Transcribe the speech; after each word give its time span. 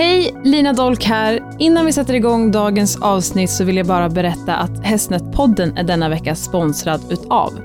Hej, 0.00 0.34
Lina 0.44 0.72
Dolk 0.72 1.04
här. 1.04 1.56
Innan 1.58 1.86
vi 1.86 1.92
sätter 1.92 2.14
igång 2.14 2.50
dagens 2.50 2.96
avsnitt 2.96 3.50
så 3.50 3.64
vill 3.64 3.76
jag 3.76 3.86
bara 3.86 4.08
berätta 4.08 4.56
att 4.56 4.84
Hästnätpodden 4.84 5.76
är 5.76 5.82
denna 5.82 6.08
vecka 6.08 6.34
sponsrad 6.34 7.00
utav 7.10 7.60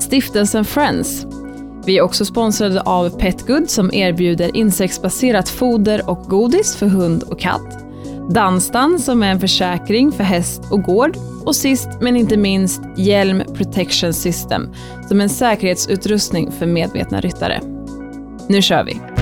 Stiftelsen 0.00 0.64
Friends. 0.64 1.26
Vi 1.86 1.98
är 1.98 2.02
också 2.02 2.24
sponsrade 2.24 2.80
av 2.80 3.18
Petgood 3.18 3.70
som 3.70 3.92
erbjuder 3.92 4.56
insektsbaserat 4.56 5.48
foder 5.48 6.10
och 6.10 6.24
godis 6.24 6.76
för 6.76 6.86
hund 6.86 7.22
och 7.22 7.40
katt. 7.40 7.84
Danstan 8.30 8.98
som 8.98 9.22
är 9.22 9.30
en 9.30 9.40
försäkring 9.40 10.12
för 10.12 10.24
häst 10.24 10.62
och 10.70 10.82
gård. 10.82 11.16
Och 11.44 11.56
sist 11.56 11.88
men 12.00 12.16
inte 12.16 12.36
minst 12.36 12.82
Hjälm 12.96 13.42
Protection 13.54 14.12
System 14.12 14.74
som 15.08 15.20
är 15.20 15.24
en 15.24 15.30
säkerhetsutrustning 15.30 16.52
för 16.52 16.66
medvetna 16.66 17.20
ryttare. 17.20 17.60
Nu 18.48 18.62
kör 18.62 18.84
vi! 18.84 19.17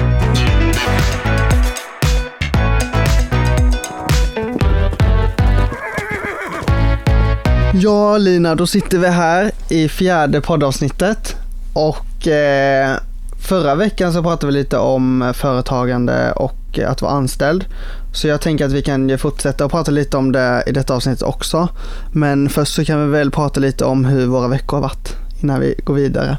Ja 7.79 8.19
Lina, 8.19 8.55
då 8.55 8.67
sitter 8.67 8.99
vi 8.99 9.07
här 9.07 9.51
i 9.69 9.89
fjärde 9.89 10.41
poddavsnittet 10.41 11.37
och 11.73 12.29
eh, 12.29 12.97
förra 13.41 13.75
veckan 13.75 14.13
så 14.13 14.23
pratade 14.23 14.53
vi 14.53 14.59
lite 14.59 14.79
om 14.79 15.33
företagande 15.37 16.33
och 16.33 16.79
att 16.87 17.03
vara 17.03 17.13
anställd. 17.13 17.65
Så 18.13 18.29
jag 18.29 18.41
tänker 18.41 18.65
att 18.65 18.73
vi 18.73 18.83
kan 18.83 19.19
fortsätta 19.19 19.65
och 19.65 19.71
prata 19.71 19.91
lite 19.91 20.17
om 20.17 20.33
det 20.33 20.65
i 20.67 20.73
detta 20.73 20.95
avsnitt 20.95 21.23
också. 21.23 21.69
Men 22.13 22.49
först 22.49 22.75
så 22.75 22.85
kan 22.85 23.05
vi 23.07 23.19
väl 23.19 23.31
prata 23.31 23.61
lite 23.61 23.85
om 23.85 24.05
hur 24.05 24.27
våra 24.27 24.49
veckor 24.49 24.77
har 24.77 24.83
varit 24.83 25.17
innan 25.43 25.61
vi 25.61 25.75
går 25.85 25.95
vidare. 25.95 26.39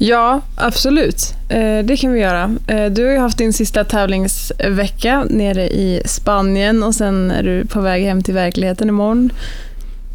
Ja, 0.00 0.40
absolut. 0.56 1.34
Eh, 1.48 1.84
det 1.84 1.96
kan 1.96 2.12
vi 2.12 2.20
göra. 2.20 2.56
Eh, 2.66 2.86
du 2.86 3.04
har 3.04 3.12
ju 3.12 3.18
haft 3.18 3.38
din 3.38 3.52
sista 3.52 3.84
tävlingsvecka 3.84 5.24
nere 5.30 5.68
i 5.68 6.02
Spanien 6.04 6.82
och 6.82 6.94
sen 6.94 7.30
är 7.30 7.42
du 7.42 7.66
på 7.66 7.80
väg 7.80 8.04
hem 8.04 8.22
till 8.22 8.34
verkligheten 8.34 8.88
imorgon. 8.88 9.32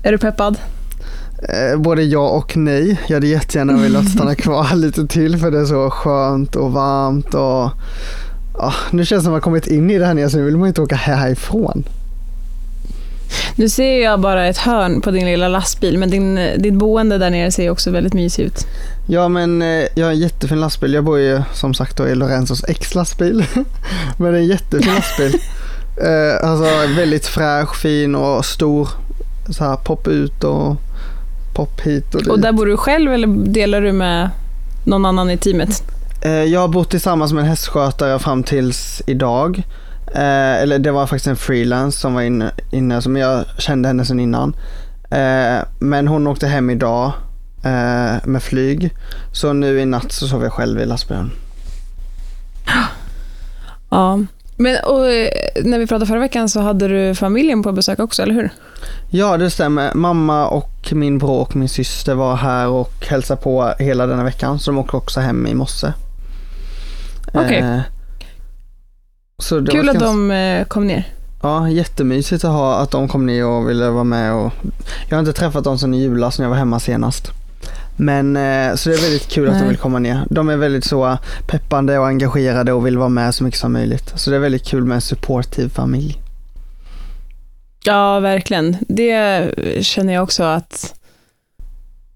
Är 0.04 0.12
du 0.12 0.18
peppad? 0.18 0.58
Eh, 1.50 1.80
både 1.80 2.04
ja 2.04 2.30
och 2.30 2.58
nej. 2.58 3.02
Jag 3.08 3.16
hade 3.16 3.28
jättegärna 3.28 3.78
velat 3.78 4.10
stanna 4.16 4.36
kvar 4.36 4.76
lite 4.76 5.08
till 5.08 5.38
för 5.38 5.52
det 5.52 5.60
är 5.60 5.66
så 5.66 5.90
skönt 5.90 6.56
och 6.56 6.72
varmt 6.72 7.34
och 7.34 7.72
ja, 8.58 8.74
nu 8.92 9.06
känns 9.06 9.22
det 9.22 9.24
som 9.24 9.34
att 9.34 9.34
man 9.34 9.42
kommit 9.42 9.68
in 9.68 9.92
i 9.92 9.98
det 9.98 10.06
här 10.06 10.14
nere 10.14 10.30
så 10.30 10.38
nu 10.38 10.44
vill 10.44 10.58
man 10.58 10.68
inte 10.68 10.82
åka 10.82 10.96
härifrån. 10.96 11.84
Nu 13.56 13.70
ser 13.70 14.04
jag 14.04 14.20
bara 14.20 14.48
ett 14.48 14.58
hörn 14.58 15.02
på 15.02 15.12
din 15.12 15.26
lilla 15.26 15.48
lastbil, 15.48 15.98
men 15.98 16.10
din, 16.10 16.36
ditt 16.58 16.74
boende 16.74 17.18
där 17.18 17.30
nere 17.30 17.52
ser 17.52 17.70
också 17.70 17.92
väldigt 17.92 18.14
mysigt 18.14 18.44
ut. 18.44 18.68
Ja, 19.08 19.28
men 19.28 19.62
eh, 19.62 19.88
jag 19.96 20.06
har 20.06 20.12
en 20.12 20.20
jättefin 20.20 20.60
lastbil. 20.60 20.94
Jag 20.94 21.04
bor 21.04 21.20
ju 21.20 21.42
som 21.54 21.74
sagt 21.74 21.98
då 21.98 22.08
i 22.08 22.16
Lorenzos 22.16 22.64
ex-lastbil. 22.64 23.46
men 24.18 24.32
det 24.32 24.38
är 24.38 24.42
en 24.42 24.48
jättefin 24.48 24.94
lastbil. 24.96 25.36
eh, 26.02 26.50
alltså 26.50 26.66
väldigt 26.98 27.28
fräsch, 27.28 27.76
fin 27.76 28.16
och 28.16 28.46
stor. 28.46 28.90
Så 29.50 29.64
här 29.64 29.76
pop 29.76 30.08
ut 30.08 30.44
och 30.44 30.76
pop 31.56 31.82
hit 31.82 32.16
och 32.16 32.22
dit. 32.22 32.32
Och 32.32 32.40
där 32.40 32.52
bor 32.52 32.66
du 32.66 32.78
själv 32.78 33.14
eller 33.14 33.28
delar 33.28 33.82
du 33.82 33.92
med 33.92 34.30
någon 34.86 35.06
annan 35.06 35.30
i 35.30 35.38
teamet? 35.38 35.84
Eh, 36.22 36.32
jag 36.32 36.60
har 36.60 36.68
bott 36.68 36.90
tillsammans 36.90 37.34
med 37.34 37.42
en 37.42 37.50
hästskötare 37.50 38.20
fram 38.20 38.44
tills 38.44 39.02
idag. 39.08 39.64
Eh, 40.08 40.62
eller 40.62 40.80
det 40.80 40.92
var 40.92 41.08
faktiskt 41.08 41.28
en 41.28 41.36
freelance 41.36 42.00
som 42.00 42.14
var 42.14 42.22
inne, 42.22 42.52
inne 42.72 43.02
som 43.02 43.18
jag 43.18 43.46
kände 43.58 43.88
henne 43.88 44.06
sedan 44.06 44.20
innan. 44.20 44.56
Eh, 45.12 45.64
men 45.80 46.08
hon 46.08 46.28
åkte 46.28 46.48
hem 46.48 46.70
idag 46.70 47.12
eh, 47.64 48.16
med 48.24 48.44
flyg. 48.44 48.92
Så 49.32 49.54
nu 49.54 49.80
i 49.80 49.86
natt 49.86 50.12
så 50.12 50.28
sov 50.28 50.44
jag 50.44 50.54
själv 50.54 50.80
i 50.80 50.86
lastbilen. 50.86 51.32
Ja, 53.90 54.20
men 54.58 54.78
och, 54.84 55.12
eh, 55.12 55.30
när 55.64 55.80
vi 55.80 55.88
pratade 55.88 56.06
förra 56.06 56.20
veckan 56.20 56.50
så 56.50 56.60
hade 56.60 56.88
du 56.88 57.16
familjen 57.16 57.64
på 57.64 57.72
besök 57.72 58.00
också, 58.00 58.22
eller 58.22 58.34
hur? 58.34 58.50
Ja, 59.10 59.38
det 59.38 59.50
stämmer. 59.50 59.94
Mamma 59.94 60.48
och 60.48 60.90
min 60.92 61.18
bror 61.18 61.42
och 61.42 61.56
min 61.56 61.70
syster 61.70 62.16
var 62.16 62.36
här 62.36 62.68
och 62.68 63.06
hälsade 63.10 63.42
på 63.42 63.74
hela 63.80 64.06
denna 64.06 64.24
veckan. 64.24 64.60
Så 64.60 64.72
de 64.72 64.78
åkte 64.78 64.98
också 64.98 65.20
hem 65.20 65.48
i 65.48 65.54
morse. 65.54 65.88
Okej. 67.34 67.58
Okay. 67.58 67.82
Kul 69.50 69.90
att 69.90 70.00
de 70.00 70.32
eh, 70.32 70.66
kom 70.66 70.88
ner. 70.88 71.08
Ja, 71.42 71.70
jättemysigt 71.70 72.44
att 72.44 72.52
ha 72.52 72.76
att 72.76 72.92
de 72.92 73.08
kom 73.08 73.26
ner 73.26 73.46
och 73.46 73.70
ville 73.70 73.90
vara 73.90 74.04
med. 74.04 74.34
Och... 74.34 74.54
Jag 75.10 75.18
har 75.18 75.20
inte 75.20 75.34
träffat 75.34 75.64
dem 75.64 75.78
sedan 75.78 75.94
i 75.94 76.02
julas 76.02 76.40
när 76.40 76.46
jag 76.46 76.50
var 76.50 76.58
hemma 76.58 76.80
senast. 76.80 77.32
Men 77.96 78.38
eh, 78.38 78.76
så 78.76 78.90
det 78.90 78.96
är 78.96 79.02
väldigt 79.02 79.28
kul 79.28 79.46
Nej. 79.46 79.54
att 79.54 79.60
de 79.62 79.68
vill 79.68 79.78
komma 79.78 80.00
ner. 80.00 80.26
De 80.30 80.50
är 80.50 80.58
väldigt 80.58 80.86
så 80.86 81.18
peppande 81.48 82.00
och 82.00 82.08
engagerade 82.08 82.74
och 82.74 82.86
vill 82.86 82.98
vara 82.98 83.10
med 83.10 83.36
så 83.36 83.44
mycket 83.44 83.60
som 83.60 83.74
möjligt. 83.74 84.14
Så 84.16 84.30
det 84.30 84.36
är 84.36 84.40
väldigt 84.40 84.66
kul 84.66 84.86
med 84.86 84.96
en 84.96 85.02
supportive 85.02 85.70
familj. 85.70 86.18
Ja, 87.84 88.20
verkligen. 88.20 88.78
Det 88.88 89.52
känner 89.82 90.14
jag 90.14 90.24
också 90.24 90.44
att 90.44 90.94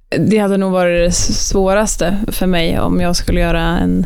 det 0.09 0.38
hade 0.38 0.57
nog 0.57 0.71
varit 0.71 1.09
det 1.09 1.15
svåraste 1.15 2.17
för 2.27 2.45
mig 2.45 2.79
om 2.79 3.01
jag 3.01 3.15
skulle 3.15 3.39
göra 3.39 3.61
en 3.61 4.05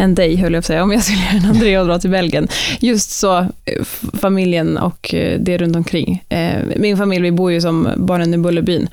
än 0.00 0.14
dig, 0.14 0.36
höll 0.36 0.52
jag 0.52 0.58
på 0.60 0.64
att 0.64 0.66
säga, 0.66 0.82
om 0.82 0.92
jag 0.92 1.02
skulle 1.02 1.18
göra 1.18 1.36
en 1.36 1.44
Andrea 1.44 1.80
och 1.80 1.86
dra 1.86 1.98
till 1.98 2.10
Belgien. 2.10 2.48
Just 2.80 3.10
så, 3.10 3.38
eh, 3.38 3.84
familjen 4.20 4.78
och 4.78 5.14
eh, 5.14 5.40
det 5.40 5.58
runt 5.58 5.76
omkring. 5.76 6.24
Eh, 6.28 6.58
min 6.76 6.96
familj, 6.96 7.22
vi 7.22 7.32
bor 7.32 7.52
ju 7.52 7.60
som 7.60 7.88
barnen 7.96 8.34
i 8.34 8.38
Bullerbyn. 8.38 8.88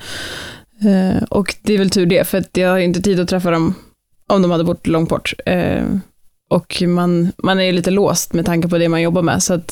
Och 1.28 1.54
det 1.62 1.74
är 1.74 1.78
väl 1.78 1.90
tur 1.90 2.06
det, 2.06 2.28
för 2.28 2.38
att 2.38 2.56
jag 2.56 2.70
har 2.70 2.78
inte 2.78 3.00
tid 3.00 3.20
att 3.20 3.28
träffa 3.28 3.50
dem 3.50 3.74
om 4.26 4.42
de 4.42 4.50
hade 4.50 4.64
bott 4.64 4.86
långt 4.86 5.08
bort. 5.08 5.34
Och 6.50 6.82
man, 6.86 7.32
man 7.36 7.60
är 7.60 7.64
ju 7.64 7.72
lite 7.72 7.90
låst 7.90 8.32
med 8.32 8.46
tanke 8.46 8.68
på 8.68 8.78
det 8.78 8.88
man 8.88 9.02
jobbar 9.02 9.22
med, 9.22 9.42
så 9.42 9.54
att 9.54 9.68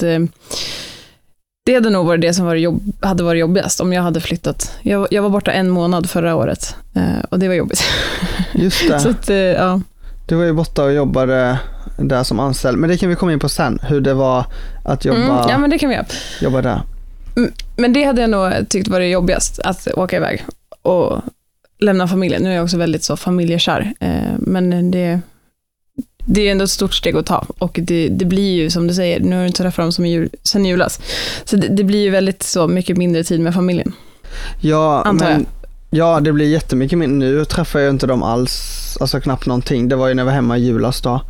det 1.66 1.74
hade 1.74 1.90
nog 1.90 2.06
varit 2.06 2.20
det 2.20 2.34
som 2.34 2.46
var 2.46 2.54
jobb, 2.54 2.82
hade 3.00 3.22
varit 3.22 3.40
jobbigast 3.40 3.80
om 3.80 3.92
jag 3.92 4.02
hade 4.02 4.20
flyttat. 4.20 4.72
Jag, 4.82 5.08
jag 5.10 5.22
var 5.22 5.30
borta 5.30 5.52
en 5.52 5.70
månad 5.70 6.10
förra 6.10 6.34
året 6.34 6.76
och 7.30 7.38
det 7.38 7.48
var 7.48 7.54
jobbigt. 7.54 7.82
Just 8.54 8.88
det. 8.88 9.00
så 9.00 9.08
att, 9.08 9.28
ja. 9.56 9.80
Du 10.26 10.34
var 10.34 10.44
ju 10.44 10.52
borta 10.52 10.84
och 10.84 10.92
jobbade 10.92 11.58
där 11.98 12.24
som 12.24 12.40
anställd, 12.40 12.78
men 12.78 12.90
det 12.90 12.96
kan 12.96 13.08
vi 13.08 13.16
komma 13.16 13.32
in 13.32 13.38
på 13.38 13.48
sen, 13.48 13.78
hur 13.82 14.00
det 14.00 14.14
var 14.14 14.44
att 14.84 15.04
jobba, 15.04 15.18
mm, 15.18 15.48
ja, 15.48 15.58
men 15.58 15.70
det 15.70 15.78
kan 15.78 15.88
vi 15.88 15.94
göra. 15.94 16.06
jobba 16.40 16.62
där. 16.62 16.80
Mm, 17.36 17.52
men 17.76 17.92
det 17.92 18.04
hade 18.04 18.20
jag 18.20 18.30
nog 18.30 18.68
tyckt 18.68 18.88
var 18.88 19.00
det 19.00 19.08
jobbigast, 19.08 19.58
att 19.58 19.88
åka 19.96 20.16
iväg 20.16 20.44
och 20.82 21.20
lämna 21.78 22.08
familjen. 22.08 22.42
Nu 22.42 22.50
är 22.50 22.54
jag 22.54 22.64
också 22.64 22.76
väldigt 22.76 23.04
så 23.04 23.16
familjekär, 23.16 23.94
eh, 24.00 24.32
men 24.38 24.90
det, 24.90 25.20
det 26.18 26.48
är 26.48 26.52
ändå 26.52 26.64
ett 26.64 26.70
stort 26.70 26.94
steg 26.94 27.16
att 27.16 27.26
ta 27.26 27.46
och 27.58 27.80
det, 27.82 28.08
det 28.08 28.24
blir 28.24 28.54
ju 28.54 28.70
som 28.70 28.86
du 28.86 28.94
säger, 28.94 29.20
nu 29.20 29.36
har 29.36 29.42
du 29.42 29.46
inte 29.46 29.62
träffat 29.62 29.84
dem 29.84 29.92
som 29.92 30.06
jul, 30.06 30.30
sen 30.42 30.64
julas, 30.64 31.00
så 31.44 31.56
det, 31.56 31.68
det, 31.68 31.84
blir 31.84 32.02
ju 32.02 32.10
väldigt 32.10 32.42
så 32.42 32.68
mycket 32.68 32.96
mindre 32.96 33.24
tid 33.24 33.40
med 33.40 33.54
familjen. 33.54 33.92
Ja, 34.60 35.02
Antar 35.04 35.26
men, 35.26 35.46
Ja, 35.90 36.20
det 36.20 36.32
blir 36.32 36.48
jättemycket 36.48 36.98
mindre. 36.98 37.28
Nu 37.28 37.44
träffar 37.44 37.80
jag 37.80 37.90
inte 37.90 38.06
dem 38.06 38.22
alls, 38.22 38.96
alltså 39.00 39.20
knappt 39.20 39.46
någonting. 39.46 39.88
Det 39.88 39.96
var 39.96 40.08
ju 40.08 40.14
när 40.14 40.20
jag 40.20 40.26
var 40.26 40.32
hemma 40.32 40.58
i 40.58 40.64
julas 40.64 41.00
då. 41.00 41.20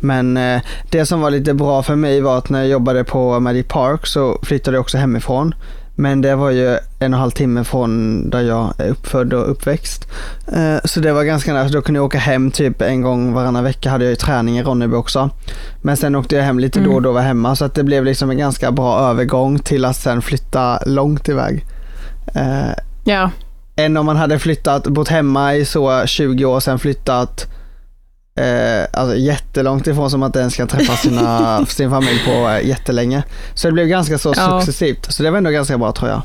Men 0.00 0.36
eh, 0.36 0.62
det 0.90 1.06
som 1.06 1.20
var 1.20 1.30
lite 1.30 1.54
bra 1.54 1.82
för 1.82 1.96
mig 1.96 2.20
var 2.20 2.38
att 2.38 2.48
när 2.48 2.58
jag 2.58 2.68
jobbade 2.68 3.04
på 3.04 3.40
Magic 3.40 3.66
Park 3.68 4.06
så 4.06 4.38
flyttade 4.42 4.76
jag 4.76 4.82
också 4.82 4.98
hemifrån. 4.98 5.54
Men 5.96 6.20
det 6.20 6.36
var 6.36 6.50
ju 6.50 6.68
en 6.68 6.76
och 6.76 7.02
en 7.02 7.12
halv 7.12 7.30
timme 7.30 7.64
från 7.64 8.30
där 8.30 8.40
jag 8.40 8.74
är 8.78 8.88
uppfödd 8.88 9.32
och 9.32 9.50
uppväxt. 9.50 10.08
Eh, 10.52 10.76
så 10.84 11.00
det 11.00 11.12
var 11.12 11.24
ganska 11.24 11.52
nära, 11.52 11.68
då 11.68 11.82
kunde 11.82 11.98
jag 11.98 12.04
åka 12.04 12.18
hem 12.18 12.50
typ 12.50 12.82
en 12.82 13.02
gång 13.02 13.32
varannan 13.32 13.64
vecka 13.64 13.90
hade 13.90 14.04
jag 14.04 14.10
ju 14.10 14.16
träning 14.16 14.58
i 14.58 14.62
Ronneby 14.62 14.96
också. 14.96 15.30
Men 15.82 15.96
sen 15.96 16.14
åkte 16.14 16.36
jag 16.36 16.44
hem 16.44 16.58
lite 16.58 16.78
mm. 16.78 16.90
då 16.90 16.96
och 16.96 17.02
då 17.02 17.12
var 17.12 17.20
hemma 17.20 17.56
så 17.56 17.64
att 17.64 17.74
det 17.74 17.84
blev 17.84 18.04
liksom 18.04 18.30
en 18.30 18.38
ganska 18.38 18.72
bra 18.72 18.98
övergång 18.98 19.58
till 19.58 19.84
att 19.84 19.96
sen 19.96 20.22
flytta 20.22 20.78
långt 20.86 21.28
iväg. 21.28 21.64
Eh, 22.34 22.74
ja 23.04 23.30
än 23.76 23.96
om 23.96 24.06
man 24.06 24.16
hade 24.16 24.38
flyttat, 24.38 24.86
bott 24.86 25.08
hemma 25.08 25.54
i 25.54 25.64
så 25.64 26.06
20 26.06 26.44
år, 26.44 26.60
sen 26.60 26.78
flyttat 26.78 27.46
eh, 28.38 29.00
alltså 29.00 29.16
jättelångt 29.16 29.86
ifrån 29.86 30.10
som 30.10 30.22
att 30.22 30.32
den 30.32 30.50
ska 30.50 30.66
träffa 30.66 30.96
sina, 30.96 31.66
sin 31.68 31.90
familj 31.90 32.24
på 32.24 32.48
eh, 32.48 32.66
jättelänge. 32.68 33.22
Så 33.54 33.68
det 33.68 33.72
blev 33.72 33.86
ganska 33.86 34.18
så 34.18 34.32
ja. 34.36 34.60
successivt, 34.60 35.12
så 35.12 35.22
det 35.22 35.30
var 35.30 35.38
ändå 35.38 35.50
ganska 35.50 35.78
bra 35.78 35.92
tror 35.92 36.10
jag. 36.10 36.22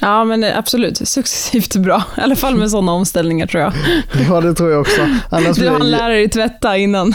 Ja, 0.00 0.24
men 0.24 0.44
absolut. 0.44 1.08
Successivt 1.08 1.76
bra. 1.76 2.02
I 2.18 2.20
alla 2.20 2.36
fall 2.36 2.56
med 2.56 2.70
sådana 2.70 2.92
omställningar 2.92 3.46
tror 3.46 3.62
jag. 3.62 3.72
Ja, 4.28 4.40
det 4.40 4.54
tror 4.54 4.70
jag 4.70 4.80
också. 4.80 5.08
Annars 5.30 5.56
du 5.56 5.68
hann 5.68 5.90
lära 5.90 6.08
dig 6.08 6.28
tvätta 6.28 6.76
innan. 6.76 7.14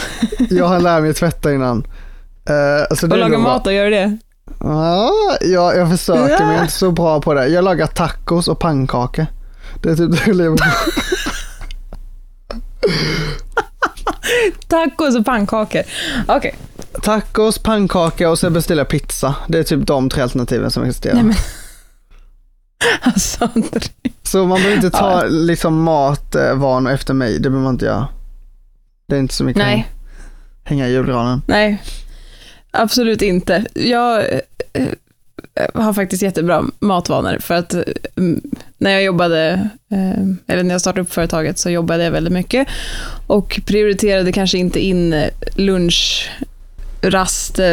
jag 0.50 0.68
hann 0.68 0.84
lära 0.84 1.02
mig 1.02 1.14
tvätta 1.14 1.54
innan. 1.54 1.88
Uh, 2.50 3.10
och 3.12 3.18
laga 3.18 3.38
mat 3.38 3.68
och 3.68 3.74
göra 3.74 3.90
det? 3.90 4.18
Ja, 4.60 5.38
jag, 5.42 5.90
försöker 5.90 6.30
ja. 6.30 6.40
men 6.40 6.48
jag 6.48 6.58
är 6.58 6.62
inte 6.62 6.74
så 6.74 6.92
bra 6.92 7.22
på 7.22 7.34
det. 7.34 7.48
Jag 7.48 7.64
lagar 7.64 7.88
tacos 7.88 8.48
och 8.48 8.60
pannkakor. 8.60 9.26
Det 9.82 9.90
är 9.90 9.96
typ 9.96 10.12
det 10.12 10.28
jag 10.28 10.36
lever 10.36 10.58
på. 10.58 10.64
tacos 14.68 15.16
och 15.16 15.26
pannkakor. 15.26 15.82
Okej. 16.28 16.38
Okay. 16.38 16.52
Tacos, 17.02 17.58
pannkaka 17.58 18.30
och 18.30 18.38
beställer 18.52 18.82
jag 18.82 18.90
pizza. 18.90 19.36
Det 19.48 19.60
är 19.60 19.64
typ 19.64 19.88
de 19.88 20.10
tre 20.10 20.22
alternativen 20.22 20.72
som 20.72 20.84
existerar. 20.84 21.16
Nej, 21.16 21.24
men... 21.24 21.36
Alltså, 23.02 23.50
så 24.24 24.46
man 24.46 24.58
behöver 24.58 24.76
inte 24.76 24.90
ta 24.90 25.24
ja. 25.24 25.30
liksom 25.30 25.84
matvanor 25.84 26.92
efter 26.92 27.14
mig. 27.14 27.34
Det 27.34 27.50
behöver 27.50 27.64
man 27.64 27.74
inte 27.74 27.86
göra. 27.86 28.08
Det 29.08 29.16
är 29.16 29.20
inte 29.20 29.34
så 29.34 29.44
mycket 29.44 29.64
Nej. 29.64 29.88
hänga 30.64 30.88
i 30.88 30.92
julgranen. 30.92 31.42
Nej 31.48 31.84
absolut 32.72 33.22
inte. 33.22 33.66
Jag 33.74 34.20
eh, 34.20 34.40
eh, 34.74 34.88
har 35.74 35.94
faktiskt 35.94 36.24
jättebra 36.24 36.66
matvanor 36.80 37.38
för 37.40 37.54
att 37.54 37.74
eh, 37.74 37.84
när 38.78 38.92
jag 38.92 39.04
jobbade, 39.04 39.70
eller 40.48 40.64
när 40.64 40.74
jag 40.74 40.82
startade 40.82 41.02
upp 41.02 41.14
företaget 41.14 41.58
så 41.58 41.70
jobbade 41.70 42.04
jag 42.04 42.12
väldigt 42.12 42.34
mycket 42.34 42.68
och 43.28 43.62
prioriterade 43.66 44.32
kanske 44.32 44.58
inte 44.58 44.80
in 44.80 45.24
lunchraster 45.56 46.32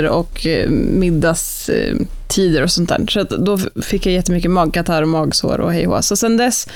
och 0.09 0.47
middagstider 0.69 2.63
och 2.63 2.71
sånt 2.71 2.89
där. 2.89 3.07
Så 3.09 3.23
då 3.23 3.59
fick 3.83 4.07
jag 4.07 4.13
jättemycket 4.13 4.51
magkatarr 4.51 5.03
och 5.03 5.09
magsår 5.09 5.61
och 5.61 5.73
hej 5.73 5.89
Så 6.01 6.17
sen 6.17 6.37
dess 6.37 6.67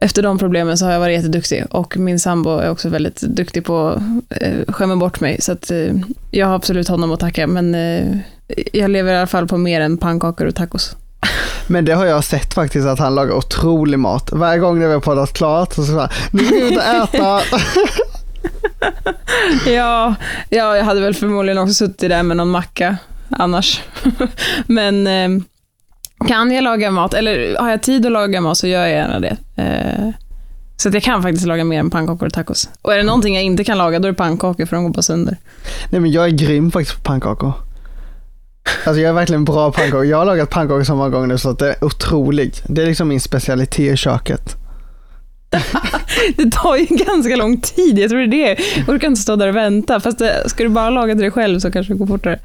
efter 0.00 0.22
de 0.22 0.38
problemen 0.38 0.78
så 0.78 0.84
har 0.84 0.92
jag 0.92 1.00
varit 1.00 1.16
jätteduktig 1.16 1.64
och 1.70 1.96
min 1.96 2.18
sambo 2.18 2.58
är 2.58 2.70
också 2.70 2.88
väldigt 2.88 3.20
duktig 3.20 3.64
på 3.64 3.88
att 3.88 4.42
eh, 4.42 4.72
skämma 4.72 4.96
bort 4.96 5.20
mig. 5.20 5.40
Så 5.40 5.52
att, 5.52 5.70
eh, 5.70 5.94
jag 6.30 6.46
har 6.46 6.54
absolut 6.54 6.88
honom 6.88 7.12
att 7.12 7.20
tacka, 7.20 7.46
men 7.46 7.74
eh, 7.74 8.18
jag 8.72 8.90
lever 8.90 9.14
i 9.14 9.16
alla 9.16 9.26
fall 9.26 9.48
på 9.48 9.58
mer 9.58 9.80
än 9.80 9.98
pannkakor 9.98 10.46
och 10.46 10.54
tacos. 10.54 10.96
Men 11.66 11.84
det 11.84 11.92
har 11.92 12.06
jag 12.06 12.24
sett 12.24 12.54
faktiskt 12.54 12.86
att 12.86 12.98
han 12.98 13.14
lagar 13.14 13.34
otrolig 13.34 13.98
mat. 13.98 14.32
Varje 14.32 14.58
gång 14.58 14.78
när 14.78 14.86
vi 14.86 14.92
har 14.92 15.00
poddat 15.00 15.32
klart 15.32 15.72
så 15.72 15.84
säger 15.84 16.12
nu 16.30 16.44
ska 16.44 16.54
vi 16.54 16.72
ut 16.72 16.76
och 16.76 16.84
äta. 16.84 17.40
ja, 19.70 20.14
ja, 20.48 20.76
jag 20.76 20.84
hade 20.84 21.00
väl 21.00 21.14
förmodligen 21.14 21.58
också 21.58 21.74
suttit 21.74 22.10
där 22.10 22.22
med 22.22 22.36
någon 22.36 22.50
macka 22.50 22.96
annars. 23.30 23.80
Men 24.66 25.06
eh, 25.06 25.42
kan 26.26 26.52
jag 26.52 26.64
laga 26.64 26.90
mat, 26.90 27.14
eller 27.14 27.56
har 27.58 27.70
jag 27.70 27.82
tid 27.82 28.06
att 28.06 28.12
laga 28.12 28.40
mat 28.40 28.58
så 28.58 28.66
gör 28.66 28.80
jag 28.80 28.90
gärna 28.90 29.20
det. 29.20 29.36
Eh, 29.56 30.10
så 30.76 30.88
att 30.88 30.94
jag 30.94 31.02
kan 31.02 31.22
faktiskt 31.22 31.46
laga 31.46 31.64
mer 31.64 31.80
än 31.80 31.90
pannkakor 31.90 32.26
och 32.26 32.32
tacos. 32.32 32.68
Och 32.82 32.92
är 32.92 32.96
det 32.96 33.02
någonting 33.02 33.34
jag 33.34 33.44
inte 33.44 33.64
kan 33.64 33.78
laga, 33.78 33.98
då 33.98 34.08
är 34.08 34.12
det 34.12 34.18
pannkakor 34.18 34.66
för 34.66 34.76
de 34.76 34.84
går 34.84 34.90
bara 34.90 35.02
sönder. 35.02 35.36
Nej 35.90 36.00
men 36.00 36.10
jag 36.12 36.24
är 36.24 36.30
grym 36.30 36.70
faktiskt 36.70 36.96
på 36.96 37.02
pannkakor. 37.02 37.52
Alltså 38.86 39.00
jag 39.00 39.08
är 39.08 39.12
verkligen 39.12 39.44
bra 39.44 39.72
på 39.72 39.78
pannkakor. 39.78 40.04
Jag 40.04 40.18
har 40.18 40.24
lagat 40.24 40.50
pannkakor 40.50 40.84
så 40.84 40.94
många 40.94 41.10
gånger 41.10 41.26
nu 41.26 41.38
så 41.38 41.50
att 41.50 41.58
det 41.58 41.68
är 41.68 41.84
otroligt. 41.84 42.62
Det 42.68 42.82
är 42.82 42.86
liksom 42.86 43.08
min 43.08 43.20
specialitet 43.20 43.92
i 43.92 43.96
köket. 43.96 44.56
det 46.36 46.50
tar 46.52 46.76
ju 46.76 46.84
ganska 46.84 47.36
lång 47.36 47.60
tid, 47.60 47.98
jag 47.98 48.10
tror 48.10 48.20
det 48.20 48.24
är 48.24 48.56
det. 48.56 48.62
Jag 48.76 48.88
orkar 48.88 49.08
inte 49.08 49.20
stå 49.20 49.36
där 49.36 49.48
och 49.48 49.56
vänta. 49.56 50.00
Fast 50.00 50.18
det, 50.18 50.42
ska 50.46 50.62
du 50.62 50.68
bara 50.68 50.90
laga 50.90 51.14
till 51.14 51.22
dig 51.22 51.30
själv 51.30 51.60
så 51.60 51.70
kanske 51.70 51.92
det 51.92 51.98
går 51.98 52.06
fortare. 52.06 52.38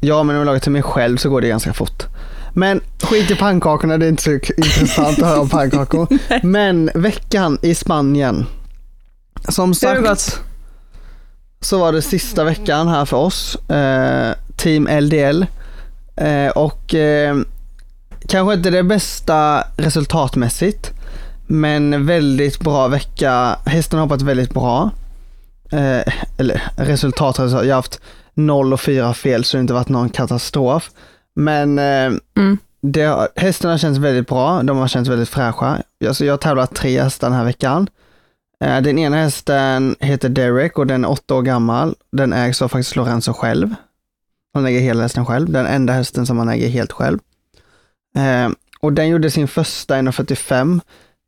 Ja, 0.00 0.22
men 0.22 0.36
om 0.36 0.40
jag 0.40 0.46
lagar 0.46 0.60
till 0.60 0.72
mig 0.72 0.82
själv 0.82 1.16
så 1.16 1.30
går 1.30 1.40
det 1.40 1.48
ganska 1.48 1.72
fort. 1.72 2.06
Men 2.56 2.80
skit 3.02 3.30
i 3.30 3.34
pannkakorna, 3.34 3.98
det 3.98 4.06
är 4.06 4.08
inte 4.08 4.22
så 4.22 4.32
intressant 4.32 5.18
att 5.18 5.28
höra 5.28 5.40
om 5.40 5.48
pannkakor. 5.48 6.08
Men 6.42 6.90
veckan 6.94 7.58
i 7.62 7.74
Spanien. 7.74 8.46
Som 9.48 9.74
sagt 9.74 10.40
så 11.60 11.78
var 11.78 11.92
det 11.92 12.02
sista 12.02 12.44
veckan 12.44 12.88
här 12.88 13.04
för 13.04 13.16
oss, 13.16 13.56
eh, 13.70 14.34
Team 14.56 14.88
LDL. 15.00 15.46
Eh, 16.16 16.48
och 16.48 16.94
eh, 16.94 17.36
kanske 18.28 18.54
inte 18.54 18.70
det 18.70 18.82
bästa 18.82 19.64
resultatmässigt, 19.76 20.92
men 21.46 22.06
väldigt 22.06 22.60
bra 22.60 22.88
vecka. 22.88 23.58
Hästen 23.66 23.98
har 23.98 24.06
hoppat 24.06 24.22
väldigt 24.22 24.54
bra. 24.54 24.90
Eh, 25.72 26.12
eller 26.36 26.62
resultat, 26.76 27.38
jag 27.38 27.48
har 27.48 27.72
haft 27.72 28.00
0 28.34 28.72
och 28.72 28.80
4 28.80 29.14
fel 29.14 29.44
så 29.44 29.56
det 29.56 29.58
har 29.58 29.62
inte 29.62 29.74
varit 29.74 29.88
någon 29.88 30.08
katastrof. 30.08 30.90
Men 31.34 31.78
eh, 31.78 32.12
mm. 32.36 32.58
det, 32.80 33.28
hästarna 33.36 33.78
känns 33.78 33.98
väldigt 33.98 34.28
bra, 34.28 34.62
de 34.62 34.76
har 34.78 34.88
känts 34.88 35.10
väldigt 35.10 35.28
fräscha. 35.28 35.82
Alltså 36.06 36.24
jag 36.24 36.32
har 36.32 36.38
tävlat 36.38 36.74
tre 36.74 37.02
hästar 37.02 37.30
den 37.30 37.38
här 37.38 37.44
veckan. 37.44 37.88
Eh, 38.60 38.80
den 38.80 38.98
ena 38.98 39.16
hästen 39.16 39.96
heter 40.00 40.28
Derek 40.28 40.78
och 40.78 40.86
den 40.86 41.04
är 41.04 41.10
åtta 41.10 41.34
år 41.34 41.42
gammal. 41.42 41.94
Den 42.12 42.32
ägs 42.32 42.62
av 42.62 42.68
faktiskt 42.68 42.96
Lorenzo 42.96 43.32
själv. 43.32 43.74
Han 44.54 44.66
äger 44.66 44.80
hela 44.80 45.02
hästen 45.02 45.26
själv, 45.26 45.50
den 45.50 45.66
enda 45.66 45.92
hästen 45.92 46.26
som 46.26 46.38
han 46.38 46.48
äger 46.48 46.68
helt 46.68 46.92
själv. 46.92 47.18
Eh, 48.16 48.50
och 48.80 48.92
den 48.92 49.08
gjorde 49.08 49.30
sin 49.30 49.48
första 49.48 49.96
1.45 49.96 50.80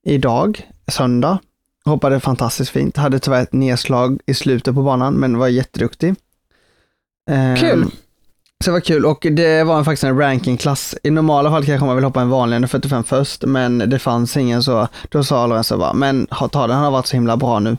idag, 0.04 0.70
söndag. 0.88 1.38
Hoppade 1.84 2.20
fantastiskt 2.20 2.70
fint, 2.70 2.96
hade 2.96 3.18
tyvärr 3.18 3.42
ett 3.42 3.52
nedslag 3.52 4.20
i 4.26 4.34
slutet 4.34 4.74
på 4.74 4.82
banan, 4.82 5.14
men 5.14 5.38
var 5.38 5.48
jätteduktig. 5.48 6.14
Kul! 7.58 7.90
Så 8.64 8.70
det 8.70 8.72
var 8.72 8.80
kul 8.80 9.06
och 9.06 9.26
det 9.30 9.64
var 9.64 9.84
faktiskt 9.84 10.04
en 10.04 10.18
rankingklass. 10.18 10.94
I 11.02 11.10
normala 11.10 11.50
fall 11.50 11.64
kanske 11.64 11.86
man 11.86 11.96
vill 11.96 12.04
hoppa 12.04 12.20
en 12.20 12.30
vanlig 12.30 12.70
45 12.70 13.04
först, 13.04 13.44
men 13.44 13.78
det 13.78 13.98
fanns 13.98 14.36
ingen 14.36 14.62
så. 14.62 14.88
Då 15.08 15.24
sa 15.24 15.46
Lorenzo 15.46 15.78
bara, 15.78 15.92
men 15.92 16.26
ta 16.26 16.66
den, 16.66 16.76
han 16.76 16.84
har 16.84 16.90
varit 16.90 17.06
så 17.06 17.16
himla 17.16 17.36
bra 17.36 17.58
nu. 17.58 17.76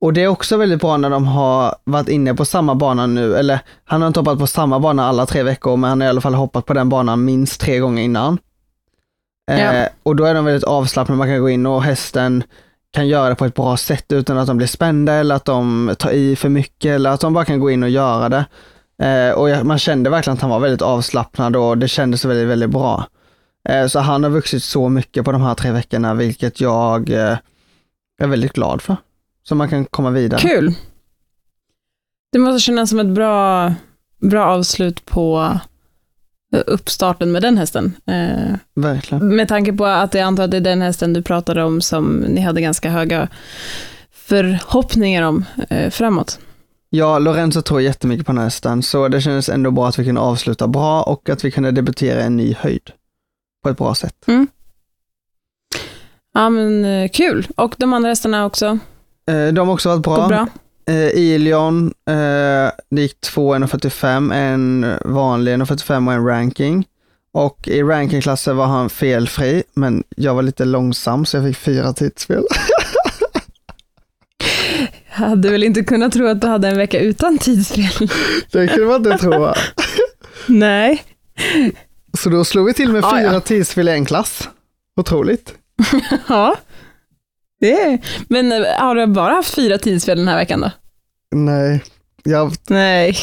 Och 0.00 0.12
det 0.12 0.22
är 0.22 0.28
också 0.28 0.56
väldigt 0.56 0.80
bra 0.80 0.96
när 0.96 1.10
de 1.10 1.26
har 1.26 1.74
varit 1.84 2.08
inne 2.08 2.34
på 2.34 2.44
samma 2.44 2.74
bana 2.74 3.06
nu, 3.06 3.36
eller 3.36 3.60
han 3.84 4.00
har 4.00 4.08
inte 4.08 4.20
hoppat 4.20 4.38
på 4.38 4.46
samma 4.46 4.80
bana 4.80 5.08
alla 5.08 5.26
tre 5.26 5.42
veckor, 5.42 5.76
men 5.76 5.90
han 5.90 6.00
har 6.00 6.06
i 6.06 6.10
alla 6.10 6.20
fall 6.20 6.34
hoppat 6.34 6.66
på 6.66 6.74
den 6.74 6.88
banan 6.88 7.24
minst 7.24 7.60
tre 7.60 7.78
gånger 7.78 8.02
innan. 8.02 8.38
Ja. 9.46 9.58
Eh, 9.58 9.88
och 10.02 10.16
då 10.16 10.24
är 10.24 10.34
de 10.34 10.44
väldigt 10.44 10.64
avslappnade, 10.64 11.18
man 11.18 11.28
kan 11.28 11.40
gå 11.40 11.50
in 11.50 11.66
och 11.66 11.82
hästen 11.82 12.44
kan 12.92 13.08
göra 13.08 13.28
det 13.28 13.34
på 13.34 13.44
ett 13.44 13.54
bra 13.54 13.76
sätt 13.76 14.12
utan 14.12 14.38
att 14.38 14.46
de 14.46 14.56
blir 14.56 14.66
spända 14.66 15.12
eller 15.12 15.34
att 15.34 15.44
de 15.44 15.94
tar 15.98 16.10
i 16.10 16.36
för 16.36 16.48
mycket 16.48 16.90
eller 16.90 17.10
att 17.10 17.20
de 17.20 17.32
bara 17.32 17.44
kan 17.44 17.60
gå 17.60 17.70
in 17.70 17.82
och 17.82 17.90
göra 17.90 18.28
det. 18.28 18.44
Eh, 19.00 19.30
och 19.30 19.50
jag, 19.50 19.66
man 19.66 19.78
kände 19.78 20.10
verkligen 20.10 20.34
att 20.34 20.40
han 20.40 20.50
var 20.50 20.60
väldigt 20.60 20.82
avslappnad 20.82 21.56
och 21.56 21.78
det 21.78 21.88
kändes 21.88 22.24
väldigt, 22.24 22.48
väldigt 22.48 22.70
bra. 22.70 23.06
Eh, 23.68 23.86
så 23.86 23.98
han 23.98 24.22
har 24.22 24.30
vuxit 24.30 24.64
så 24.64 24.88
mycket 24.88 25.24
på 25.24 25.32
de 25.32 25.42
här 25.42 25.54
tre 25.54 25.70
veckorna, 25.70 26.14
vilket 26.14 26.60
jag 26.60 27.10
eh, 27.10 27.36
är 28.22 28.26
väldigt 28.26 28.52
glad 28.52 28.82
för. 28.82 28.96
Så 29.42 29.54
man 29.54 29.68
kan 29.68 29.84
komma 29.84 30.10
vidare. 30.10 30.40
Kul! 30.40 30.74
Det 32.32 32.38
måste 32.38 32.60
kännas 32.60 32.90
som 32.90 33.00
ett 33.00 33.14
bra, 33.14 33.74
bra 34.20 34.44
avslut 34.44 35.04
på 35.04 35.58
eh, 36.54 36.62
uppstarten 36.66 37.32
med 37.32 37.42
den 37.42 37.58
hästen. 37.58 37.92
Eh, 38.06 38.54
Verkligen. 38.74 39.36
Med 39.36 39.48
tanke 39.48 39.72
på 39.72 39.86
att 39.86 40.14
jag 40.14 40.22
antar 40.22 40.44
att 40.44 40.50
det 40.50 40.56
är 40.56 40.60
den 40.60 40.82
hästen 40.82 41.12
du 41.12 41.22
pratade 41.22 41.64
om 41.64 41.80
som 41.80 42.16
ni 42.16 42.40
hade 42.40 42.60
ganska 42.60 42.90
höga 42.90 43.28
förhoppningar 44.12 45.22
om 45.22 45.44
eh, 45.70 45.90
framåt. 45.90 46.38
Ja, 46.92 47.18
Lorenzo 47.18 47.62
tror 47.62 47.80
jättemycket 47.80 48.26
på 48.26 48.32
den 48.32 48.38
här 48.38 48.44
hästen, 48.44 48.82
så 48.82 49.08
det 49.08 49.20
kändes 49.20 49.48
ändå 49.48 49.70
bra 49.70 49.88
att 49.88 49.98
vi 49.98 50.04
kunde 50.04 50.20
avsluta 50.20 50.68
bra 50.68 51.02
och 51.02 51.28
att 51.28 51.44
vi 51.44 51.50
kunde 51.50 51.70
debutera 51.70 52.20
en 52.20 52.36
ny 52.36 52.54
höjd 52.58 52.90
på 53.62 53.68
ett 53.68 53.76
bra 53.76 53.94
sätt. 53.94 54.14
Mm. 54.26 54.46
Ja, 56.34 56.50
men 56.50 56.84
eh, 56.84 57.08
kul. 57.08 57.48
Och 57.56 57.74
de 57.78 57.92
andra 57.92 58.08
hästarna 58.08 58.46
också? 58.46 58.78
Eh, 59.28 59.48
de 59.48 59.68
har 59.68 59.74
också 59.74 59.88
varit 59.88 60.02
bra. 60.02 60.28
bra. 60.28 60.46
Ilion, 61.14 61.86
eh, 61.86 62.70
det 62.90 63.02
gick 63.02 63.20
2 63.20 63.54
1,45, 63.54 64.34
en 64.34 64.94
vanlig 65.04 65.52
1,45 65.54 66.06
och 66.06 66.12
en 66.12 66.26
ranking. 66.26 66.86
Och 67.32 67.68
i 67.68 67.82
rankingklassen 67.82 68.56
var 68.56 68.66
han 68.66 68.90
felfri, 68.90 69.62
men 69.74 70.04
jag 70.16 70.34
var 70.34 70.42
lite 70.42 70.64
långsam 70.64 71.26
så 71.26 71.36
jag 71.36 71.44
fick 71.44 71.56
fyra 71.56 71.92
tidsfel. 71.92 72.42
Hade 75.20 75.50
väl 75.50 75.62
inte 75.62 75.84
kunnat 75.84 76.12
tro 76.12 76.26
att 76.26 76.40
du 76.40 76.46
hade 76.46 76.68
en 76.68 76.76
vecka 76.76 77.00
utan 77.00 77.38
tidsfel. 77.38 78.08
Det 78.52 78.68
kunde 78.68 78.86
man 78.86 78.96
inte 78.96 79.18
tro. 79.18 79.52
Nej. 80.46 81.02
Så 82.18 82.30
då 82.30 82.44
slog 82.44 82.66
vi 82.66 82.74
till 82.74 82.92
med 82.92 83.04
fyra 83.04 83.32
ja. 83.32 83.40
tidsfel 83.40 83.88
i 83.88 83.92
en 83.92 84.04
klass. 84.04 84.48
Otroligt. 84.96 85.54
ja. 86.28 86.56
Det 87.60 87.80
är... 87.80 87.98
Men 88.28 88.52
eh, 88.52 88.58
har 88.78 88.94
du 88.94 89.06
bara 89.06 89.34
haft 89.34 89.54
fyra 89.54 89.78
tidsfel 89.78 90.18
den 90.18 90.28
här 90.28 90.36
veckan 90.36 90.60
då? 90.60 90.70
Nej. 91.36 91.82
Jag... 92.22 92.52
Nej. 92.68 93.16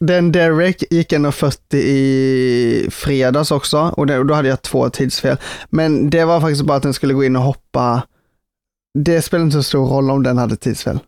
Den 0.00 0.32
Derek 0.32 0.84
gick 0.90 1.12
1.40 1.12 1.76
i 1.76 2.88
fredags 2.90 3.50
också 3.50 3.78
och 3.78 4.06
då 4.06 4.34
hade 4.34 4.48
jag 4.48 4.62
två 4.62 4.90
tidsfel. 4.90 5.36
Men 5.70 6.10
det 6.10 6.24
var 6.24 6.40
faktiskt 6.40 6.62
bara 6.62 6.76
att 6.76 6.82
den 6.82 6.94
skulle 6.94 7.14
gå 7.14 7.24
in 7.24 7.36
och 7.36 7.42
hoppa. 7.42 8.02
Det 8.98 9.22
spelar 9.22 9.44
inte 9.44 9.56
så 9.56 9.62
stor 9.62 9.86
roll 9.86 10.10
om 10.10 10.22
den 10.22 10.38
hade 10.38 10.56
tidsfel. 10.56 10.98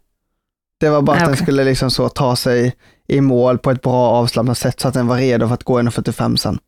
Det 0.81 0.91
var 0.91 1.03
bara 1.03 1.17
att 1.17 1.23
okay. 1.23 1.35
den 1.35 1.43
skulle 1.43 1.65
liksom 1.65 1.91
så 1.91 2.09
ta 2.09 2.37
sig 2.37 2.75
i 3.09 3.21
mål 3.21 3.59
på 3.59 3.71
ett 3.71 3.83
bra 3.83 4.11
avslappnat 4.11 4.59
sätt 4.59 4.81
så 4.81 4.89
att 4.89 4.95
den 4.95 5.07
var 5.07 5.17
redo 5.17 5.47
för 5.47 5.55
att 5.55 5.65
gå 5.65 5.81
1.45 5.81 6.37
sen. 6.37 6.59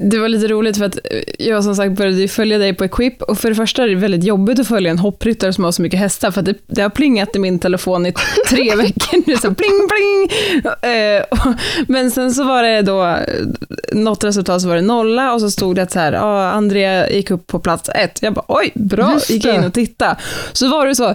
Det 0.00 0.18
var 0.18 0.28
lite 0.28 0.48
roligt 0.48 0.76
för 0.78 0.84
att 0.84 0.98
jag 1.38 1.64
som 1.64 1.76
sagt 1.76 1.92
började 1.92 2.28
följa 2.28 2.58
dig 2.58 2.74
på 2.74 2.84
Equip 2.84 3.22
och 3.22 3.38
för 3.38 3.48
det 3.48 3.54
första 3.54 3.82
är 3.82 3.88
det 3.88 3.94
väldigt 3.94 4.24
jobbigt 4.24 4.58
att 4.58 4.68
följa 4.68 4.90
en 4.90 4.98
hoppryttare 4.98 5.52
som 5.52 5.64
har 5.64 5.72
så 5.72 5.82
mycket 5.82 6.00
hästar 6.00 6.30
för 6.30 6.40
att 6.40 6.46
det, 6.46 6.54
det 6.66 6.82
har 6.82 6.90
plingat 6.90 7.36
i 7.36 7.38
min 7.38 7.58
telefon 7.58 8.06
i 8.06 8.14
tre 8.48 8.74
veckor 8.76 9.22
nu, 9.26 9.36
så 9.36 9.54
pling 9.54 9.88
pling. 9.88 10.38
Eh, 10.90 11.24
men 11.88 12.10
sen 12.10 12.34
så 12.34 12.44
var 12.44 12.62
det 12.62 12.82
då 12.82 13.16
något 13.92 14.24
resultat 14.24 14.62
så 14.62 14.68
var 14.68 14.76
det 14.76 14.82
nolla 14.82 15.32
och 15.32 15.40
så 15.40 15.50
stod 15.50 15.76
det 15.76 15.82
att 15.82 15.92
så 15.92 15.98
här, 15.98 16.12
ah, 16.12 16.50
Andrea 16.50 17.10
gick 17.10 17.30
upp 17.30 17.46
på 17.46 17.58
plats 17.58 17.88
ett. 17.94 18.22
Jag 18.22 18.34
bara 18.34 18.44
oj, 18.48 18.72
bra, 18.74 19.18
gick 19.28 19.44
in 19.44 19.64
och 19.64 19.74
tittade. 19.74 20.16
Så 20.52 20.68
var 20.68 20.86
det 20.86 20.94
så, 20.94 21.14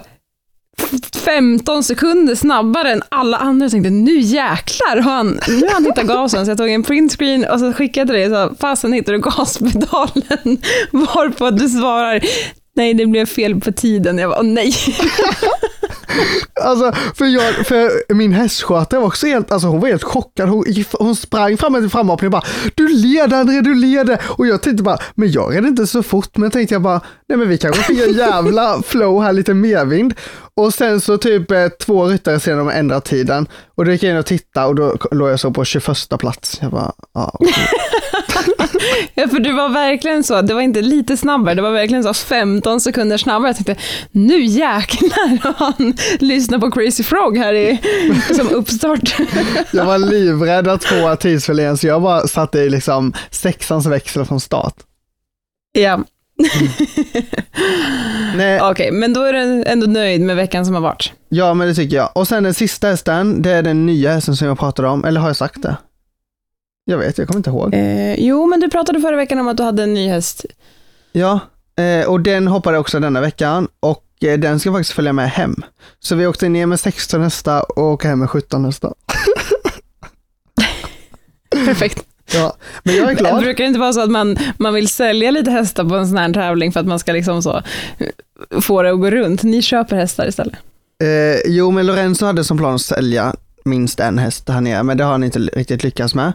15 1.25 1.83
sekunder 1.83 2.35
snabbare 2.35 2.91
än 2.91 3.01
alla 3.09 3.37
andra. 3.37 3.65
Jag 3.65 3.71
tänkte 3.71 3.89
nu 3.89 4.19
jäklar 4.19 5.01
har 5.01 5.11
han, 5.11 5.39
nu 5.47 5.61
har 5.61 5.73
han 5.73 5.85
hittat 5.85 6.05
gasen. 6.05 6.45
Så 6.45 6.51
jag 6.51 6.57
tog 6.57 6.69
en 6.69 6.83
printscreen 6.83 7.45
och 7.45 7.59
så 7.59 7.73
skickade 7.73 8.13
det. 8.13 8.29
Så 8.29 8.55
fasen 8.59 8.93
hittar 8.93 9.13
du 9.13 9.19
gaspedalen? 9.19 10.57
Varpå 10.91 11.49
du 11.49 11.69
svarar 11.69 12.23
nej 12.75 12.93
det 12.93 13.05
blev 13.05 13.25
fel 13.25 13.61
på 13.61 13.71
tiden. 13.71 14.17
Jag 14.17 14.29
bara 14.29 14.41
nej. 14.41 14.73
Alltså, 16.61 16.91
för, 17.15 17.25
jag, 17.25 17.53
för 17.67 18.13
min 18.13 18.33
hästskötare 18.33 18.99
var 18.99 19.07
också 19.07 19.27
helt, 19.27 19.51
alltså 19.51 19.67
hon 19.67 19.79
var 19.79 19.87
helt 19.87 20.03
chockad. 20.03 20.49
Hon, 20.49 20.65
hon 20.91 21.15
sprang 21.15 21.57
fram 21.57 21.73
till 21.73 21.89
framhoppningen 21.89 22.33
och 22.33 22.41
bara 22.41 22.71
Du 22.75 22.87
leder 22.87 23.37
André, 23.37 23.61
du 23.61 23.75
leder! 23.75 24.21
Och 24.27 24.47
jag 24.47 24.61
tänkte 24.61 24.83
bara, 24.83 24.97
men 25.15 25.31
jag 25.31 25.55
red 25.55 25.65
inte 25.65 25.87
så 25.87 26.03
fort, 26.03 26.37
men 26.37 26.51
tänkte 26.51 26.75
jag 26.75 26.81
bara, 26.81 27.01
nej 27.29 27.37
men 27.37 27.49
vi 27.49 27.57
kanske 27.57 27.83
fick 27.83 27.99
en 27.99 28.13
jävla 28.13 28.81
flow 28.85 29.23
här, 29.23 29.33
lite 29.33 29.53
medvind. 29.53 30.13
Och 30.55 30.73
sen 30.73 31.01
så 31.01 31.17
typ 31.17 31.51
eh, 31.51 31.67
två 31.67 32.05
ryttare 32.05 32.39
senare 32.39 32.59
de 32.59 32.69
ändrat 32.69 33.05
tiden. 33.05 33.47
Och 33.75 33.85
då 33.85 33.91
gick 33.91 34.03
jag 34.03 34.11
in 34.11 34.17
och 34.17 34.25
tittade 34.25 34.67
och 34.67 34.75
då 34.75 34.97
låg 35.11 35.29
jag 35.29 35.39
så 35.39 35.51
på 35.51 35.65
21 35.65 36.19
plats. 36.19 36.59
Jag 36.61 36.71
bara, 36.71 36.91
ja. 37.13 37.31
Okay. 37.39 37.53
ja, 39.13 39.27
för 39.27 39.39
du 39.39 39.53
var 39.53 39.69
verkligen 39.69 40.23
så, 40.23 40.41
det 40.41 40.53
var 40.53 40.61
inte 40.61 40.81
lite 40.81 41.17
snabbare, 41.17 41.55
det 41.55 41.61
var 41.61 41.71
verkligen 41.71 42.03
så 42.03 42.13
15 42.13 42.81
sekunder 42.81 43.17
snabbare. 43.17 43.49
Jag 43.49 43.55
tänkte, 43.55 43.75
nu 44.11 44.43
jäklar 44.45 45.53
har 45.53 45.73
han 45.77 45.93
lyssnat 46.19 46.61
på 46.61 46.71
Crazy 46.71 47.03
Frog 47.03 47.37
här 47.37 47.53
i 47.53 47.81
som 48.35 48.49
uppstart. 48.49 49.15
jag 49.71 49.85
var 49.85 49.97
livrädd 49.97 50.67
att 50.67 50.83
få 50.83 51.15
tidsförlen, 51.15 51.77
så 51.77 51.87
jag 51.87 52.01
bara 52.01 52.27
satte 52.27 52.59
i 52.59 52.69
liksom 52.69 53.13
sexans 53.31 53.85
växel 53.85 54.25
från 54.25 54.39
start. 54.39 54.75
Ja. 55.71 55.93
Mm. 55.93 56.07
Okej, 58.61 58.71
okay, 58.71 58.91
men 58.91 59.13
då 59.13 59.21
är 59.21 59.33
du 59.33 59.63
ändå 59.63 59.87
nöjd 59.87 60.21
med 60.21 60.35
veckan 60.35 60.65
som 60.65 60.75
har 60.75 60.81
varit? 60.81 61.13
Ja, 61.29 61.53
men 61.53 61.67
det 61.67 61.73
tycker 61.73 61.95
jag. 61.95 62.09
Och 62.15 62.27
sen 62.27 62.43
den 62.43 62.53
sista 62.53 62.87
hästen, 62.87 63.41
det 63.41 63.51
är 63.51 63.63
den 63.63 63.85
nya 63.85 64.13
hästen 64.13 64.35
som 64.35 64.47
jag 64.47 64.59
pratade 64.59 64.87
om, 64.87 65.05
eller 65.05 65.21
har 65.21 65.27
jag 65.29 65.37
sagt 65.37 65.61
det? 65.61 65.77
Jag 66.85 66.97
vet, 66.97 67.17
jag 67.17 67.27
kommer 67.27 67.39
inte 67.39 67.49
ihåg. 67.49 67.73
Eh, 67.73 68.15
jo, 68.19 68.45
men 68.45 68.59
du 68.59 68.69
pratade 68.69 68.99
förra 69.01 69.15
veckan 69.15 69.39
om 69.39 69.47
att 69.47 69.57
du 69.57 69.63
hade 69.63 69.83
en 69.83 69.93
ny 69.93 70.07
häst. 70.07 70.45
Ja, 71.11 71.39
eh, 71.75 72.09
och 72.09 72.19
den 72.19 72.47
hoppade 72.47 72.77
också 72.77 72.99
denna 72.99 73.21
veckan 73.21 73.67
och 73.79 74.03
eh, 74.21 74.39
den 74.39 74.59
ska 74.59 74.71
faktiskt 74.71 74.91
följa 74.91 75.13
med 75.13 75.29
hem. 75.29 75.55
Så 75.99 76.15
vi 76.15 76.27
åkte 76.27 76.49
ner 76.49 76.65
med 76.65 76.79
16 76.79 77.21
hästar 77.21 77.79
och 77.79 77.83
åker 77.83 78.09
hem 78.09 78.19
med 78.19 78.29
17 78.29 78.65
hästar. 78.65 78.93
Perfekt. 81.65 82.05
Ja, 82.33 82.55
men 82.83 82.95
jag 82.95 83.11
är 83.11 83.15
glad. 83.15 83.35
Det 83.39 83.41
brukar 83.41 83.63
inte 83.63 83.79
vara 83.79 83.93
så 83.93 84.01
att 84.01 84.11
man, 84.11 84.37
man 84.57 84.73
vill 84.73 84.87
sälja 84.87 85.31
lite 85.31 85.51
hästar 85.51 85.85
på 85.89 85.95
en 85.95 86.07
sån 86.07 86.17
här 86.17 86.33
tävling 86.33 86.71
för 86.71 86.79
att 86.79 86.87
man 86.87 86.99
ska 86.99 87.11
liksom 87.13 87.43
så 87.43 87.61
få 88.61 88.81
det 88.81 88.91
att 88.91 88.99
gå 88.99 89.09
runt. 89.09 89.43
Ni 89.43 89.61
köper 89.61 89.95
hästar 89.95 90.27
istället. 90.27 90.55
Eh, 91.03 91.51
jo, 91.51 91.71
men 91.71 91.85
Lorenzo 91.85 92.25
hade 92.25 92.43
som 92.43 92.57
plan 92.57 92.75
att 92.75 92.81
sälja 92.81 93.35
minst 93.65 93.99
en 93.99 94.17
häst 94.17 94.49
här 94.49 94.61
nere, 94.61 94.83
men 94.83 94.97
det 94.97 95.03
har 95.03 95.11
han 95.11 95.23
inte 95.23 95.39
riktigt 95.39 95.83
lyckats 95.83 96.15
med. 96.15 96.33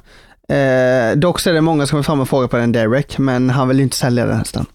Eh, 0.49 1.17
dock 1.17 1.41
så 1.41 1.51
är 1.51 1.55
det 1.55 1.61
många 1.61 1.87
som 1.87 1.91
kommer 1.91 2.03
fram 2.03 2.21
och 2.21 2.29
frågar 2.29 2.49
på 2.49 2.57
den 2.57 2.73
Derek, 2.73 3.19
men 3.19 3.51
han 3.51 3.69
vill 3.69 3.81
inte 3.81 3.97
sälja 3.97 4.27
den 4.27 4.39
hästen. 4.39 4.67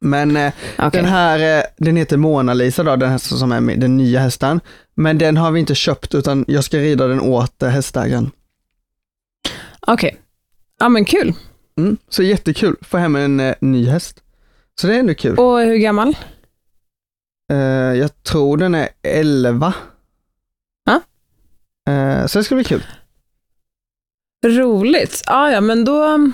Men 0.00 0.36
eh, 0.36 0.52
okay. 0.78 0.90
den 0.90 1.04
här, 1.04 1.58
eh, 1.58 1.64
den 1.76 1.96
heter 1.96 2.16
Mona 2.16 2.54
Lisa 2.54 2.82
då, 2.82 2.96
den 2.96 3.10
hästen 3.10 3.38
som 3.38 3.52
är 3.52 3.76
den 3.76 3.96
nya 3.96 4.20
hästen. 4.20 4.60
Men 4.94 5.18
den 5.18 5.36
har 5.36 5.50
vi 5.50 5.60
inte 5.60 5.74
köpt, 5.74 6.14
utan 6.14 6.44
jag 6.48 6.64
ska 6.64 6.78
rida 6.78 7.06
den 7.06 7.20
åt 7.20 7.62
eh, 7.62 7.68
hästägaren. 7.68 8.30
Okej. 9.80 10.08
Okay. 10.08 10.18
Ja 10.80 10.88
men 10.88 11.04
kul. 11.04 11.34
Mm, 11.78 11.96
så 12.08 12.22
jättekul, 12.22 12.76
få 12.80 12.98
hem 12.98 13.16
en 13.16 13.40
eh, 13.40 13.54
ny 13.60 13.86
häst. 13.86 14.22
Så 14.80 14.86
det 14.86 14.94
är 14.94 14.98
ändå 14.98 15.14
kul. 15.14 15.38
Och 15.38 15.58
hur 15.60 15.76
gammal? 15.76 16.16
Uh, 17.52 17.58
jag 17.96 18.22
tror 18.22 18.56
den 18.56 18.74
är 18.74 18.88
11. 19.02 19.74
Ja. 20.84 21.00
Uh, 21.92 22.26
så 22.26 22.38
det 22.38 22.44
ska 22.44 22.54
bli 22.54 22.64
kul. 22.64 22.84
Roligt. 24.46 25.22
Ja, 25.26 25.50
ja, 25.50 25.60
men 25.60 25.84
då, 25.84 26.30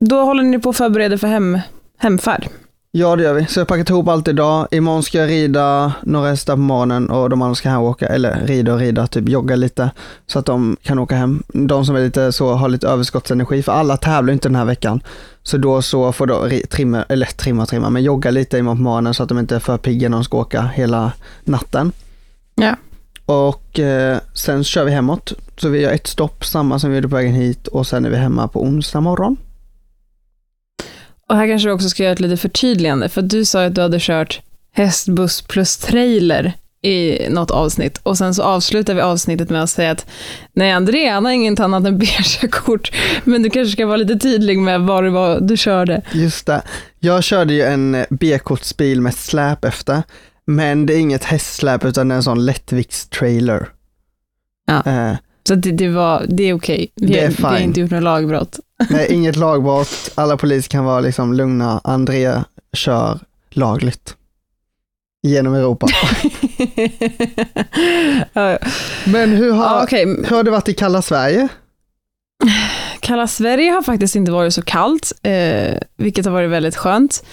då 0.00 0.24
håller 0.24 0.42
ni 0.42 0.58
på 0.58 0.70
att 0.70 0.76
förbereda 0.76 1.18
för 1.18 1.28
hem, 1.28 1.58
hemfärd. 1.98 2.48
Ja, 2.96 3.16
det 3.16 3.22
gör 3.22 3.34
vi. 3.34 3.46
Så 3.46 3.60
jag 3.60 3.64
har 3.64 3.66
packat 3.66 3.90
ihop 3.90 4.08
allt 4.08 4.28
idag. 4.28 4.68
Imorgon 4.70 5.02
ska 5.02 5.18
jag 5.18 5.30
rida 5.30 5.92
några 6.02 6.28
hästar 6.28 6.54
på 6.54 6.60
morgonen 6.60 7.10
och 7.10 7.30
de 7.30 7.42
andra 7.42 7.54
ska 7.54 7.78
och 7.78 7.88
åka, 7.88 8.06
eller 8.06 8.46
rida 8.46 8.72
och 8.72 8.78
rida, 8.78 9.06
typ 9.06 9.28
jogga 9.28 9.56
lite. 9.56 9.90
Så 10.26 10.38
att 10.38 10.46
de 10.46 10.76
kan 10.82 10.98
åka 10.98 11.14
hem. 11.14 11.42
De 11.48 11.86
som 11.86 11.96
är 11.96 12.00
lite 12.00 12.32
så, 12.32 12.52
har 12.52 12.68
lite 12.68 12.88
överskottsenergi, 12.88 13.62
för 13.62 13.72
alla 13.72 13.96
tävlar 13.96 14.32
inte 14.32 14.48
den 14.48 14.56
här 14.56 14.64
veckan. 14.64 15.00
Så 15.42 15.56
då 15.56 15.82
så 15.82 16.12
får 16.12 16.26
de 16.26 16.62
trimma, 16.70 17.04
eller 17.08 17.26
trimma 17.26 17.66
trimma, 17.66 17.90
men 17.90 18.02
jogga 18.02 18.30
lite 18.30 18.58
imorgon 18.58 18.76
på 18.76 18.82
morgonen 18.82 19.14
så 19.14 19.22
att 19.22 19.28
de 19.28 19.38
inte 19.38 19.56
är 19.56 19.60
för 19.60 19.76
pigga 19.76 20.08
när 20.08 20.16
de 20.16 20.24
ska 20.24 20.38
åka 20.38 20.62
hela 20.62 21.12
natten. 21.44 21.92
Ja. 22.54 22.76
Och 23.26 23.78
eh, 23.78 24.18
sen 24.34 24.64
kör 24.64 24.84
vi 24.84 24.90
hemåt. 24.90 25.32
Så 25.56 25.68
vi 25.68 25.80
gör 25.80 25.92
ett 25.92 26.06
stopp, 26.06 26.44
samma 26.44 26.78
som 26.78 26.90
vi 26.90 26.96
gjorde 26.96 27.08
på 27.08 27.16
vägen 27.16 27.34
hit 27.34 27.66
och 27.66 27.86
sen 27.86 28.04
är 28.04 28.10
vi 28.10 28.16
hemma 28.16 28.48
på 28.48 28.62
onsdag 28.62 29.00
morgon. 29.00 29.36
Och 31.28 31.36
här 31.36 31.48
kanske 31.48 31.68
du 31.68 31.72
också 31.72 31.88
ska 31.88 32.02
göra 32.02 32.12
ett 32.12 32.20
litet 32.20 32.40
förtydligande, 32.40 33.08
för 33.08 33.22
du 33.22 33.44
sa 33.44 33.64
att 33.64 33.74
du 33.74 33.80
hade 33.80 33.98
kört 34.00 34.40
hästbuss 34.72 35.42
plus 35.42 35.76
trailer 35.76 36.52
i 36.82 37.28
något 37.30 37.50
avsnitt 37.50 38.00
och 38.02 38.18
sen 38.18 38.34
så 38.34 38.42
avslutar 38.42 38.94
vi 38.94 39.00
avsnittet 39.00 39.50
med 39.50 39.62
att 39.62 39.70
säga 39.70 39.90
att 39.90 40.06
nej, 40.52 40.72
André 40.72 41.08
han 41.08 41.24
har 41.24 41.32
inget 41.32 41.60
annat 41.60 41.84
än 41.86 41.98
B-körkort, 41.98 42.92
men 43.24 43.42
du 43.42 43.50
kanske 43.50 43.72
ska 43.72 43.86
vara 43.86 43.96
lite 43.96 44.18
tydlig 44.18 44.58
med 44.58 44.80
vad 44.80 45.04
det 45.04 45.10
var 45.10 45.40
du 45.40 45.56
körde. 45.56 46.02
Just 46.12 46.46
det. 46.46 46.62
Jag 46.98 47.24
körde 47.24 47.54
ju 47.54 47.62
en 47.62 48.04
B-kortsbil 48.10 49.00
med 49.00 49.14
släp 49.14 49.64
efter, 49.64 50.02
men 50.46 50.86
det 50.86 50.94
är 50.94 50.98
inget 50.98 51.24
hästsläp 51.24 51.84
utan 51.84 52.08
det 52.08 52.14
är 52.14 52.16
en 52.16 52.22
sån 52.22 52.44
lättviktstrailer. 52.44 53.68
Ja. 54.66 54.82
Eh, 54.86 55.16
så 55.48 55.54
det, 55.54 55.72
det, 55.72 55.88
var, 55.88 56.26
det 56.28 56.42
är 56.42 56.54
okej. 56.54 56.92
Okay. 56.96 57.08
Vi, 57.08 57.34
vi 57.36 57.42
har 57.42 57.58
inte 57.58 57.80
gjort 57.80 57.90
något 57.90 58.02
lagbrott. 58.02 58.60
Nej, 58.90 59.06
inget 59.12 59.36
lagbrott. 59.36 60.10
Alla 60.14 60.36
poliser 60.36 60.70
kan 60.70 60.84
vara 60.84 61.00
liksom 61.00 61.32
lugna. 61.32 61.80
André 61.84 62.42
kör 62.72 63.18
lagligt. 63.50 64.16
Genom 65.22 65.54
Europa. 65.54 65.86
Men 69.04 69.30
hur 69.30 69.52
har, 69.52 69.64
ja, 69.64 69.82
okay. 69.82 70.04
hur 70.06 70.36
har 70.36 70.42
det 70.42 70.50
varit 70.50 70.68
i 70.68 70.74
kalla 70.74 71.02
Sverige? 71.02 71.48
Kalla 73.00 73.26
Sverige 73.26 73.70
har 73.70 73.82
faktiskt 73.82 74.16
inte 74.16 74.32
varit 74.32 74.54
så 74.54 74.62
kallt, 74.62 75.12
eh, 75.22 75.78
vilket 75.96 76.24
har 76.24 76.32
varit 76.32 76.50
väldigt 76.50 76.76
skönt. 76.76 77.24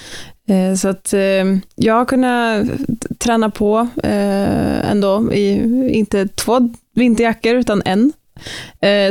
Eh, 0.52 0.76
så 0.76 0.88
att 0.88 1.14
eh, 1.14 1.46
jag 1.76 1.94
har 1.94 2.06
kunnat 2.06 2.68
träna 3.18 3.50
på 3.50 3.88
eh, 4.04 4.92
ändå 4.92 5.34
i, 5.34 5.52
inte 5.92 6.28
två 6.28 6.70
vinterjackor, 6.96 7.56
utan 7.56 7.82
en. 7.86 8.14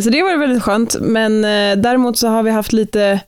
Så 0.02 0.10
det 0.10 0.18
har 0.18 0.24
varit 0.24 0.40
väldigt 0.40 0.62
skönt, 0.62 0.96
men 1.00 1.42
däremot 1.82 2.18
så 2.18 2.28
har 2.28 2.42
vi 2.42 2.50
haft 2.50 2.72
lite 2.72 3.20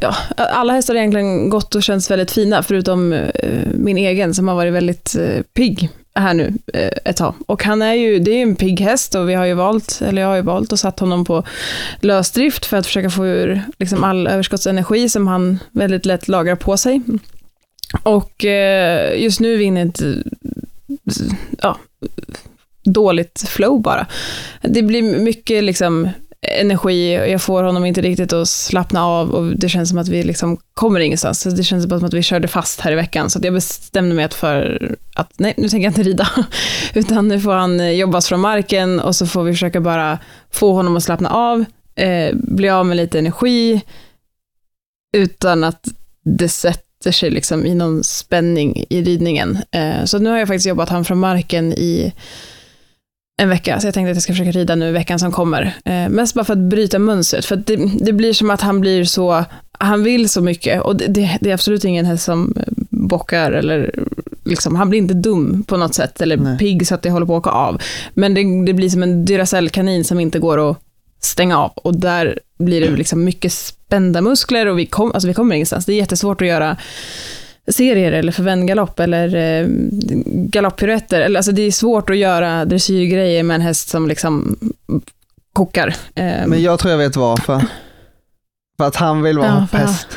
Ja, 0.00 0.16
alla 0.36 0.72
hästar 0.72 0.94
har 0.94 0.98
egentligen 0.98 1.48
gått 1.48 1.74
och 1.74 1.82
känts 1.82 2.10
väldigt 2.10 2.30
fina, 2.30 2.62
förutom 2.62 3.12
eh, 3.12 3.68
min 3.74 3.98
egen 3.98 4.34
som 4.34 4.48
har 4.48 4.54
varit 4.54 4.72
väldigt 4.72 5.16
pigg 5.54 5.90
här 6.14 6.34
nu 6.34 6.52
eh, 6.72 6.90
ett 7.04 7.16
tag. 7.16 7.34
Och 7.46 7.64
han 7.64 7.82
är 7.82 7.94
ju, 7.94 8.18
det 8.18 8.30
är 8.30 8.36
ju 8.36 8.42
en 8.42 8.56
pigg 8.56 8.80
häst 8.80 9.14
och 9.14 9.28
vi 9.28 9.34
har 9.34 9.44
ju 9.44 9.54
valt, 9.54 10.02
eller 10.02 10.22
jag 10.22 10.28
har 10.28 10.36
ju 10.36 10.42
valt 10.42 10.72
och 10.72 10.78
satt 10.78 11.00
honom 11.00 11.24
på 11.24 11.44
lösdrift 12.00 12.66
för 12.66 12.76
att 12.76 12.86
försöka 12.86 13.10
få 13.10 13.26
ur 13.26 13.62
liksom 13.78 14.04
all 14.04 14.26
överskottsenergi 14.26 15.08
som 15.08 15.26
han 15.26 15.58
väldigt 15.70 16.06
lätt 16.06 16.28
lagrar 16.28 16.56
på 16.56 16.76
sig. 16.76 17.02
Och 18.02 18.44
eh, 18.44 19.22
just 19.22 19.40
nu 19.40 19.54
är 19.54 19.58
vi 19.58 19.64
inne 19.64 19.84
i 19.84 19.88
ett 19.88 20.02
ja, 21.62 21.78
dåligt 22.84 23.44
flow 23.48 23.82
bara. 23.82 24.06
Det 24.62 24.82
blir 24.82 25.18
mycket 25.18 25.64
liksom 25.64 26.08
energi, 26.48 27.12
jag 27.12 27.42
får 27.42 27.62
honom 27.62 27.84
inte 27.84 28.00
riktigt 28.00 28.32
att 28.32 28.48
slappna 28.48 29.06
av 29.06 29.30
och 29.30 29.56
det 29.56 29.68
känns 29.68 29.88
som 29.88 29.98
att 29.98 30.08
vi 30.08 30.22
liksom 30.22 30.58
kommer 30.74 31.00
ingenstans. 31.00 31.40
Så 31.40 31.50
det 31.50 31.64
känns 31.64 31.86
bara 31.86 31.98
som 31.98 32.06
att 32.06 32.14
vi 32.14 32.22
körde 32.22 32.48
fast 32.48 32.80
här 32.80 32.92
i 32.92 32.94
veckan, 32.94 33.30
så 33.30 33.40
jag 33.42 33.54
bestämde 33.54 34.14
mig 34.14 34.28
för 34.28 34.90
att 35.14 35.32
nej, 35.36 35.54
nu 35.56 35.68
tänker 35.68 35.84
jag 35.84 35.90
inte 35.90 36.02
rida, 36.02 36.28
utan 36.94 37.28
nu 37.28 37.40
får 37.40 37.52
han 37.52 37.96
jobbas 37.96 38.28
från 38.28 38.40
marken 38.40 39.00
och 39.00 39.16
så 39.16 39.26
får 39.26 39.42
vi 39.42 39.52
försöka 39.52 39.80
bara 39.80 40.18
få 40.50 40.72
honom 40.72 40.96
att 40.96 41.02
slappna 41.02 41.30
av, 41.30 41.64
eh, 41.94 42.34
bli 42.34 42.68
av 42.68 42.86
med 42.86 42.96
lite 42.96 43.18
energi, 43.18 43.80
utan 45.16 45.64
att 45.64 45.88
det 46.24 46.48
sätter 46.48 47.12
sig 47.12 47.30
liksom 47.30 47.66
i 47.66 47.74
någon 47.74 48.04
spänning 48.04 48.84
i 48.90 49.02
ridningen. 49.02 49.58
Eh, 49.70 50.04
så 50.04 50.18
nu 50.18 50.30
har 50.30 50.38
jag 50.38 50.48
faktiskt 50.48 50.66
jobbat 50.66 50.88
han 50.88 51.04
från 51.04 51.18
marken 51.18 51.72
i 51.72 52.12
en 53.36 53.48
vecka, 53.48 53.80
så 53.80 53.86
jag 53.86 53.94
tänkte 53.94 54.10
att 54.10 54.16
jag 54.16 54.22
ska 54.22 54.32
försöka 54.32 54.50
rida 54.50 54.74
nu 54.74 54.92
veckan 54.92 55.18
som 55.18 55.32
kommer. 55.32 55.74
Eh, 55.84 56.08
mest 56.08 56.34
bara 56.34 56.44
för 56.44 56.52
att 56.52 56.58
bryta 56.58 56.98
mönstret, 56.98 57.44
för 57.44 57.56
det, 57.56 57.76
det, 58.04 58.12
blir 58.12 58.32
som 58.32 58.50
att 58.50 58.60
han 58.60 58.80
blir 58.80 59.04
så, 59.04 59.44
han 59.72 60.02
vill 60.02 60.28
så 60.28 60.40
mycket 60.40 60.82
och 60.82 60.96
det, 60.96 61.06
det, 61.06 61.38
det 61.40 61.50
är 61.50 61.54
absolut 61.54 61.84
ingen 61.84 62.06
häst 62.06 62.24
som 62.24 62.54
bockar 62.90 63.52
eller 63.52 63.94
liksom, 64.44 64.76
han 64.76 64.90
blir 64.90 64.98
inte 64.98 65.14
dum 65.14 65.64
på 65.66 65.76
något 65.76 65.94
sätt 65.94 66.20
eller 66.20 66.36
Nej. 66.36 66.58
pigg 66.58 66.86
så 66.86 66.94
att 66.94 67.02
det 67.02 67.10
håller 67.10 67.26
på 67.26 67.36
att 67.36 67.40
åka 67.40 67.50
av. 67.50 67.82
Men 68.14 68.34
det, 68.34 68.66
det 68.66 68.74
blir 68.74 68.88
som 68.88 69.02
en 69.02 69.24
Duracell-kanin 69.24 70.04
som 70.04 70.20
inte 70.20 70.38
går 70.38 70.70
att 70.70 70.78
stänga 71.20 71.58
av 71.58 71.72
och 71.74 71.96
där 71.96 72.38
blir 72.58 72.80
det 72.80 72.90
liksom 72.96 73.24
mycket 73.24 73.52
spända 73.52 74.20
muskler 74.20 74.66
och 74.66 74.78
vi, 74.78 74.86
kom, 74.86 75.12
alltså 75.12 75.28
vi 75.28 75.34
kommer 75.34 75.54
ingenstans. 75.54 75.86
Det 75.86 75.92
är 75.92 75.96
jättesvårt 75.96 76.40
att 76.40 76.48
göra 76.48 76.76
serier 77.68 78.12
eller 78.12 78.32
för 78.32 78.42
vändgalopp 78.42 79.00
eller 79.00 79.36
eh, 79.36 79.66
galopppiruetter. 80.26 81.36
Alltså 81.36 81.52
det 81.52 81.62
är 81.62 81.70
svårt 81.70 82.10
att 82.10 82.16
göra 82.16 82.64
dressyrgrejer 82.64 83.42
med 83.42 83.54
en 83.54 83.60
häst 83.60 83.88
som 83.88 84.08
liksom 84.08 84.56
kokar. 85.52 85.94
Eh. 86.14 86.46
Men 86.46 86.62
jag 86.62 86.78
tror 86.78 86.90
jag 86.90 86.98
vet 86.98 87.16
varför. 87.16 87.64
För 88.76 88.84
att 88.84 88.96
han 88.96 89.22
vill 89.22 89.38
vara 89.38 89.66
ja, 89.72 89.78
häst. 89.78 90.08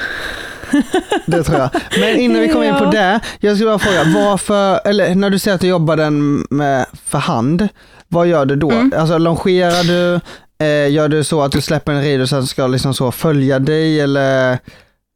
Det 1.26 1.44
tror 1.44 1.60
jag. 1.60 1.70
Men 2.00 2.18
innan 2.18 2.42
vi 2.42 2.48
kommer 2.48 2.66
in 2.66 2.76
på 2.76 2.86
det, 2.86 3.20
jag 3.40 3.56
skulle 3.56 3.70
bara 3.70 3.80
fråga, 3.80 4.04
varför, 4.04 4.80
eller 4.86 5.16
när 5.16 5.30
du 5.30 5.40
säger 5.40 5.56
att 5.56 5.62
du 5.62 5.68
jobbar 5.68 5.98
den 5.98 6.46
med 6.50 6.86
för 7.06 7.18
hand, 7.18 7.68
vad 8.08 8.28
gör 8.28 8.46
du 8.46 8.56
då? 8.56 8.72
Mm. 8.72 8.94
Alltså 8.98 9.18
longerar 9.18 9.84
du, 9.84 10.20
eh, 10.66 10.92
gör 10.92 11.08
du 11.08 11.24
så 11.24 11.42
att 11.42 11.52
du 11.52 11.62
släpper 11.62 11.92
en 11.92 12.02
rider 12.02 12.26
så 12.26 12.36
att 12.36 12.42
den 12.42 12.48
ska 12.48 12.68
liksom 12.68 12.94
så 12.94 13.12
följa 13.12 13.60
dig 13.60 14.02
eller 14.02 14.60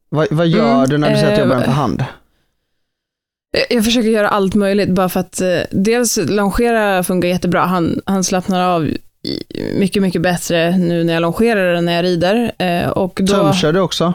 vad, 0.08 0.26
vad 0.30 0.46
gör 0.46 0.74
mm. 0.74 0.88
du 0.88 0.98
när 0.98 1.10
du 1.10 1.16
säger 1.16 1.28
att 1.28 1.36
du 1.36 1.42
jobbar 1.42 1.56
den 1.56 1.64
för 1.64 1.72
hand? 1.72 2.04
Jag 3.70 3.84
försöker 3.84 4.08
göra 4.08 4.28
allt 4.28 4.54
möjligt 4.54 4.88
bara 4.88 5.08
för 5.08 5.20
att 5.20 5.40
eh, 5.40 5.60
dels 5.70 6.16
longera 6.16 7.02
funkar 7.02 7.28
jättebra. 7.28 7.60
Han, 7.60 8.00
han 8.04 8.24
slappnar 8.24 8.62
av 8.62 8.90
mycket, 9.74 10.02
mycket 10.02 10.22
bättre 10.22 10.76
nu 10.76 11.04
när 11.04 11.12
jag 11.12 11.20
longerar 11.20 11.74
än 11.74 11.84
när 11.84 11.92
jag 11.92 12.04
rider. 12.04 12.52
Eh, 12.58 12.88
och 12.88 13.20
då, 13.22 13.32
Tömkör 13.32 13.72
du 13.72 13.80
också? 13.80 14.14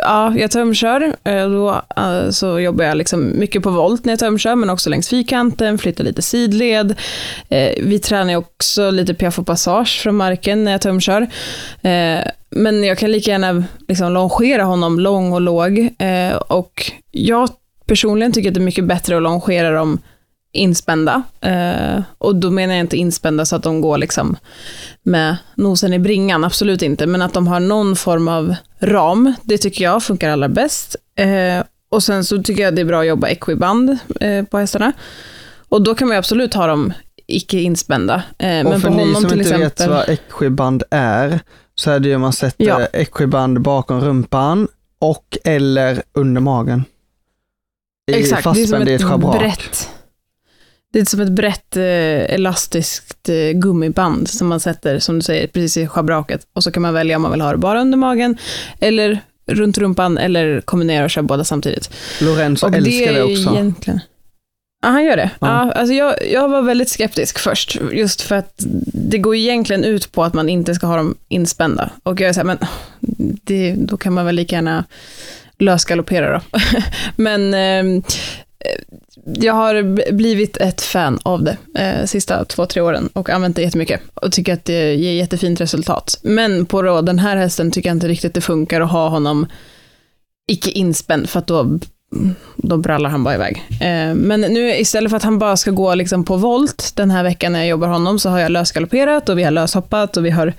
Ja, 0.00 0.34
jag 0.36 0.50
tömkör. 0.50 1.16
Eh, 1.24 1.48
då 1.48 1.82
eh, 1.96 2.30
så 2.30 2.60
jobbar 2.60 2.84
jag 2.84 2.96
liksom 2.96 3.38
mycket 3.38 3.62
på 3.62 3.70
volt 3.70 4.04
när 4.04 4.12
jag 4.12 4.20
tömkör, 4.20 4.54
men 4.54 4.70
också 4.70 4.90
längs 4.90 5.08
fyrkanten, 5.08 5.78
flyttar 5.78 6.04
lite 6.04 6.22
sidled. 6.22 6.94
Eh, 7.48 7.72
vi 7.82 7.98
tränar 7.98 8.36
också 8.36 8.90
lite 8.90 9.14
piaff 9.14 9.38
och 9.38 9.46
passage 9.46 10.00
från 10.02 10.16
marken 10.16 10.64
när 10.64 10.72
jag 10.72 10.80
tömkör. 10.80 11.26
Men 12.50 12.84
jag 12.84 12.98
kan 12.98 13.12
lika 13.12 13.30
gärna 13.30 13.64
liksom 13.88 14.12
longera 14.12 14.62
honom 14.62 15.00
lång 15.00 15.32
och 15.32 15.40
låg. 15.40 15.88
Och 16.48 16.92
jag 17.10 17.48
personligen 17.92 18.32
tycker 18.32 18.48
att 18.48 18.54
det 18.54 18.60
är 18.60 18.64
mycket 18.64 18.84
bättre 18.84 19.16
att 19.16 19.22
longera 19.22 19.70
dem 19.70 19.98
inspända. 20.52 21.22
Eh, 21.40 22.02
och 22.18 22.36
då 22.36 22.50
menar 22.50 22.74
jag 22.74 22.80
inte 22.80 22.96
inspända 22.96 23.44
så 23.44 23.56
att 23.56 23.62
de 23.62 23.80
går 23.80 23.98
liksom 23.98 24.36
med 25.02 25.36
nosen 25.54 25.92
i 25.92 25.98
bringan, 25.98 26.44
absolut 26.44 26.82
inte, 26.82 27.06
men 27.06 27.22
att 27.22 27.32
de 27.32 27.46
har 27.46 27.60
någon 27.60 27.96
form 27.96 28.28
av 28.28 28.54
ram, 28.80 29.34
det 29.42 29.58
tycker 29.58 29.84
jag 29.84 30.02
funkar 30.02 30.30
allra 30.30 30.48
bäst. 30.48 30.96
Eh, 31.16 31.64
och 31.90 32.02
sen 32.02 32.24
så 32.24 32.42
tycker 32.42 32.62
jag 32.62 32.74
det 32.74 32.80
är 32.80 32.84
bra 32.84 33.00
att 33.00 33.06
jobba 33.06 33.28
equiband 33.28 33.98
eh, 34.20 34.44
på 34.44 34.58
hästarna. 34.58 34.92
Och 35.68 35.82
då 35.82 35.94
kan 35.94 36.08
man 36.08 36.16
absolut 36.16 36.54
ha 36.54 36.66
dem 36.66 36.92
icke 37.26 37.58
inspända. 37.58 38.22
Eh, 38.38 38.66
och 38.66 38.80
för 38.80 38.88
på 38.88 38.94
ni 38.94 39.14
som 39.14 39.24
inte 39.24 39.34
exempel... 39.34 39.60
vet 39.60 39.88
vad 39.88 40.08
equiband 40.08 40.82
är, 40.90 41.40
så 41.74 41.90
är 41.90 42.00
det 42.00 42.08
ju 42.08 42.18
man 42.18 42.32
sätter 42.32 42.64
ja. 42.64 42.86
equiband 42.92 43.60
bakom 43.60 44.00
rumpan 44.00 44.68
och 44.98 45.38
eller 45.44 46.02
under 46.12 46.40
magen. 46.40 46.84
I 48.10 48.14
Exakt, 48.14 48.44
det 48.54 48.62
är 48.62 48.66
som 48.66 48.82
ett, 48.82 48.88
ett 48.88 49.38
brett 49.38 49.88
det 50.92 51.00
är 51.00 51.04
som 51.04 51.20
ett 51.20 51.32
brett 51.32 51.76
eh, 51.76 52.34
elastiskt 52.34 53.28
eh, 53.28 53.50
gummiband 53.50 54.28
som 54.28 54.48
man 54.48 54.60
sätter, 54.60 54.98
som 54.98 55.14
du 55.14 55.22
säger, 55.22 55.46
precis 55.46 55.76
i 55.76 55.86
schabraket. 55.86 56.46
Och 56.52 56.62
så 56.62 56.70
kan 56.72 56.82
man 56.82 56.94
välja 56.94 57.16
om 57.16 57.22
man 57.22 57.30
vill 57.30 57.40
ha 57.40 57.52
det 57.52 57.58
bara 57.58 57.80
under 57.80 57.98
magen, 57.98 58.36
eller 58.80 59.20
runt 59.46 59.78
rumpan, 59.78 60.18
eller 60.18 60.60
kombinera 60.60 61.04
och 61.04 61.10
köra 61.10 61.22
båda 61.22 61.44
samtidigt. 61.44 61.90
Lorenzo 62.20 62.66
och 62.66 62.74
älskar 62.74 63.12
det, 63.12 63.18
det 63.18 63.22
också. 63.22 63.50
Egentligen... 63.50 64.00
Ja, 64.82 64.88
han 64.88 65.04
gör 65.04 65.16
det. 65.16 65.30
Ja. 65.40 65.46
ja. 65.46 65.72
alltså 65.72 65.94
jag, 65.94 66.14
jag 66.32 66.48
var 66.48 66.62
väldigt 66.62 66.88
skeptisk 66.88 67.38
först, 67.38 67.78
just 67.92 68.20
för 68.20 68.34
att 68.34 68.54
det 68.92 69.18
går 69.18 69.36
egentligen 69.36 69.84
ut 69.84 70.12
på 70.12 70.24
att 70.24 70.34
man 70.34 70.48
inte 70.48 70.74
ska 70.74 70.86
ha 70.86 70.96
dem 70.96 71.14
inspända. 71.28 71.90
Och 72.02 72.20
jag 72.20 72.28
är 72.28 72.32
så 72.32 72.40
här, 72.40 72.44
men 72.44 72.58
det, 73.44 73.74
då 73.78 73.96
kan 73.96 74.12
man 74.12 74.26
väl 74.26 74.34
lika 74.34 74.56
gärna 74.56 74.84
lösgaloppera 75.62 76.32
då. 76.32 76.58
men 77.16 77.54
ehm, 77.54 77.96
eh, 78.58 78.82
jag 79.24 79.54
har 79.54 80.12
blivit 80.12 80.56
ett 80.56 80.80
fan 80.80 81.18
av 81.22 81.42
det 81.44 81.56
eh, 81.78 82.06
sista 82.06 82.44
två, 82.44 82.66
tre 82.66 82.82
åren 82.82 83.08
och 83.12 83.30
använt 83.30 83.56
det 83.56 83.62
jättemycket 83.62 84.00
och 84.14 84.32
tycker 84.32 84.52
att 84.52 84.64
det 84.64 84.94
ger 84.94 85.12
jättefint 85.12 85.60
resultat. 85.60 86.20
Men 86.22 86.66
på 86.66 86.82
då, 86.82 87.00
den 87.00 87.18
här 87.18 87.36
hästen 87.36 87.70
tycker 87.70 87.88
jag 87.88 87.96
inte 87.96 88.08
riktigt 88.08 88.34
det 88.34 88.40
funkar 88.40 88.80
att 88.80 88.90
ha 88.90 89.08
honom 89.08 89.46
icke 90.48 90.70
inspänd 90.70 91.28
för 91.28 91.38
att 91.38 91.46
då, 91.46 91.78
då 92.56 92.76
brallar 92.76 93.10
han 93.10 93.24
bara 93.24 93.34
iväg. 93.34 93.62
Eh, 93.70 94.14
men 94.14 94.40
nu 94.40 94.76
istället 94.76 95.10
för 95.10 95.16
att 95.16 95.22
han 95.22 95.38
bara 95.38 95.56
ska 95.56 95.70
gå 95.70 95.94
liksom 95.94 96.24
på 96.24 96.36
volt 96.36 96.92
den 96.94 97.10
här 97.10 97.22
veckan 97.22 97.52
när 97.52 97.58
jag 97.58 97.68
jobbar 97.68 97.88
honom 97.88 98.18
så 98.18 98.30
har 98.30 98.38
jag 98.38 98.52
lösgalopperat 98.52 99.28
och 99.28 99.38
vi 99.38 99.42
har 99.42 99.50
löshoppat 99.50 100.16
och 100.16 100.26
vi 100.26 100.30
har, 100.30 100.52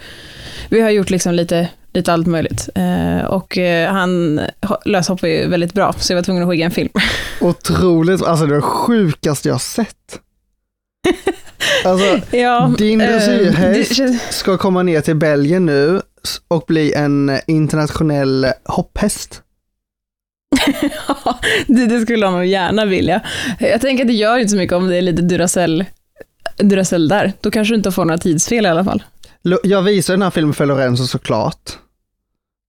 vi 0.70 0.82
har 0.82 0.90
gjort 0.90 1.10
liksom 1.10 1.34
lite 1.34 1.70
lite 1.94 2.14
allt 2.14 2.28
möjligt. 2.28 2.70
Eh, 2.76 3.26
och 3.26 3.58
eh, 3.58 3.92
han 3.92 4.42
löshoppar 4.86 5.28
ju 5.28 5.48
väldigt 5.48 5.74
bra, 5.74 5.94
så 5.98 6.14
jag 6.14 6.18
var 6.18 6.24
tvungen 6.24 6.44
att 6.44 6.50
skicka 6.50 6.66
en 6.66 6.72
film. 6.72 6.90
Otroligt, 7.42 8.22
alltså 8.24 8.46
det 8.46 8.54
är 8.54 8.56
det 8.56 8.62
sjukaste 8.62 9.50
jag 9.50 9.62
sett. 9.62 10.20
Alltså, 11.86 12.36
ja, 12.38 12.74
din 12.78 13.00
dressyrhäst 13.00 14.00
eh, 14.00 14.12
ska 14.30 14.58
komma 14.58 14.84
ner 14.84 15.02
till 15.02 15.16
Belgien 15.16 15.66
nu 15.66 16.02
och 16.48 16.64
bli 16.68 16.94
en 16.94 17.40
internationell 17.48 18.48
hopphäst. 18.66 19.42
ja, 21.08 21.40
det, 21.68 21.86
det, 21.86 22.02
skulle 22.02 22.26
han 22.26 22.36
nog 22.36 22.46
gärna 22.46 22.86
vilja. 22.86 23.22
Jag 23.60 23.82
tänker 23.82 24.04
att 24.04 24.08
det 24.08 24.14
gör 24.14 24.38
inte 24.38 24.52
så 24.52 24.58
mycket 24.58 24.76
om 24.76 24.88
det 24.88 24.98
är 24.98 25.02
lite 25.02 25.22
Duracell, 25.22 25.86
Duracell 26.58 27.08
där. 27.08 27.34
Då 27.42 27.52
kanske 27.52 27.74
du 27.74 27.78
inte 27.78 27.92
får 27.92 28.06
några 28.06 28.18
tidsfel 28.18 28.66
i 28.66 28.70
alla 28.70 28.84
fall. 28.84 29.04
Jag 29.64 29.82
visar 29.82 30.14
den 30.14 30.22
här 30.22 30.30
filmen 30.30 30.54
för 30.54 30.66
Lorenzo 30.66 31.08
såklart. 31.08 31.78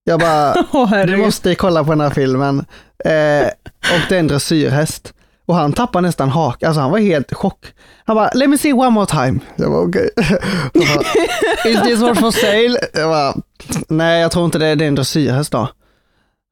Jag 0.05 0.21
bara, 0.21 0.53
oh, 0.73 1.07
du 1.07 1.17
måste 1.17 1.55
kolla 1.55 1.85
på 1.85 1.91
den 1.91 2.01
här 2.01 2.11
filmen. 2.11 2.59
Eh, 3.05 3.47
och 3.95 4.01
det 4.09 4.17
är 4.17 4.21
en 4.21 4.29
dressyrhäst. 4.29 5.15
Och 5.47 5.55
han 5.55 5.73
tappar 5.73 6.01
nästan 6.01 6.29
hak, 6.29 6.63
alltså 6.63 6.81
han 6.81 6.91
var 6.91 6.99
helt 6.99 7.35
chock. 7.35 7.67
Han 8.05 8.17
bara, 8.17 8.31
let 8.35 8.51
me 8.51 8.59
see 8.59 8.73
one 8.73 8.91
more 8.91 9.07
time. 9.07 9.41
Jag 9.57 9.71
bara, 9.71 9.83
okej. 9.83 10.11
Okay. 10.17 11.73
Is 11.73 11.83
this 11.83 12.03
one 12.03 12.15
for 12.15 12.31
sale? 12.31 12.79
Jag 12.95 13.11
bara, 13.11 13.35
nej 13.89 14.21
jag 14.21 14.31
tror 14.33 14.45
inte 14.45 14.59
det, 14.59 14.75
det 14.75 14.85
är 14.85 14.89
en 14.89 14.95
dressyrhäst 14.95 15.53
då. 15.53 15.69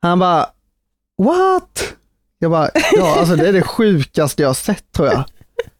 Han 0.02 0.18
bara, 0.18 0.46
what? 1.18 1.94
Jag 2.38 2.50
bara, 2.50 2.70
ja 2.92 3.18
alltså 3.18 3.36
det 3.36 3.48
är 3.48 3.52
det 3.52 3.62
sjukaste 3.62 4.42
jag 4.42 4.48
har 4.48 4.54
sett 4.54 4.92
tror 4.92 5.08
jag. 5.08 5.24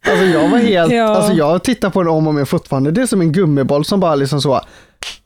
Alltså 0.07 0.25
jag 0.25 0.49
var 0.49 0.59
helt, 0.59 0.93
ja. 0.93 1.05
alltså 1.05 1.33
jag 1.33 1.63
tittar 1.63 1.91
på 1.91 2.03
den 2.03 2.13
om 2.13 2.27
och 2.27 2.35
om 2.35 2.47
fortfarande. 2.47 2.91
Det 2.91 3.03
är 3.03 3.07
som 3.07 3.21
en 3.21 3.33
gummiboll 3.33 3.85
som 3.85 4.01
bara 4.01 4.15
liksom 4.15 4.41
så, 4.41 4.61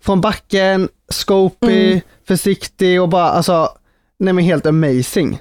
från 0.05 0.21
backen, 0.21 0.89
scopy, 1.13 1.87
mm. 1.87 2.01
försiktig 2.29 3.03
och 3.03 3.09
bara 3.09 3.31
alltså, 3.31 3.69
nej 4.19 4.33
men 4.33 4.45
helt 4.45 4.67
amazing. 4.67 5.39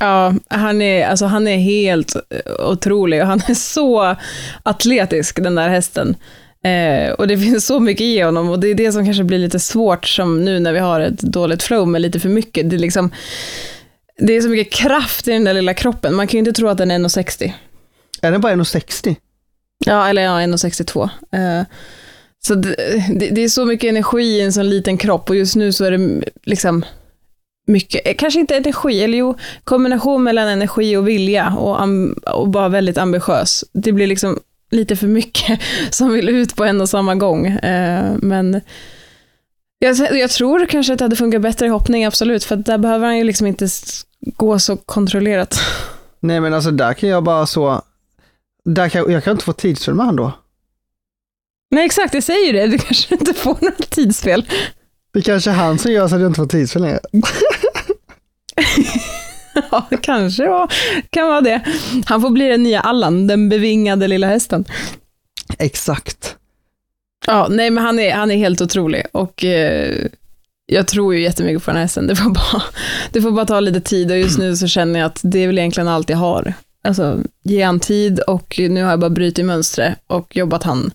Ja, 0.00 0.34
han 0.48 0.82
är, 0.82 1.06
alltså 1.06 1.26
han 1.26 1.48
är 1.48 1.56
helt 1.56 2.16
eh, 2.16 2.70
otrolig 2.70 3.20
och 3.20 3.26
han 3.26 3.40
är 3.48 3.54
så 3.54 4.16
atletisk 4.62 5.42
den 5.42 5.54
där 5.54 5.68
hästen. 5.68 6.16
Eh, 6.64 7.12
och 7.12 7.28
det 7.28 7.38
finns 7.38 7.66
så 7.66 7.80
mycket 7.80 8.04
i 8.04 8.20
honom 8.20 8.50
och 8.50 8.60
det 8.60 8.68
är 8.68 8.74
det 8.74 8.92
som 8.92 9.04
kanske 9.04 9.24
blir 9.24 9.38
lite 9.38 9.58
svårt 9.58 10.06
som 10.06 10.44
nu 10.44 10.60
när 10.60 10.72
vi 10.72 10.78
har 10.78 11.00
ett 11.00 11.20
dåligt 11.20 11.62
flow 11.62 11.88
med 11.88 12.02
lite 12.02 12.20
för 12.20 12.28
mycket. 12.28 12.70
Det 12.70 12.76
är, 12.76 12.78
liksom, 12.78 13.10
det 14.18 14.32
är 14.32 14.40
så 14.40 14.48
mycket 14.48 14.72
kraft 14.72 15.28
i 15.28 15.30
den 15.30 15.44
där 15.44 15.54
lilla 15.54 15.74
kroppen, 15.74 16.14
man 16.14 16.26
kan 16.26 16.32
ju 16.32 16.38
inte 16.38 16.52
tro 16.52 16.68
att 16.68 16.78
den 16.78 16.90
är 16.90 16.98
1,60. 16.98 17.52
Är 18.22 18.32
den 18.32 18.40
bara 18.40 18.52
1,60? 18.52 19.16
Ja, 19.84 20.08
eller 20.08 20.22
ja, 20.22 20.40
1,62. 20.40 21.08
Eh, 21.32 21.66
så 22.46 22.54
det, 22.54 22.74
det, 23.18 23.30
det, 23.30 23.44
är 23.44 23.48
så 23.48 23.64
mycket 23.64 23.88
energi 23.88 24.24
i 24.24 24.40
en 24.40 24.52
sån 24.52 24.70
liten 24.70 24.98
kropp 24.98 25.30
och 25.30 25.36
just 25.36 25.56
nu 25.56 25.72
så 25.72 25.84
är 25.84 25.90
det 25.90 26.24
liksom 26.44 26.84
mycket, 27.66 28.06
eh, 28.06 28.14
kanske 28.14 28.40
inte 28.40 28.56
energi, 28.56 29.04
eller 29.04 29.18
jo, 29.18 29.34
kombination 29.64 30.22
mellan 30.22 30.48
energi 30.48 30.96
och 30.96 31.08
vilja 31.08 31.54
och, 31.58 31.88
och 32.34 32.48
bara 32.48 32.68
väldigt 32.68 32.98
ambitiös. 32.98 33.64
Det 33.72 33.92
blir 33.92 34.06
liksom 34.06 34.40
lite 34.70 34.96
för 34.96 35.06
mycket 35.06 35.60
som 35.90 36.12
vill 36.12 36.28
ut 36.28 36.56
på 36.56 36.64
en 36.64 36.80
och 36.80 36.88
samma 36.88 37.14
gång. 37.14 37.46
Eh, 37.46 38.12
men 38.22 38.60
jag, 39.78 39.96
jag, 39.96 40.30
tror 40.30 40.66
kanske 40.66 40.92
att 40.92 40.98
det 40.98 41.04
hade 41.04 41.16
funkat 41.16 41.42
bättre 41.42 41.66
i 41.66 41.68
hoppning, 41.68 42.04
absolut, 42.04 42.44
för 42.44 42.56
där 42.56 42.78
behöver 42.78 43.06
han 43.06 43.18
ju 43.18 43.24
liksom 43.24 43.46
inte 43.46 43.68
gå 44.20 44.58
så 44.58 44.76
kontrollerat. 44.76 45.60
Nej 46.20 46.40
men 46.40 46.54
alltså 46.54 46.70
där 46.70 46.94
kan 46.94 47.08
jag 47.08 47.22
bara 47.22 47.46
så, 47.46 47.82
där 48.66 48.88
kan, 48.88 49.12
jag 49.12 49.24
kan 49.24 49.32
inte 49.32 49.44
få 49.44 49.52
tidsfel 49.52 49.94
med 49.94 50.06
han 50.06 50.16
då. 50.16 50.32
Nej 51.70 51.86
exakt, 51.86 52.14
jag 52.14 52.22
säger 52.22 52.52
det. 52.52 52.66
Du 52.66 52.78
kanske 52.78 53.14
inte 53.14 53.34
får 53.34 53.56
något 53.60 53.90
tidsfel. 53.90 54.46
Det 55.12 55.22
kanske 55.22 55.50
är 55.50 55.54
han 55.54 55.78
som 55.78 55.92
gör 55.92 56.08
så 56.08 56.14
att 56.14 56.20
jag 56.20 56.30
inte 56.30 56.40
får 56.40 56.46
tidsfel 56.46 56.82
längre. 56.82 57.00
ja, 59.70 59.88
kanske 60.02 60.48
var, 60.48 60.72
kan 61.10 61.28
vara 61.28 61.40
det. 61.40 61.60
Han 62.06 62.20
får 62.20 62.30
bli 62.30 62.48
den 62.48 62.62
nya 62.62 62.80
Allan, 62.80 63.26
den 63.26 63.48
bevingade 63.48 64.08
lilla 64.08 64.26
hästen. 64.26 64.64
Exakt. 65.58 66.36
Ja, 67.26 67.46
nej 67.50 67.70
men 67.70 67.84
han 67.84 67.98
är, 67.98 68.14
han 68.14 68.30
är 68.30 68.36
helt 68.36 68.60
otrolig 68.60 69.02
och 69.12 69.44
eh, 69.44 70.06
jag 70.66 70.86
tror 70.86 71.14
ju 71.14 71.22
jättemycket 71.22 71.64
på 71.64 71.70
den 71.70 71.76
här 71.76 71.84
hästen. 71.84 72.06
Det 72.06 72.16
får, 72.16 72.30
bara, 72.30 72.62
det 73.12 73.22
får 73.22 73.30
bara 73.30 73.46
ta 73.46 73.60
lite 73.60 73.80
tid 73.80 74.10
och 74.10 74.18
just 74.18 74.38
nu 74.38 74.56
så 74.56 74.66
känner 74.66 75.00
jag 75.00 75.06
att 75.06 75.20
det 75.22 75.38
är 75.38 75.46
väl 75.46 75.58
egentligen 75.58 75.88
allt 75.88 76.10
jag 76.10 76.16
har. 76.16 76.54
Alltså, 76.86 77.18
ge 77.42 77.62
han 77.62 77.80
tid 77.80 78.20
och 78.20 78.54
nu 78.58 78.82
har 78.82 78.90
jag 78.90 79.00
bara 79.00 79.10
brutit 79.10 79.44
mönstret 79.44 79.98
och 80.06 80.36
jobbat 80.36 80.62
han 80.62 80.90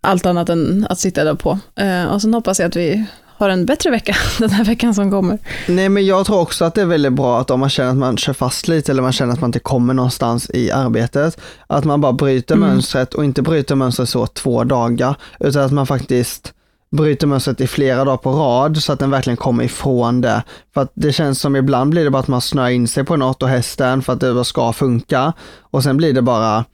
allt 0.00 0.26
annat 0.26 0.48
än 0.48 0.86
att 0.90 0.98
sitta 0.98 1.24
där 1.24 1.34
på. 1.34 1.58
Eh, 1.76 2.04
och 2.04 2.22
sen 2.22 2.34
hoppas 2.34 2.60
jag 2.60 2.68
att 2.68 2.76
vi 2.76 3.04
har 3.38 3.48
en 3.48 3.66
bättre 3.66 3.90
vecka 3.90 4.16
den 4.38 4.50
här 4.50 4.64
veckan 4.64 4.94
som 4.94 5.10
kommer. 5.10 5.38
Nej 5.68 5.88
men 5.88 6.06
jag 6.06 6.26
tror 6.26 6.40
också 6.40 6.64
att 6.64 6.74
det 6.74 6.80
är 6.80 6.86
väldigt 6.86 7.12
bra 7.12 7.40
att 7.40 7.50
om 7.50 7.60
man 7.60 7.70
känner 7.70 7.90
att 7.90 7.96
man 7.96 8.16
kör 8.16 8.32
fast 8.32 8.68
lite 8.68 8.92
eller 8.92 9.02
man 9.02 9.12
känner 9.12 9.32
att 9.32 9.40
man 9.40 9.48
inte 9.48 9.58
kommer 9.58 9.94
någonstans 9.94 10.50
i 10.54 10.70
arbetet, 10.70 11.40
att 11.66 11.84
man 11.84 12.00
bara 12.00 12.12
bryter 12.12 12.54
mm. 12.54 12.68
mönstret 12.68 13.14
och 13.14 13.24
inte 13.24 13.42
bryter 13.42 13.74
mönstret 13.74 14.08
så 14.08 14.26
två 14.26 14.64
dagar, 14.64 15.16
utan 15.40 15.62
att 15.62 15.72
man 15.72 15.86
faktiskt 15.86 16.52
bryter 16.96 17.26
mönstret 17.26 17.60
i 17.60 17.66
flera 17.66 18.04
dagar 18.04 18.16
på 18.16 18.30
rad 18.30 18.82
så 18.82 18.92
att 18.92 18.98
den 18.98 19.10
verkligen 19.10 19.36
kommer 19.36 19.64
ifrån 19.64 20.20
det. 20.20 20.42
För 20.74 20.80
att 20.80 20.92
det 20.94 21.12
känns 21.12 21.40
som 21.40 21.56
ibland 21.56 21.90
blir 21.90 22.04
det 22.04 22.10
bara 22.10 22.18
att 22.18 22.28
man 22.28 22.40
snör 22.40 22.68
in 22.68 22.88
sig 22.88 23.04
på 23.04 23.16
något 23.16 23.42
och 23.42 23.48
hästen 23.48 24.02
för 24.02 24.12
att 24.12 24.20
det 24.20 24.44
ska 24.44 24.72
funka 24.72 25.32
och 25.60 25.82
sen 25.82 25.96
blir 25.96 26.12
det 26.12 26.22
bara 26.22 26.64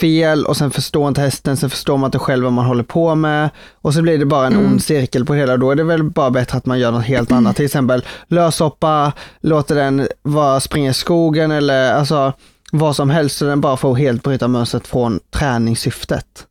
fel 0.00 0.44
och 0.44 0.56
sen 0.56 0.70
förstår 0.70 1.08
inte 1.08 1.20
hästen, 1.20 1.56
sen 1.56 1.70
förstår 1.70 1.96
man 1.96 2.08
inte 2.08 2.18
själv 2.18 2.44
vad 2.44 2.52
man 2.52 2.64
håller 2.64 2.82
på 2.82 3.14
med 3.14 3.50
och 3.74 3.94
så 3.94 4.02
blir 4.02 4.18
det 4.18 4.26
bara 4.26 4.46
en 4.46 4.52
mm. 4.52 4.66
ond 4.66 4.82
cirkel 4.82 5.24
på 5.24 5.34
hela. 5.34 5.56
Då 5.56 5.70
är 5.70 5.76
det 5.76 5.84
väl 5.84 6.02
bara 6.02 6.30
bättre 6.30 6.58
att 6.58 6.66
man 6.66 6.78
gör 6.78 6.92
något 6.92 7.04
helt 7.04 7.32
annat, 7.32 7.56
till 7.56 7.64
exempel 7.64 8.04
löshoppa, 8.26 9.12
låter 9.40 9.74
den 9.74 10.08
vara, 10.22 10.60
springa 10.60 10.90
i 10.90 10.94
skogen 10.94 11.50
eller 11.50 11.92
alltså 11.92 12.32
vad 12.72 12.96
som 12.96 13.10
helst 13.10 13.36
så 13.36 13.44
den 13.44 13.60
bara 13.60 13.76
får 13.76 13.96
helt 13.96 14.22
bryta 14.22 14.48
mönstret 14.48 14.86
från 14.86 15.20
träningssyftet. 15.30 16.46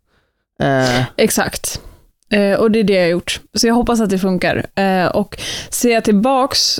Eh. 0.60 1.04
Exakt. 1.17 1.82
Eh, 2.29 2.59
och 2.59 2.71
det 2.71 2.79
är 2.79 2.83
det 2.83 2.93
jag 2.93 3.03
har 3.03 3.09
gjort. 3.09 3.41
Så 3.53 3.67
jag 3.67 3.73
hoppas 3.73 4.01
att 4.01 4.09
det 4.09 4.19
funkar. 4.19 4.65
Eh, 4.75 5.05
och 5.07 5.39
ser 5.69 5.93
jag 5.93 6.03
tillbaks 6.03 6.79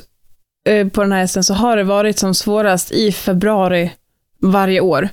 eh, 0.70 0.88
på 0.88 1.02
den 1.02 1.12
här 1.12 1.20
hästen 1.20 1.44
så 1.44 1.54
har 1.54 1.78
det 1.78 1.84
varit 1.84 2.20
som 2.20 2.34
svårast 2.34 2.92
i 2.92 3.12
februari 3.12 3.92
varje 4.42 4.82
år. 4.82 5.10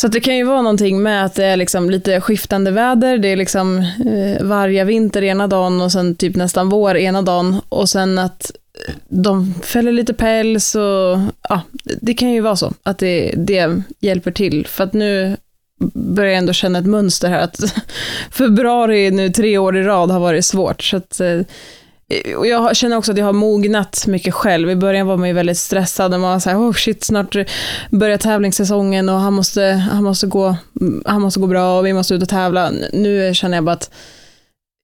Så 0.00 0.08
det 0.08 0.20
kan 0.20 0.36
ju 0.36 0.44
vara 0.44 0.62
någonting 0.62 1.02
med 1.02 1.24
att 1.24 1.34
det 1.34 1.44
är 1.44 1.56
liksom 1.56 1.90
lite 1.90 2.20
skiftande 2.20 2.70
väder. 2.70 3.18
Det 3.18 3.28
är 3.28 3.36
liksom 3.36 3.78
eh, 4.06 4.42
varje 4.44 4.84
vinter 4.84 5.22
ena 5.22 5.46
dagen 5.46 5.80
och 5.80 5.92
sen 5.92 6.16
typ 6.16 6.36
nästan 6.36 6.68
vår 6.68 6.96
ena 6.96 7.22
dagen. 7.22 7.60
Och 7.68 7.88
sen 7.88 8.18
att 8.18 8.50
eh, 8.88 8.94
de 9.08 9.54
fäller 9.54 9.92
lite 9.92 10.14
päls 10.14 10.74
och 10.74 11.18
ja, 11.48 11.60
det 12.00 12.14
kan 12.14 12.32
ju 12.32 12.40
vara 12.40 12.56
så 12.56 12.72
att 12.82 12.98
det, 12.98 13.34
det 13.36 13.82
hjälper 14.00 14.30
till. 14.30 14.66
För 14.66 14.84
att 14.84 14.92
nu 14.92 15.36
börjar 15.94 16.30
jag 16.30 16.38
ändå 16.38 16.52
känna 16.52 16.78
ett 16.78 16.86
mönster 16.86 17.28
här 17.28 17.40
att 17.40 17.60
februari 18.30 19.10
nu 19.10 19.30
tre 19.30 19.58
år 19.58 19.76
i 19.76 19.82
rad 19.82 20.10
har 20.10 20.20
varit 20.20 20.44
svårt. 20.44 20.82
Så 20.82 20.96
att, 20.96 21.20
eh, 21.20 21.40
och 22.36 22.46
jag 22.46 22.76
känner 22.76 22.96
också 22.96 23.12
att 23.12 23.18
jag 23.18 23.24
har 23.24 23.32
mognat 23.32 24.06
mycket 24.06 24.34
själv. 24.34 24.70
I 24.70 24.76
början 24.76 25.06
var 25.06 25.16
man 25.16 25.28
ju 25.28 25.34
väldigt 25.34 25.58
stressad 25.58 26.14
och 26.14 26.20
man 26.20 26.30
var 26.30 26.40
såhär, 26.40 26.56
oh 26.56 26.72
shit, 26.72 27.04
snart 27.04 27.36
börjar 27.90 28.18
tävlingssäsongen 28.18 29.08
och 29.08 29.20
han 29.20 29.32
måste, 29.32 29.62
han, 29.62 30.04
måste 30.04 30.26
gå, 30.26 30.56
han 31.04 31.22
måste 31.22 31.40
gå 31.40 31.46
bra 31.46 31.78
och 31.78 31.86
vi 31.86 31.92
måste 31.92 32.14
ut 32.14 32.22
och 32.22 32.28
tävla. 32.28 32.70
Nu 32.92 33.34
känner 33.34 33.56
jag 33.56 33.64
bara 33.64 33.72
att 33.72 33.90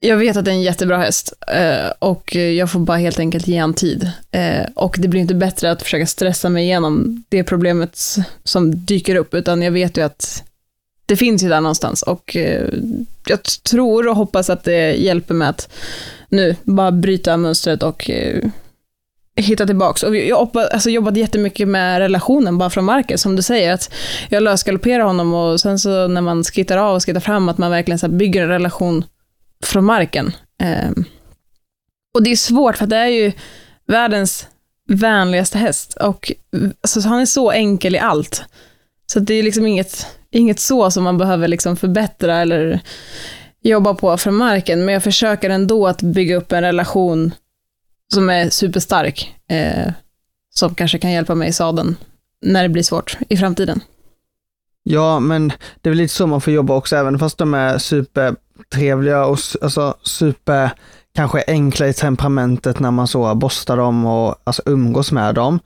jag 0.04 0.16
vet 0.16 0.36
att 0.36 0.44
det 0.44 0.50
är 0.50 0.54
en 0.54 0.62
jättebra 0.62 0.96
häst 0.98 1.32
eh, 1.48 1.92
och 1.98 2.34
jag 2.34 2.70
får 2.70 2.80
bara 2.80 2.96
helt 2.96 3.18
enkelt 3.18 3.46
ge 3.46 3.58
han 3.58 3.74
tid. 3.74 4.10
Eh, 4.30 4.66
och 4.74 4.96
det 4.98 5.08
blir 5.08 5.20
inte 5.20 5.34
bättre 5.34 5.70
att 5.70 5.82
försöka 5.82 6.06
stressa 6.06 6.48
mig 6.48 6.64
igenom 6.64 7.24
det 7.28 7.44
problemet 7.44 8.16
som 8.44 8.84
dyker 8.84 9.14
upp, 9.14 9.34
utan 9.34 9.62
jag 9.62 9.72
vet 9.72 9.96
ju 9.96 10.02
att 10.02 10.44
det 11.12 11.16
finns 11.16 11.42
ju 11.42 11.48
där 11.48 11.60
någonstans 11.60 12.02
och 12.02 12.36
eh, 12.36 12.68
jag 13.26 13.42
tror 13.42 14.08
och 14.08 14.16
hoppas 14.16 14.50
att 14.50 14.64
det 14.64 14.92
hjälper 14.92 15.34
mig 15.34 15.48
att 15.48 15.72
nu 16.28 16.56
bara 16.62 16.92
bryta 16.92 17.36
mönstret 17.36 17.82
och 17.82 18.10
eh, 18.10 18.44
hitta 19.36 19.66
tillbaks. 19.66 20.02
Och 20.02 20.08
alltså, 20.08 20.26
jag 20.28 20.36
har 20.36 20.64
alltså, 20.64 20.90
jobbat 20.90 21.16
jättemycket 21.16 21.68
med 21.68 21.98
relationen 21.98 22.58
bara 22.58 22.70
från 22.70 22.84
marken, 22.84 23.18
som 23.18 23.36
du 23.36 23.42
säger, 23.42 23.72
att 23.72 23.94
jag 24.28 24.42
lösgalopperar 24.42 25.04
honom 25.04 25.34
och 25.34 25.60
sen 25.60 25.78
så 25.78 26.08
när 26.08 26.20
man 26.20 26.44
skittar 26.44 26.76
av 26.76 26.96
och 26.96 27.04
skittar 27.04 27.20
fram, 27.20 27.48
att 27.48 27.58
man 27.58 27.70
verkligen 27.70 27.98
så 27.98 28.08
bygger 28.08 28.42
en 28.42 28.48
relation 28.48 29.04
från 29.64 29.84
marken. 29.84 30.32
Ehm, 30.58 31.04
och 32.14 32.22
det 32.22 32.30
är 32.30 32.36
svårt 32.36 32.76
för 32.76 32.86
det 32.86 32.96
är 32.96 33.06
ju 33.06 33.32
världens 33.86 34.46
vänligaste 34.88 35.58
häst 35.58 35.94
och 35.94 36.32
alltså, 36.80 37.00
han 37.00 37.20
är 37.20 37.26
så 37.26 37.50
enkel 37.50 37.94
i 37.94 37.98
allt. 37.98 38.44
Så 39.12 39.20
det 39.20 39.34
är 39.34 39.42
liksom 39.42 39.66
inget, 39.66 40.06
inget 40.30 40.60
så 40.60 40.90
som 40.90 41.04
man 41.04 41.18
behöver 41.18 41.48
liksom 41.48 41.76
förbättra 41.76 42.36
eller 42.36 42.80
jobba 43.62 43.94
på 43.94 44.16
från 44.16 44.34
marken, 44.34 44.84
men 44.84 44.94
jag 44.94 45.02
försöker 45.02 45.50
ändå 45.50 45.86
att 45.86 46.02
bygga 46.02 46.36
upp 46.36 46.52
en 46.52 46.62
relation 46.62 47.34
som 48.14 48.30
är 48.30 48.50
superstark, 48.50 49.34
eh, 49.48 49.92
som 50.54 50.74
kanske 50.74 50.98
kan 50.98 51.12
hjälpa 51.12 51.34
mig 51.34 51.48
i 51.48 51.52
sadeln 51.52 51.96
när 52.42 52.62
det 52.62 52.68
blir 52.68 52.82
svårt 52.82 53.18
i 53.28 53.36
framtiden. 53.36 53.80
Ja, 54.82 55.20
men 55.20 55.48
det 55.48 55.88
är 55.88 55.90
väl 55.90 55.98
lite 55.98 56.14
så 56.14 56.26
man 56.26 56.40
får 56.40 56.52
jobba 56.52 56.74
också, 56.74 56.96
även 56.96 57.18
fast 57.18 57.38
de 57.38 57.54
är 57.54 57.78
supertrevliga 57.78 59.24
och 59.24 59.38
alltså 59.62 59.94
super, 60.02 60.70
kanske 61.14 61.44
enkla 61.46 61.88
i 61.88 61.92
temperamentet 61.92 62.80
när 62.80 62.90
man 62.90 63.08
så 63.08 63.34
borstar 63.34 63.76
dem 63.76 64.06
och 64.06 64.36
alltså 64.44 64.62
umgås 64.66 65.12
med 65.12 65.34
dem, 65.34 65.58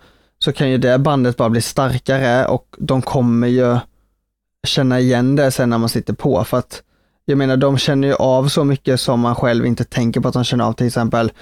så 0.47 0.53
kan 0.53 0.71
ju 0.71 0.79
det 0.79 0.99
bandet 0.99 1.37
bara 1.37 1.51
bli 1.51 1.61
starkare 1.61 2.47
och 2.47 2.67
de 2.79 3.03
kommer 3.03 3.47
ju 3.47 3.79
känna 4.67 5.01
igen 5.01 5.37
det 5.37 5.51
sen 5.51 5.71
när 5.71 5.79
man 5.79 5.89
sitter 5.89 6.13
på 6.13 6.45
för 6.45 6.57
att 6.57 6.83
jag 7.25 7.39
menar 7.39 7.57
de 7.57 7.79
känner 7.79 8.09
ju 8.09 8.15
av 8.15 8.49
så 8.49 8.65
mycket 8.65 9.01
som 9.01 9.21
man 9.21 9.35
själv 9.35 9.67
inte 9.67 9.85
tänker 9.85 10.21
på 10.21 10.29
att 10.29 10.35
de 10.35 10.45
känner 10.45 10.65
av 10.65 10.73
till 10.73 10.87
exempel 10.87 11.33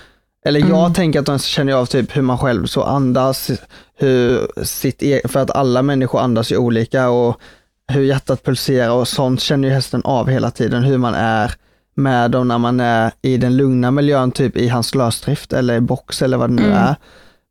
eller 0.44 0.60
jag 0.60 0.80
mm. 0.80 0.92
tänker 0.92 1.20
att 1.20 1.26
de 1.26 1.38
känner 1.38 1.72
av 1.72 1.86
typ 1.86 2.16
hur 2.16 2.22
man 2.22 2.38
själv 2.38 2.66
så 2.66 2.82
andas, 2.82 3.50
hur 3.98 4.48
sitt 4.64 5.02
e 5.02 5.20
för 5.24 5.40
att 5.40 5.50
alla 5.50 5.82
människor 5.82 6.20
andas 6.20 6.52
ju 6.52 6.56
olika 6.56 7.08
och 7.08 7.40
hur 7.88 8.02
hjärtat 8.02 8.44
pulserar 8.44 8.92
och 8.92 9.08
sånt 9.08 9.40
känner 9.40 9.68
ju 9.68 9.74
hästen 9.74 10.02
av 10.04 10.28
hela 10.28 10.50
tiden, 10.50 10.82
hur 10.84 10.98
man 10.98 11.14
är 11.14 11.54
med 11.94 12.30
dem 12.30 12.48
när 12.48 12.58
man 12.58 12.80
är 12.80 13.12
i 13.22 13.36
den 13.36 13.56
lugna 13.56 13.90
miljön, 13.90 14.32
typ 14.32 14.56
i 14.56 14.68
hans 14.68 14.94
lösdrift 14.94 15.52
eller 15.52 15.76
i 15.76 15.80
box 15.80 16.22
eller 16.22 16.36
vad 16.36 16.50
det 16.50 16.54
nu 16.54 16.66
mm. 16.66 16.78
är. 16.78 16.96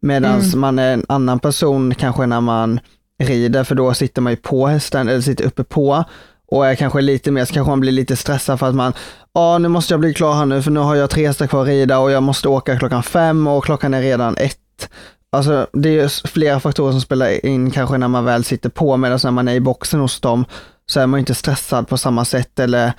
Medan 0.04 0.40
mm. 0.40 0.60
man 0.60 0.80
är 0.80 0.94
en 0.94 1.06
annan 1.10 1.40
person 1.40 1.96
kanske 1.96 2.26
när 2.26 2.42
man 2.42 2.80
rider, 3.20 3.64
för 3.64 3.76
då 3.76 3.94
sitter 3.94 4.22
man 4.22 4.34
ju 4.34 4.38
på 4.38 4.68
hästen 4.68 5.10
eller 5.10 5.22
sitter 5.22 5.46
uppe 5.46 5.64
på 5.64 6.04
och 6.48 6.68
är 6.68 6.76
kanske 6.76 7.02
lite 7.02 7.32
mer, 7.32 7.46
så 7.46 7.54
kanske 7.54 7.70
man 7.70 7.80
blir 7.80 7.92
lite 7.92 8.16
stressad 8.16 8.60
för 8.60 8.70
att 8.70 8.76
man, 8.76 8.94
ja 9.34 9.58
nu 9.58 9.68
måste 9.68 9.94
jag 9.94 10.00
bli 10.00 10.14
klar 10.14 10.34
här 10.34 10.46
nu 10.46 10.62
för 10.62 10.72
nu 10.72 10.80
har 10.80 10.96
jag 10.96 11.10
tre 11.10 11.28
hästar 11.28 11.48
kvar 11.48 11.62
att 11.62 11.68
rida 11.68 12.00
och 12.00 12.12
jag 12.12 12.24
måste 12.24 12.48
åka 12.48 12.80
klockan 12.80 13.04
fem 13.04 13.48
och 13.48 13.64
klockan 13.64 13.94
är 13.94 14.02
redan 14.02 14.38
ett. 14.38 14.90
Alltså 15.32 15.68
det 15.74 16.00
är 16.00 16.28
flera 16.28 16.60
faktorer 16.60 16.92
som 16.92 17.02
spelar 17.02 17.46
in 17.46 17.72
kanske 17.72 17.98
när 17.98 18.08
man 18.08 18.26
väl 18.26 18.44
sitter 18.44 18.70
på 18.70 18.98
medan 18.98 19.20
när 19.24 19.32
man 19.32 19.48
är 19.48 19.54
i 19.54 19.60
boxen 19.60 20.00
hos 20.00 20.22
dem 20.22 20.46
så 20.86 21.00
är 21.00 21.08
man 21.08 21.20
inte 21.20 21.36
stressad 21.36 21.88
på 21.88 21.98
samma 21.98 22.26
sätt 22.26 22.60
eller 22.60 22.94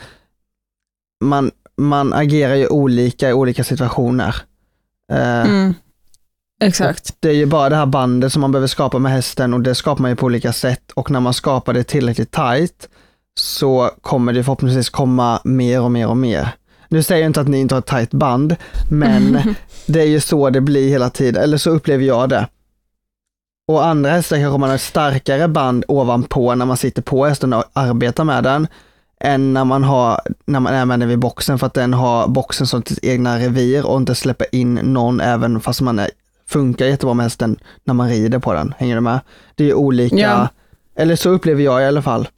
man, 1.24 1.50
man 1.76 2.12
agerar 2.12 2.54
ju 2.54 2.66
olika 2.66 3.30
i 3.30 3.32
olika 3.32 3.64
situationer. 3.64 4.36
Eh, 5.12 5.40
mm. 5.40 5.74
Exakt. 6.64 7.16
Det 7.20 7.28
är 7.28 7.34
ju 7.34 7.46
bara 7.46 7.68
det 7.68 7.76
här 7.76 7.86
bandet 7.86 8.32
som 8.32 8.40
man 8.40 8.52
behöver 8.52 8.66
skapa 8.66 8.98
med 8.98 9.12
hästen 9.12 9.54
och 9.54 9.60
det 9.60 9.74
skapar 9.74 10.02
man 10.02 10.10
ju 10.10 10.16
på 10.16 10.26
olika 10.26 10.52
sätt 10.52 10.92
och 10.94 11.10
när 11.10 11.20
man 11.20 11.34
skapar 11.34 11.72
det 11.72 11.84
tillräckligt 11.84 12.30
tight 12.30 12.88
så 13.38 13.90
kommer 14.00 14.32
det 14.32 14.44
förhoppningsvis 14.44 14.90
komma 14.90 15.40
mer 15.44 15.80
och 15.80 15.90
mer 15.90 16.08
och 16.08 16.16
mer. 16.16 16.48
Nu 16.88 17.02
säger 17.02 17.22
jag 17.22 17.28
inte 17.28 17.40
att 17.40 17.48
ni 17.48 17.58
inte 17.58 17.74
har 17.74 17.80
ett 17.80 17.86
tajt 17.86 18.10
band, 18.10 18.56
men 18.90 19.54
det 19.86 20.00
är 20.00 20.06
ju 20.06 20.20
så 20.20 20.50
det 20.50 20.60
blir 20.60 20.88
hela 20.88 21.10
tiden, 21.10 21.42
eller 21.42 21.58
så 21.58 21.70
upplever 21.70 22.04
jag 22.04 22.28
det. 22.28 22.48
Och 23.68 23.86
andra 23.86 24.10
hästar 24.10 24.36
kanske 24.36 24.58
man 24.58 24.68
har 24.68 24.76
ett 24.76 24.82
starkare 24.82 25.48
band 25.48 25.84
ovanpå 25.88 26.54
när 26.54 26.66
man 26.66 26.76
sitter 26.76 27.02
på 27.02 27.26
hästen 27.26 27.52
och 27.52 27.64
arbetar 27.72 28.24
med 28.24 28.44
den, 28.44 28.66
än 29.20 29.52
när 29.52 29.64
man, 29.64 29.84
har, 29.84 30.20
när 30.44 30.60
man 30.60 30.74
är 30.74 30.84
med 30.84 31.00
den 31.00 31.08
vid 31.08 31.18
boxen 31.18 31.58
för 31.58 31.66
att 31.66 31.74
den 31.74 31.94
har 31.94 32.28
boxen 32.28 32.66
som 32.66 32.82
sitt 32.82 33.04
egna 33.04 33.38
revir 33.38 33.86
och 33.86 33.96
inte 33.96 34.14
släpper 34.14 34.54
in 34.54 34.74
någon 34.74 35.20
även 35.20 35.60
fast 35.60 35.80
man 35.80 35.98
är, 35.98 36.10
funkar 36.46 36.86
jättebra 36.86 37.14
med 37.14 37.24
hästen 37.24 37.56
när 37.84 37.94
man 37.94 38.08
rider 38.08 38.38
på 38.38 38.52
den. 38.52 38.74
Hänger 38.78 38.94
du 38.94 39.00
med? 39.00 39.20
Det 39.54 39.70
är 39.70 39.74
olika, 39.74 40.16
ja. 40.16 40.48
eller 40.96 41.16
så 41.16 41.30
upplever 41.30 41.62
jag 41.62 41.82
i 41.82 41.86
alla 41.86 42.02
fall, 42.02 42.28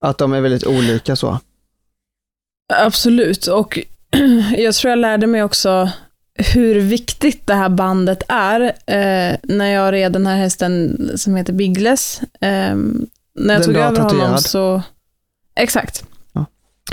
att 0.00 0.18
de 0.18 0.32
är 0.32 0.40
väldigt 0.40 0.66
olika 0.66 1.16
så. 1.16 1.38
Absolut, 2.72 3.46
och 3.46 3.78
jag 4.56 4.74
tror 4.74 4.90
jag 4.90 4.98
lärde 4.98 5.26
mig 5.26 5.42
också 5.42 5.90
hur 6.38 6.80
viktigt 6.80 7.46
det 7.46 7.54
här 7.54 7.68
bandet 7.68 8.22
är 8.28 8.60
eh, 8.86 9.36
när 9.42 9.66
jag 9.66 9.92
red 9.92 10.12
den 10.12 10.26
här 10.26 10.36
hästen 10.36 10.96
som 11.14 11.36
heter 11.36 11.52
Biggles. 11.52 12.20
Eh, 12.40 12.76
när 13.34 13.54
jag 13.54 13.56
den 13.56 13.62
tog 13.62 13.76
över 13.76 14.00
honom 14.00 14.38
så... 14.38 14.82
Exakt. 15.54 16.04
Ja. 16.32 16.46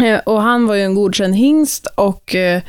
Eh, 0.06 0.20
och 0.20 0.42
han 0.42 0.68
var 0.68 0.76
ju 0.76 0.82
en 0.82 0.96
godkänd 0.96 1.36
hingst 1.36 1.88
och 1.96 2.36
eh, 2.36 2.62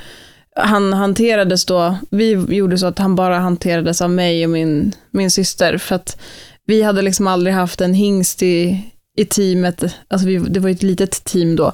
han 0.56 0.92
hanterades 0.92 1.64
då, 1.64 1.96
vi 2.10 2.30
gjorde 2.30 2.78
så 2.78 2.86
att 2.86 2.98
han 2.98 3.16
bara 3.16 3.38
hanterades 3.38 4.02
av 4.02 4.10
mig 4.10 4.44
och 4.44 4.50
min, 4.50 4.92
min 5.10 5.30
syster, 5.30 5.78
för 5.78 5.94
att 5.94 6.20
vi 6.66 6.82
hade 6.82 7.02
liksom 7.02 7.26
aldrig 7.26 7.54
haft 7.54 7.80
en 7.80 7.94
hingst 7.94 8.42
i, 8.42 8.84
i 9.16 9.24
teamet, 9.24 9.84
alltså 10.08 10.26
vi, 10.26 10.38
det 10.38 10.60
var 10.60 10.68
ju 10.68 10.74
ett 10.74 10.82
litet 10.82 11.24
team 11.24 11.56
då, 11.56 11.72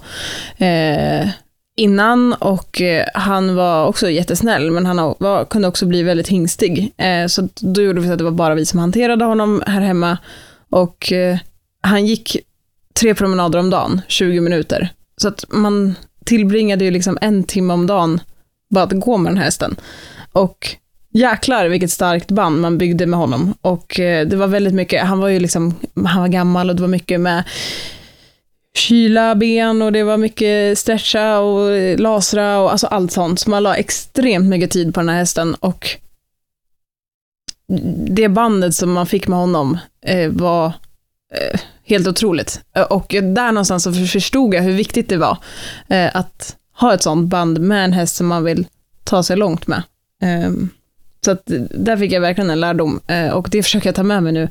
eh, 0.64 1.28
innan 1.76 2.32
och 2.32 2.80
eh, 2.80 3.06
han 3.14 3.54
var 3.54 3.86
också 3.86 4.10
jättesnäll, 4.10 4.70
men 4.70 4.86
han 4.86 5.14
var, 5.18 5.44
kunde 5.44 5.68
också 5.68 5.86
bli 5.86 6.02
väldigt 6.02 6.28
hingstig. 6.28 6.92
Eh, 6.96 7.26
så 7.26 7.48
då 7.60 7.82
gjorde 7.82 8.00
vi 8.00 8.06
så 8.06 8.12
att 8.12 8.18
det 8.18 8.24
var 8.24 8.30
bara 8.30 8.54
vi 8.54 8.66
som 8.66 8.78
hanterade 8.78 9.24
honom 9.24 9.62
här 9.66 9.80
hemma 9.80 10.18
och 10.70 11.12
eh, 11.12 11.38
han 11.80 12.06
gick 12.06 12.36
tre 13.00 13.14
promenader 13.14 13.58
om 13.58 13.70
dagen, 13.70 14.00
20 14.08 14.40
minuter. 14.40 14.88
Så 15.16 15.28
att 15.28 15.44
man 15.48 15.94
tillbringade 16.24 16.84
ju 16.84 16.90
liksom 16.90 17.18
en 17.20 17.44
timme 17.44 17.74
om 17.74 17.86
dagen 17.86 18.20
bara 18.72 18.84
att 18.84 19.00
gå 19.00 19.16
med 19.16 19.32
den 19.32 19.38
här 19.38 19.44
hästen. 19.44 19.76
Och 20.32 20.76
jäklar 21.12 21.68
vilket 21.68 21.90
starkt 21.90 22.30
band 22.30 22.60
man 22.60 22.78
byggde 22.78 23.06
med 23.06 23.18
honom. 23.18 23.54
Och 23.60 24.00
eh, 24.00 24.26
det 24.26 24.36
var 24.36 24.46
väldigt 24.46 24.74
mycket, 24.74 25.02
han 25.02 25.18
var 25.18 25.28
ju 25.28 25.40
liksom, 25.40 25.74
han 26.06 26.20
var 26.20 26.28
gammal 26.28 26.70
och 26.70 26.76
det 26.76 26.82
var 26.82 26.88
mycket 26.88 27.20
med 27.20 27.44
kyla 28.74 29.34
ben 29.34 29.82
och 29.82 29.92
det 29.92 30.02
var 30.02 30.16
mycket 30.16 30.78
stretcha 30.78 31.38
och 31.38 31.98
lasra 31.98 32.58
och 32.58 32.72
alltså 32.72 32.86
allt 32.86 33.12
sånt. 33.12 33.40
Så 33.40 33.50
man 33.50 33.62
la 33.62 33.76
extremt 33.76 34.48
mycket 34.48 34.70
tid 34.70 34.94
på 34.94 35.00
den 35.00 35.08
här 35.08 35.16
hästen 35.16 35.54
och 35.54 35.88
det 38.06 38.28
bandet 38.28 38.74
som 38.74 38.92
man 38.92 39.06
fick 39.06 39.28
med 39.28 39.38
honom 39.38 39.78
eh, 40.06 40.30
var 40.30 40.66
eh, 41.34 41.60
helt 41.84 42.06
otroligt. 42.06 42.60
Och 42.90 43.06
där 43.08 43.52
någonstans 43.52 43.82
så 43.82 43.92
förstod 43.92 44.54
jag 44.54 44.62
hur 44.62 44.72
viktigt 44.72 45.08
det 45.08 45.16
var 45.16 45.38
eh, 45.88 46.16
att 46.16 46.56
ha 46.82 46.94
ett 46.94 47.02
sånt 47.02 47.28
band 47.28 47.60
med 47.60 47.84
en 47.84 47.92
häst 47.92 48.16
som 48.16 48.26
man 48.26 48.44
vill 48.44 48.66
ta 49.04 49.22
sig 49.22 49.36
långt 49.36 49.66
med. 49.66 49.82
Ehm, 50.22 50.68
så 51.24 51.30
att 51.30 51.42
där 51.70 51.96
fick 51.96 52.12
jag 52.12 52.20
verkligen 52.20 52.50
en 52.50 52.60
lärdom 52.60 53.00
eh, 53.06 53.28
och 53.28 53.48
det 53.50 53.62
försöker 53.62 53.88
jag 53.88 53.94
ta 53.94 54.02
med 54.02 54.22
mig 54.22 54.32
nu 54.32 54.48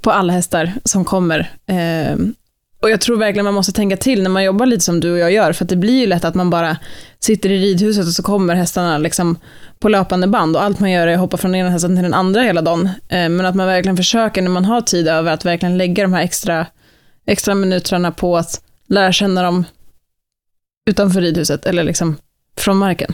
på 0.00 0.10
alla 0.10 0.32
hästar 0.32 0.72
som 0.84 1.04
kommer. 1.04 1.50
Ehm, 1.66 2.34
och 2.82 2.90
jag 2.90 3.00
tror 3.00 3.16
verkligen 3.16 3.44
man 3.44 3.54
måste 3.54 3.72
tänka 3.72 3.96
till 3.96 4.22
när 4.22 4.30
man 4.30 4.44
jobbar 4.44 4.66
lite 4.66 4.84
som 4.84 5.00
du 5.00 5.12
och 5.12 5.18
jag 5.18 5.32
gör, 5.32 5.52
för 5.52 5.64
att 5.64 5.68
det 5.68 5.76
blir 5.76 6.00
ju 6.00 6.06
lätt 6.06 6.24
att 6.24 6.34
man 6.34 6.50
bara 6.50 6.76
sitter 7.20 7.50
i 7.50 7.58
ridhuset 7.58 8.06
och 8.06 8.12
så 8.12 8.22
kommer 8.22 8.54
hästarna 8.54 8.98
liksom 8.98 9.36
på 9.78 9.88
löpande 9.88 10.26
band 10.26 10.56
och 10.56 10.62
allt 10.62 10.80
man 10.80 10.90
gör 10.90 11.06
är 11.06 11.14
att 11.14 11.20
hoppa 11.20 11.36
från 11.36 11.52
den 11.52 11.60
ena 11.60 11.70
hästen 11.70 11.96
till 11.96 12.02
den 12.02 12.14
andra 12.14 12.42
hela 12.42 12.62
dagen. 12.62 12.90
Ehm, 13.08 13.36
men 13.36 13.46
att 13.46 13.54
man 13.54 13.66
verkligen 13.66 13.96
försöker 13.96 14.42
när 14.42 14.50
man 14.50 14.64
har 14.64 14.80
tid 14.80 15.08
över 15.08 15.32
att 15.32 15.44
verkligen 15.44 15.78
lägga 15.78 16.02
de 16.02 16.12
här 16.12 16.22
extra, 16.22 16.66
extra 17.26 17.54
minuterna 17.54 18.12
på 18.12 18.36
att 18.36 18.60
lära 18.88 19.12
känna 19.12 19.42
dem 19.42 19.64
utanför 20.86 21.20
ridhuset 21.20 21.66
eller 21.66 21.84
liksom 21.84 22.16
från 22.56 22.76
marken. 22.76 23.12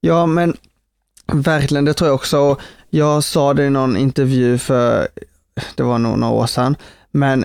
Ja, 0.00 0.26
men 0.26 0.56
verkligen, 1.32 1.84
det 1.84 1.94
tror 1.94 2.08
jag 2.08 2.14
också. 2.14 2.56
Jag 2.90 3.24
sa 3.24 3.54
det 3.54 3.64
i 3.64 3.70
någon 3.70 3.96
intervju 3.96 4.58
för, 4.58 5.08
det 5.74 5.82
var 5.82 5.98
nog 5.98 6.18
några 6.18 6.34
år 6.34 6.46
sedan, 6.46 6.76
men 7.10 7.44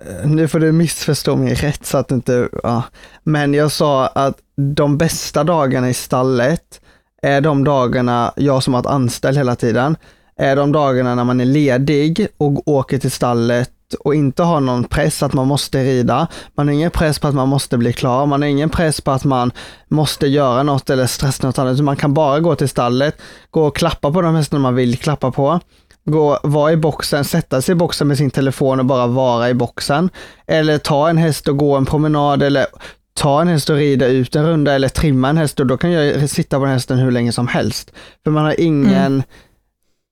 eh, 0.00 0.26
nu 0.26 0.48
får 0.48 0.60
du 0.60 0.72
missförstå 0.72 1.36
mig 1.36 1.54
rätt 1.54 1.86
så 1.86 1.98
att 1.98 2.10
inte, 2.10 2.48
ja. 2.62 2.82
Men 3.22 3.54
jag 3.54 3.72
sa 3.72 4.06
att 4.06 4.38
de 4.56 4.98
bästa 4.98 5.44
dagarna 5.44 5.90
i 5.90 5.94
stallet 5.94 6.80
är 7.22 7.40
de 7.40 7.64
dagarna, 7.64 8.32
jag 8.36 8.62
som 8.62 8.74
har 8.74 8.82
varit 8.82 8.94
anställd 8.94 9.38
hela 9.38 9.56
tiden, 9.56 9.96
är 10.36 10.56
de 10.56 10.72
dagarna 10.72 11.14
när 11.14 11.24
man 11.24 11.40
är 11.40 11.44
ledig 11.44 12.28
och 12.36 12.68
åker 12.68 12.98
till 12.98 13.10
stallet 13.10 13.70
och 13.94 14.14
inte 14.14 14.42
har 14.42 14.60
någon 14.60 14.84
press 14.84 15.22
att 15.22 15.32
man 15.32 15.46
måste 15.46 15.84
rida. 15.84 16.26
Man 16.54 16.68
har 16.68 16.74
ingen 16.74 16.90
press 16.90 17.18
på 17.18 17.28
att 17.28 17.34
man 17.34 17.48
måste 17.48 17.78
bli 17.78 17.92
klar. 17.92 18.26
Man 18.26 18.42
har 18.42 18.48
ingen 18.48 18.70
press 18.70 19.00
på 19.00 19.10
att 19.10 19.24
man 19.24 19.52
måste 19.88 20.26
göra 20.26 20.62
något 20.62 20.90
eller 20.90 21.06
stressa 21.06 21.46
något 21.46 21.58
annat. 21.58 21.80
Man 21.80 21.96
kan 21.96 22.14
bara 22.14 22.40
gå 22.40 22.54
till 22.54 22.68
stallet, 22.68 23.16
gå 23.50 23.66
och 23.66 23.76
klappa 23.76 24.12
på 24.12 24.22
de 24.22 24.34
hästarna 24.34 24.62
man 24.62 24.74
vill 24.74 24.98
klappa 24.98 25.30
på. 25.30 25.60
Gå, 26.04 26.38
vara 26.42 26.72
i 26.72 26.76
boxen, 26.76 27.24
sätta 27.24 27.62
sig 27.62 27.72
i 27.72 27.76
boxen 27.76 28.08
med 28.08 28.18
sin 28.18 28.30
telefon 28.30 28.80
och 28.80 28.86
bara 28.86 29.06
vara 29.06 29.50
i 29.50 29.54
boxen. 29.54 30.10
Eller 30.46 30.78
ta 30.78 31.08
en 31.08 31.18
häst 31.18 31.48
och 31.48 31.56
gå 31.56 31.76
en 31.76 31.86
promenad 31.86 32.42
eller 32.42 32.66
ta 33.14 33.40
en 33.40 33.48
häst 33.48 33.70
och 33.70 33.76
rida 33.76 34.06
ut 34.06 34.36
en 34.36 34.46
runda 34.46 34.72
eller 34.72 34.88
trimma 34.88 35.28
en 35.28 35.36
häst 35.36 35.60
och 35.60 35.66
då 35.66 35.76
kan 35.76 35.90
jag 35.90 36.30
sitta 36.30 36.58
på 36.58 36.64
den 36.64 36.74
hästen 36.74 36.98
hur 36.98 37.10
länge 37.10 37.32
som 37.32 37.48
helst. 37.48 37.92
För 38.24 38.30
man 38.30 38.44
har 38.44 38.60
ingen, 38.60 38.94
mm. 38.94 39.22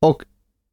och 0.03 0.23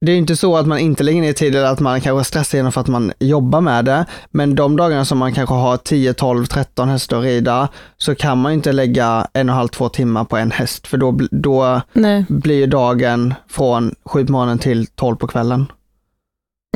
det 0.06 0.12
är 0.12 0.18
inte 0.18 0.36
så 0.36 0.58
att 0.58 0.68
man 0.68 0.80
inte 0.80 1.04
lägger 1.04 1.22
ner 1.22 1.34
tid 1.34 1.56
eller 1.56 1.68
att 1.68 1.80
man 1.80 2.02
kanske 2.02 2.30
stressar 2.30 2.58
genom 2.58 2.72
för 2.72 2.82
att 2.82 2.88
man 2.88 3.14
jobbar 3.20 3.62
med 3.62 3.86
det. 3.86 4.06
Men 4.32 4.56
de 4.56 4.78
dagarna 4.78 5.06
som 5.06 5.18
man 5.18 5.34
kanske 5.34 5.56
har 5.56 5.78
10, 5.78 6.14
12, 6.14 6.46
13 6.46 6.90
hästar 6.90 7.18
att 7.18 7.24
rida 7.24 7.68
så 7.98 8.16
kan 8.16 8.38
man 8.38 8.54
inte 8.54 8.72
lägga 8.72 9.28
en 9.34 9.50
och 9.50 9.54
en 9.54 9.58
halv, 9.58 9.68
två 9.68 9.90
timmar 9.90 10.26
på 10.26 10.38
en 10.38 10.52
häst 10.52 10.88
för 10.88 10.98
då, 10.98 11.20
då 11.32 11.82
blir 12.28 12.68
dagen 12.68 13.34
från 13.48 13.96
sju 14.06 14.26
på 14.26 14.32
morgonen 14.32 14.60
till 14.60 14.88
tolv 14.88 15.16
på 15.16 15.28
kvällen. 15.28 15.66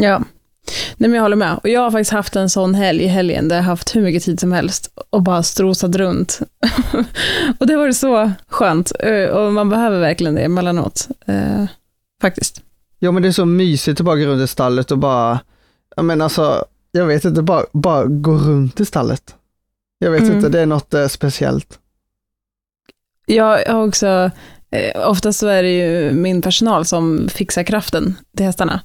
Ja, 0.02 0.22
Nej, 0.98 1.10
men 1.10 1.13
jag 1.13 1.22
håller 1.22 1.36
med. 1.36 1.60
Och 1.63 1.70
jag 1.70 1.82
har 1.82 1.92
faktiskt 1.92 2.12
haft 2.12 2.36
en 2.36 2.50
sån 2.50 2.76
helg 2.76 3.04
i 3.04 3.08
helgen 3.08 3.48
där 3.48 3.56
jag 3.56 3.63
haft 3.63 3.96
hur 3.96 4.02
mycket 4.02 4.24
tid 4.24 4.40
som 4.40 4.52
helst 4.52 4.92
och 5.10 5.24
bara 5.24 5.44
strosat 5.44 5.96
runt. 5.96 6.40
och 7.60 7.68
det 7.68 7.78
var 7.78 7.92
så 7.92 8.32
skönt. 8.48 8.92
Eh, 9.00 9.26
och 9.26 9.54
man 9.54 9.70
behöver 9.70 10.00
verkligen 10.00 10.36
det 10.36 10.42
emellanåt. 10.42 11.08
Eh, 11.26 11.66
faktiskt. 12.22 12.62
Ja 12.99 13.12
men 13.12 13.21
det 13.23 13.27
är 13.27 13.31
så 13.31 13.45
mysigt 13.45 13.99
att 13.99 14.05
bara 14.05 14.15
gå 14.15 14.25
runt 14.25 14.41
i 14.41 14.47
stallet 14.47 14.91
och 14.91 14.97
bara, 14.97 15.39
ja 15.95 16.03
men 16.03 16.21
alltså, 16.21 16.65
jag 16.91 17.05
vet 17.05 17.25
inte, 17.25 17.41
bara, 17.41 17.65
bara 17.73 18.05
gå 18.05 18.31
runt 18.31 18.79
i 18.79 18.86
stallet. 18.86 19.36
Jag 19.99 20.12
vet 20.12 20.21
mm. 20.21 20.36
inte, 20.36 20.49
det 20.49 20.60
är 20.60 20.65
något 20.65 20.93
eh, 20.93 21.07
speciellt. 21.07 21.79
Jag 23.25 23.65
har 23.65 23.88
också 23.88 24.31
Eh, 24.71 25.10
oftast 25.10 25.39
så 25.39 25.47
är 25.47 25.63
det 25.63 25.69
ju 25.69 26.12
min 26.12 26.41
personal 26.41 26.86
som 26.86 27.30
fixar 27.30 27.63
kraften 27.63 28.15
till 28.38 28.45
hästarna. 28.45 28.82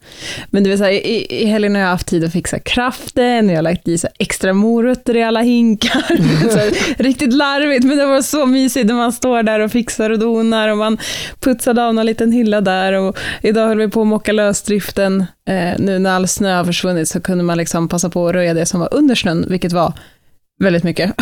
Men 0.51 0.64
det 0.64 0.71
vill 0.71 0.79
säga, 0.79 1.01
i, 1.01 1.42
i 1.42 1.47
helgen 1.47 1.75
har 1.75 1.83
jag 1.83 1.88
haft 1.88 2.07
tid 2.07 2.25
att 2.25 2.33
fixa 2.33 2.59
kraften, 2.59 3.49
jag 3.49 3.57
har 3.57 3.62
lagt 3.62 3.88
i 3.88 3.99
så 3.99 4.09
extra 4.18 4.53
morötter 4.53 5.16
i 5.16 5.23
alla 5.23 5.40
hinkar. 5.40 6.05
så 6.51 6.75
riktigt 7.03 7.33
larvigt, 7.33 7.85
men 7.85 7.99
det 7.99 8.07
var 8.07 8.23
så 8.23 8.47
mysigt 8.47 8.87
när 8.87 8.95
man 8.95 9.12
står 9.12 9.42
där 9.42 9.61
och 9.61 9.71
fixar 9.71 10.11
och 10.11 10.18
donar 10.18 10.68
och 10.68 10.79
man 10.79 10.99
putsade 11.40 11.85
av 11.85 11.95
någon 11.95 12.07
liten 12.07 12.33
hylla 12.33 12.61
där. 12.61 12.92
Och 12.92 13.18
idag 13.42 13.68
höll 13.68 13.79
vi 13.79 13.88
på 13.88 14.01
att 14.01 14.07
mocka 14.07 14.33
lösdriften. 14.33 15.21
Eh, 15.49 15.73
nu 15.79 15.99
när 15.99 16.11
all 16.11 16.29
snö 16.29 16.57
har 16.57 16.64
försvunnit 16.64 17.09
så 17.09 17.21
kunde 17.21 17.45
man 17.45 17.59
liksom 17.59 17.88
passa 17.88 18.11
på 18.11 18.29
att 18.29 18.35
röja 18.35 18.55
det 18.55 18.66
som 18.66 18.81
var 18.81 18.95
under 18.95 19.14
snön, 19.14 19.47
vilket 19.49 19.73
var 19.73 19.92
Väldigt 20.62 20.85
mycket. 20.85 21.14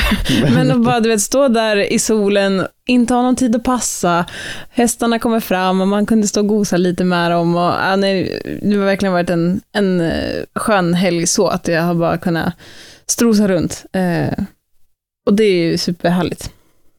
Men 0.42 0.70
att 0.70 0.84
bara 0.84 1.00
du 1.00 1.08
vet, 1.08 1.20
stå 1.20 1.48
där 1.48 1.92
i 1.92 1.98
solen, 1.98 2.66
inte 2.86 3.14
ha 3.14 3.22
någon 3.22 3.36
tid 3.36 3.56
att 3.56 3.64
passa, 3.64 4.24
hästarna 4.70 5.18
kommer 5.18 5.40
fram 5.40 5.80
och 5.80 5.88
man 5.88 6.06
kunde 6.06 6.26
stå 6.26 6.40
och 6.40 6.46
gosa 6.46 6.76
lite 6.76 7.04
med 7.04 7.30
dem. 7.30 7.56
Och, 7.56 7.62
ja, 7.62 7.96
nej, 7.96 8.42
det 8.62 8.76
har 8.76 8.84
verkligen 8.84 9.12
varit 9.12 9.30
en, 9.30 9.60
en 9.72 10.00
eh, 10.00 10.44
skön 10.54 10.94
helg 10.94 11.26
så, 11.26 11.48
att 11.48 11.68
jag 11.68 11.82
har 11.82 11.94
bara 11.94 12.18
kunnat 12.18 12.54
strosa 13.06 13.48
runt. 13.48 13.84
Eh, 13.92 14.44
och 15.26 15.34
det 15.34 15.44
är 15.44 15.70
ju 15.70 15.78
superhärligt. 15.78 16.52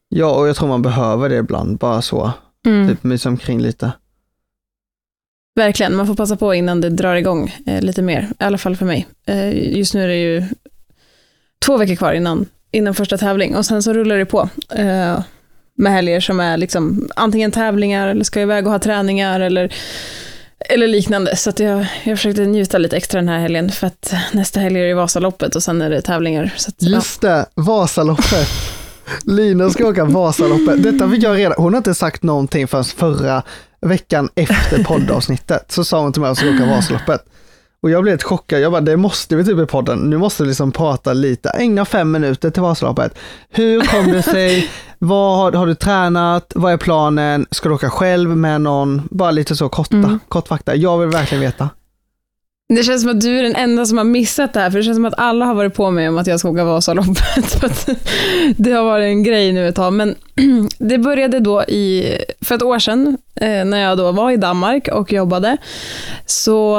Ja, 0.10 0.36
och 0.36 0.47
jag 0.47 0.56
tror 0.56 0.67
man 0.67 0.82
behöver 0.82 1.30
det 1.30 1.36
ibland, 1.36 1.77
bara 1.77 2.01
så. 2.01 2.32
Mm. 2.65 2.88
Typ 2.89 3.04
mysa 3.04 3.30
omkring 3.30 3.62
lite. 3.62 3.91
Verkligen, 5.56 5.95
man 5.95 6.08
får 6.08 6.15
passa 6.15 6.36
på 6.36 6.54
innan 6.54 6.82
det 6.82 6.89
drar 6.89 7.15
igång 7.15 7.56
eh, 7.65 7.82
lite 7.82 8.01
mer, 8.01 8.27
i 8.39 8.43
alla 8.43 8.58
fall 8.58 8.75
för 8.75 8.86
mig. 8.86 9.08
Eh, 9.25 9.77
just 9.77 9.93
nu 9.93 10.04
är 10.04 10.08
det 10.08 10.21
ju 10.21 10.43
två 11.65 11.78
veckor 11.78 11.95
kvar 11.95 12.13
innan, 12.13 12.45
innan 12.71 12.93
första 12.93 13.17
tävling 13.17 13.56
och 13.56 13.65
sen 13.65 13.84
så 13.84 13.93
rullar 13.93 14.17
det 14.17 14.26
på. 14.26 14.50
Eh, 14.76 15.19
med 15.76 15.91
helger 15.91 16.19
som 16.19 16.39
är 16.39 16.58
liksom 16.58 17.10
antingen 17.15 17.52
tävlingar 17.52 18.08
eller 18.08 18.24
ska 18.24 18.41
iväg 18.41 18.65
och 18.65 18.71
ha 18.71 18.80
träningar 18.80 19.39
eller, 19.39 19.74
eller 20.60 20.88
liknande. 20.88 21.36
Så 21.36 21.50
att 21.50 21.60
jag, 21.60 21.86
jag 22.04 22.17
försökte 22.17 22.45
njuta 22.45 22.78
lite 22.78 22.97
extra 22.97 23.19
den 23.21 23.30
här 23.30 23.39
helgen 23.39 23.71
för 23.71 23.88
att 23.88 24.13
nästa 24.32 24.60
helg 24.60 24.80
är 24.80 24.88
det 24.88 24.93
Vasaloppet 24.93 25.56
och 25.56 25.63
sen 25.63 25.82
är 25.82 25.89
det 25.89 26.02
tävlingar. 26.02 26.54
Så 26.58 26.69
att, 26.69 26.82
Just 26.82 27.21
det, 27.21 27.45
Vasaloppet. 27.56 28.50
Lina 29.26 29.69
ska 29.69 29.88
åka 29.88 30.06
Vasaloppet. 30.06 30.84
Detta 30.84 31.10
fick 31.10 31.24
jag 31.24 31.38
reda 31.38 31.56
Hon 31.58 31.74
har 31.74 31.78
inte 31.78 31.93
sagt 31.93 32.24
någonting 32.24 32.67
förrän 32.67 32.84
förra 32.84 33.43
veckan 33.82 34.30
efter 34.36 34.84
poddavsnittet. 34.84 35.71
Så 35.71 35.84
sa 35.84 36.02
hon 36.02 36.13
till 36.13 36.21
mig 36.21 36.32
att 36.32 36.39
hon 36.39 36.56
ska 36.56 36.63
åka 36.63 36.71
Vasaloppet. 36.76 37.26
Och 37.84 37.89
jag 37.89 38.04
blev 38.04 38.12
helt 38.12 38.24
chockad. 38.24 38.62
Jag 38.62 38.72
bara, 38.72 38.82
det 38.82 38.98
måste 38.98 39.36
vi 39.36 39.46
typ 39.46 39.60
i 39.60 39.65
podden. 39.65 40.00
Nu 40.00 40.17
måste 40.17 40.44
vi 40.44 40.50
liksom 40.50 40.72
prata 40.72 41.13
lite. 41.13 41.50
Ägna 41.50 41.86
fem 41.86 42.12
minuter 42.12 42.50
till 42.50 42.62
Vasaloppet. 42.62 43.17
Hur 43.50 43.82
kom 43.82 44.12
det 44.12 44.22
sig? 44.22 44.70
Vad 45.00 45.38
har, 45.38 45.52
har, 45.52 45.67
du 45.67 45.76
tränat? 45.76 46.52
Vad 46.56 46.74
är 46.74 46.78
planen? 46.78 47.46
Ska 47.52 47.70
du 47.70 47.76
åka 47.76 47.89
själv 47.89 48.38
med 48.38 48.62
någon? 48.62 49.02
Bara 49.12 49.32
lite 49.32 49.56
så 49.56 49.70
korta, 49.70 49.96
mm. 49.96 50.20
kort 50.28 50.48
fakta. 50.48 50.76
Jag 50.76 50.98
vill 50.98 51.10
verkligen 51.10 51.41
veta. 51.41 51.70
Det 52.76 52.84
känns 52.84 53.02
som 53.02 53.12
att 53.12 53.22
du 53.22 53.39
är 53.39 53.44
den 53.44 53.56
enda 53.56 53.86
som 53.86 53.98
har 53.98 54.06
missat 54.06 54.54
det 54.54 54.60
här, 54.60 54.72
för 54.72 54.78
det 54.78 54.84
känns 54.84 54.98
som 54.98 55.06
att 55.06 55.20
alla 55.20 55.46
har 55.46 55.56
varit 55.56 55.74
på 55.74 55.91
mig 55.91 56.10
om 56.10 56.17
att 56.17 56.28
jag 56.28 56.39
ska 56.39 56.50
åka 56.50 56.63
Vasaloppet. 56.63 57.62
det 58.58 58.72
har 58.72 58.84
varit 58.84 59.04
en 59.04 59.24
grej 59.24 59.52
nu 59.52 59.67
ett 59.67 59.76
tag, 59.76 59.94
men 59.94 60.15
det 60.78 60.98
började 60.98 61.39
då 61.39 61.63
i, 61.63 62.17
för 62.41 62.56
ett 62.56 62.63
år 62.63 62.80
sedan, 62.80 63.17
eh, 63.36 63.65
när 63.65 63.78
jag 63.78 63.98
då 63.98 64.12
var 64.12 64.32
i 64.32 64.38
Danmark 64.38 64.88
och 64.88 65.13
jobbade, 65.13 65.58
så 66.26 66.78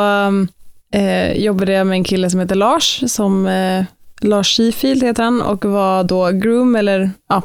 eh, 0.93 1.33
jobbade 1.33 1.73
jag 1.73 1.87
med 1.87 1.97
en 1.97 2.05
kille 2.05 2.31
som 2.31 2.41
heter 2.41 2.55
Lars, 2.55 3.03
som 3.07 3.47
eh, 3.47 3.85
Lars 4.21 4.57
Shifield 4.57 5.03
heter 5.03 5.23
han 5.23 5.43
och 5.43 5.65
var 5.65 6.05
då 6.05 6.31
groom 6.31 6.77
eller 6.77 7.11
ja, 7.29 7.43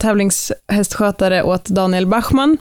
tävlingshästskötare 0.00 1.42
åt 1.42 1.64
Daniel 1.64 2.06
Bachman. 2.06 2.58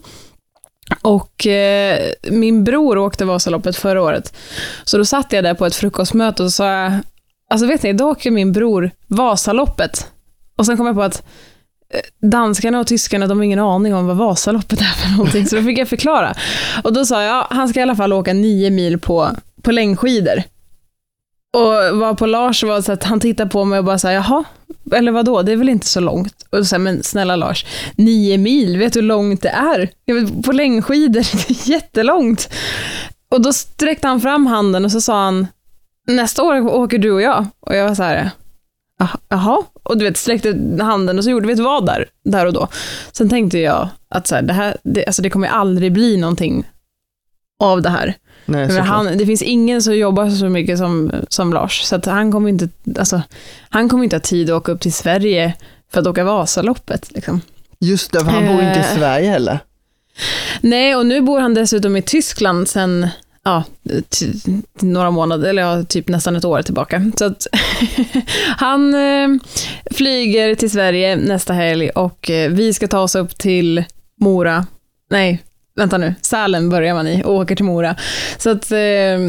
Och 1.01 1.47
eh, 1.47 1.99
min 2.31 2.63
bror 2.63 2.97
åkte 2.97 3.25
Vasaloppet 3.25 3.75
förra 3.75 4.01
året. 4.01 4.37
Så 4.83 4.97
då 4.97 5.05
satt 5.05 5.33
jag 5.33 5.43
där 5.43 5.53
på 5.53 5.65
ett 5.65 5.75
frukostmöte 5.75 6.43
och 6.43 6.53
sa 6.53 6.71
jag, 6.71 6.93
alltså 7.49 7.67
vet 7.67 7.83
ni, 7.83 7.93
då 7.93 8.09
åker 8.09 8.31
min 8.31 8.51
bror 8.51 8.91
Vasaloppet. 9.07 10.07
Och 10.55 10.65
sen 10.65 10.77
kom 10.77 10.85
jag 10.85 10.95
på 10.95 11.01
att 11.01 11.23
eh, 11.93 12.27
danskarna 12.29 12.79
och 12.79 12.87
tyskarna, 12.87 13.27
de 13.27 13.37
har 13.37 13.43
ingen 13.43 13.59
aning 13.59 13.95
om 13.95 14.07
vad 14.07 14.17
Vasaloppet 14.17 14.81
är 14.81 14.93
för 14.93 15.17
någonting, 15.17 15.47
så 15.47 15.55
då 15.55 15.63
fick 15.63 15.77
jag 15.77 15.87
förklara. 15.87 16.35
Och 16.83 16.93
då 16.93 17.05
sa 17.05 17.23
jag, 17.23 17.43
han 17.49 17.69
ska 17.69 17.79
i 17.79 17.83
alla 17.83 17.95
fall 17.95 18.13
åka 18.13 18.33
nio 18.33 18.69
mil 18.69 18.99
på 18.99 19.29
på 19.65 19.71
längdskidor. 19.71 20.43
Och 21.53 21.97
var 21.97 22.13
på 22.13 22.25
Lars 22.25 22.63
var 22.63 22.81
så 22.81 22.91
att 22.91 23.03
han 23.03 23.19
tittade 23.19 23.49
på 23.49 23.65
mig 23.65 23.79
och 23.79 23.85
bara 23.85 23.99
sa 23.99 24.11
jaha, 24.11 24.43
eller 24.91 25.11
vadå, 25.11 25.41
det 25.41 25.51
är 25.51 25.55
väl 25.55 25.69
inte 25.69 25.87
så 25.87 25.99
långt? 25.99 26.45
Och 26.49 26.67
så 26.67 26.79
men 26.79 27.03
snälla 27.03 27.35
Lars, 27.35 27.65
nio 27.95 28.37
mil, 28.37 28.77
vet 28.77 28.93
du 28.93 28.99
hur 28.99 29.07
långt 29.07 29.41
det 29.41 29.49
är? 29.49 29.89
På 30.41 30.51
längdskidor, 30.51 31.21
det 31.47 31.49
är 31.49 31.69
jättelångt. 31.69 32.49
Och 33.29 33.41
då 33.41 33.53
sträckte 33.53 34.07
han 34.07 34.21
fram 34.21 34.45
handen 34.45 34.85
och 34.85 34.91
så 34.91 35.01
sa 35.01 35.23
han, 35.23 35.47
nästa 36.07 36.43
år 36.43 36.67
åker 36.67 36.97
du 36.97 37.11
och 37.11 37.21
jag. 37.21 37.45
Och 37.59 37.75
jag 37.75 37.87
var 37.87 37.95
så 37.95 38.03
här, 38.03 38.31
ah, 38.99 39.17
jaha, 39.29 39.63
och 39.83 39.97
du 39.97 40.05
vet 40.05 40.17
sträckte 40.17 40.77
handen 40.81 41.17
och 41.17 41.23
så 41.23 41.29
gjorde 41.29 41.47
vi 41.47 41.53
ett 41.53 41.59
vad 41.59 41.85
där, 41.85 42.05
där 42.23 42.45
och 42.45 42.53
då. 42.53 42.67
Sen 43.11 43.29
tänkte 43.29 43.59
jag 43.59 43.89
att 44.09 44.27
så 44.27 44.35
här, 44.35 44.41
det, 44.41 44.53
här, 44.53 44.77
det, 44.83 45.05
alltså 45.05 45.21
det 45.21 45.29
kommer 45.29 45.47
aldrig 45.47 45.93
bli 45.93 46.17
någonting 46.17 46.67
av 47.59 47.81
det 47.81 47.89
här. 47.89 48.15
Nej, 48.45 48.67
Men 48.67 48.83
han, 48.83 49.17
det 49.17 49.25
finns 49.25 49.41
ingen 49.41 49.81
som 49.81 49.97
jobbar 49.97 50.29
så 50.29 50.49
mycket 50.49 50.77
som, 50.77 51.11
som 51.29 51.53
Lars, 51.53 51.81
så 51.81 51.99
han 52.05 52.31
kommer 52.31 52.49
inte, 52.49 52.69
alltså, 52.99 53.21
han 53.69 53.89
kommer 53.89 54.03
inte 54.03 54.15
ha 54.15 54.21
tid 54.21 54.49
att 54.49 54.57
åka 54.57 54.71
upp 54.71 54.81
till 54.81 54.93
Sverige 54.93 55.53
för 55.91 56.01
att 56.01 56.07
åka 56.07 56.23
Vasaloppet. 56.23 57.11
Liksom. 57.11 57.41
Just 57.79 58.11
det, 58.11 58.19
för 58.19 58.31
han 58.31 58.45
bor 58.45 58.53
inte 58.53 58.79
i 58.79 58.83
Eh. 58.91 58.97
Sverige 58.97 59.29
heller. 59.29 59.59
Nej, 60.61 60.95
och 60.95 61.05
nu 61.05 61.21
bor 61.21 61.39
han 61.39 61.53
dessutom 61.53 61.95
i 61.95 62.01
Tyskland 62.01 62.67
sen 62.67 63.07
ja, 63.43 63.63
några 64.81 65.11
månader, 65.11 65.49
eller 65.49 65.61
ja, 65.61 65.83
typ 65.83 66.07
nästan 66.07 66.35
ett 66.35 66.45
år 66.45 66.61
tillbaka. 66.61 67.11
Så 67.17 67.25
att 67.25 67.47
han 68.57 68.93
eh, 68.93 69.27
flyger 69.91 70.55
till 70.55 70.71
Sverige 70.71 71.15
nästa 71.15 71.53
helg 71.53 71.89
och 71.89 72.29
eh, 72.29 72.51
vi 72.51 72.73
ska 72.73 72.87
ta 72.87 72.99
oss 72.99 73.15
upp 73.15 73.37
till 73.37 73.83
Mora. 74.21 74.65
Nej, 75.09 75.43
vänta 75.75 75.97
nu, 75.97 76.15
Sälen 76.21 76.69
börjar 76.69 76.93
man 76.93 77.07
i 77.07 77.23
och 77.23 77.33
åker 77.33 77.55
till 77.55 77.65
Mora. 77.65 77.95
Så 78.37 78.49
att 78.49 78.71
eh, 78.71 79.19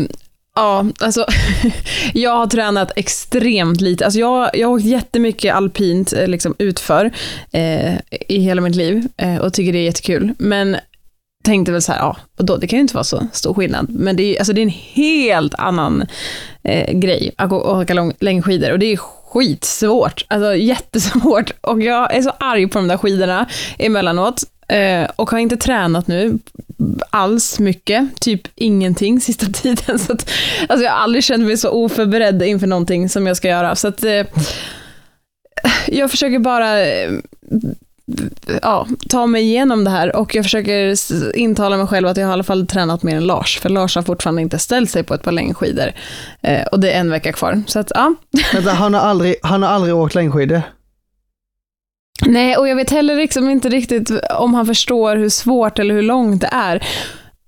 Ja, 0.58 0.86
alltså 1.00 1.26
jag 2.14 2.36
har 2.36 2.46
tränat 2.46 2.92
extremt 2.96 3.80
lite. 3.80 4.04
Alltså 4.04 4.20
jag, 4.20 4.50
jag 4.54 4.68
har 4.68 4.74
åkt 4.74 4.84
jättemycket 4.84 5.54
alpint 5.54 6.12
eh, 6.12 6.28
liksom 6.28 6.54
utför 6.58 7.10
eh, 7.52 7.94
i 8.28 8.38
hela 8.38 8.60
mitt 8.60 8.76
liv 8.76 9.08
eh, 9.16 9.36
och 9.36 9.52
tycker 9.52 9.72
det 9.72 9.78
är 9.78 9.84
jättekul. 9.84 10.32
Men 10.38 10.76
tänkte 11.44 11.72
väl 11.72 11.82
så 11.82 11.92
här, 11.92 11.98
ja, 11.98 12.16
och 12.38 12.44
då, 12.44 12.56
det 12.56 12.66
kan 12.66 12.76
ju 12.76 12.80
inte 12.80 12.94
vara 12.94 13.04
så 13.04 13.26
stor 13.32 13.54
skillnad. 13.54 13.86
Men 13.90 14.16
det 14.16 14.22
är, 14.22 14.38
alltså 14.38 14.52
det 14.52 14.60
är 14.60 14.62
en 14.62 14.68
helt 14.94 15.54
annan 15.54 16.04
eh, 16.64 16.98
grej 16.98 17.34
att 17.36 17.48
gå- 17.48 17.80
åka 17.80 17.94
lång, 17.94 18.12
längdskidor 18.20 18.72
och 18.72 18.78
det 18.78 18.86
är 18.92 18.96
skitsvårt, 18.96 20.24
alltså 20.28 20.54
jättesvårt. 20.56 21.50
Och 21.60 21.82
jag 21.82 22.14
är 22.14 22.22
så 22.22 22.30
arg 22.40 22.68
på 22.68 22.78
de 22.78 22.88
där 22.88 22.96
skidorna 22.96 23.46
emellanåt 23.78 24.42
eh, 24.68 25.10
och 25.16 25.30
har 25.30 25.38
inte 25.38 25.56
tränat 25.56 26.06
nu 26.06 26.38
alls 27.10 27.58
mycket, 27.58 28.20
typ 28.20 28.42
ingenting 28.54 29.20
sista 29.26 29.46
tiden. 29.46 29.98
Så 29.98 30.12
att, 30.12 30.30
alltså 30.68 30.84
jag 30.84 30.92
har 30.92 30.98
aldrig 30.98 31.24
känt 31.24 31.44
mig 31.44 31.56
så 31.56 31.70
oförberedd 31.70 32.42
inför 32.42 32.66
någonting 32.66 33.08
som 33.08 33.26
jag 33.26 33.36
ska 33.36 33.48
göra. 33.48 33.76
Så 33.76 33.88
att 33.88 34.04
eh, 34.04 34.26
jag 35.86 36.10
försöker 36.10 36.38
bara 36.38 36.86
eh, 36.86 37.10
ja, 38.62 38.86
ta 39.08 39.26
mig 39.26 39.42
igenom 39.42 39.84
det 39.84 39.90
här 39.90 40.16
och 40.16 40.34
jag 40.34 40.44
försöker 40.44 40.96
intala 41.36 41.76
mig 41.76 41.86
själv 41.86 42.08
att 42.08 42.16
jag 42.16 42.24
har 42.24 42.30
i 42.30 42.34
alla 42.34 42.42
fall 42.42 42.66
tränat 42.66 43.02
mer 43.02 43.16
än 43.16 43.26
Lars, 43.26 43.58
för 43.60 43.68
Lars 43.68 43.96
har 43.96 44.02
fortfarande 44.02 44.42
inte 44.42 44.58
ställt 44.58 44.90
sig 44.90 45.02
på 45.02 45.14
ett 45.14 45.22
par 45.22 45.32
längdskidor 45.32 45.92
eh, 46.42 46.66
och 46.66 46.80
det 46.80 46.92
är 46.92 47.00
en 47.00 47.10
vecka 47.10 47.32
kvar. 47.32 47.62
Så 47.66 47.78
att, 47.78 47.92
ja. 47.94 48.14
Vänta, 48.52 48.70
han, 48.70 48.94
har 48.94 49.00
aldrig, 49.00 49.36
han 49.42 49.62
har 49.62 49.70
aldrig 49.70 49.94
åkt 49.94 50.14
längdskidor. 50.14 50.62
Nej, 52.24 52.56
och 52.56 52.68
jag 52.68 52.76
vet 52.76 52.90
heller 52.90 53.16
liksom 53.16 53.50
inte 53.50 53.68
riktigt 53.68 54.10
om 54.30 54.54
han 54.54 54.66
förstår 54.66 55.16
hur 55.16 55.28
svårt 55.28 55.78
eller 55.78 55.94
hur 55.94 56.02
långt 56.02 56.40
det 56.40 56.48
är. 56.52 56.82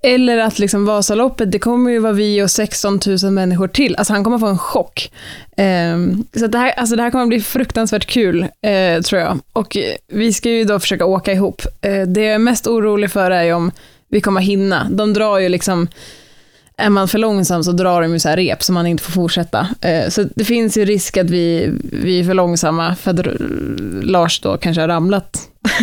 Eller 0.02 0.38
att 0.38 0.58
liksom 0.58 0.86
Vasaloppet, 0.86 1.52
det 1.52 1.58
kommer 1.58 1.90
ju 1.90 1.98
vara 1.98 2.12
vi 2.12 2.42
och 2.42 2.50
16 2.50 3.00
000 3.22 3.32
människor 3.32 3.68
till. 3.68 3.96
Alltså 3.96 4.12
han 4.12 4.24
kommer 4.24 4.38
få 4.38 4.46
en 4.46 4.58
chock. 4.58 5.10
Ehm, 5.56 6.24
så 6.36 6.44
att 6.44 6.52
det, 6.52 6.58
här, 6.58 6.70
alltså 6.70 6.96
det 6.96 7.02
här 7.02 7.10
kommer 7.10 7.26
bli 7.26 7.40
fruktansvärt 7.40 8.06
kul, 8.06 8.46
eh, 8.62 9.02
tror 9.02 9.20
jag. 9.20 9.38
Och 9.52 9.76
vi 10.12 10.32
ska 10.32 10.50
ju 10.50 10.64
då 10.64 10.80
försöka 10.80 11.04
åka 11.06 11.32
ihop. 11.32 11.62
Eh, 11.80 12.02
det 12.02 12.20
jag 12.20 12.34
är 12.34 12.38
mest 12.38 12.66
orolig 12.66 13.10
för 13.10 13.30
är 13.30 13.42
ju 13.42 13.52
om 13.52 13.70
vi 14.08 14.20
kommer 14.20 14.40
hinna. 14.40 14.88
De 14.90 15.14
drar 15.14 15.38
ju 15.38 15.48
liksom, 15.48 15.88
är 16.78 16.90
man 16.90 17.08
för 17.08 17.18
långsam 17.18 17.64
så 17.64 17.72
drar 17.72 18.02
de 18.02 18.12
ju 18.12 18.18
så 18.18 18.28
här 18.28 18.36
rep 18.36 18.62
så 18.62 18.72
man 18.72 18.86
inte 18.86 19.02
får 19.02 19.12
fortsätta. 19.12 19.68
Eh, 19.80 20.08
så 20.08 20.24
det 20.36 20.44
finns 20.44 20.76
ju 20.78 20.84
risk 20.84 21.16
att 21.16 21.30
vi, 21.30 21.72
vi 21.92 22.20
är 22.20 22.24
för 22.24 22.34
långsamma 22.34 22.94
för 22.96 23.10
att 23.10 23.26
Lars 24.04 24.40
då 24.40 24.56
kanske 24.56 24.80
har 24.80 24.88
ramlat 24.88 25.38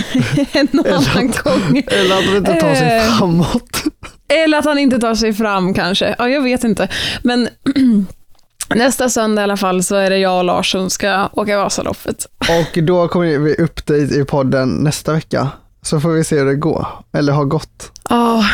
en 0.52 0.68
annan 0.80 1.34
gång. 1.44 1.84
Eller 1.88 2.18
att 2.18 2.26
han 2.26 2.36
inte 2.38 2.54
tar 2.54 2.76
sig 2.76 2.98
Eh. 2.98 3.18
framåt. 3.18 3.84
Eller 4.28 4.58
att 4.58 4.66
han 4.66 4.78
inte 4.78 5.00
tar 5.00 5.16
sig 5.16 5.34
fram 5.34 5.74
kanske. 5.74 6.16
Ja, 6.18 6.30
jag 6.30 6.42
vet 6.42 6.64
inte. 6.64 6.88
Men 7.24 7.50
nästa 8.76 9.10
söndag 9.10 9.42
i 9.42 9.44
alla 9.44 9.58
fall 9.58 9.84
så 9.84 9.96
är 9.96 10.10
det 10.10 10.18
jag 10.18 10.38
och 10.38 10.44
Lars 10.44 10.72
som 10.72 10.90
ska 10.90 11.30
åka 11.34 11.58
Vasaloppet. 11.58 12.26
Och 12.62 12.84
då 12.84 13.08
kommer 13.08 13.38
vi 13.38 13.56
upp 13.56 13.90
i 13.90 14.26
podden 14.28 14.70
nästa 14.70 15.14
vecka. 15.14 15.50
Så 15.86 16.00
får 16.00 16.10
vi 16.10 16.24
se 16.24 16.40
hur 16.40 16.46
det 16.46 16.56
går. 16.56 16.88
Eller 17.14 17.34
har 17.34 17.46
gått. 17.46 17.92
Ja, 18.10 18.46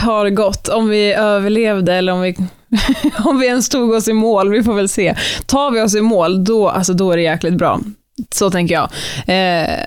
har 0.00 0.30
gått. 0.30 0.68
Om 0.68 0.88
vi 0.88 1.12
överlevde 1.12 1.94
eller 1.94 2.12
om 2.12 2.20
vi, 2.20 2.36
om 3.24 3.38
vi 3.38 3.46
ens 3.46 3.68
tog 3.68 3.90
oss 3.92 4.08
i 4.08 4.12
mål. 4.12 4.50
Vi 4.50 4.62
får 4.62 4.74
väl 4.74 4.88
se. 4.88 5.16
Tar 5.46 5.70
vi 5.70 5.80
oss 5.80 5.94
i 5.94 6.00
mål, 6.00 6.44
då, 6.44 6.68
alltså, 6.68 6.92
då 6.92 7.12
är 7.12 7.16
det 7.16 7.22
jäkligt 7.22 7.54
bra. 7.54 7.80
Så 8.30 8.50
tänker 8.50 8.74
jag. 8.74 8.88
Eh, 9.26 9.84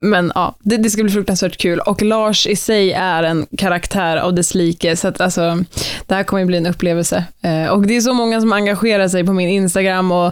men 0.00 0.32
ja, 0.34 0.56
det, 0.60 0.76
det 0.76 0.90
ska 0.90 1.02
bli 1.02 1.12
fruktansvärt 1.12 1.56
kul. 1.56 1.78
Och 1.80 2.02
Lars 2.02 2.46
i 2.46 2.56
sig 2.56 2.92
är 2.92 3.22
en 3.22 3.46
karaktär 3.58 4.16
av 4.16 4.34
dess 4.34 4.54
like, 4.54 4.96
så 4.96 5.08
att 5.08 5.20
alltså, 5.20 5.64
det 6.06 6.14
här 6.14 6.22
kommer 6.22 6.40
ju 6.40 6.46
bli 6.46 6.56
en 6.56 6.66
upplevelse. 6.66 7.24
Eh, 7.42 7.66
och 7.66 7.86
det 7.86 7.96
är 7.96 8.00
så 8.00 8.12
många 8.14 8.40
som 8.40 8.52
engagerar 8.52 9.08
sig 9.08 9.24
på 9.24 9.32
min 9.32 9.48
Instagram 9.48 10.12
och 10.12 10.26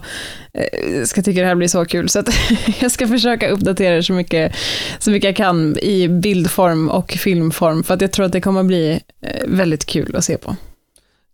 eh, 0.52 1.04
ska 1.04 1.22
tycka 1.22 1.40
det 1.40 1.46
här 1.46 1.54
blir 1.54 1.68
så 1.68 1.84
kul. 1.84 2.08
Så 2.08 2.18
att 2.18 2.28
jag 2.80 2.90
ska 2.90 3.08
försöka 3.08 3.48
uppdatera 3.48 3.96
det 3.96 4.02
så 4.02 4.12
mycket, 4.12 4.54
så 4.98 5.10
mycket 5.10 5.28
jag 5.28 5.36
kan 5.36 5.78
i 5.78 6.08
bildform 6.08 6.88
och 6.90 7.12
filmform, 7.12 7.84
för 7.84 7.94
att 7.94 8.00
jag 8.00 8.12
tror 8.12 8.26
att 8.26 8.32
det 8.32 8.40
kommer 8.40 8.62
bli 8.62 9.00
eh, 9.22 9.46
väldigt 9.46 9.86
kul 9.86 10.16
att 10.16 10.24
se 10.24 10.38
på. 10.38 10.56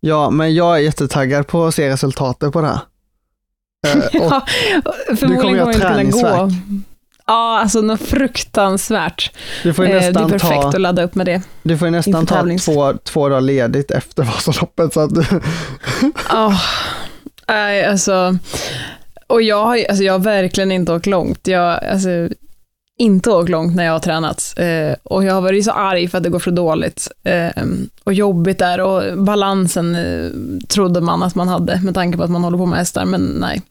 Ja, 0.00 0.30
men 0.30 0.54
jag 0.54 0.76
är 0.76 0.80
jättetaggad 0.80 1.46
på 1.46 1.66
att 1.66 1.74
se 1.74 1.90
resultatet 1.90 2.52
på 2.52 2.60
det 2.60 2.66
här. 2.66 2.80
Eh, 3.86 4.04
Ja, 4.12 4.46
kommer 4.84 5.16
förmodligen 5.16 5.56
jag 5.56 5.72
kommer 5.72 5.94
det 5.94 6.02
inte 6.02 6.18
kunna 6.18 6.46
gå. 6.46 6.50
Ja, 7.30 7.58
alltså 7.60 7.80
något 7.80 8.00
fruktansvärt. 8.00 9.30
du 9.62 9.74
får 9.74 9.86
ju 9.86 9.90
Eh, 9.90 9.98
det 9.98 10.06
är 10.06 10.10
nästan 10.12 10.30
perfekt 10.30 10.62
ta, 10.62 10.68
att 10.68 10.80
ladda 10.80 11.02
upp 11.02 11.14
med 11.14 11.26
det. 11.26 11.42
du 11.62 11.78
får 11.78 11.88
ju 11.88 11.92
nästan 11.92 12.26
ta 12.26 12.46
två, 12.64 12.92
två 13.04 13.28
dagar 13.28 13.40
ledigt 13.40 13.90
efter 13.90 14.22
Vasaloppet. 14.34 14.92
Så 14.94 15.00
att 15.00 15.14
du, 15.14 15.24
Ja, 16.28 16.60
nej 17.48 17.84
alltså. 17.84 18.38
Och 19.26 19.42
jag 19.42 19.64
har, 19.64 19.84
alltså 19.88 20.04
jag 20.04 20.12
har 20.12 20.18
verkligen 20.18 20.72
inte 20.72 20.92
åkt 20.92 21.06
långt. 21.06 21.46
Jag 21.46 21.84
alltså, 21.84 22.08
inte 23.00 23.30
åkt 23.30 23.48
långt 23.48 23.76
när 23.76 23.84
jag 23.84 23.92
har 23.92 23.98
tränat. 23.98 24.54
Eh, 24.56 24.96
och 25.02 25.24
jag 25.24 25.34
har 25.34 25.40
varit 25.40 25.64
så 25.64 25.70
arg 25.70 26.08
för 26.08 26.18
att 26.18 26.24
det 26.24 26.30
går 26.30 26.38
för 26.38 26.50
dåligt. 26.50 27.08
Eh, 27.24 27.64
och 28.04 28.12
jobbigt 28.12 28.58
där 28.58 28.80
och 28.80 29.18
balansen 29.18 29.94
eh, 29.94 30.30
trodde 30.68 31.00
man 31.00 31.22
att 31.22 31.34
man 31.34 31.48
hade 31.48 31.80
med 31.80 31.94
tanke 31.94 32.18
på 32.18 32.24
att 32.24 32.30
man 32.30 32.44
håller 32.44 32.58
på 32.58 32.66
med 32.66 32.78
hästar, 32.78 33.04
men 33.04 33.20
nej. 33.20 33.62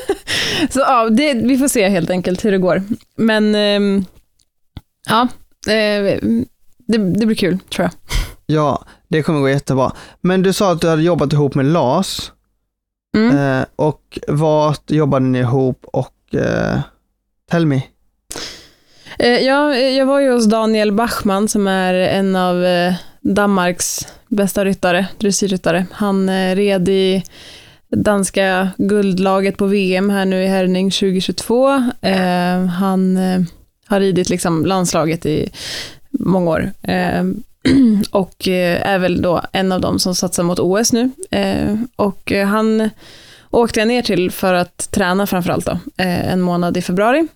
så 0.70 0.80
ja, 0.80 1.08
det, 1.08 1.34
vi 1.34 1.58
får 1.58 1.68
se 1.68 1.88
helt 1.88 2.10
enkelt 2.10 2.44
hur 2.44 2.52
det 2.52 2.58
går. 2.58 2.82
Men 3.16 3.54
ehm, 3.54 4.04
ja, 5.08 5.28
eh, 5.72 6.20
det, 6.88 6.98
det 6.98 7.26
blir 7.26 7.34
kul 7.34 7.58
tror 7.74 7.84
jag. 7.84 7.92
ja, 8.46 8.84
det 9.08 9.22
kommer 9.22 9.40
gå 9.40 9.48
jättebra. 9.48 9.92
Men 10.20 10.42
du 10.42 10.52
sa 10.52 10.72
att 10.72 10.80
du 10.80 10.88
hade 10.88 11.02
jobbat 11.02 11.32
ihop 11.32 11.54
med 11.54 11.66
Lars. 11.66 12.32
Mm. 13.16 13.36
Eh, 13.36 13.66
och 13.76 14.18
vart 14.28 14.90
jobbade 14.90 15.26
ni 15.26 15.38
ihop 15.38 15.84
och 15.92 16.34
eh, 16.34 16.80
tell 17.50 17.66
me. 17.66 17.82
Eh, 19.18 19.38
ja, 19.38 19.74
eh, 19.74 19.96
jag 19.96 20.06
var 20.06 20.20
ju 20.20 20.32
hos 20.32 20.46
Daniel 20.46 20.92
Bachmann 20.92 21.48
som 21.48 21.66
är 21.66 21.94
en 21.94 22.36
av 22.36 22.64
eh, 22.64 22.94
Danmarks 23.20 24.06
bästa 24.28 24.64
ryttare, 24.64 25.06
dressyrryttare. 25.18 25.86
Han 25.90 26.30
red 26.54 26.88
i 26.88 27.22
danska 27.88 28.68
guldlaget 28.78 29.56
på 29.56 29.66
VM 29.66 30.10
här 30.10 30.24
nu 30.24 30.42
i 30.42 30.46
Herning 30.46 30.90
2022. 30.90 31.68
Han 32.78 33.16
har 33.86 34.00
ridit 34.00 34.28
liksom 34.28 34.66
landslaget 34.66 35.26
i 35.26 35.50
många 36.10 36.50
år. 36.50 36.72
Och 38.10 38.48
är 38.48 38.98
väl 38.98 39.22
då 39.22 39.42
en 39.52 39.72
av 39.72 39.80
dem 39.80 39.98
som 39.98 40.14
satsar 40.14 40.42
mot 40.42 40.58
OS 40.58 40.92
nu. 40.92 41.10
Och 41.96 42.32
han 42.46 42.90
åkte 43.50 43.80
jag 43.80 43.88
ner 43.88 44.02
till 44.02 44.30
för 44.30 44.54
att 44.54 44.90
träna 44.90 45.26
framförallt 45.26 45.66
då, 45.66 45.78
en 45.96 46.40
månad 46.40 46.76
i 46.76 46.82
februari. 46.82 47.26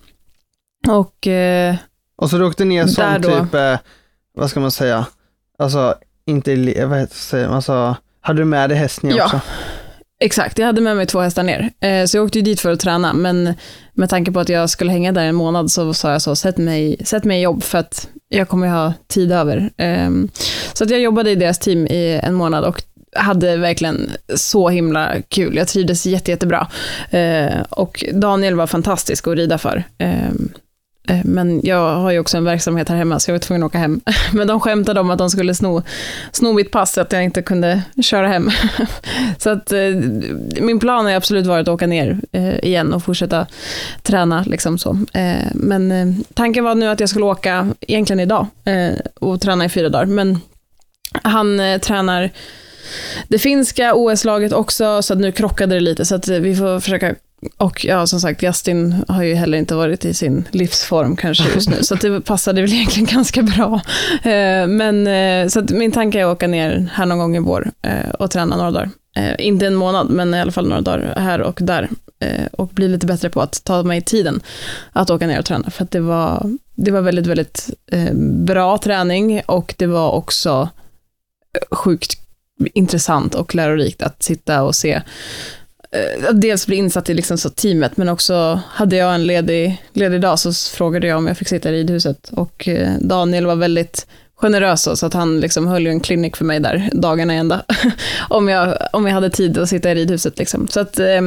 Och 0.88 1.26
eh, 1.26 1.74
Och 2.16 2.30
så 2.30 2.38
du 2.38 2.44
åkte 2.44 2.64
ner 2.64 2.86
som 2.86 3.22
typ, 3.22 3.54
eh, 3.54 3.78
vad 4.34 4.50
ska 4.50 4.60
man 4.60 4.70
säga, 4.70 5.06
alltså 5.58 5.94
inte, 6.26 6.84
vad 6.86 6.98
heter 6.98 7.46
man, 7.46 7.54
alltså, 7.56 7.96
hade 8.20 8.40
du 8.40 8.44
med 8.44 8.70
dig 8.70 8.78
häst 8.78 9.02
ner 9.02 9.16
Ja. 9.16 9.24
också? 9.24 9.40
exakt, 10.22 10.58
jag 10.58 10.66
hade 10.66 10.80
med 10.80 10.96
mig 10.96 11.06
två 11.06 11.20
hästar 11.20 11.42
ner. 11.42 11.70
Eh, 11.80 12.04
så 12.06 12.16
jag 12.16 12.24
åkte 12.24 12.38
ju 12.38 12.44
dit 12.44 12.60
för 12.60 12.70
att 12.72 12.80
träna, 12.80 13.12
men 13.12 13.54
med 13.94 14.10
tanke 14.10 14.32
på 14.32 14.40
att 14.40 14.48
jag 14.48 14.70
skulle 14.70 14.90
hänga 14.92 15.12
där 15.12 15.24
en 15.24 15.34
månad 15.34 15.70
så 15.70 15.94
sa 15.94 16.12
jag 16.12 16.22
så, 16.22 16.36
sätt 16.36 16.58
mig, 16.58 16.96
sätt 17.04 17.24
mig 17.24 17.38
i 17.38 17.42
jobb 17.42 17.62
för 17.62 17.78
att 17.78 18.08
jag 18.28 18.48
kommer 18.48 18.68
ha 18.68 18.92
tid 19.08 19.32
över. 19.32 19.70
Eh, 19.76 20.10
så 20.72 20.84
att 20.84 20.90
jag 20.90 21.00
jobbade 21.00 21.30
i 21.30 21.34
deras 21.34 21.58
team 21.58 21.86
i 21.86 22.20
en 22.22 22.34
månad 22.34 22.64
och 22.64 22.82
hade 23.16 23.56
verkligen 23.56 24.10
så 24.34 24.68
himla 24.68 25.14
kul. 25.28 25.56
Jag 25.56 25.68
trivdes 25.68 26.06
jätte, 26.06 26.30
jättebra. 26.30 26.68
Eh, 27.10 27.60
och 27.70 28.04
Daniel 28.12 28.54
var 28.54 28.66
fantastisk 28.66 29.28
att 29.28 29.36
rida 29.36 29.58
för. 29.58 29.84
Eh, 31.10 31.20
men 31.24 31.60
jag 31.64 31.96
har 31.96 32.10
ju 32.10 32.18
också 32.18 32.36
en 32.36 32.44
verksamhet 32.44 32.88
här 32.88 32.96
hemma, 32.96 33.20
så 33.20 33.30
jag 33.30 33.34
var 33.34 33.38
tvungen 33.38 33.62
att 33.62 33.66
åka 33.66 33.78
hem. 33.78 34.00
Men 34.32 34.46
de 34.46 34.60
skämtade 34.60 35.00
om 35.00 35.10
att 35.10 35.18
de 35.18 35.30
skulle 35.30 35.54
sno, 35.54 35.82
sno 36.32 36.52
mitt 36.52 36.70
pass, 36.70 36.92
så 36.92 37.00
att 37.00 37.12
jag 37.12 37.24
inte 37.24 37.42
kunde 37.42 37.82
köra 38.02 38.28
hem. 38.28 38.50
Så 39.38 39.50
att 39.50 39.72
eh, 39.72 39.80
min 40.60 40.78
plan 40.80 41.04
har 41.04 41.12
absolut 41.12 41.46
varit 41.46 41.68
att 41.68 41.74
åka 41.74 41.86
ner 41.86 42.20
eh, 42.32 42.58
igen 42.58 42.92
och 42.92 43.02
fortsätta 43.02 43.46
träna. 44.02 44.44
Liksom 44.46 44.78
så. 44.78 44.98
Men 45.54 46.24
tanken 46.34 46.64
var 46.64 46.74
nu 46.74 46.88
att 46.88 47.00
jag 47.00 47.08
skulle 47.08 47.24
åka, 47.24 47.68
egentligen 47.80 48.20
idag, 48.20 48.46
och 49.20 49.40
träna 49.40 49.64
i 49.64 49.68
fyra 49.68 49.88
dagar. 49.88 50.06
Men 50.06 50.38
han 51.22 51.60
tränar 51.82 52.30
det 53.28 53.38
finska 53.38 53.94
OS-laget 53.94 54.52
också, 54.52 55.02
så 55.02 55.12
att 55.12 55.20
nu 55.20 55.32
krockade 55.32 55.74
det 55.74 55.80
lite, 55.80 56.04
så 56.04 56.14
att 56.14 56.28
vi 56.28 56.56
får 56.56 56.80
försöka 56.80 57.14
och 57.56 57.84
ja, 57.84 58.06
som 58.06 58.20
sagt, 58.20 58.42
Justin 58.42 59.04
har 59.08 59.22
ju 59.22 59.34
heller 59.34 59.58
inte 59.58 59.74
varit 59.74 60.04
i 60.04 60.14
sin 60.14 60.48
livsform 60.50 61.16
kanske 61.16 61.54
just 61.54 61.70
nu, 61.70 61.76
så 61.82 61.94
det 61.94 62.20
passade 62.20 62.60
väl 62.60 62.72
egentligen 62.72 63.06
ganska 63.06 63.42
bra. 63.42 63.80
Eh, 64.22 64.66
men 64.66 65.06
eh, 65.06 65.48
så 65.48 65.64
min 65.70 65.92
tanke 65.92 66.20
är 66.20 66.24
att 66.24 66.36
åka 66.36 66.46
ner 66.46 66.90
här 66.92 67.06
någon 67.06 67.18
gång 67.18 67.36
i 67.36 67.40
vår 67.40 67.70
eh, 67.82 68.10
och 68.10 68.30
träna 68.30 68.56
några 68.56 68.70
dagar. 68.70 68.90
Inte 69.38 69.66
en 69.66 69.74
månad, 69.74 70.10
men 70.10 70.34
i 70.34 70.40
alla 70.40 70.52
fall 70.52 70.68
några 70.68 70.80
dagar 70.80 71.14
här 71.16 71.40
och 71.40 71.58
där. 71.62 71.88
Och 72.52 72.68
bli 72.68 72.88
lite 72.88 73.06
bättre 73.06 73.30
på 73.30 73.40
att 73.40 73.64
ta 73.64 73.82
mig 73.82 74.02
tiden 74.02 74.40
att 74.92 75.10
åka 75.10 75.26
ner 75.26 75.38
och 75.38 75.44
träna. 75.44 75.70
För 75.70 75.84
att 75.84 75.90
det 75.90 76.00
var, 76.00 76.56
det 76.74 76.90
var 76.90 77.00
väldigt, 77.00 77.26
väldigt 77.26 77.70
bra 78.46 78.78
träning 78.78 79.42
och 79.46 79.74
det 79.78 79.86
var 79.86 80.10
också 80.10 80.68
sjukt 81.70 82.18
intressant 82.74 83.34
och 83.34 83.54
lärorikt 83.54 84.02
att 84.02 84.22
sitta 84.22 84.62
och 84.62 84.74
se 84.74 85.02
Eh, 85.92 86.34
dels 86.34 86.66
bli 86.66 86.76
insatt 86.76 87.10
i 87.10 87.14
liksom 87.14 87.38
så 87.38 87.50
teamet, 87.50 87.96
men 87.96 88.08
också 88.08 88.60
hade 88.68 88.96
jag 88.96 89.14
en 89.14 89.26
ledig, 89.26 89.82
ledig 89.92 90.20
dag 90.20 90.38
så 90.38 90.52
frågade 90.52 91.06
jag 91.06 91.18
om 91.18 91.26
jag 91.26 91.36
fick 91.36 91.48
sitta 91.48 91.70
i 91.70 91.72
ridhuset. 91.72 92.30
Och 92.32 92.68
eh, 92.68 92.90
Daniel 93.00 93.46
var 93.46 93.56
väldigt 93.56 94.06
generös 94.40 94.98
så 94.98 95.06
att 95.06 95.14
han 95.14 95.40
liksom 95.40 95.66
höll 95.66 95.86
en 95.86 96.00
klinik 96.00 96.36
för 96.36 96.44
mig 96.44 96.60
där 96.60 96.90
dagarna 96.92 97.32
ända. 97.32 97.64
om, 98.28 98.48
jag, 98.48 98.76
om 98.92 99.06
jag 99.06 99.14
hade 99.14 99.30
tid 99.30 99.58
att 99.58 99.68
sitta 99.68 99.90
i 99.90 99.94
ridhuset. 99.94 100.38
Liksom. 100.38 100.68
Så 100.68 100.80
att, 100.80 100.98
eh, 100.98 101.20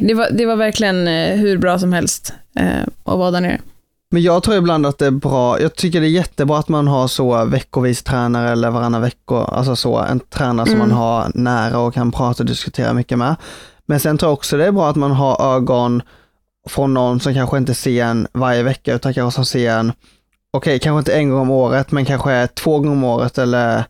det, 0.00 0.14
var, 0.14 0.30
det 0.30 0.46
var 0.46 0.56
verkligen 0.56 1.08
eh, 1.08 1.36
hur 1.36 1.58
bra 1.58 1.78
som 1.78 1.92
helst 1.92 2.32
eh, 2.58 2.82
att 3.04 3.18
vara 3.18 3.30
där 3.30 3.40
nere. 3.40 3.60
Men 4.10 4.22
jag 4.22 4.42
tror 4.42 4.56
ibland 4.56 4.86
att 4.86 4.98
det 4.98 5.06
är 5.06 5.10
bra, 5.10 5.60
jag 5.60 5.74
tycker 5.74 6.00
det 6.00 6.06
är 6.06 6.10
jättebra 6.10 6.58
att 6.58 6.68
man 6.68 6.88
har 6.88 7.08
så 7.08 7.44
veckovis 7.44 8.02
tränare 8.02 8.50
eller 8.50 8.70
varannan 8.70 9.02
vecka, 9.02 9.34
alltså 9.34 9.76
så, 9.76 9.98
en 9.98 10.20
tränare 10.20 10.66
som 10.66 10.76
mm. 10.76 10.88
man 10.88 10.98
har 10.98 11.30
nära 11.34 11.78
och 11.78 11.94
kan 11.94 12.12
prata 12.12 12.42
och 12.42 12.46
diskutera 12.46 12.92
mycket 12.92 13.18
med. 13.18 13.36
Men 13.86 14.00
sen 14.00 14.18
tror 14.18 14.28
jag 14.28 14.34
också 14.34 14.56
det 14.56 14.66
är 14.66 14.72
bra 14.72 14.88
att 14.88 14.96
man 14.96 15.10
har 15.10 15.54
ögon 15.56 16.02
från 16.68 16.94
någon 16.94 17.20
som 17.20 17.34
kanske 17.34 17.58
inte 17.58 17.74
ser 17.74 18.04
en 18.04 18.26
varje 18.32 18.62
vecka 18.62 18.94
utan 18.94 19.14
kanske 19.14 19.36
som 19.36 19.44
ser 19.44 19.70
en, 19.70 19.92
okej, 20.52 20.70
okay, 20.70 20.78
kanske 20.78 20.98
inte 20.98 21.14
en 21.14 21.30
gång 21.30 21.40
om 21.40 21.50
året, 21.50 21.90
men 21.90 22.04
kanske 22.04 22.46
två 22.46 22.78
gånger 22.78 22.92
om 22.92 23.04
året 23.04 23.38
eller 23.38 23.84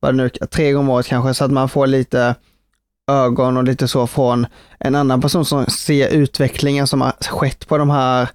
vad 0.00 0.14
det 0.14 0.16
nu 0.16 0.28
tre 0.28 0.72
gånger 0.72 0.88
om 0.88 0.90
året 0.90 1.06
kanske, 1.06 1.34
så 1.34 1.44
att 1.44 1.50
man 1.50 1.68
får 1.68 1.86
lite 1.86 2.34
ögon 3.10 3.56
och 3.56 3.64
lite 3.64 3.88
så 3.88 4.06
från 4.06 4.46
en 4.78 4.94
annan 4.94 5.20
person 5.20 5.44
som 5.44 5.66
ser 5.66 6.08
utvecklingen 6.08 6.86
som 6.86 7.00
har 7.00 7.12
skett 7.20 7.68
på 7.68 7.78
de 7.78 7.90
här 7.90 8.28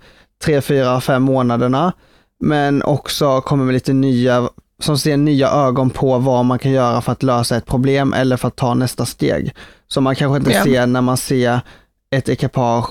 tre, 0.44 0.62
fyra, 0.62 1.02
fem 1.02 1.24
månaderna. 1.24 1.94
Men 2.40 2.84
också 2.84 3.42
kommer 3.42 3.66
med 3.66 3.74
lite 3.74 3.94
nya, 3.94 4.50
som 4.80 4.98
ser 4.98 5.18
nya 5.18 5.50
ögon 5.50 5.90
på 5.90 6.18
vad 6.18 6.46
man 6.46 6.60
kan 6.60 6.72
göra 6.72 7.02
för 7.02 7.12
att 7.12 7.24
lösa 7.24 7.58
ett 7.58 7.66
problem 7.66 8.14
eller 8.14 8.38
för 8.38 8.48
att 8.48 8.56
ta 8.56 8.74
nästa 8.74 9.06
steg. 9.06 9.56
Som 9.88 10.04
man 10.04 10.16
kanske 10.16 10.38
inte 10.38 10.52
ja. 10.52 10.64
ser 10.64 10.88
när 10.88 11.02
man 11.02 11.18
ser 11.18 11.62
ett 12.12 12.30
ekipage 12.30 12.90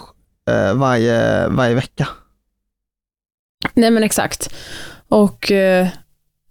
eh, 0.51 0.75
varje, 0.75 1.49
varje 1.49 1.75
vecka. 1.75 2.09
Nej 3.75 3.91
men 3.91 4.03
exakt. 4.03 4.55
Och 5.09 5.53
eh, 5.53 5.89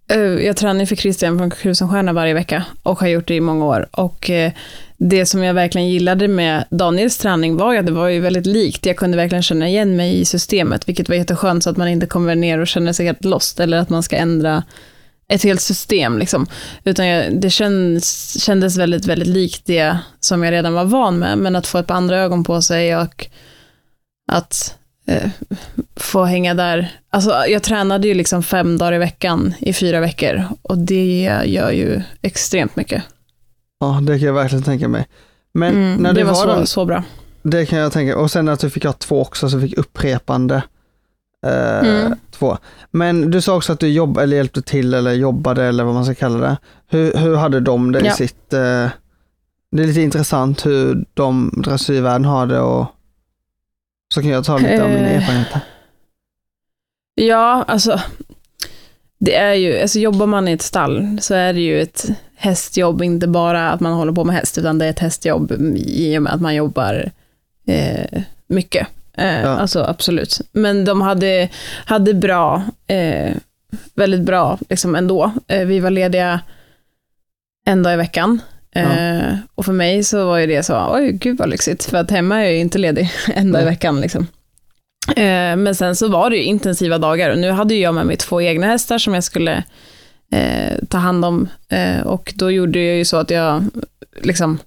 Eh, 0.09 0.19
jag 0.19 0.57
tränar 0.57 0.85
för 0.85 0.95
Christian 0.95 1.37
från 1.37 1.49
Krusenstjärna 1.49 2.13
varje 2.13 2.33
vecka 2.33 2.63
och 2.83 2.99
har 2.99 3.07
gjort 3.07 3.27
det 3.27 3.35
i 3.35 3.41
många 3.41 3.65
år. 3.65 3.87
Och 3.91 4.29
eh, 4.29 4.51
det 4.97 5.25
som 5.25 5.43
jag 5.43 5.53
verkligen 5.53 5.89
gillade 5.89 6.27
med 6.27 6.65
Daniels 6.69 7.17
träning 7.17 7.57
var 7.57 7.73
ju 7.73 7.79
att 7.79 7.85
det 7.85 7.91
var 7.91 8.07
ju 8.07 8.19
väldigt 8.19 8.45
likt. 8.45 8.85
Jag 8.85 8.97
kunde 8.97 9.17
verkligen 9.17 9.43
känna 9.43 9.67
igen 9.67 9.95
mig 9.95 10.19
i 10.19 10.25
systemet, 10.25 10.87
vilket 10.89 11.09
var 11.09 11.15
jätteskönt 11.15 11.63
så 11.63 11.69
att 11.69 11.77
man 11.77 11.87
inte 11.87 12.05
kommer 12.05 12.35
ner 12.35 12.59
och 12.59 12.67
känner 12.67 12.93
sig 12.93 13.05
helt 13.05 13.25
lost 13.25 13.59
eller 13.59 13.77
att 13.77 13.89
man 13.89 14.03
ska 14.03 14.15
ändra 14.15 14.63
ett 15.29 15.43
helt 15.43 15.61
system. 15.61 16.17
Liksom. 16.17 16.47
Utan 16.83 17.07
jag, 17.07 17.41
det 17.41 17.49
känns, 17.49 18.37
kändes 18.43 18.77
väldigt, 18.77 19.05
väldigt 19.05 19.27
likt 19.27 19.65
det 19.65 19.97
som 20.19 20.43
jag 20.43 20.51
redan 20.51 20.73
var 20.73 20.85
van 20.85 21.19
med, 21.19 21.37
men 21.37 21.55
att 21.55 21.67
få 21.67 21.77
ett 21.77 21.87
par 21.87 21.95
andra 21.95 22.17
ögon 22.17 22.43
på 22.43 22.61
sig 22.61 22.97
och 22.97 23.27
att 24.31 24.77
eh, 25.07 25.29
få 25.95 26.23
hänga 26.23 26.53
där. 26.53 26.91
Alltså, 27.09 27.31
jag 27.47 27.63
tränade 27.63 28.07
ju 28.07 28.13
liksom 28.13 28.43
fem 28.43 28.77
dagar 28.77 28.93
i 28.93 28.97
veckan 28.97 29.53
i 29.59 29.73
fyra 29.73 29.99
veckor 29.99 30.43
och 30.61 30.77
det 30.77 31.41
gör 31.45 31.71
ju 31.71 32.01
extremt 32.21 32.75
mycket. 32.75 33.03
Ja, 33.79 33.99
det 34.01 34.19
kan 34.19 34.27
jag 34.27 34.33
verkligen 34.33 34.63
tänka 34.63 34.87
mig. 34.87 35.07
Men 35.53 35.75
mm, 35.75 35.95
när 35.95 36.13
det, 36.13 36.19
det 36.19 36.23
var, 36.23 36.47
var 36.47 36.59
så, 36.59 36.65
så, 36.65 36.85
bra. 36.85 37.03
Det 37.43 37.65
kan 37.65 37.79
jag 37.79 37.91
tänka 37.91 38.17
Och 38.17 38.31
sen 38.31 38.49
att 38.49 38.59
du 38.59 38.69
fick 38.69 38.85
ha 38.85 38.93
två 38.93 39.21
också, 39.21 39.49
så 39.49 39.61
fick 39.61 39.77
upprepande 39.77 40.63
eh, 41.45 41.79
mm. 41.79 42.15
två. 42.31 42.57
Men 42.91 43.31
du 43.31 43.41
sa 43.41 43.55
också 43.55 43.73
att 43.73 43.79
du 43.79 43.87
jobb, 43.87 44.17
eller 44.17 44.37
hjälpte 44.37 44.61
till 44.61 44.93
eller 44.93 45.13
jobbade 45.13 45.63
eller 45.63 45.83
vad 45.83 45.93
man 45.93 46.05
ska 46.05 46.15
kalla 46.15 46.37
det. 46.37 46.57
Hur, 46.87 47.13
hur 47.13 47.35
hade 47.35 47.59
de 47.59 47.91
det 47.91 47.99
ja. 47.99 48.13
i 48.13 48.15
sitt... 48.15 48.53
Eh, 48.53 48.87
det 49.71 49.83
är 49.83 49.87
lite 49.87 50.01
intressant 50.01 50.65
hur 50.65 51.05
de 51.13 51.53
dressyrvärlden 51.57 52.25
har 52.25 52.45
det 52.45 52.59
och 52.59 52.85
så 54.13 54.21
kan 54.21 54.31
jag 54.31 54.45
ta 54.45 54.57
lite 54.57 54.83
av 54.83 54.89
mina 54.89 55.09
eh. 55.09 55.17
erfarenheter. 55.17 55.59
Ja, 57.15 57.65
alltså 57.67 58.01
det 59.19 59.35
är 59.35 59.53
ju, 59.53 59.81
alltså 59.81 59.99
jobbar 59.99 60.25
man 60.25 60.47
i 60.47 60.51
ett 60.51 60.61
stall 60.61 61.17
så 61.21 61.33
är 61.33 61.53
det 61.53 61.61
ju 61.61 61.81
ett 61.81 62.05
hästjobb, 62.35 63.01
inte 63.01 63.27
bara 63.27 63.69
att 63.71 63.79
man 63.79 63.93
håller 63.93 64.11
på 64.11 64.23
med 64.23 64.35
häst, 64.35 64.57
utan 64.57 64.77
det 64.77 64.85
är 64.85 64.89
ett 64.89 64.99
hästjobb 64.99 65.51
i 65.75 66.17
och 66.17 66.21
med 66.21 66.33
att 66.33 66.41
man 66.41 66.55
jobbar 66.55 67.11
eh, 67.67 68.21
mycket. 68.47 68.87
Eh, 69.17 69.41
ja. 69.41 69.47
Alltså 69.49 69.83
absolut. 69.83 70.41
Men 70.51 70.85
de 70.85 71.01
hade, 71.01 71.49
hade 71.85 72.13
bra, 72.13 72.63
eh, 72.87 73.35
väldigt 73.93 74.21
bra 74.21 74.57
liksom 74.69 74.95
ändå. 74.95 75.31
Eh, 75.47 75.65
vi 75.65 75.79
var 75.79 75.89
lediga 75.89 76.41
en 77.65 77.83
dag 77.83 77.93
i 77.93 77.97
veckan. 77.97 78.41
Ja. 78.73 78.81
Eh, 78.81 79.33
och 79.55 79.65
för 79.65 79.73
mig 79.73 80.03
så 80.03 80.25
var 80.25 80.37
ju 80.37 80.47
det 80.47 80.63
så, 80.63 80.95
oj 80.95 81.11
gud 81.11 81.37
vad 81.37 81.49
lyxigt, 81.49 81.83
för 81.83 81.97
att 81.97 82.11
hemma 82.11 82.39
är 82.39 82.43
jag 82.43 82.53
ju 82.53 82.59
inte 82.59 82.77
ledig 82.77 83.11
en 83.33 83.51
dag 83.51 83.61
i 83.61 83.65
veckan. 83.65 84.01
Liksom. 84.01 84.27
Eh, 85.15 85.55
men 85.55 85.75
sen 85.75 85.95
så 85.95 86.07
var 86.07 86.29
det 86.29 86.37
ju 86.37 86.43
intensiva 86.43 86.97
dagar 86.97 87.29
och 87.29 87.37
nu 87.37 87.51
hade 87.51 87.75
jag 87.75 87.95
med 87.95 88.05
mig 88.05 88.17
två 88.17 88.41
egna 88.41 88.67
hästar 88.67 88.97
som 88.97 89.13
jag 89.13 89.23
skulle 89.23 89.63
eh, 90.31 90.77
ta 90.89 90.97
hand 90.97 91.25
om. 91.25 91.49
Och 92.03 92.33
då 92.35 92.51
gjorde 92.51 92.79
jag 92.79 92.97
ju 92.97 93.05
så 93.05 93.17
att 93.17 93.29
jag, 93.29 93.63
liksom, 94.21 94.59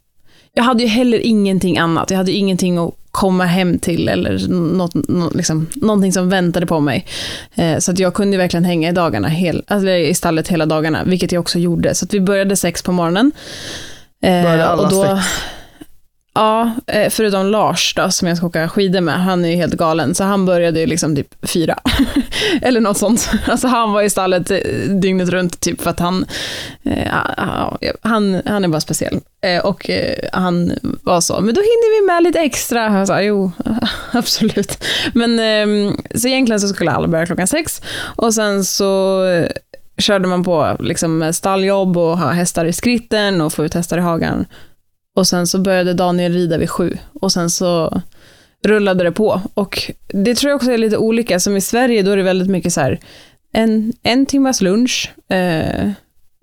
jag 0.55 0.63
hade 0.63 0.83
ju 0.83 0.89
heller 0.89 1.19
ingenting 1.19 1.79
annat. 1.79 2.11
Jag 2.11 2.19
hade 2.19 2.33
ingenting 2.33 2.79
att 2.79 3.00
komma 3.11 3.45
hem 3.45 3.79
till 3.79 4.09
eller 4.09 4.49
något, 4.49 4.95
något, 4.95 5.35
liksom, 5.35 5.67
någonting 5.75 6.13
som 6.13 6.29
väntade 6.29 6.67
på 6.67 6.81
mig. 6.81 7.07
Eh, 7.55 7.79
så 7.79 7.93
att 7.93 7.99
jag 7.99 8.15
kunde 8.15 8.37
verkligen 8.37 8.65
hänga 8.65 8.89
i, 8.89 8.93
dagarna, 8.93 9.29
hel, 9.29 9.63
alltså 9.67 9.89
i 9.89 10.15
stallet 10.15 10.49
hela 10.49 10.67
dagarna, 10.67 11.05
vilket 11.05 11.33
jag 11.33 11.41
också 11.41 11.59
gjorde. 11.59 11.95
Så 11.95 12.05
att 12.05 12.15
vi 12.15 12.21
började 12.21 12.57
sex 12.57 12.83
på 12.83 12.93
morgonen. 12.93 13.33
Eh, 14.23 14.43
började 14.43 14.67
alla 14.67 14.83
och 14.83 14.91
då, 14.91 15.03
sex? 15.03 15.27
Ja, 16.35 16.71
eh, 16.87 17.11
förutom 17.11 17.47
Lars 17.47 17.95
då, 17.95 18.11
som 18.11 18.29
jag 18.29 18.37
ska 18.37 18.47
åka 18.47 18.69
skidor 18.69 19.01
med, 19.01 19.23
han 19.25 19.45
är 19.45 19.49
ju 19.49 19.57
helt 19.57 19.75
galen, 19.75 20.15
så 20.15 20.25
han 20.25 20.47
började 20.47 20.81
ju 20.81 20.87
liksom 20.87 21.17
typ 21.17 21.51
fyra. 21.51 21.79
Eller 22.63 22.81
något 22.81 22.99
sånt. 22.99 23.31
Alltså 23.49 23.69
han 23.69 23.93
var 23.93 24.03
i 24.03 24.11
stallet 24.11 24.51
eh, 24.51 24.59
dygnet 24.89 25.29
runt, 25.29 25.61
typ 25.61 25.83
för 25.83 25.91
att 25.91 26.01
han, 26.01 26.27
eh, 26.83 27.15
han, 28.03 28.43
han 28.45 28.65
är 28.65 28.69
bara 28.69 28.81
speciell. 28.81 29.21
Och 29.63 29.91
han 30.33 30.73
var 31.03 31.21
så, 31.21 31.41
men 31.41 31.55
då 31.55 31.61
hinner 31.61 32.01
vi 32.01 32.07
med 32.07 32.23
lite 32.23 32.39
extra. 32.41 32.99
Jag 32.99 33.07
sa, 33.07 33.23
jo, 33.23 33.53
absolut. 34.13 34.85
Men 35.15 35.39
ehm, 35.39 35.97
så 36.15 36.29
egentligen 36.29 36.61
så 36.61 36.69
skulle 36.69 36.91
alla 36.91 37.09
börja 37.09 37.27
klockan 37.27 37.47
sex, 37.47 37.83
och 38.17 38.35
sen 38.35 38.65
så 38.65 39.25
körde 39.99 40.29
man 40.29 40.45
på 40.45 40.77
liksom 40.81 41.33
stalljobb 41.33 41.97
och 41.97 42.19
ha 42.19 42.31
hästar 42.31 42.65
i 42.65 42.73
skritten 42.73 43.41
och 43.41 43.53
få 43.53 43.65
ut 43.65 43.75
hästar 43.75 43.99
i 43.99 44.01
hagen. 44.01 44.47
Och 45.17 45.27
sen 45.27 45.47
så 45.47 45.59
började 45.59 45.95
Daniel 45.95 46.33
rida 46.33 46.59
vid 46.59 46.71
sju 46.71 46.97
och 47.21 47.33
sen 47.33 47.51
så 47.51 48.03
rullade 48.65 49.05
det 49.05 49.13
på. 49.13 49.41
Och 49.55 49.93
det 50.09 50.35
tror 50.35 50.51
jag 50.51 50.57
också 50.57 50.73
är 50.73 50.79
lite 50.79 50.97
olika, 50.97 51.41
som 51.41 51.57
i 51.57 51.61
Sverige 51.61 52.03
då 52.03 52.11
är 52.11 52.17
det 52.17 52.23
väldigt 52.23 52.51
mycket 52.51 52.73
så 52.73 52.81
här, 52.81 53.01
en, 53.53 53.93
en 54.03 54.27
timmas 54.27 54.61
lunch. 54.61 55.13
Eh, 55.29 55.91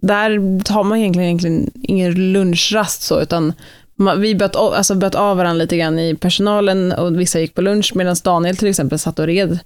där 0.01 0.63
tar 0.63 0.83
man 0.83 0.97
egentligen, 0.97 1.27
egentligen 1.27 1.71
ingen 1.83 2.33
lunchrast 2.33 3.01
så, 3.01 3.21
utan 3.21 3.53
man, 3.95 4.21
vi 4.21 4.35
böt, 4.35 4.55
alltså 4.55 4.95
böt 4.95 5.15
av 5.15 5.37
varandra 5.37 5.63
lite 5.63 5.77
grann 5.77 5.99
i 5.99 6.15
personalen 6.15 6.91
och 6.91 7.19
vissa 7.19 7.39
gick 7.39 7.55
på 7.55 7.61
lunch, 7.61 7.91
medan 7.95 8.15
Daniel 8.23 8.57
till 8.57 8.67
exempel 8.67 8.99
satt 8.99 9.19
och 9.19 9.25
red 9.25 9.59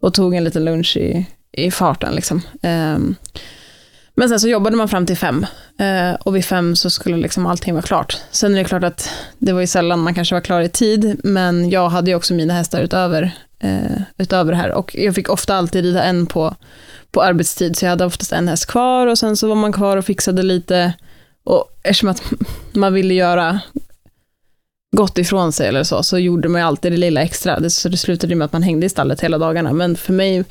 och 0.00 0.14
tog 0.14 0.34
en 0.34 0.44
liten 0.44 0.64
lunch 0.64 0.96
i, 0.96 1.26
i 1.52 1.70
farten. 1.70 2.14
Liksom. 2.14 2.42
Eh, 2.62 2.98
men 4.16 4.28
sen 4.28 4.40
så 4.40 4.48
jobbade 4.48 4.76
man 4.76 4.88
fram 4.88 5.06
till 5.06 5.16
fem 5.16 5.46
eh, 5.78 6.14
och 6.20 6.36
vid 6.36 6.44
fem 6.44 6.76
så 6.76 6.90
skulle 6.90 7.16
liksom 7.16 7.46
allting 7.46 7.74
vara 7.74 7.82
klart. 7.82 8.18
Sen 8.30 8.54
är 8.54 8.58
det 8.58 8.64
klart 8.64 8.84
att 8.84 9.10
det 9.38 9.52
var 9.52 9.60
ju 9.60 9.66
sällan 9.66 10.00
man 10.00 10.14
kanske 10.14 10.34
var 10.34 10.40
klar 10.40 10.60
i 10.60 10.68
tid, 10.68 11.20
men 11.24 11.70
jag 11.70 11.88
hade 11.88 12.10
ju 12.10 12.16
också 12.16 12.34
mina 12.34 12.54
hästar 12.54 12.80
utöver 12.80 13.32
eh, 13.58 14.00
utöver 14.18 14.52
det 14.52 14.58
här. 14.58 14.72
Och 14.72 14.96
jag 14.98 15.14
fick 15.14 15.28
ofta 15.28 15.54
alltid 15.54 15.84
rida 15.84 16.02
en 16.02 16.26
på, 16.26 16.54
på 17.10 17.22
arbetstid, 17.22 17.76
så 17.76 17.84
jag 17.84 17.90
hade 17.90 18.04
oftast 18.04 18.32
en 18.32 18.48
häst 18.48 18.66
kvar 18.66 19.06
och 19.06 19.18
sen 19.18 19.36
så 19.36 19.48
var 19.48 19.54
man 19.54 19.72
kvar 19.72 19.96
och 19.96 20.04
fixade 20.04 20.42
lite. 20.42 20.92
Och 21.44 21.64
eftersom 21.82 22.08
att 22.08 22.22
man 22.72 22.94
ville 22.94 23.14
göra 23.14 23.60
gott 24.96 25.18
ifrån 25.18 25.52
sig 25.52 25.68
eller 25.68 25.84
så, 25.84 26.02
så 26.02 26.18
gjorde 26.18 26.48
man 26.48 26.60
ju 26.60 26.66
alltid 26.66 26.92
det 26.92 26.96
lilla 26.96 27.22
extra. 27.22 27.70
Så 27.70 27.88
det 27.88 27.96
slutade 27.96 28.34
med 28.34 28.44
att 28.44 28.52
man 28.52 28.62
hängde 28.62 28.86
i 28.86 28.88
stallet 28.88 29.20
hela 29.20 29.38
dagarna. 29.38 29.72
Men 29.72 29.96
för 29.96 30.12
mig 30.12 30.44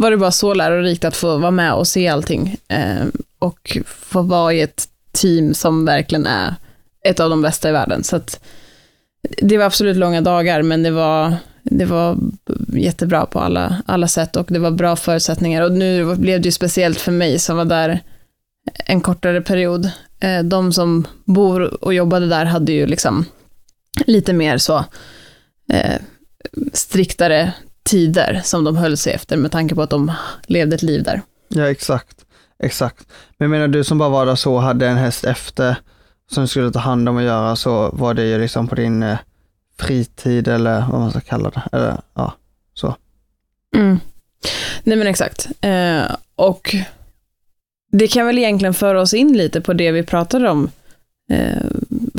var 0.00 0.10
det 0.10 0.16
bara 0.16 0.30
så 0.30 0.54
lärorikt 0.54 1.04
att 1.04 1.16
få 1.16 1.38
vara 1.38 1.50
med 1.50 1.74
och 1.74 1.88
se 1.88 2.08
allting. 2.08 2.56
Eh, 2.68 3.06
och 3.38 3.76
få 3.86 4.22
vara 4.22 4.52
i 4.52 4.60
ett 4.60 4.88
team 5.12 5.54
som 5.54 5.84
verkligen 5.84 6.26
är 6.26 6.54
ett 7.04 7.20
av 7.20 7.30
de 7.30 7.42
bästa 7.42 7.68
i 7.68 7.72
världen. 7.72 8.04
Så 8.04 8.16
att, 8.16 8.40
det 9.42 9.58
var 9.58 9.64
absolut 9.64 9.96
långa 9.96 10.20
dagar, 10.20 10.62
men 10.62 10.82
det 10.82 10.90
var, 10.90 11.36
det 11.62 11.84
var 11.84 12.18
jättebra 12.74 13.26
på 13.26 13.40
alla, 13.40 13.82
alla 13.86 14.08
sätt 14.08 14.36
och 14.36 14.46
det 14.48 14.58
var 14.58 14.70
bra 14.70 14.96
förutsättningar. 14.96 15.62
Och 15.62 15.72
nu 15.72 16.14
blev 16.16 16.40
det 16.40 16.48
ju 16.48 16.52
speciellt 16.52 17.00
för 17.00 17.12
mig 17.12 17.38
som 17.38 17.56
var 17.56 17.64
där 17.64 18.00
en 18.86 19.00
kortare 19.00 19.40
period. 19.40 19.90
Eh, 20.20 20.42
de 20.42 20.72
som 20.72 21.06
bor 21.24 21.84
och 21.84 21.94
jobbade 21.94 22.26
där 22.26 22.44
hade 22.44 22.72
ju 22.72 22.86
liksom 22.86 23.24
lite 24.06 24.32
mer 24.32 24.58
så 24.58 24.84
eh, 25.72 26.00
striktare 26.72 27.52
tider 27.90 28.40
som 28.44 28.64
de 28.64 28.76
höll 28.76 28.96
sig 28.96 29.12
efter 29.12 29.36
med 29.36 29.52
tanke 29.52 29.74
på 29.74 29.82
att 29.82 29.90
de 29.90 30.12
levde 30.46 30.76
ett 30.76 30.82
liv 30.82 31.02
där. 31.02 31.22
Ja, 31.48 31.70
exakt. 31.70 32.16
Exakt. 32.62 33.06
Men 33.38 33.44
jag 33.44 33.50
menar 33.50 33.68
du 33.68 33.84
som 33.84 33.98
bara 33.98 34.08
var 34.08 34.26
där 34.26 34.34
så 34.34 34.58
hade 34.58 34.88
en 34.88 34.96
häst 34.96 35.24
efter 35.24 35.76
som 36.30 36.42
du 36.42 36.48
skulle 36.48 36.70
ta 36.70 36.78
hand 36.78 37.08
om 37.08 37.16
och 37.16 37.22
göra 37.22 37.56
så 37.56 37.90
var 37.92 38.14
det 38.14 38.26
ju 38.26 38.38
liksom 38.38 38.68
på 38.68 38.74
din 38.74 39.02
eh, 39.02 39.18
fritid 39.78 40.48
eller 40.48 40.80
vad 40.90 41.00
man 41.00 41.10
ska 41.10 41.20
kalla 41.20 41.50
det. 41.50 41.62
Eller, 41.72 42.00
ja, 42.14 42.34
så. 42.74 42.96
Mm. 43.76 44.00
Nej 44.84 44.96
men 44.96 45.06
exakt. 45.06 45.48
Eh, 45.60 46.02
och 46.36 46.74
det 47.92 48.08
kan 48.08 48.26
väl 48.26 48.38
egentligen 48.38 48.74
föra 48.74 49.00
oss 49.00 49.14
in 49.14 49.36
lite 49.36 49.60
på 49.60 49.72
det 49.72 49.92
vi 49.92 50.02
pratade 50.02 50.50
om 50.50 50.70
eh, 51.30 51.66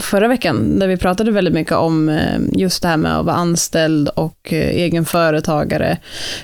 förra 0.01 0.27
veckan, 0.27 0.79
där 0.79 0.87
vi 0.87 0.97
pratade 0.97 1.31
väldigt 1.31 1.53
mycket 1.53 1.73
om 1.73 2.09
eh, 2.09 2.39
just 2.51 2.81
det 2.81 2.87
här 2.87 2.97
med 2.97 3.19
att 3.19 3.25
vara 3.25 3.35
anställd 3.35 4.09
och 4.09 4.53
eh, 4.53 4.69
egen 4.69 5.05
företagare. 5.05 5.97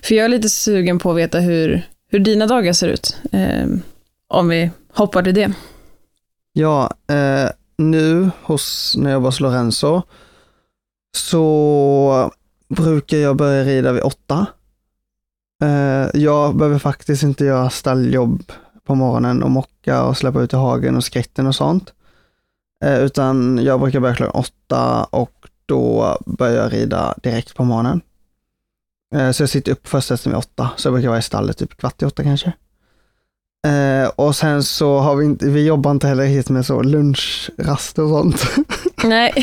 För 0.04 0.16
jag 0.16 0.26
är 0.26 0.30
lite 0.30 0.50
sugen 0.50 1.00
på 1.00 1.12
att 1.12 1.18
veta 1.18 1.40
hur, 1.40 1.88
hur 2.10 2.20
dina 2.20 2.48
dagar 2.48 2.74
ser 2.74 2.88
ut, 2.88 3.18
eh, 3.32 3.68
om 4.28 4.50
vi 4.50 4.72
hoppar 4.94 5.24
till 5.24 5.36
det. 5.36 5.52
Ja, 6.54 6.94
eh, 7.10 7.50
nu 7.78 8.30
hos, 8.42 8.96
när 8.98 9.10
jag 9.10 9.14
jobbar 9.14 9.28
hos 9.28 9.40
Lorenzo, 9.40 10.02
så 11.18 12.32
brukar 12.70 13.18
jag 13.18 13.36
börja 13.36 13.64
rida 13.64 13.92
vid 13.92 14.04
åtta. 14.04 14.46
Eh, 15.64 16.22
jag 16.22 16.56
behöver 16.56 16.80
faktiskt 16.80 17.24
inte 17.24 17.46
göra 17.46 17.70
stalljobb 17.70 18.44
på 18.84 18.96
morgonen 18.96 19.44
och 19.44 19.52
mocka 19.52 20.04
och 20.04 20.18
släppa 20.18 20.42
ut 20.42 20.54
i 20.54 20.56
hagen 20.56 20.96
och 20.96 21.04
skritten 21.04 21.48
och 21.48 21.56
sånt. 21.56 21.94
Eh, 22.86 23.00
utan 23.00 23.60
jag 23.64 23.80
brukar 23.80 24.00
börja 24.00 24.16
klockan 24.16 24.42
åtta 24.42 25.04
och 25.04 25.32
då 25.66 26.18
börjar 26.26 26.64
jag 26.64 26.74
rida 26.74 27.14
direkt 27.24 27.56
på 27.56 27.64
morgonen. 27.64 28.02
Eh, 29.16 29.32
så 29.32 29.44
jag 29.44 29.50
sitter 29.50 29.72
upp 29.72 29.88
först 29.88 30.10
hästen 30.10 30.32
vid 30.32 30.40
åtta, 30.40 30.70
så 30.76 30.88
jag 30.88 30.94
brukar 30.94 31.10
vara 31.10 31.20
i 31.20 31.22
stallet 31.22 31.58
typ 31.58 31.78
kvart 31.78 32.02
i 32.02 32.06
åtta 32.06 32.24
kanske. 32.24 32.54
Eh, 33.68 34.10
och 34.16 34.36
sen 34.36 34.64
så 34.64 34.98
har 34.98 35.16
vi 35.16 35.26
inte, 35.26 35.50
vi 35.50 35.66
jobbar 35.66 35.92
inte 35.92 36.08
heller 36.08 36.26
hit 36.26 36.50
med 36.50 36.66
så 36.66 36.82
lunchraster 36.82 38.04
och 38.04 38.10
sånt. 38.10 38.46
Nej, 39.04 39.34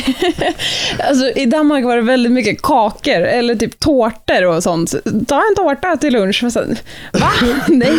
alltså 1.08 1.28
i 1.28 1.46
Danmark 1.46 1.84
var 1.84 1.96
det 1.96 2.02
väldigt 2.02 2.32
mycket 2.32 2.62
kakor 2.62 3.20
eller 3.22 3.54
typ 3.54 3.80
tårtor 3.80 4.44
och 4.44 4.62
sånt. 4.62 4.94
Ta 5.28 5.36
en 5.36 5.54
tårta 5.56 5.96
till 5.96 6.12
lunch. 6.12 6.42
Va? 7.12 7.30
Nej. 7.68 7.98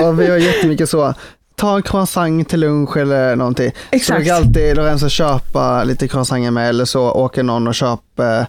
och 0.00 0.20
vi 0.20 0.30
har 0.30 0.36
jättemycket 0.36 0.88
så, 0.90 1.14
ta 1.58 1.76
en 1.76 1.82
croissant 1.82 2.48
till 2.48 2.60
lunch 2.60 2.96
eller 2.96 3.36
någonting. 3.36 3.72
Exakt. 3.90 4.06
Så 4.06 4.14
brukar 4.14 4.34
alltid 4.34 4.76
Lorenzo 4.76 5.08
köpa 5.08 5.84
lite 5.84 6.08
croissanter 6.08 6.50
med 6.50 6.68
eller 6.68 6.84
så 6.84 7.10
åker 7.10 7.42
någon 7.42 7.66
och 7.66 7.74
köper 7.74 8.46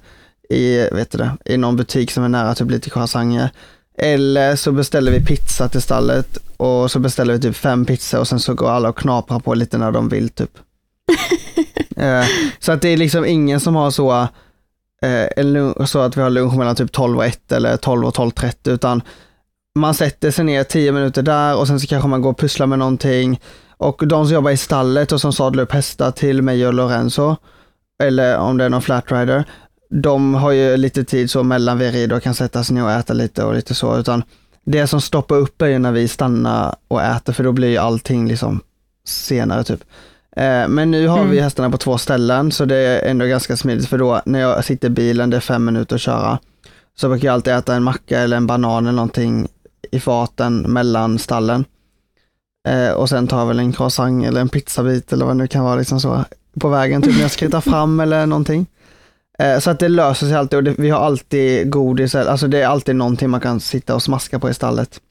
i, 0.49 0.77
vet 0.91 1.11
du 1.11 1.17
det, 1.17 1.37
i 1.45 1.57
någon 1.57 1.75
butik 1.75 2.11
som 2.11 2.23
är 2.23 2.29
nära 2.29 2.55
typ 2.55 2.71
lite 2.71 2.89
croissanter. 2.89 3.49
Eller 3.97 4.55
så 4.55 4.71
beställer 4.71 5.11
vi 5.11 5.25
pizza 5.25 5.69
till 5.69 5.81
stallet 5.81 6.37
och 6.57 6.91
så 6.91 6.99
beställer 6.99 7.33
vi 7.33 7.39
typ 7.39 7.55
fem 7.55 7.85
pizzor 7.85 8.19
och 8.19 8.27
sen 8.27 8.39
så 8.39 8.53
går 8.53 8.69
alla 8.69 8.89
och 8.89 8.97
knaprar 8.97 9.39
på 9.39 9.53
lite 9.53 9.77
när 9.77 9.91
de 9.91 10.09
vill 10.09 10.29
typ. 10.29 10.51
eh, 11.95 12.23
så 12.59 12.71
att 12.71 12.81
det 12.81 12.89
är 12.89 12.97
liksom 12.97 13.25
ingen 13.25 13.59
som 13.59 13.75
har 13.75 13.91
så, 13.91 14.27
eh, 15.01 15.85
så 15.85 15.99
att 15.99 16.17
vi 16.17 16.21
har 16.21 16.29
lunch 16.29 16.57
mellan 16.57 16.75
typ 16.75 16.91
12 16.91 17.17
och 17.17 17.25
1 17.25 17.51
eller 17.51 17.77
12 17.77 18.05
och 18.05 18.15
12.30 18.15 18.73
utan 18.73 19.01
man 19.79 19.93
sätter 19.93 20.31
sig 20.31 20.45
ner 20.45 20.63
10 20.63 20.91
minuter 20.91 21.21
där 21.21 21.57
och 21.57 21.67
sen 21.67 21.79
så 21.79 21.87
kanske 21.87 22.09
man 22.09 22.21
går 22.21 22.29
och 22.29 22.39
pusslar 22.39 22.67
med 22.67 22.79
någonting. 22.79 23.39
Och 23.77 24.07
de 24.07 24.25
som 24.25 24.33
jobbar 24.33 24.51
i 24.51 24.57
stallet 24.57 25.11
och 25.11 25.21
som 25.21 25.33
sadlar 25.33 25.63
upp 25.63 25.71
hästar 25.71 26.11
till 26.11 26.41
mig 26.41 26.67
och 26.67 26.73
Lorenzo, 26.73 27.35
eller 28.03 28.37
om 28.37 28.57
det 28.57 28.65
är 28.65 28.69
någon 28.69 28.81
flatrider, 28.81 29.43
de 29.89 30.33
har 30.33 30.51
ju 30.51 30.77
lite 30.77 31.03
tid 31.03 31.31
så 31.31 31.43
mellan 31.43 31.77
vi 31.77 31.91
rider 31.91 32.15
och 32.15 32.23
kan 32.23 32.33
sätta 32.33 32.63
sig 32.63 32.75
ner 32.75 32.83
och 32.83 32.91
äta 32.91 33.13
lite 33.13 33.43
och 33.43 33.53
lite 33.53 33.73
så, 33.73 33.97
utan 33.97 34.23
det 34.65 34.87
som 34.87 35.01
stoppar 35.01 35.35
upp 35.35 35.61
är 35.61 35.67
ju 35.67 35.79
när 35.79 35.91
vi 35.91 36.07
stannar 36.07 36.75
och 36.87 37.01
äter, 37.01 37.33
för 37.33 37.43
då 37.43 37.51
blir 37.51 37.69
ju 37.69 37.77
allting 37.77 38.27
liksom 38.27 38.61
senare 39.05 39.63
typ. 39.63 39.83
Eh, 40.35 40.67
men 40.67 40.91
nu 40.91 41.07
har 41.07 41.17
mm. 41.17 41.31
vi 41.31 41.39
hästarna 41.39 41.69
på 41.69 41.77
två 41.77 41.97
ställen, 41.97 42.51
så 42.51 42.65
det 42.65 42.75
är 42.75 43.09
ändå 43.09 43.25
ganska 43.25 43.57
smidigt, 43.57 43.89
för 43.89 43.97
då 43.97 44.21
när 44.25 44.39
jag 44.39 44.65
sitter 44.65 44.87
i 44.87 44.91
bilen, 44.91 45.29
det 45.29 45.37
är 45.37 45.41
fem 45.41 45.65
minuter 45.65 45.95
att 45.95 46.01
köra, 46.01 46.39
så 46.95 47.09
brukar 47.09 47.27
jag 47.27 47.33
alltid 47.33 47.53
äta 47.53 47.75
en 47.75 47.83
macka 47.83 48.19
eller 48.19 48.37
en 48.37 48.47
banan 48.47 48.85
eller 48.85 48.95
någonting 48.95 49.47
i 49.91 49.99
faten 49.99 50.61
mellan 50.61 51.19
stallen. 51.19 51.65
Eh, 52.67 52.91
och 52.91 53.09
sen 53.09 53.27
tar 53.27 53.39
jag 53.39 53.45
väl 53.45 53.59
en 53.59 53.73
croissant 53.73 54.25
eller 54.25 54.41
en 54.41 54.49
pizzabit 54.49 55.13
eller 55.13 55.25
vad 55.25 55.35
det 55.35 55.37
nu 55.37 55.47
kan 55.47 55.63
vara 55.63 55.75
liksom 55.75 55.99
så 55.99 56.25
på 56.59 56.69
vägen, 56.69 57.01
typ 57.01 57.15
när 57.15 57.21
jag 57.21 57.31
skrittar 57.31 57.61
fram 57.71 57.99
eller 57.99 58.25
någonting. 58.25 58.65
Eh, 59.39 59.59
så 59.59 59.69
att 59.69 59.79
det 59.79 59.87
löser 59.87 60.27
sig 60.27 60.35
alltid 60.35 60.57
och 60.57 60.63
det, 60.63 60.79
vi 60.79 60.89
har 60.89 60.99
alltid 60.99 61.69
godis, 61.69 62.15
alltså 62.15 62.47
det 62.47 62.61
är 62.61 62.67
alltid 62.67 62.95
någonting 62.95 63.29
man 63.29 63.39
kan 63.39 63.59
sitta 63.59 63.95
och 63.95 64.03
smaska 64.03 64.39
på 64.39 64.49
i 64.49 64.53
stallet. 64.53 65.01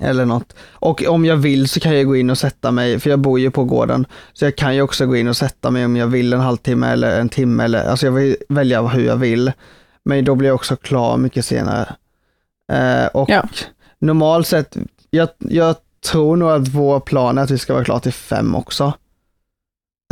Eller 0.00 0.24
något. 0.24 0.54
Och 0.70 1.04
om 1.08 1.24
jag 1.24 1.36
vill 1.36 1.68
så 1.68 1.80
kan 1.80 1.96
jag 1.96 2.06
gå 2.06 2.16
in 2.16 2.30
och 2.30 2.38
sätta 2.38 2.70
mig, 2.70 3.00
för 3.00 3.10
jag 3.10 3.18
bor 3.18 3.40
ju 3.40 3.50
på 3.50 3.64
gården, 3.64 4.06
så 4.32 4.44
jag 4.44 4.56
kan 4.56 4.74
ju 4.74 4.82
också 4.82 5.06
gå 5.06 5.16
in 5.16 5.28
och 5.28 5.36
sätta 5.36 5.70
mig 5.70 5.84
om 5.84 5.96
jag 5.96 6.06
vill 6.06 6.32
en 6.32 6.40
halvtimme 6.40 6.88
eller 6.92 7.20
en 7.20 7.28
timme 7.28 7.64
eller, 7.64 7.84
alltså 7.84 8.06
jag 8.06 8.12
vill 8.12 8.36
välja 8.48 8.82
hur 8.82 9.04
jag 9.04 9.16
vill. 9.16 9.52
Men 10.04 10.24
då 10.24 10.34
blir 10.34 10.48
jag 10.48 10.54
också 10.54 10.76
klar 10.76 11.16
mycket 11.16 11.44
senare. 11.44 11.94
Eh, 12.72 13.06
och 13.06 13.30
ja. 13.30 13.48
normalt 13.98 14.46
sett, 14.46 14.76
jag, 15.10 15.28
jag 15.38 15.76
tror 16.10 16.36
nog 16.36 16.50
att 16.50 16.68
vår 16.68 17.00
plan 17.00 17.38
är 17.38 17.42
att 17.42 17.50
vi 17.50 17.58
ska 17.58 17.72
vara 17.72 17.84
klara 17.84 18.00
till 18.00 18.12
fem 18.12 18.54
också. 18.54 18.92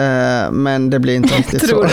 Eh, 0.01 0.51
men 0.53 0.91
det 0.91 0.99
blir 0.99 1.15
inte 1.15 1.35
riktigt 1.39 1.69
så. 1.69 1.83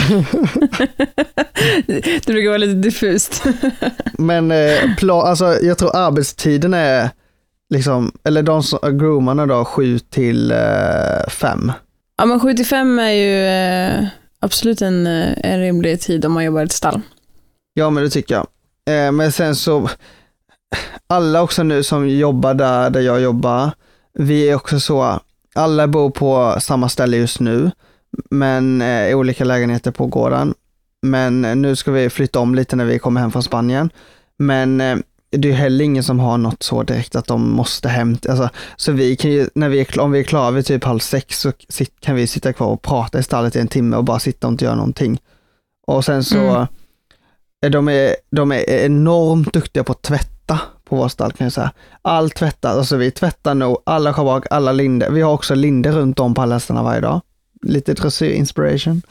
det 1.86 2.26
brukar 2.26 2.47
vara 2.47 2.57
lite 2.57 2.74
diffust. 2.74 3.43
men 4.18 4.51
eh, 4.51 4.95
plan, 4.97 5.28
alltså, 5.28 5.59
jag 5.61 5.78
tror 5.78 5.95
arbetstiden 5.95 6.74
är, 6.74 7.09
liksom, 7.70 8.11
eller 8.24 8.43
de 8.43 8.63
som, 8.63 8.97
groomarna 8.99 9.45
då, 9.45 9.65
sju 9.65 9.99
till 9.99 10.51
eh, 10.51 11.30
fem. 11.30 11.72
Ja 12.18 12.26
men 12.26 12.39
sju 12.39 12.53
till 12.53 12.65
fem 12.65 12.99
är 12.99 13.11
ju 13.11 14.07
absolut 14.39 14.82
en, 14.82 15.07
en 15.07 15.59
rimlig 15.59 16.01
tid 16.01 16.26
om 16.26 16.32
man 16.32 16.43
jobbar 16.43 16.61
i 16.61 16.63
ett 16.63 16.72
stall. 16.72 17.01
Ja 17.74 17.89
men 17.89 18.03
det 18.03 18.09
tycker 18.09 18.36
jag. 18.36 18.47
Men 19.13 19.32
sen 19.32 19.55
så, 19.55 19.89
alla 21.07 21.41
också 21.41 21.63
nu 21.63 21.84
som 21.84 22.09
jobbar 22.09 22.53
där, 22.53 22.89
där 22.89 23.01
jag 23.01 23.22
jobbar, 23.22 23.72
vi 24.13 24.49
är 24.49 24.55
också 24.55 24.80
så, 24.80 25.20
alla 25.55 25.88
bor 25.88 26.09
på 26.09 26.55
samma 26.59 26.89
ställe 26.89 27.18
just 27.18 27.39
nu, 27.39 27.72
men 28.30 28.82
eh, 28.82 29.09
i 29.09 29.13
olika 29.13 29.43
lägenheter 29.43 29.91
på 29.91 30.05
gården. 30.05 30.53
Men 31.01 31.45
eh, 31.45 31.55
nu 31.55 31.76
ska 31.76 31.91
vi 31.91 32.09
flytta 32.09 32.39
om 32.39 32.55
lite 32.55 32.76
när 32.76 32.86
vi 32.86 32.99
kommer 32.99 33.22
hem 33.22 33.32
från 33.32 33.43
Spanien. 33.43 33.89
Men 34.38 34.82
eh, 34.82 34.97
det 35.30 35.49
är 35.49 35.53
heller 35.53 35.86
ingen 35.86 36.03
som 36.03 36.20
har 36.20 36.38
något 36.38 36.63
så 36.63 36.84
direkt 36.84 37.15
att 37.15 37.28
de 37.28 37.51
måste 37.51 37.89
hem. 37.89 38.18
Alltså, 38.30 38.49
så 38.76 38.91
vi 38.91 39.15
kan 39.15 39.32
ju, 39.32 39.49
när 39.55 39.70
vi 39.70 39.80
är, 39.80 39.99
om 39.99 40.11
vi 40.11 40.20
är 40.20 40.24
klara 40.24 40.51
vid 40.51 40.65
typ 40.65 40.84
halv 40.84 40.99
sex 40.99 41.39
så 41.39 41.51
kan 41.99 42.15
vi 42.15 42.28
sitta 42.28 42.53
kvar 42.53 42.68
och 42.68 42.82
prata 42.82 43.20
i 43.20 43.24
stallet 43.24 43.55
i 43.55 43.59
en 43.59 43.68
timme 43.68 43.97
och 43.97 44.03
bara 44.03 44.20
sitta 44.20 44.47
och 44.47 44.51
inte 44.51 44.65
göra 44.65 44.76
någonting. 44.76 45.20
Och 45.88 46.05
sen 46.05 46.24
så, 46.24 46.39
mm. 46.39 46.68
de, 47.72 47.89
är, 47.89 48.15
de 48.32 48.51
är 48.51 48.70
enormt 48.70 49.53
duktiga 49.53 49.84
på 49.84 49.91
att 49.91 50.01
tvätta 50.01 50.37
på 50.89 50.95
vår 50.95 51.08
stall 51.08 51.32
kan 51.32 51.45
jag 51.45 51.54
säga. 51.54 51.72
Allt 52.02 52.36
tvättas, 52.36 52.78
alltså 52.78 52.98
vi 52.98 53.12
tvättar 53.12 53.54
nog 53.54 53.78
alla 53.86 54.14
schabrak, 54.14 54.45
alla 54.50 54.72
linder. 54.72 55.10
Vi 55.10 55.22
har 55.22 55.34
också 55.34 55.56
linder 55.56 55.91
runt 55.91 56.20
om 56.20 56.34
på 56.34 56.41
alla 56.41 56.56
hästarna 56.56 56.84
varje 56.84 57.02
dag. 57.02 57.22
Lite 57.62 57.93
dressyr-inspiration. 57.93 59.02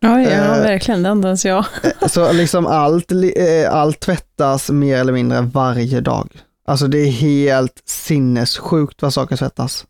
Ja, 0.00 0.20
ja 0.20 0.56
uh, 0.56 0.62
verkligen, 0.62 1.02
det 1.02 1.10
andas 1.10 1.44
jag. 1.44 1.64
Eh, 1.82 2.08
så 2.08 2.32
liksom 2.32 2.66
allt, 2.66 3.12
eh, 3.12 3.74
allt 3.74 4.00
tvättas 4.00 4.70
mer 4.70 4.98
eller 4.98 5.12
mindre 5.12 5.40
varje 5.40 6.00
dag. 6.00 6.28
Alltså 6.66 6.86
det 6.86 6.98
är 6.98 7.10
helt 7.10 7.82
sinnessjukt 7.84 9.02
vad 9.02 9.14
saker 9.14 9.36
tvättas. 9.36 9.84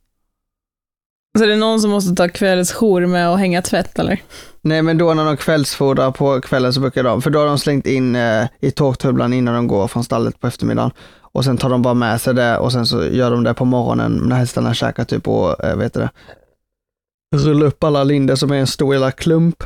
Så 1.39 1.47
det 1.47 1.53
är 1.53 1.57
någon 1.57 1.81
som 1.81 1.91
måste 1.91 2.15
ta 2.15 2.29
kvällsjour 2.29 3.07
med 3.07 3.29
att 3.29 3.39
hänga 3.39 3.63
tvätt 3.63 3.99
eller? 3.99 4.23
Nej 4.63 4.83
men 4.83 4.99
då 4.99 5.15
när 5.15 5.25
de 5.25 5.37
kvällsfodrar 5.37 6.11
på 6.11 6.41
kvällen 6.41 6.73
så 6.73 6.81
brukar 6.81 7.05
de, 7.05 7.23
för 7.23 7.31
då 7.31 7.39
har 7.39 7.47
de 7.47 7.59
slängt 7.59 7.87
in 7.87 8.17
eh, 8.17 8.47
i 8.61 8.71
tågtubblan 8.71 9.33
innan 9.33 9.55
de 9.55 9.67
går 9.67 9.89
från 9.89 10.05
stallet 10.05 10.41
på 10.41 10.47
eftermiddagen. 10.47 10.91
Och 11.33 11.45
sen 11.45 11.59
tar 11.59 11.71
de 11.71 11.83
bara 11.83 11.95
med 11.95 12.21
sig 12.21 12.35
det 12.35 12.59
och 12.59 12.73
sen 12.73 12.87
så 12.87 13.05
gör 13.05 13.31
de 13.31 13.45
det 13.45 13.55
på 13.55 13.65
morgonen 13.65 14.13
när 14.13 14.37
hästarna 14.37 14.75
käkar 14.75 15.05
typ 15.05 15.29
och, 15.29 15.65
eh, 15.65 15.77
vet 15.77 15.93
det, 15.93 16.11
rulla 17.37 17.67
upp 17.67 17.85
alla 17.85 18.05
linder 18.05 18.35
som 18.35 18.51
är 18.51 18.57
en 18.57 18.67
stor 18.67 18.95
jävla 18.95 19.13
klump. 19.13 19.65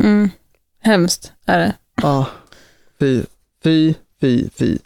Mm. 0.00 0.30
Hemskt 0.82 1.32
är 1.46 1.58
det. 1.58 1.74
Ja, 2.02 2.26
fy, 3.00 3.22
fy, 3.64 3.94
fy, 4.20 4.48
fy. 4.50 4.78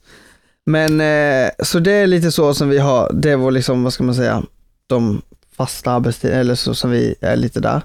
Men 0.67 1.01
eh, 1.01 1.51
så 1.63 1.79
det 1.79 1.93
är 1.93 2.07
lite 2.07 2.33
så 2.33 2.55
som 2.55 2.69
vi 2.69 2.79
har, 2.79 3.11
det 3.13 3.37
var 3.37 3.51
liksom, 3.51 3.85
vad 3.85 3.93
ska 3.93 4.05
man 4.05 4.15
säga, 4.15 4.43
de 4.87 5.23
fasta 5.57 5.93
arbetstider, 5.93 6.41
eller 6.41 6.55
så 6.55 6.75
som 6.75 6.91
vi 6.91 7.15
är 7.21 7.37
lite 7.37 7.61
där. 7.61 7.83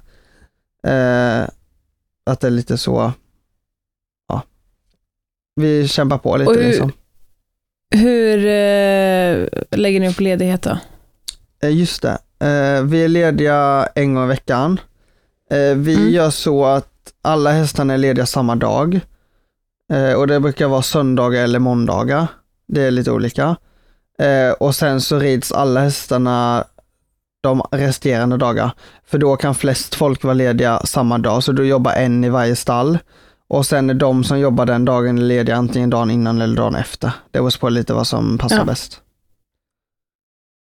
Eh, 0.83 1.47
att 2.23 2.39
det 2.39 2.47
är 2.47 2.51
lite 2.51 2.77
så, 2.77 3.11
ja, 4.27 4.43
vi 5.55 5.87
kämpar 5.87 6.17
på 6.17 6.37
lite 6.37 6.51
hur, 6.51 6.63
liksom. 6.63 6.91
Hur 7.95 8.37
eh, 8.37 9.47
lägger 9.71 9.99
ni 9.99 10.09
upp 10.09 10.19
ledighet 10.19 10.61
då? 10.61 10.77
Eh, 11.63 11.77
just 11.77 12.01
det, 12.01 12.17
eh, 12.47 12.83
vi 12.83 13.03
är 13.03 13.07
lediga 13.07 13.89
en 13.95 14.13
gång 14.13 14.23
i 14.23 14.27
veckan. 14.27 14.79
Eh, 15.51 15.75
vi 15.75 15.95
mm. 15.95 16.09
gör 16.09 16.29
så 16.29 16.65
att 16.65 17.13
alla 17.21 17.51
hästarna 17.51 17.93
är 17.93 17.97
lediga 17.97 18.25
samma 18.25 18.55
dag. 18.55 18.99
Eh, 19.91 20.13
och 20.13 20.27
det 20.27 20.39
brukar 20.39 20.67
vara 20.67 20.81
söndagar 20.81 21.43
eller 21.43 21.59
måndagar. 21.59 22.27
Det 22.67 22.81
är 22.81 22.91
lite 22.91 23.11
olika. 23.11 23.55
och 24.57 24.75
sen 24.75 25.01
så 25.01 25.19
rids 25.19 25.51
alla 25.51 25.81
hästarna 25.81 26.65
de 27.41 27.61
resterande 27.71 28.37
dagar. 28.37 28.71
För 29.05 29.17
då 29.17 29.35
kan 29.35 29.55
flest 29.55 29.95
folk 29.95 30.23
vara 30.23 30.33
lediga 30.33 30.79
samma 30.79 31.17
dag, 31.17 31.43
så 31.43 31.51
du 31.51 31.67
jobbar 31.67 31.93
en 31.93 32.23
i 32.23 32.29
varje 32.29 32.55
stall. 32.55 32.97
Och 33.47 33.65
sen 33.65 33.89
är 33.89 33.93
de 33.93 34.23
som 34.23 34.39
jobbar 34.39 34.65
den 34.65 34.85
dagen 34.85 35.27
lediga 35.27 35.55
antingen 35.55 35.89
dagen 35.89 36.11
innan 36.11 36.41
eller 36.41 36.55
dagen 36.55 36.75
efter. 36.75 37.11
Det 37.31 37.39
beror 37.39 37.59
på 37.59 37.69
lite 37.69 37.93
vad 37.93 38.07
som 38.07 38.37
passar 38.37 38.57
ja. 38.57 38.65
bäst. 38.65 39.01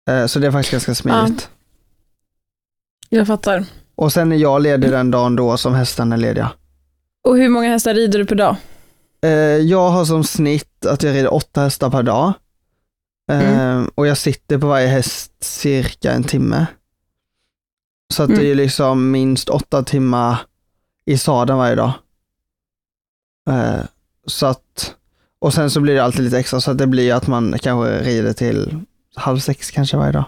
Eh, 0.10 0.26
så 0.26 0.40
det 0.40 0.48
är 0.48 0.52
faktiskt 0.52 0.72
ganska 0.72 0.96
smidigt. 0.96 1.50
Ja. 3.10 3.18
Jag 3.18 3.28
fattar. 3.28 3.66
Och 3.96 4.14
sen 4.14 4.32
är 4.32 4.36
jag 4.36 4.62
ledig 4.62 4.92
den 4.92 5.12
dagen 5.12 5.36
då 5.36 5.58
som 5.58 5.76
hästarna 5.76 6.16
är 6.16 6.20
lediga. 6.20 6.52
Och 7.28 7.38
hur 7.38 7.50
många 7.50 7.70
hästar 7.70 7.94
rider 7.94 8.20
du 8.20 8.26
per 8.26 8.36
dag? 8.36 8.56
Eh, 9.22 9.32
jag 9.58 9.90
har 9.90 10.06
som 10.06 10.24
snitt 10.24 10.86
att 10.86 11.04
jag 11.04 11.16
rider 11.16 11.34
åtta 11.34 11.62
hästar 11.62 11.90
per 11.90 12.04
dag. 12.04 12.34
Mm. 13.28 13.80
Uh, 13.80 13.90
och 13.96 14.08
jag 14.08 14.18
sitter 14.18 14.58
på 14.58 14.68
varje 14.68 14.88
häst 14.88 15.32
cirka 15.40 16.12
en 16.12 16.24
timme. 16.24 16.66
Så 18.14 18.24
att 18.24 18.30
mm. 18.30 18.42
det 18.42 18.52
är 18.52 18.56
liksom 18.56 19.12
minst 19.12 19.50
åtta 19.50 19.84
timmar 19.84 20.40
i 21.06 21.18
sadeln 21.18 21.58
varje 21.58 21.76
dag. 21.76 21.92
Uh, 23.50 23.84
så 24.26 24.46
att, 24.46 24.96
och 25.40 25.54
sen 25.54 25.72
så 25.72 25.80
blir 25.80 25.96
det 25.96 26.04
alltid 26.04 26.24
lite 26.24 26.40
extra 26.40 26.62
så 26.62 26.72
att 26.72 26.78
det 26.78 26.88
blir 26.88 27.14
att 27.14 27.28
man 27.28 27.60
kanske 27.60 28.04
rider 28.04 28.34
till 28.34 28.80
halv 29.16 29.40
sex 29.40 29.72
kanske 29.72 29.98
varje 29.98 30.12
dag. 30.12 30.26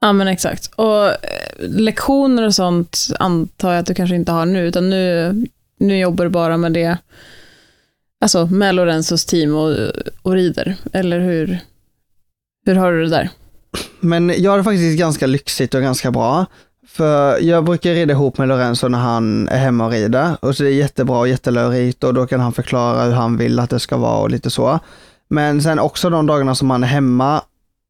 Ja 0.00 0.12
men 0.12 0.28
exakt. 0.28 0.66
Och 0.74 1.08
eh, 1.08 1.16
lektioner 1.58 2.42
och 2.42 2.54
sånt 2.54 3.08
antar 3.18 3.72
jag 3.72 3.80
att 3.80 3.86
du 3.86 3.94
kanske 3.94 4.16
inte 4.16 4.32
har 4.32 4.46
nu, 4.46 4.66
utan 4.66 4.90
nu, 4.90 5.34
nu 5.78 5.98
jobbar 5.98 6.24
du 6.24 6.30
bara 6.30 6.56
med 6.56 6.72
det 6.72 6.98
Alltså 8.20 8.46
med 8.46 8.74
Lorenzos 8.74 9.24
team 9.24 9.54
och, 9.54 9.76
och 10.22 10.32
rider, 10.32 10.76
eller 10.92 11.20
hur, 11.20 11.58
hur 12.66 12.74
har 12.74 12.92
du 12.92 13.04
det 13.04 13.10
där? 13.10 13.30
Men 14.00 14.42
jag 14.42 14.50
har 14.50 14.58
det 14.58 14.64
faktiskt 14.64 14.98
ganska 14.98 15.26
lyxigt 15.26 15.74
och 15.74 15.82
ganska 15.82 16.10
bra. 16.10 16.46
För 16.86 17.38
jag 17.38 17.64
brukar 17.64 17.94
rida 17.94 18.12
ihop 18.12 18.38
med 18.38 18.48
Lorenzo 18.48 18.88
när 18.88 18.98
han 18.98 19.48
är 19.48 19.58
hemma 19.58 19.86
och 19.86 19.90
rider. 19.90 20.36
Och 20.40 20.56
så 20.56 20.64
är 20.64 20.68
det 20.68 20.74
jättebra 20.74 21.18
och 21.18 21.28
jättelörigt 21.28 22.04
och 22.04 22.14
då 22.14 22.26
kan 22.26 22.40
han 22.40 22.52
förklara 22.52 23.04
hur 23.04 23.12
han 23.12 23.36
vill 23.36 23.58
att 23.58 23.70
det 23.70 23.80
ska 23.80 23.96
vara 23.96 24.18
och 24.18 24.30
lite 24.30 24.50
så. 24.50 24.78
Men 25.28 25.62
sen 25.62 25.78
också 25.78 26.10
de 26.10 26.26
dagarna 26.26 26.54
som 26.54 26.70
han 26.70 26.82
är 26.82 26.86
hemma 26.86 27.42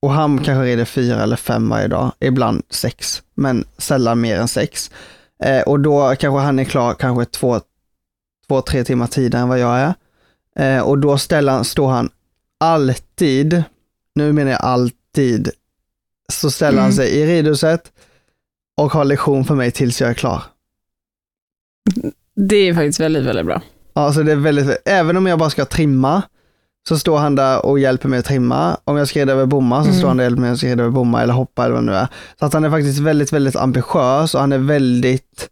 och 0.03 0.13
han 0.13 0.39
kanske 0.39 0.65
rider 0.65 0.85
fyra 0.85 1.23
eller 1.23 1.37
fem 1.37 1.69
varje 1.69 1.89
dag, 1.89 2.13
ibland 2.21 2.63
sex, 2.71 3.23
men 3.35 3.65
sällan 3.79 4.21
mer 4.21 4.39
än 4.39 4.49
sex. 4.49 4.91
Eh, 5.45 5.61
och 5.61 5.81
då 5.81 6.15
kanske 6.19 6.41
han 6.41 6.59
är 6.59 6.65
klar 6.65 6.95
kanske 6.95 7.25
två, 7.25 7.61
två, 8.49 8.61
tre 8.61 8.85
timmar 8.85 9.07
tidigare 9.07 9.43
än 9.43 9.49
vad 9.49 9.59
jag 9.59 9.79
är. 9.79 9.95
Eh, 10.59 10.81
och 10.81 10.99
då 10.99 11.19
ställer, 11.19 11.63
står 11.63 11.89
han 11.89 12.11
alltid, 12.61 13.63
nu 14.15 14.33
menar 14.33 14.51
jag 14.51 14.61
alltid, 14.61 15.51
så 16.33 16.51
ställer 16.51 16.73
mm. 16.73 16.83
han 16.83 16.93
sig 16.93 17.11
i 17.11 17.27
ridhuset 17.27 17.93
och 18.77 18.93
har 18.93 19.05
lektion 19.05 19.45
för 19.45 19.55
mig 19.55 19.71
tills 19.71 20.01
jag 20.01 20.11
är 20.11 20.15
klar. 20.15 20.43
Det 22.37 22.57
är 22.57 22.75
faktiskt 22.75 23.01
väldigt, 23.01 23.25
väldigt 23.25 23.47
bra. 23.47 23.63
Ja, 23.95 24.13
så 24.13 24.23
det 24.23 24.33
är 24.33 24.37
väldigt, 24.37 24.77
även 24.85 25.17
om 25.17 25.27
jag 25.27 25.39
bara 25.39 25.51
ska 25.51 25.65
trimma, 25.65 26.23
så 26.89 26.99
står 26.99 27.19
han 27.19 27.35
där 27.35 27.67
och 27.67 27.79
hjälper 27.79 28.09
mig 28.09 28.19
att 28.19 28.25
trimma. 28.25 28.77
Om 28.85 28.97
jag 28.97 29.09
ska 29.09 29.21
rida 29.21 29.33
över 29.33 29.47
bommar 29.47 29.83
så 29.83 29.89
mm. 29.89 29.99
står 29.99 30.09
han 30.09 30.17
där 30.17 30.25
och 30.25 30.31
hjälper 30.31 30.41
mig 30.41 30.51
att 30.51 30.63
rida 30.63 30.83
över 30.83 30.93
bommar 30.93 31.23
eller 31.23 31.35
hoppa 31.35 31.65
eller 31.65 31.75
vad 31.75 31.83
det 31.83 31.87
nu 31.87 31.97
är. 31.97 32.09
Så 32.39 32.47
att 32.47 32.53
han 32.53 32.65
är 32.65 32.71
faktiskt 32.71 32.99
väldigt, 32.99 33.33
väldigt 33.33 33.57
ambitiös 33.57 34.35
och 34.35 34.41
han 34.41 34.53
är 34.53 34.59
väldigt, 34.59 35.49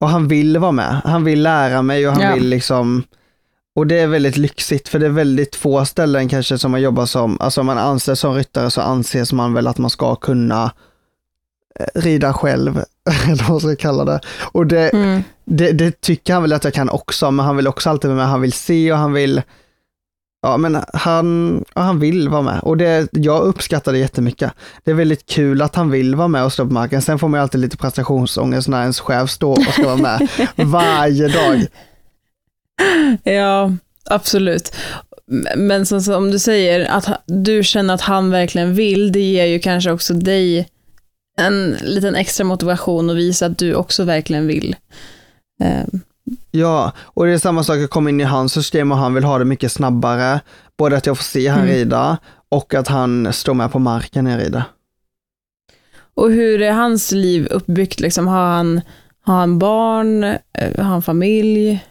och 0.00 0.08
han 0.08 0.28
vill 0.28 0.58
vara 0.58 0.72
med. 0.72 1.00
Han 1.04 1.24
vill 1.24 1.42
lära 1.42 1.82
mig 1.82 2.08
och 2.08 2.12
han 2.12 2.22
ja. 2.22 2.34
vill 2.34 2.48
liksom, 2.48 3.02
och 3.76 3.86
det 3.86 4.00
är 4.00 4.06
väldigt 4.06 4.36
lyxigt 4.36 4.88
för 4.88 4.98
det 4.98 5.06
är 5.06 5.10
väldigt 5.10 5.56
få 5.56 5.84
ställen 5.84 6.28
kanske 6.28 6.58
som 6.58 6.70
man 6.70 6.82
jobbar 6.82 7.06
som, 7.06 7.36
alltså 7.40 7.60
om 7.60 7.66
man 7.66 7.78
anses 7.78 8.20
som 8.20 8.34
ryttare 8.34 8.70
så 8.70 8.80
anses 8.80 9.32
man 9.32 9.54
väl 9.54 9.66
att 9.66 9.78
man 9.78 9.90
ska 9.90 10.14
kunna 10.14 10.72
eh, 11.80 12.00
rida 12.00 12.32
själv, 12.32 12.76
eller 13.26 13.42
vad 13.42 13.50
man 13.50 13.60
ska 13.60 13.76
kalla 13.76 14.04
det. 14.04 14.20
Och 14.40 14.66
det, 14.66 14.88
mm. 14.88 15.22
det, 15.44 15.72
det, 15.72 16.00
tycker 16.00 16.32
han 16.32 16.42
väl 16.42 16.52
att 16.52 16.64
jag 16.64 16.74
kan 16.74 16.90
också, 16.90 17.30
men 17.30 17.46
han 17.46 17.56
vill 17.56 17.66
också 17.68 17.90
alltid 17.90 18.10
vara 18.10 18.18
med, 18.18 18.28
han 18.28 18.40
vill 18.40 18.52
se 18.52 18.92
och 18.92 18.98
han 18.98 19.12
vill, 19.12 19.42
ja 20.42 20.56
men 20.56 20.78
han, 20.92 21.64
ja, 21.74 21.80
han 21.80 22.00
vill 22.00 22.28
vara 22.28 22.42
med. 22.42 22.60
Och 22.62 22.76
det, 22.76 23.08
jag 23.12 23.42
uppskattar 23.42 23.92
det 23.92 23.98
jättemycket. 23.98 24.52
Det 24.84 24.90
är 24.90 24.94
väldigt 24.94 25.26
kul 25.26 25.62
att 25.62 25.74
han 25.74 25.90
vill 25.90 26.14
vara 26.14 26.28
med 26.28 26.44
och 26.44 26.52
stå 26.52 26.66
på 26.66 26.72
marken. 26.72 27.02
Sen 27.02 27.18
får 27.18 27.28
man 27.28 27.38
ju 27.38 27.42
alltid 27.42 27.60
lite 27.60 27.76
prestationsångest 27.76 28.68
när 28.68 28.80
ens 28.80 29.00
chef 29.00 29.30
står 29.30 29.52
och 29.52 29.72
ska 29.72 29.84
vara 29.84 29.96
med 29.96 30.28
varje 30.56 31.28
dag. 31.28 31.66
Ja, 33.22 33.72
absolut. 34.04 34.76
Men 35.56 35.86
som, 35.86 36.00
som 36.02 36.30
du 36.30 36.38
säger, 36.38 36.90
att 36.90 37.22
du 37.26 37.64
känner 37.64 37.94
att 37.94 38.00
han 38.00 38.30
verkligen 38.30 38.74
vill, 38.74 39.12
det 39.12 39.20
ger 39.20 39.46
ju 39.46 39.58
kanske 39.58 39.92
också 39.92 40.14
dig 40.14 40.68
en 41.38 41.76
liten 41.82 42.14
extra 42.14 42.44
motivation 42.44 43.10
och 43.10 43.18
visa 43.18 43.46
att 43.46 43.58
du 43.58 43.74
också 43.74 44.04
verkligen 44.04 44.46
vill. 44.46 44.76
Um. 45.64 46.00
Ja, 46.50 46.92
och 46.98 47.26
det 47.26 47.32
är 47.32 47.38
samma 47.38 47.64
sak, 47.64 47.76
jag 47.76 47.90
kommer 47.90 48.10
in 48.10 48.20
i 48.20 48.24
hans 48.24 48.52
system 48.52 48.92
och 48.92 48.98
han 48.98 49.14
vill 49.14 49.24
ha 49.24 49.38
det 49.38 49.44
mycket 49.44 49.72
snabbare. 49.72 50.40
Både 50.78 50.96
att 50.96 51.06
jag 51.06 51.16
får 51.16 51.24
se 51.24 51.48
han 51.48 51.60
mm. 51.60 51.74
rida 51.74 52.18
och 52.48 52.74
att 52.74 52.88
han 52.88 53.32
står 53.32 53.54
med 53.54 53.72
på 53.72 53.78
marken 53.78 54.24
när 54.24 54.30
jag 54.30 54.40
rider. 54.40 54.64
Och 56.14 56.30
hur 56.30 56.62
är 56.62 56.72
hans 56.72 57.12
liv 57.12 57.46
uppbyggt? 57.50 58.00
Liksom, 58.00 58.26
har, 58.28 58.46
han, 58.46 58.80
har 59.20 59.34
han 59.34 59.58
barn? 59.58 60.24
Eh, 60.24 60.76
har 60.76 60.84
han 60.84 61.02
familj? 61.02 61.84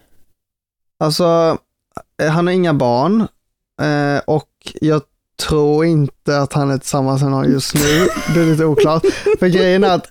Alltså, 1.00 1.58
eh, 2.22 2.30
han 2.30 2.48
har 2.48 2.54
inga 2.54 2.74
barn 2.74 3.28
eh, 3.82 4.22
och 4.28 4.50
jag 4.82 5.02
tror 5.50 5.86
inte 5.86 6.38
att 6.38 6.54
han 6.54 6.72
är 6.72 6.78
tillsammans 6.78 7.22
med 7.22 7.32
någon 7.32 7.52
just 7.52 7.76
nu. 7.76 8.08
Det 8.34 8.42
är 8.42 8.46
lite 8.46 8.66
oklart. 8.66 9.04
För 9.40 9.48
grejen 9.48 9.84
är 9.84 9.96
att 9.96 10.08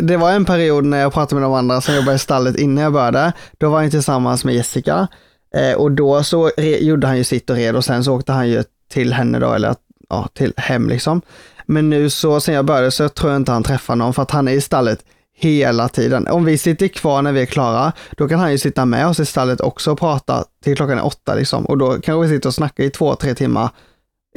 det 0.00 0.16
var 0.16 0.32
en 0.32 0.44
period 0.44 0.84
när 0.84 1.00
jag 1.00 1.12
pratade 1.12 1.40
med 1.40 1.50
de 1.50 1.54
andra 1.54 1.80
som 1.80 1.94
jobbade 1.94 2.16
i 2.16 2.18
stallet 2.18 2.56
innan 2.56 2.84
jag 2.84 2.92
började. 2.92 3.32
Då 3.58 3.70
var 3.70 3.80
han 3.80 3.90
tillsammans 3.90 4.44
med 4.44 4.54
Jessica 4.54 5.08
eh, 5.54 5.72
och 5.72 5.92
då 5.92 6.22
så 6.22 6.50
gjorde 6.58 7.06
han 7.06 7.16
ju 7.16 7.24
sitt 7.24 7.50
och 7.50 7.56
red 7.56 7.76
och 7.76 7.84
sen 7.84 8.04
så 8.04 8.14
åkte 8.14 8.32
han 8.32 8.48
ju 8.48 8.64
till 8.90 9.12
henne 9.12 9.38
då, 9.38 9.52
eller 9.52 9.74
ja, 10.08 10.28
till 10.34 10.52
hem 10.56 10.88
liksom. 10.88 11.22
Men 11.66 11.90
nu 11.90 12.10
så 12.10 12.40
sen 12.40 12.54
jag 12.54 12.64
började 12.64 12.90
så 12.90 13.08
tror 13.08 13.32
jag 13.32 13.40
inte 13.40 13.52
han 13.52 13.62
träffar 13.62 13.96
någon 13.96 14.14
för 14.14 14.22
att 14.22 14.30
han 14.30 14.48
är 14.48 14.52
i 14.52 14.60
stallet 14.60 15.04
hela 15.38 15.88
tiden. 15.88 16.28
Om 16.28 16.44
vi 16.44 16.58
sitter 16.58 16.88
kvar 16.88 17.22
när 17.22 17.32
vi 17.32 17.42
är 17.42 17.46
klara, 17.46 17.92
då 18.16 18.28
kan 18.28 18.40
han 18.40 18.52
ju 18.52 18.58
sitta 18.58 18.84
med 18.84 19.06
oss 19.06 19.20
i 19.20 19.26
stallet 19.26 19.60
också 19.60 19.92
och 19.92 19.98
prata 19.98 20.44
till 20.64 20.76
klockan 20.76 20.98
är 20.98 21.06
åtta 21.06 21.34
liksom. 21.34 21.66
Och 21.66 21.78
då 21.78 21.90
kanske 21.90 22.28
vi 22.28 22.34
sitter 22.34 22.48
och 22.48 22.54
snackar 22.54 22.84
i 22.84 22.90
två, 22.90 23.14
tre 23.14 23.34
timmar 23.34 23.70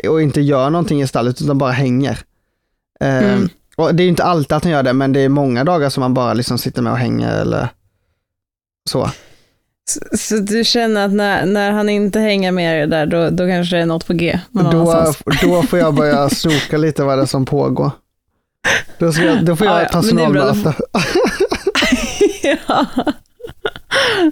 och 0.08 0.22
inte 0.22 0.42
gör 0.42 0.70
någonting 0.70 1.02
i 1.02 1.08
stallet 1.08 1.42
utan 1.42 1.58
bara 1.58 1.72
hänger. 1.72 2.20
Ehm, 3.00 3.24
mm. 3.24 3.50
och 3.78 3.96
det 3.96 4.04
är 4.04 4.08
inte 4.08 4.24
alltid 4.24 4.52
att 4.52 4.64
han 4.64 4.74
gör 4.74 4.84
det, 4.84 4.94
men 4.94 5.14
det 5.14 5.20
är 5.20 5.30
många 5.30 5.64
dagar 5.64 5.90
som 5.90 6.04
han 6.04 6.14
bara 6.14 6.34
liksom 6.34 6.58
sitter 6.58 6.82
med 6.82 6.92
och 6.92 7.00
hänger 7.00 7.42
eller 7.42 7.70
så. 8.90 9.10
Så, 9.86 10.18
så 10.18 10.38
du 10.38 10.64
känner 10.64 11.06
att 11.06 11.12
när, 11.12 11.46
när 11.46 11.72
han 11.72 11.90
inte 11.90 12.20
hänger 12.20 12.52
med 12.52 12.82
er 12.82 12.88
där, 12.88 13.06
då, 13.06 13.30
då 13.30 13.48
kanske 13.48 13.76
det 13.76 13.82
är 13.82 13.86
något 13.86 14.08
på 14.08 14.14
G? 14.14 14.40
Då, 14.52 15.14
då 15.42 15.64
får 15.64 15.80
jag 15.80 15.94
börja 15.94 16.30
snoka 16.30 16.78
lite 16.78 17.04
vad 17.04 17.18
det 17.18 17.22
är 17.22 17.26
som 17.26 17.46
pågår. 17.46 17.92
Då, 18.98 19.12
ska 19.12 19.24
jag, 19.24 19.46
då 19.46 19.56
får 19.56 19.68
jag 19.68 19.84
ja, 19.84 19.88
personalmöte. 19.92 20.74
ja. 22.44 22.86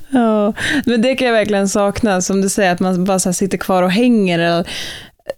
ja, 0.10 0.54
men 0.86 1.02
det 1.02 1.16
kan 1.16 1.28
jag 1.28 1.34
verkligen 1.34 1.70
sakna, 1.70 2.22
som 2.22 2.42
du 2.42 2.50
säger, 2.50 2.72
att 2.72 2.80
man 2.80 3.06
bara 3.06 3.20
sitter 3.20 3.58
kvar 3.58 3.84
och 3.84 3.92
hänger. 3.92 4.68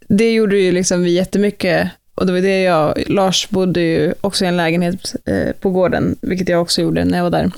Det 0.08 0.34
gjorde 0.34 0.58
ju 0.58 0.72
liksom 0.72 1.04
vi 1.04 1.12
jättemycket 1.12 1.92
och 2.16 2.26
det 2.26 2.34
var 2.34 2.40
det 2.40 2.62
jag, 2.62 3.04
Lars 3.08 3.50
bodde 3.50 3.82
ju 3.82 4.14
också 4.22 4.46
i 4.46 4.48
en 4.48 4.58
lägenhet 4.58 5.16
eh, 5.26 5.52
på 5.60 5.70
gården, 5.70 6.16
vilket 6.22 6.50
jag 6.50 6.62
också 6.62 6.82
gjorde 6.82 7.06
när 7.06 7.18
jag 7.18 7.24
var 7.24 7.32
där. 7.32 7.52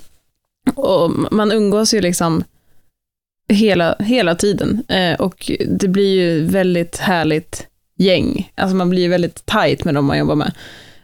Och 0.76 1.12
man 1.32 1.52
umgås 1.52 1.94
ju 1.94 2.02
liksom 2.02 2.44
hela, 3.50 3.96
hela 4.00 4.36
tiden. 4.36 4.84
Eh, 4.88 5.20
och 5.20 5.52
det 5.68 5.88
blir 5.88 6.16
ju 6.16 6.46
väldigt 6.46 6.98
härligt 6.98 7.68
gäng. 7.98 8.52
Alltså 8.56 8.76
man 8.76 8.90
blir 8.90 9.10
väldigt 9.10 9.46
tight 9.46 9.84
med 9.84 9.94
dem 9.94 10.06
man 10.06 10.18
jobbar 10.18 10.36
med. 10.36 10.52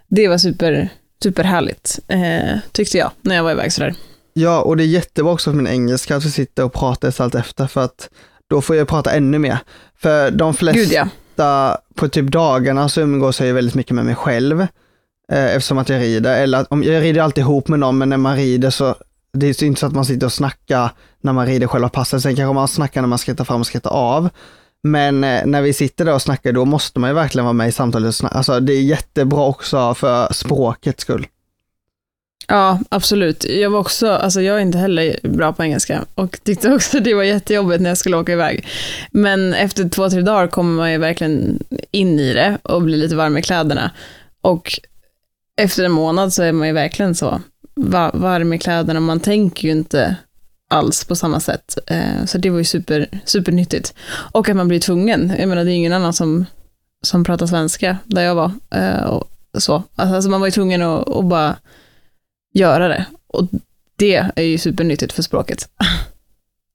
Det 0.10 0.28
var 0.28 0.38
super, 0.38 0.89
superhärligt, 1.24 1.99
eh, 2.07 2.60
tyckte 2.72 2.97
jag, 2.97 3.12
när 3.22 3.36
jag 3.36 3.43
var 3.43 3.51
iväg 3.51 3.74
sådär. 3.74 3.95
Ja, 4.34 4.62
och 4.62 4.78
det 4.78 4.84
är 4.84 4.88
jättebra 4.88 5.34
också 5.34 5.51
för 5.51 5.57
min 5.57 5.68
engelska 5.68 6.16
att 6.16 6.26
vi 6.26 6.32
sitter 6.32 6.64
och 6.64 6.74
pratar 6.74 7.22
allt 7.22 7.36
efter, 7.36 7.68
för 7.68 7.82
att 7.82 8.10
då 8.49 8.62
får 8.62 8.76
jag 8.76 8.88
prata 8.88 9.12
ännu 9.12 9.39
mer. 9.39 9.57
För 10.01 10.32
de 10.32 10.53
flesta 10.53 10.80
Gud, 10.80 11.10
ja. 11.36 11.82
på 11.95 12.10
typ 12.10 12.32
dagarna 12.32 12.89
så 12.89 13.01
umgås 13.01 13.39
jag 13.39 13.47
ju 13.47 13.53
väldigt 13.53 13.76
mycket 13.76 13.95
med 13.95 14.05
mig 14.05 14.16
själv, 14.16 14.62
eh, 15.32 15.55
eftersom 15.55 15.78
att 15.78 15.89
jag 15.89 16.01
rider. 16.01 16.41
Eller 16.41 16.57
att, 16.57 16.68
om, 16.72 16.84
jag 16.84 17.03
rider 17.03 17.22
alltid 17.22 17.41
ihop 17.41 17.68
med 17.68 17.80
någon, 17.80 17.97
men 17.97 18.10
när 18.10 18.18
man 18.18 18.36
rider 18.36 18.70
så 18.70 18.95
det 19.34 19.47
är 19.62 19.64
inte 19.64 19.80
så 19.80 19.86
att 19.86 19.93
man 19.93 20.05
sitter 20.05 20.26
och 20.26 20.34
snackar 20.34 20.91
när 21.22 21.34
man 21.34 21.45
rider 21.45 21.68
själva 21.68 21.89
passet, 21.89 22.22
sen 22.22 22.36
kanske 22.36 22.53
man 22.53 22.68
snackar 22.68 23.01
när 23.01 23.07
man 23.07 23.18
skrattar 23.18 23.43
fram 23.43 23.60
och 23.60 23.68
skrattar 23.68 23.91
av. 23.91 24.30
Men 24.84 25.24
eh, 25.24 25.46
när 25.46 25.62
vi 25.62 25.74
sitter 25.74 26.06
där 26.06 26.14
och 26.14 26.22
snackar, 26.22 26.52
då 26.52 26.66
måste 26.66 27.00
man 27.00 27.10
ju 27.10 27.14
verkligen 27.14 27.46
vara 27.46 27.54
med 27.54 27.70
i 27.70 27.72
samtalet. 27.72 28.16
Alltså 28.24 28.60
det 28.60 28.74
är 28.74 28.82
jättebra 28.82 29.46
också 29.46 29.94
för 29.94 30.34
språkets 30.34 31.02
skull. 31.02 31.28
Ja, 32.48 32.80
absolut. 32.90 33.46
Jag 33.46 33.70
var 33.70 33.80
också, 33.80 34.08
alltså 34.10 34.42
jag 34.42 34.58
är 34.58 34.60
inte 34.60 34.78
heller 34.78 35.20
bra 35.24 35.54
på 35.54 35.64
engelska 35.64 36.06
och 36.16 36.40
tyckte 36.44 36.74
också 36.74 37.00
det 37.00 37.14
var 37.14 37.24
jättejobbigt 37.24 37.82
när 37.82 37.90
jag 37.90 37.98
skulle 37.98 38.18
åka 38.18 38.32
iväg. 38.32 38.68
Men 39.12 39.54
efter 39.54 39.90
två, 39.90 40.10
tre 40.10 40.22
dagar 40.22 40.48
kommer 40.48 40.76
man 40.76 40.92
ju 40.92 40.98
verkligen 40.98 41.64
in 41.92 42.20
i 42.20 42.34
det 42.34 42.58
och 42.64 42.82
blir 42.82 42.98
lite 42.98 43.16
varm 43.16 43.38
i 43.38 43.42
kläderna. 43.42 43.92
Och 44.42 44.80
efter 45.62 45.84
en 45.84 45.92
månad 45.92 46.34
så 46.34 46.44
är 46.44 46.52
man 46.52 46.68
ju 46.68 46.74
verkligen 46.74 47.16
så 47.16 47.42
varm 48.14 48.54
i 48.54 48.60
kläderna, 48.60 49.00
man 49.00 49.20
tänker 49.20 49.68
ju 49.68 49.72
inte 49.72 50.16
alls 50.70 51.06
på 51.06 51.16
samma 51.16 51.40
sätt. 51.40 51.78
Eh, 51.88 52.26
så 52.26 52.38
det 52.38 52.50
var 52.50 52.58
ju 52.58 52.64
super, 52.64 53.22
supernyttigt. 53.26 53.94
Och 54.32 54.50
att 54.50 54.56
man 54.56 54.68
blir 54.68 54.80
tvungen, 54.80 55.34
jag 55.40 55.50
menar 55.50 55.66
det 55.66 55.72
är 55.72 55.76
ingen 55.76 55.94
annan 55.94 56.14
som, 56.14 56.46
som 57.04 57.24
pratar 57.24 57.48
svenska 57.48 57.98
där 58.06 58.22
jag 58.22 58.36
var. 58.36 58.52
Eh, 58.72 59.04
och 59.04 59.30
så. 59.58 59.84
Alltså, 59.96 60.16
alltså 60.16 60.30
man 60.30 60.40
var 60.40 60.48
ju 60.48 60.52
tvungen 60.52 60.82
att, 60.82 61.10
att 61.10 61.26
bara 61.26 61.56
göra 62.54 62.88
det. 62.88 63.06
Och 63.28 63.48
det 63.96 64.32
är 64.36 64.44
ju 64.44 64.58
supernyttigt 64.58 65.14
för 65.14 65.24
språket. 65.24 65.70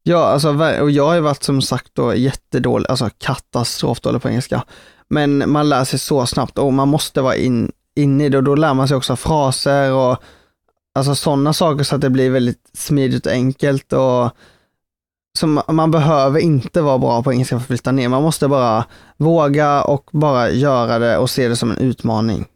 Ja, 0.06 0.24
alltså, 0.24 0.48
och 0.80 0.90
jag 0.90 1.06
har 1.06 1.14
ju 1.14 1.20
varit 1.20 1.42
som 1.42 1.62
sagt 1.62 1.90
då 1.92 2.14
jättedålig, 2.14 2.90
alltså 2.90 3.10
katastrofdålig 3.18 4.22
på 4.22 4.28
engelska. 4.28 4.64
Men 5.08 5.50
man 5.50 5.68
lär 5.68 5.84
sig 5.84 5.98
så 5.98 6.26
snabbt 6.26 6.58
och 6.58 6.72
man 6.72 6.88
måste 6.88 7.20
vara 7.20 7.36
in, 7.36 7.72
in 7.96 8.20
i 8.20 8.28
det 8.28 8.38
och 8.38 8.44
då 8.44 8.54
lär 8.54 8.74
man 8.74 8.88
sig 8.88 8.96
också 8.96 9.16
fraser 9.16 9.92
och 9.92 10.22
alltså 10.94 11.14
sådana 11.14 11.52
saker 11.52 11.84
så 11.84 11.94
att 11.94 12.00
det 12.00 12.10
blir 12.10 12.30
väldigt 12.30 12.70
smidigt 12.72 13.26
och 13.26 13.32
enkelt 13.32 13.92
och 13.92 14.30
så 15.38 15.46
man 15.68 15.90
behöver 15.90 16.40
inte 16.40 16.80
vara 16.80 16.98
bra 16.98 17.22
på 17.22 17.32
engelska 17.32 17.56
för 17.56 17.62
att 17.62 17.66
flytta 17.66 17.92
ner. 17.92 18.08
Man 18.08 18.22
måste 18.22 18.48
bara 18.48 18.84
våga 19.16 19.82
och 19.82 20.08
bara 20.12 20.50
göra 20.50 20.98
det 20.98 21.18
och 21.18 21.30
se 21.30 21.48
det 21.48 21.56
som 21.56 21.70
en 21.70 21.78
utmaning. 21.78 22.46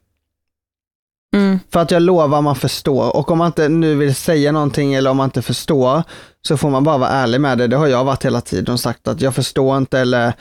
Mm. 1.36 1.58
För 1.72 1.80
att 1.80 1.90
jag 1.90 2.02
lovar 2.02 2.42
man 2.42 2.56
förstår 2.56 3.16
och 3.16 3.30
om 3.30 3.38
man 3.38 3.46
inte 3.46 3.68
nu 3.68 3.94
vill 3.94 4.14
säga 4.14 4.52
någonting 4.52 4.94
eller 4.94 5.10
om 5.10 5.16
man 5.16 5.24
inte 5.24 5.42
förstår 5.42 6.02
så 6.42 6.56
får 6.56 6.70
man 6.70 6.84
bara 6.84 6.98
vara 6.98 7.10
ärlig 7.10 7.40
med 7.40 7.58
det. 7.58 7.66
Det 7.66 7.76
har 7.76 7.86
jag 7.86 8.04
varit 8.04 8.24
hela 8.24 8.40
tiden 8.40 8.72
och 8.72 8.80
sagt 8.80 9.08
att 9.08 9.20
jag 9.20 9.34
förstår 9.34 9.76
inte 9.76 9.98
eller 9.98 10.32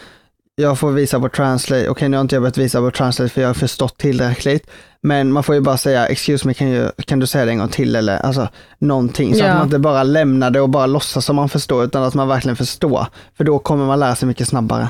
jag 0.59 0.79
får 0.79 0.91
visa 0.91 1.19
på 1.19 1.29
translate. 1.29 1.81
Okej, 1.81 1.89
okay, 1.89 2.07
nu 2.07 2.17
har 2.17 2.21
inte 2.21 2.35
jag 2.35 2.41
börjat 2.41 2.57
visa 2.57 2.79
på 2.79 2.91
translate 2.91 3.29
för 3.29 3.41
jag 3.41 3.49
har 3.49 3.53
förstått 3.53 3.97
tillräckligt. 3.97 4.69
Men 5.01 5.31
man 5.31 5.43
får 5.43 5.55
ju 5.55 5.61
bara 5.61 5.77
säga, 5.77 6.07
excuse 6.07 6.47
me, 6.47 6.53
kan, 6.53 6.67
you, 6.67 6.91
kan 7.05 7.19
du 7.19 7.27
säga 7.27 7.45
det 7.45 7.51
en 7.51 7.57
gång 7.57 7.69
till 7.69 7.95
eller 7.95 8.17
alltså 8.17 8.49
någonting. 8.79 9.35
Så 9.35 9.43
ja. 9.43 9.47
att 9.47 9.57
man 9.57 9.67
inte 9.67 9.79
bara 9.79 10.03
lämnar 10.03 10.51
det 10.51 10.61
och 10.61 10.69
bara 10.69 10.85
låtsas 10.85 11.25
som 11.25 11.35
man 11.35 11.49
förstår, 11.49 11.83
utan 11.83 12.03
att 12.03 12.13
man 12.13 12.27
verkligen 12.27 12.55
förstår. 12.55 13.07
För 13.37 13.43
då 13.43 13.59
kommer 13.59 13.85
man 13.85 13.99
lära 13.99 14.15
sig 14.15 14.27
mycket 14.27 14.47
snabbare. 14.47 14.89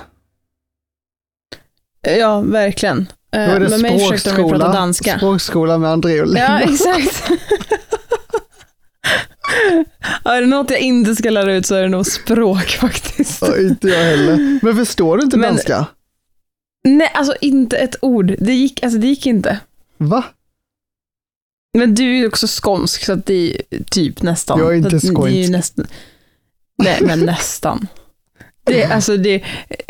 Ja, 2.01 2.41
verkligen. 2.41 3.07
Då 3.31 3.39
är 3.39 3.59
det 3.59 3.77
med 3.77 4.01
språkskola, 4.01 4.73
danska. 4.73 5.17
språkskola 5.17 5.77
med 5.77 5.91
André 5.91 6.21
och 6.21 6.27
Ja, 6.37 6.59
exakt. 6.59 7.23
ja, 10.23 10.35
är 10.35 10.41
det 10.41 10.47
något 10.47 10.69
jag 10.69 10.79
inte 10.79 11.15
ska 11.15 11.29
lära 11.29 11.53
ut 11.53 11.65
så 11.65 11.75
är 11.75 11.81
det 11.81 11.89
nog 11.89 12.05
språk 12.05 12.67
faktiskt. 12.81 13.41
Ja, 13.41 13.57
inte 13.57 13.87
jag 13.87 14.03
heller. 14.03 14.59
Men 14.61 14.75
förstår 14.75 15.17
du 15.17 15.23
inte 15.23 15.37
Men, 15.37 15.49
danska? 15.49 15.85
Nej, 16.83 17.11
alltså 17.13 17.35
inte 17.41 17.77
ett 17.77 17.95
ord. 18.01 18.35
Det 18.39 18.53
gick, 18.53 18.83
alltså, 18.83 18.99
det 18.99 19.07
gick 19.07 19.25
inte. 19.25 19.59
Va? 19.97 20.23
Men 21.77 21.95
du 21.95 22.03
är 22.03 22.17
ju 22.17 22.27
också 22.27 22.47
skånsk, 22.49 23.05
så 23.05 23.13
att 23.13 23.25
det 23.25 23.61
är 23.69 23.83
typ 23.83 24.21
nästan. 24.21 24.59
Jag 24.59 24.73
är 24.73 24.77
inte 24.77 24.99
skånsk. 24.99 25.49
Nästan... 25.49 25.87
Nej, 26.83 26.97
men 27.01 27.19
nästan. 27.19 27.87
Det, 28.63 28.85
alltså 28.85 29.17
det, 29.17 29.43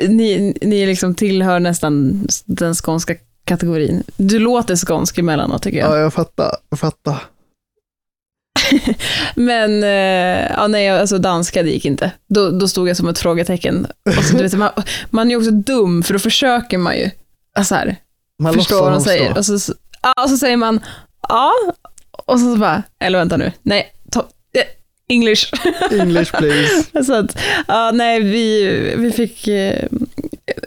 ni, 0.08 0.58
ni 0.62 0.86
liksom 0.86 1.16
tillhör 1.16 1.60
nästan 1.60 2.28
den 2.46 2.76
skånska 2.76 3.16
kategorin. 3.44 4.04
Du 4.18 4.40
låter 4.40 4.76
skånsk 4.76 5.18
emellanåt 5.18 5.64
tycker 5.64 5.78
jag. 5.78 5.92
Ja, 5.92 5.98
jag 5.98 6.14
fattar. 6.14 6.58
Jag 6.70 6.80
fattar. 6.80 7.24
Men, 9.36 9.84
eh, 9.84 10.52
ja 10.58 10.68
nej, 10.68 10.90
alltså 10.90 11.18
danska 11.18 11.64
det 11.64 11.70
gick 11.70 11.86
inte. 11.86 12.12
Då, 12.30 12.50
då 12.50 12.68
stod 12.68 12.90
jag 12.90 12.98
som 12.98 13.08
ett 13.08 13.20
frågetecken. 13.20 13.88
Och 14.18 14.24
så, 14.24 14.38
du 14.38 14.44
vet, 14.44 14.54
man, 14.54 14.72
man 15.10 15.28
är 15.28 15.32
ju 15.32 15.38
också 15.38 15.52
dum, 15.52 16.04
för 16.04 16.14
då 16.14 16.20
försöker 16.20 16.78
man 16.78 16.98
ju, 16.98 17.10
alltså 17.56 17.76
här, 17.76 17.96
man 18.40 18.54
förstå 18.54 18.82
vad 18.82 18.92
de 18.92 19.02
säger. 19.02 19.38
Och 19.38 19.46
så, 19.46 19.74
ja, 20.02 20.24
och 20.24 20.30
så 20.30 20.38
säger 20.38 20.58
man, 20.58 20.80
ja, 21.30 21.54
och 22.12 22.40
så, 22.40 22.54
så 22.54 22.60
bara, 22.60 22.84
eller 23.00 23.20
vänta 23.20 23.38
nu, 23.38 23.52
nej, 23.62 23.94
to, 24.12 24.20
eh, 24.54 24.64
English. 25.10 25.54
English 25.92 26.32
please. 26.38 27.04
så 27.06 27.14
att, 27.14 27.38
ja, 27.68 27.92
nej, 27.94 28.20
vi, 28.20 28.70
vi 28.98 29.12
fick, 29.12 29.48
eh, 29.48 29.88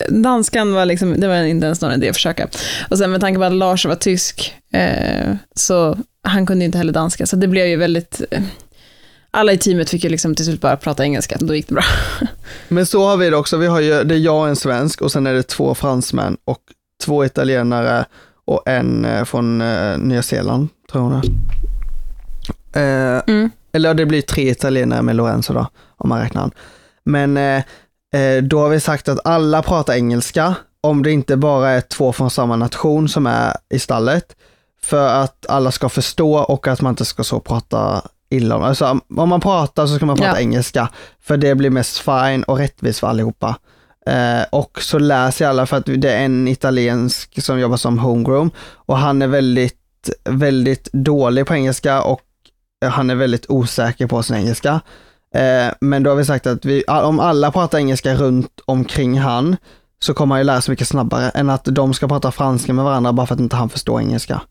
danskan 0.08 0.72
var 0.72 0.86
liksom, 0.86 1.20
det 1.20 1.28
var 1.28 1.42
inte 1.42 1.66
ens 1.66 1.80
någon 1.80 1.92
idé 1.92 2.08
att 2.08 2.16
försöka. 2.16 2.48
Och 2.90 2.98
sen 2.98 3.10
med 3.10 3.20
tanke 3.20 3.38
på 3.38 3.44
att 3.44 3.52
Lars 3.52 3.86
var 3.86 3.94
tysk, 3.94 4.54
eh, 4.72 5.34
så 5.54 5.98
han 6.22 6.46
kunde 6.46 6.64
inte 6.64 6.78
heller 6.78 6.92
danska, 6.92 7.26
så 7.26 7.36
det 7.36 7.48
blev 7.48 7.66
ju 7.66 7.76
väldigt, 7.76 8.22
eh, 8.30 8.42
alla 9.30 9.52
i 9.52 9.58
teamet 9.58 9.90
fick 9.90 10.04
ju 10.04 10.10
liksom 10.10 10.34
till 10.34 10.44
slut 10.44 10.60
bara 10.60 10.76
prata 10.76 11.04
engelska, 11.04 11.36
då 11.40 11.54
gick 11.54 11.68
det 11.68 11.74
bra. 11.74 11.84
Men 12.68 12.86
så 12.86 13.06
har 13.06 13.16
vi 13.16 13.30
det 13.30 13.36
också, 13.36 13.56
vi 13.56 13.66
har 13.66 13.80
ju, 13.80 14.04
det 14.04 14.14
är 14.14 14.18
jag 14.18 14.40
och 14.40 14.48
en 14.48 14.56
svensk 14.56 15.02
och 15.02 15.12
sen 15.12 15.26
är 15.26 15.34
det 15.34 15.42
två 15.42 15.74
fransmän 15.74 16.36
och 16.44 16.60
två 17.04 17.24
italienare 17.24 18.04
och 18.44 18.68
en 18.68 19.04
eh, 19.04 19.24
från 19.24 19.60
eh, 19.60 19.98
Nya 19.98 20.22
Zeeland, 20.22 20.68
tror 20.92 21.12
jag 21.12 21.24
eh, 22.82 23.22
mm. 23.26 23.50
Eller 23.72 23.94
det 23.94 24.06
blir 24.06 24.22
tre 24.22 24.50
italienare 24.50 25.02
med 25.02 25.16
Lorenzo 25.16 25.52
då, 25.52 25.66
om 25.96 26.08
man 26.08 26.20
räknar. 26.20 26.50
Men 27.04 27.36
eh, 27.36 27.62
då 28.42 28.58
har 28.58 28.68
vi 28.68 28.80
sagt 28.80 29.08
att 29.08 29.26
alla 29.26 29.62
pratar 29.62 29.94
engelska, 29.94 30.54
om 30.80 31.02
det 31.02 31.12
inte 31.12 31.36
bara 31.36 31.70
är 31.70 31.80
två 31.80 32.12
från 32.12 32.30
samma 32.30 32.56
nation 32.56 33.08
som 33.08 33.26
är 33.26 33.56
i 33.70 33.78
stallet. 33.78 34.36
För 34.82 35.22
att 35.22 35.46
alla 35.48 35.70
ska 35.70 35.88
förstå 35.88 36.38
och 36.38 36.68
att 36.68 36.80
man 36.80 36.92
inte 36.92 37.04
ska 37.04 37.24
så 37.24 37.40
prata 37.40 38.02
illa 38.30 38.56
om. 38.56 38.62
Alltså, 38.62 39.00
om 39.16 39.28
man 39.28 39.40
pratar 39.40 39.86
så 39.86 39.96
ska 39.96 40.06
man 40.06 40.16
prata 40.16 40.30
ja. 40.30 40.40
engelska, 40.40 40.88
för 41.20 41.36
det 41.36 41.54
blir 41.54 41.70
mest 41.70 41.98
fine 41.98 42.42
och 42.42 42.58
rättvist 42.58 43.00
för 43.00 43.06
allihopa. 43.06 43.56
Eh, 44.06 44.42
och 44.50 44.82
så 44.82 44.98
läser 44.98 45.46
alla 45.46 45.66
för 45.66 45.76
att 45.76 45.86
det 45.86 46.12
är 46.12 46.24
en 46.24 46.48
italiensk 46.48 47.42
som 47.42 47.60
jobbar 47.60 47.76
som 47.76 47.98
homegrown 47.98 48.50
och 48.74 48.98
han 48.98 49.22
är 49.22 49.26
väldigt, 49.26 50.10
väldigt 50.24 50.92
dålig 50.92 51.46
på 51.46 51.54
engelska 51.54 52.02
och 52.02 52.22
han 52.84 53.10
är 53.10 53.14
väldigt 53.14 53.50
osäker 53.50 54.06
på 54.06 54.22
sin 54.22 54.36
engelska. 54.36 54.80
Eh, 55.34 55.72
men 55.80 56.02
då 56.02 56.10
har 56.10 56.16
vi 56.16 56.24
sagt 56.24 56.46
att 56.46 56.64
vi, 56.64 56.84
om 56.84 57.20
alla 57.20 57.50
pratar 57.50 57.78
engelska 57.78 58.14
runt 58.14 58.60
omkring 58.64 59.18
han 59.18 59.56
så 60.02 60.14
kommer 60.14 60.34
han 60.34 60.40
ju 60.40 60.44
lära 60.44 60.60
sig 60.60 60.72
mycket 60.72 60.88
snabbare 60.88 61.30
än 61.30 61.50
att 61.50 61.64
de 61.64 61.94
ska 61.94 62.08
prata 62.08 62.30
franska 62.30 62.72
med 62.72 62.84
varandra 62.84 63.12
bara 63.12 63.26
för 63.26 63.34
att 63.34 63.40
inte 63.40 63.56
han 63.56 63.68
förstår 63.68 64.00
engelska. 64.00 64.42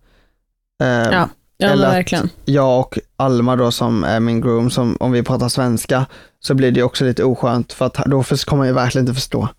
Eh, 0.82 0.88
ja, 0.88 1.30
ja 1.57 1.67
eller 1.69 1.91
verkligen. 1.91 2.30
Jag 2.45 2.80
och 2.80 2.99
Alma 3.17 3.55
då 3.55 3.71
som 3.71 4.03
är 4.03 4.19
min 4.19 4.41
groom, 4.41 4.69
som, 4.69 4.97
om 4.99 5.11
vi 5.11 5.23
pratar 5.23 5.49
svenska 5.49 6.05
så 6.39 6.53
blir 6.53 6.71
det 6.71 6.84
också 6.84 7.05
lite 7.05 7.23
oskönt 7.23 7.73
för 7.73 7.86
att 7.86 7.93
då 7.93 8.23
kommer 8.23 8.57
man 8.57 8.67
ju 8.67 8.73
verkligen 8.73 9.07
inte 9.07 9.15
förstå. 9.15 9.49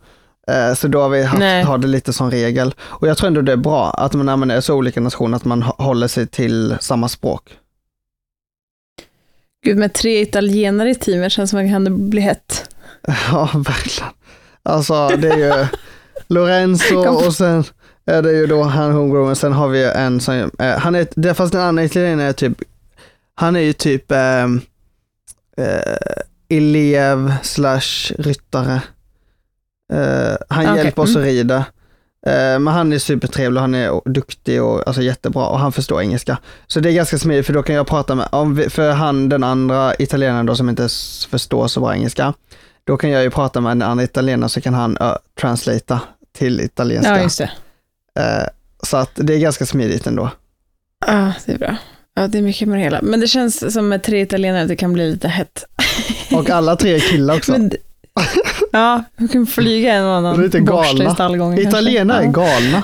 Eh, 0.48 0.74
så 0.74 0.88
då 0.88 1.02
har 1.02 1.08
vi 1.08 1.22
haft, 1.22 1.66
har 1.68 1.78
det 1.78 1.88
lite 1.88 2.12
som 2.12 2.30
regel. 2.30 2.74
Och 2.80 3.08
jag 3.08 3.16
tror 3.16 3.26
ändå 3.26 3.42
det 3.42 3.52
är 3.52 3.56
bra 3.56 3.90
att 3.90 4.12
man, 4.14 4.26
när 4.26 4.36
man 4.36 4.50
är 4.50 4.60
så 4.60 4.74
olika 4.74 5.00
nationer, 5.00 5.36
att 5.36 5.44
man 5.44 5.62
håller 5.62 6.08
sig 6.08 6.26
till 6.26 6.76
samma 6.80 7.08
språk. 7.08 7.42
Gud, 9.64 9.78
med 9.78 9.92
tre 9.92 10.20
italienare 10.20 10.90
i 10.90 10.94
teamet 10.94 11.32
känns 11.32 11.50
som 11.50 11.58
att 11.58 11.64
det 11.64 11.70
kan 11.70 12.11
bli 12.11 12.20
hett. 12.20 12.74
Ja, 13.30 13.50
verkligen. 13.54 14.11
Alltså 14.62 15.08
det 15.08 15.28
är 15.28 15.36
ju 15.36 15.66
Lorenzo 16.28 16.96
och 16.96 17.34
sen 17.34 17.64
är 18.06 18.22
det 18.22 18.32
ju 18.32 18.46
då 18.46 18.62
han 18.62 18.92
homegrown, 18.92 19.36
sen 19.36 19.52
har 19.52 19.68
vi 19.68 19.84
en 19.84 20.20
som, 20.20 20.50
eh, 20.58 20.78
han 20.78 20.94
är, 20.94 21.34
fast 21.34 21.52
den 21.52 21.62
andra 21.62 21.84
italienaren 21.84 22.20
är 22.28 22.32
typ, 22.32 22.62
han 23.34 23.56
är 23.56 23.61
ju 23.61 23.72
typ 23.72 24.12
eh, 24.12 24.44
eh, 25.56 26.22
elev 26.48 27.32
slash 27.42 28.12
ryttare. 28.18 28.82
Eh, 29.92 30.36
han 30.48 30.64
okay. 30.64 30.76
hjälper 30.76 31.02
oss 31.02 31.11
att 31.11 31.16
mm. 31.16 31.28
rida. 31.28 31.64
Eh, 32.26 32.58
men 32.58 32.66
han 32.66 32.92
är 32.92 32.98
supertrevlig, 32.98 33.60
han 33.60 33.74
är 33.74 34.10
duktig 34.10 34.62
och 34.62 34.86
alltså 34.86 35.02
jättebra 35.02 35.46
och 35.46 35.58
han 35.58 35.72
förstår 35.72 36.02
engelska. 36.02 36.38
Så 36.66 36.80
det 36.80 36.90
är 36.90 36.92
ganska 36.92 37.18
smidigt 37.18 37.46
för 37.46 37.52
då 37.52 37.62
kan 37.62 37.74
jag 37.74 37.86
prata 37.86 38.14
med, 38.14 38.28
för 38.72 38.90
han 38.90 39.28
den 39.28 39.44
andra 39.44 39.94
italienaren 39.98 40.46
då 40.46 40.54
som 40.54 40.68
inte 40.68 40.88
förstår 41.30 41.68
så 41.68 41.80
bra 41.80 41.94
engelska, 41.94 42.34
då 42.84 42.96
kan 42.96 43.10
jag 43.10 43.22
ju 43.22 43.30
prata 43.30 43.60
med 43.60 43.72
en 43.72 43.82
annan 43.82 44.00
italienare 44.00 44.48
så 44.48 44.60
kan 44.60 44.74
han 44.74 44.98
uh, 45.00 45.16
translata 45.40 46.00
till 46.38 46.60
italienska. 46.60 47.16
Ja, 47.16 47.22
just 47.22 47.38
det. 47.38 47.50
Uh, 48.20 48.48
så 48.82 48.96
att 48.96 49.10
det 49.14 49.34
är 49.34 49.38
ganska 49.38 49.66
smidigt 49.66 50.06
ändå. 50.06 50.30
Ja, 51.06 51.32
det 51.46 51.52
är 51.52 51.58
bra. 51.58 51.76
Ja, 52.14 52.26
det 52.26 52.38
är 52.38 52.42
mycket 52.42 52.68
med 52.68 52.78
det 52.78 52.82
hela. 52.82 53.02
Men 53.02 53.20
det 53.20 53.26
känns 53.26 53.74
som 53.74 53.88
med 53.88 54.02
tre 54.02 54.20
italienare 54.20 54.62
att 54.62 54.68
det 54.68 54.76
kan 54.76 54.92
bli 54.92 55.10
lite 55.10 55.28
hett. 55.28 55.64
Och 56.32 56.50
alla 56.50 56.76
tre 56.76 56.94
är 56.94 57.00
killar 57.00 57.36
också. 57.36 57.52
Men, 57.52 57.70
ja, 58.72 59.02
vi 59.16 59.28
kan 59.28 59.46
flyga 59.46 59.92
en 59.92 60.04
och 60.04 60.14
annan 60.14 60.40
lite 60.40 60.61
galna. 60.61 61.04
i 61.04 61.11
stallgången. 61.11 61.58
Italienare 61.58 62.24
är 62.24 62.32
galna. 62.32 62.82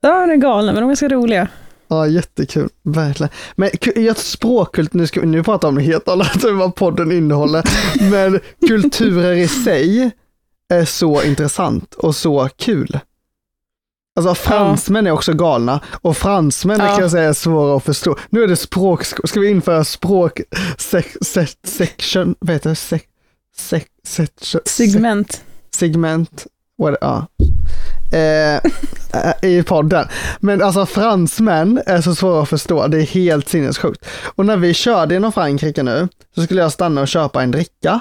Ja, 0.00 0.26
de 0.26 0.32
är 0.32 0.36
galna, 0.36 0.72
men 0.72 0.74
de 0.74 0.84
är 0.84 0.88
ganska 0.88 1.08
roliga. 1.08 1.48
Ja, 1.88 2.06
jättekul. 2.06 2.68
Verkligen. 2.82 3.30
Men 3.56 3.70
ett 3.96 4.18
språkkult, 4.18 4.92
nu, 4.92 5.06
ska, 5.06 5.20
nu 5.20 5.42
pratar 5.42 5.70
vi 5.70 5.78
om 5.78 5.84
helt 5.84 6.08
annat 6.08 6.44
än 6.48 6.58
vad 6.58 6.74
podden 6.74 7.12
innehåller, 7.12 7.62
men 8.10 8.40
kulturer 8.68 9.32
i 9.32 9.48
sig 9.48 10.10
är 10.68 10.84
så 10.84 11.22
intressant 11.22 11.94
och 11.94 12.16
så 12.16 12.48
kul. 12.56 12.98
Alltså 14.16 14.34
fransmän 14.34 15.06
är 15.06 15.10
också 15.10 15.32
galna 15.32 15.80
och 15.90 16.16
fransmän 16.16 16.80
ja. 16.80 16.86
kan 16.86 17.00
jag 17.00 17.10
säga 17.10 17.28
är 17.28 17.32
svåra 17.32 17.76
att 17.76 17.84
förstå. 17.84 18.16
Nu 18.30 18.42
är 18.42 18.48
det 18.48 18.56
språk, 18.56 19.04
ska 19.04 19.40
vi 19.40 19.50
införa 19.50 19.84
språk, 19.84 20.40
sek, 20.78 21.06
se, 21.20 21.46
section, 21.64 22.34
vad 22.38 22.50
heter 22.50 22.70
det? 22.70 22.76
Se, 23.56 23.84
se, 24.04 24.26
se, 24.40 24.58
segment. 24.64 25.42
Segment, 25.74 26.46
what, 26.78 26.96
ja. 27.00 27.26
Eh, 28.12 28.60
I 29.42 29.62
podden. 29.62 30.08
Men 30.40 30.62
alltså 30.62 30.86
fransmän 30.86 31.82
är 31.86 32.00
så 32.00 32.14
svåra 32.14 32.42
att 32.42 32.48
förstå, 32.48 32.86
det 32.86 32.98
är 32.98 33.06
helt 33.06 33.48
sinnessjukt. 33.48 34.06
Och 34.34 34.46
när 34.46 34.56
vi 34.56 34.74
körde 34.74 35.14
genom 35.14 35.32
Frankrike 35.32 35.82
nu, 35.82 36.08
så 36.34 36.42
skulle 36.42 36.60
jag 36.60 36.72
stanna 36.72 37.00
och 37.00 37.08
köpa 37.08 37.42
en 37.42 37.50
dricka. 37.50 38.00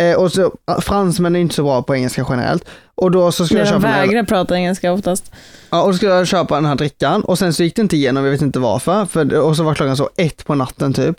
Eh, 0.00 0.16
och 0.16 0.32
så, 0.32 0.52
fransmän 0.80 1.36
är 1.36 1.40
inte 1.40 1.54
så 1.54 1.62
bra 1.62 1.82
på 1.82 1.96
engelska 1.96 2.26
generellt. 2.28 2.64
Och 2.94 3.10
då 3.10 3.32
så 3.32 3.44
skulle 3.44 3.60
jag 3.60 3.68
köpa... 3.68 3.80
De 3.80 3.92
vägrar 3.92 4.24
prata 4.24 4.56
engelska 4.56 4.92
oftast. 4.92 5.32
Ja, 5.70 5.82
och 5.82 5.90
då 5.90 5.96
skulle 5.96 6.12
jag 6.12 6.26
köpa 6.26 6.54
den 6.54 6.66
här 6.66 6.74
drickan 6.74 7.24
och 7.24 7.38
sen 7.38 7.54
så 7.54 7.62
gick 7.62 7.76
det 7.76 7.82
inte 7.82 7.96
igenom, 7.96 8.24
jag 8.24 8.32
vet 8.32 8.42
inte 8.42 8.58
varför. 8.58 9.06
För, 9.06 9.38
och 9.38 9.56
så 9.56 9.62
var 9.62 9.74
klockan 9.74 9.96
så 9.96 10.10
ett 10.16 10.44
på 10.44 10.54
natten 10.54 10.92
typ. 10.92 11.16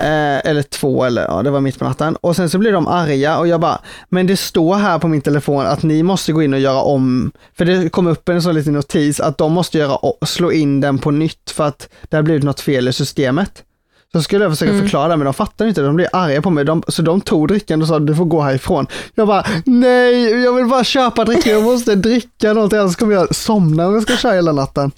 Eh, 0.00 0.50
eller 0.50 0.62
två, 0.62 1.04
eller 1.04 1.22
ja, 1.22 1.42
det 1.42 1.50
var 1.50 1.60
mitt 1.60 1.78
på 1.78 1.84
natten. 1.84 2.16
Och 2.16 2.36
sen 2.36 2.50
så 2.50 2.58
blir 2.58 2.72
de 2.72 2.88
arga 2.88 3.38
och 3.38 3.48
jag 3.48 3.60
bara, 3.60 3.80
men 4.08 4.26
det 4.26 4.36
står 4.36 4.74
här 4.74 4.98
på 4.98 5.08
min 5.08 5.20
telefon 5.20 5.66
att 5.66 5.82
ni 5.82 6.02
måste 6.02 6.32
gå 6.32 6.42
in 6.42 6.54
och 6.54 6.60
göra 6.60 6.82
om, 6.82 7.32
för 7.54 7.64
det 7.64 7.88
kom 7.88 8.06
upp 8.06 8.28
en 8.28 8.42
sån 8.42 8.54
liten 8.54 8.72
notis 8.72 9.20
att 9.20 9.38
de 9.38 9.52
måste 9.52 9.78
göra, 9.78 9.98
slå 10.26 10.52
in 10.52 10.80
den 10.80 10.98
på 10.98 11.10
nytt 11.10 11.50
för 11.50 11.64
att 11.64 11.88
det 12.02 12.16
har 12.16 12.22
blivit 12.22 12.44
något 12.44 12.60
fel 12.60 12.88
i 12.88 12.92
systemet. 12.92 13.64
Så 14.12 14.22
skulle 14.22 14.44
jag 14.44 14.52
försöka 14.52 14.72
mm. 14.72 14.82
förklara 14.82 15.08
det, 15.08 15.16
men 15.16 15.24
de 15.24 15.34
fattar 15.34 15.66
inte, 15.66 15.82
de 15.82 15.96
blir 15.96 16.08
arga 16.12 16.42
på 16.42 16.50
mig. 16.50 16.64
De, 16.64 16.82
så 16.88 17.02
de 17.02 17.20
tog 17.20 17.48
drickan 17.48 17.82
och 17.82 17.88
sa 17.88 17.98
du 17.98 18.14
får 18.14 18.24
gå 18.24 18.40
härifrån. 18.40 18.86
Jag 19.14 19.26
bara, 19.26 19.46
nej, 19.64 20.42
jag 20.42 20.52
vill 20.52 20.66
bara 20.66 20.84
köpa 20.84 21.24
drickan, 21.24 21.52
jag 21.52 21.62
måste 21.62 21.94
dricka 21.94 22.52
någonting, 22.52 22.78
annars 22.78 22.96
kommer 22.96 23.14
jag 23.14 23.34
somna 23.34 23.86
om 23.86 23.94
jag 23.94 24.02
ska 24.02 24.16
köra 24.16 24.32
hela 24.32 24.52
natten. 24.52 24.90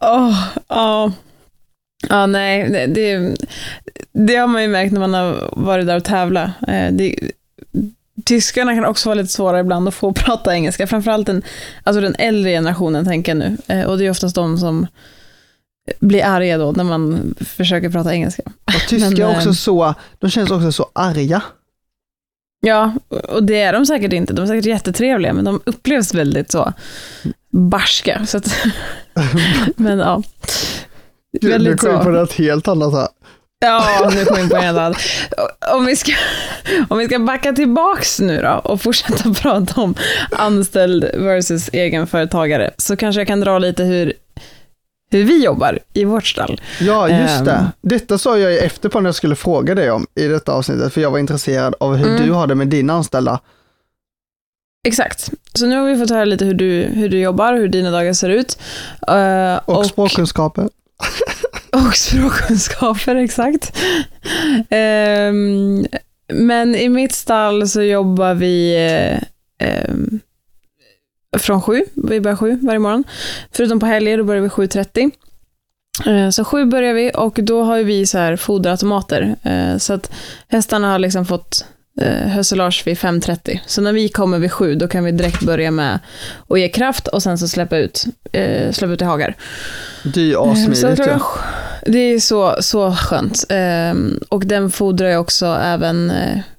oh, 0.00 0.44
oh. 0.68 1.10
Ja, 2.08 2.26
nej, 2.26 2.70
det, 2.70 2.86
det, 2.86 3.36
det, 4.12 4.36
har 4.36 4.46
man 4.46 4.62
ju 4.62 4.68
märkt 4.68 4.92
när 4.92 5.00
man 5.00 5.14
har 5.14 5.50
varit 5.52 5.86
där 5.86 5.96
och 5.96 6.04
tävlat. 6.04 6.50
Eh, 6.68 6.92
det, 6.92 7.14
tyskarna 8.24 8.74
kan 8.74 8.84
också 8.84 9.08
vara 9.08 9.14
lite 9.14 9.32
svåra 9.32 9.60
ibland 9.60 9.88
att 9.88 9.94
få 9.94 10.12
prata 10.12 10.54
engelska, 10.54 10.86
framförallt 10.86 11.26
den, 11.26 11.42
alltså 11.82 12.00
den 12.00 12.14
äldre 12.18 12.50
generationen 12.50 13.04
tänker 13.04 13.32
jag 13.32 13.38
nu. 13.38 13.56
Eh, 13.66 13.82
och 13.82 13.98
det 13.98 14.06
är 14.06 14.10
oftast 14.10 14.34
de 14.34 14.58
som 14.58 14.86
blir 16.00 16.24
arga 16.24 16.58
då 16.58 16.72
när 16.72 16.84
man 16.84 17.34
försöker 17.40 17.90
prata 17.90 18.14
engelska. 18.14 18.42
Och 18.64 18.88
tyskar 18.88 19.28
är 19.28 19.36
också 19.36 19.48
eh, 19.48 19.54
så, 19.54 19.94
de 20.18 20.30
känns 20.30 20.50
också 20.50 20.72
så 20.72 20.90
arga. 20.92 21.42
Ja, 22.60 22.92
och 23.08 23.44
det 23.44 23.60
är 23.60 23.72
de 23.72 23.86
säkert 23.86 24.12
inte. 24.12 24.32
De 24.32 24.42
är 24.42 24.46
säkert 24.46 24.64
jättetrevliga, 24.64 25.32
men 25.32 25.44
de 25.44 25.60
upplevs 25.66 26.14
väldigt 26.14 26.50
så 26.50 26.72
barska. 27.50 28.26
Så 28.26 28.38
att, 28.38 28.54
men 29.76 29.98
ja. 29.98 30.22
Väldigt 31.42 31.82
nu 31.82 31.88
kom 31.88 31.98
vi 31.98 32.04
på 32.04 32.10
något 32.10 32.32
helt 32.32 32.68
annat 32.68 32.92
här. 32.92 33.08
Ja, 33.60 34.10
nu 34.14 34.24
kom 34.24 34.36
vi 34.36 34.48
på 34.48 34.56
en 34.56 34.76
annat. 34.76 34.96
Om 35.74 35.86
vi, 35.86 35.96
ska, 35.96 36.12
om 36.88 36.98
vi 36.98 37.06
ska 37.06 37.18
backa 37.18 37.52
tillbaks 37.52 38.20
nu 38.20 38.42
då 38.42 38.60
och 38.64 38.82
fortsätta 38.82 39.34
prata 39.42 39.80
om 39.80 39.94
anställd 40.30 41.04
versus 41.14 41.68
egenföretagare, 41.72 42.70
så 42.76 42.96
kanske 42.96 43.20
jag 43.20 43.28
kan 43.28 43.40
dra 43.40 43.58
lite 43.58 43.84
hur 43.84 44.12
hur 45.10 45.24
vi 45.24 45.44
jobbar 45.44 45.78
i 45.92 46.04
vårt 46.04 46.26
stall. 46.26 46.60
Ja, 46.80 47.08
just 47.08 47.44
det. 47.44 47.52
Ehm. 47.52 47.66
Detta 47.80 48.18
sa 48.18 48.38
jag 48.38 48.64
efter 48.64 48.88
på 48.88 49.00
när 49.00 49.08
jag 49.08 49.14
skulle 49.14 49.36
fråga 49.36 49.74
dig 49.74 49.90
om 49.90 50.06
i 50.14 50.26
detta 50.26 50.52
avsnittet, 50.52 50.92
för 50.92 51.00
jag 51.00 51.10
var 51.10 51.18
intresserad 51.18 51.74
av 51.80 51.96
hur 51.96 52.08
mm. 52.08 52.26
du 52.26 52.32
har 52.32 52.46
det 52.46 52.54
med 52.54 52.68
dina 52.68 52.92
anställda. 52.92 53.40
Exakt. 54.88 55.30
Så 55.54 55.66
nu 55.66 55.76
har 55.76 55.86
vi 55.86 55.98
fått 55.98 56.10
höra 56.10 56.24
lite 56.24 56.44
hur 56.44 56.54
du, 56.54 56.82
hur 56.82 57.08
du 57.08 57.20
jobbar, 57.20 57.54
hur 57.54 57.68
dina 57.68 57.90
dagar 57.90 58.12
ser 58.12 58.28
ut. 58.28 58.58
Uh, 59.10 59.56
och, 59.64 59.78
och 59.78 59.86
språkkunskaper. 59.86 60.68
och 61.88 61.96
språkkunskaper, 61.96 63.16
exakt. 63.16 63.78
Um, 64.70 65.86
men 66.32 66.74
i 66.74 66.88
mitt 66.88 67.12
stall 67.12 67.68
så 67.68 67.82
jobbar 67.82 68.34
vi 68.34 68.76
um, 69.88 70.20
från 71.38 71.62
sju, 71.62 71.84
vi 71.94 72.20
börjar 72.20 72.36
sju 72.36 72.58
varje 72.62 72.78
morgon. 72.78 73.04
Förutom 73.52 73.80
på 73.80 73.86
helger, 73.86 74.18
då 74.18 74.24
börjar 74.24 74.42
vi 74.42 74.48
7.30. 74.48 75.10
Eh, 76.06 76.30
så 76.30 76.44
sju 76.44 76.64
börjar 76.64 76.94
vi 76.94 77.12
och 77.14 77.38
då 77.42 77.62
har 77.62 77.78
vi 77.78 78.06
så 78.06 78.18
här 78.18 78.36
foderautomater. 78.36 79.36
Eh, 79.42 79.76
så 79.76 79.92
att 79.92 80.12
hästarna 80.48 80.92
har 80.92 80.98
liksom 80.98 81.26
fått 81.26 81.64
hösselage 82.06 82.82
vid 82.86 82.96
5.30. 82.96 83.58
Så 83.66 83.80
när 83.80 83.92
vi 83.92 84.08
kommer 84.08 84.38
vid 84.38 84.52
sju, 84.52 84.74
då 84.74 84.88
kan 84.88 85.04
vi 85.04 85.12
direkt 85.12 85.42
börja 85.42 85.70
med 85.70 85.98
att 86.48 86.60
ge 86.60 86.68
kraft 86.68 87.08
och 87.08 87.22
sen 87.22 87.38
så 87.38 87.48
släppa 87.48 87.76
ut, 87.76 88.04
släppa 88.70 88.92
ut 88.92 89.02
i 89.02 89.04
hagar. 89.04 89.34
Det 90.04 90.20
är 90.20 90.24
ju 90.24 90.36
assmidigt 90.36 91.06
ju. 91.06 91.18
Det 91.92 91.98
är 91.98 92.20
så, 92.20 92.56
så 92.60 92.92
skönt. 92.92 93.44
Och 94.28 94.46
den 94.46 94.70
fodrar 94.70 95.08
jag 95.08 95.20
också 95.20 95.46
även 95.46 96.12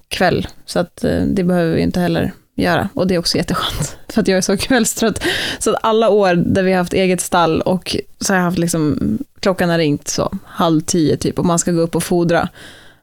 kväll, 0.08 0.48
så 0.66 0.80
att 0.80 1.06
det 1.28 1.44
behöver 1.44 1.76
vi 1.76 1.82
inte 1.82 2.00
heller 2.00 2.32
göra 2.56 2.90
och 2.94 3.08
det 3.08 3.16
är 3.16 3.20
också 3.20 3.38
jätteskönt 3.38 3.98
för 4.10 4.22
att 4.22 4.28
jag 4.28 4.38
är 4.38 4.42
så 4.42 4.58
kvällstrött. 4.58 5.24
Så 5.60 5.70
att 5.70 5.80
alla 5.84 6.10
år 6.10 6.34
där 6.36 6.64
vi 6.64 6.72
har 6.72 6.78
haft 6.78 6.94
eget 6.94 7.22
stall 7.22 7.62
och 7.62 7.96
så 8.22 8.34
har 8.34 8.38
jag 8.38 8.44
haft 8.44 8.58
liksom, 8.58 9.18
klockan 9.40 9.70
har 9.70 9.78
ringt 9.78 10.08
så 10.08 10.32
halv 10.46 10.82
tio 10.82 11.18
typ 11.18 11.40
och 11.40 11.46
man 11.46 11.60
ska 11.60 11.72
gå 11.72 11.82
upp 11.82 11.96
och 11.96 12.04
fodra. 12.04 12.50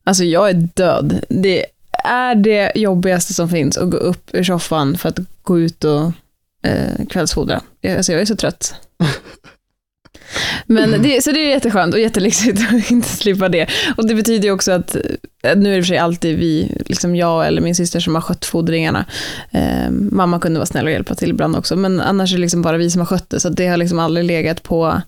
Alltså 0.04 0.24
jag 0.24 0.48
är 0.50 0.68
död. 0.74 1.20
Det 1.28 1.66
är 2.06 2.34
det 2.34 2.72
jobbigaste 2.74 3.34
som 3.34 3.48
finns 3.48 3.78
att 3.78 3.90
gå 3.90 3.96
upp 3.96 4.30
ur 4.32 4.44
soffan 4.44 4.98
för 4.98 5.08
att 5.08 5.18
gå 5.42 5.58
ut 5.58 5.84
och 5.84 6.12
eh, 6.62 7.06
kvällsfodra. 7.10 7.60
Alltså 7.96 8.12
jag 8.12 8.20
är 8.20 8.24
så 8.24 8.36
trött. 8.36 8.74
Men 10.66 11.02
det, 11.02 11.24
så 11.24 11.32
det 11.32 11.40
är 11.40 11.50
jätteskönt 11.50 11.94
och 11.94 12.00
jättelyxigt 12.00 12.60
att 12.60 12.90
inte 12.90 13.08
slippa 13.08 13.48
det. 13.48 13.68
Och 13.96 14.08
det 14.08 14.14
betyder 14.14 14.44
ju 14.44 14.52
också 14.54 14.72
att, 14.72 14.96
nu 15.56 15.72
är 15.72 15.76
det 15.76 15.82
för 15.82 15.88
sig 15.88 15.98
alltid 15.98 16.38
vi, 16.38 16.76
liksom 16.86 17.16
jag 17.16 17.46
eller 17.46 17.62
min 17.62 17.74
syster 17.74 18.00
som 18.00 18.14
har 18.14 18.22
skött 18.22 18.44
fodringarna. 18.44 19.04
Eh, 19.50 19.90
mamma 19.90 20.40
kunde 20.40 20.58
vara 20.58 20.66
snäll 20.66 20.86
och 20.86 20.92
hjälpa 20.92 21.14
till 21.14 21.30
ibland 21.30 21.56
också, 21.56 21.76
men 21.76 22.00
annars 22.00 22.32
är 22.32 22.36
det 22.36 22.40
liksom 22.40 22.62
bara 22.62 22.76
vi 22.76 22.90
som 22.90 23.00
har 23.00 23.06
skött 23.06 23.30
det, 23.30 23.40
så 23.40 23.48
det 23.48 23.66
har 23.66 23.76
liksom 23.76 23.98
aldrig 23.98 24.26
legat 24.26 24.62
på, 24.62 25.00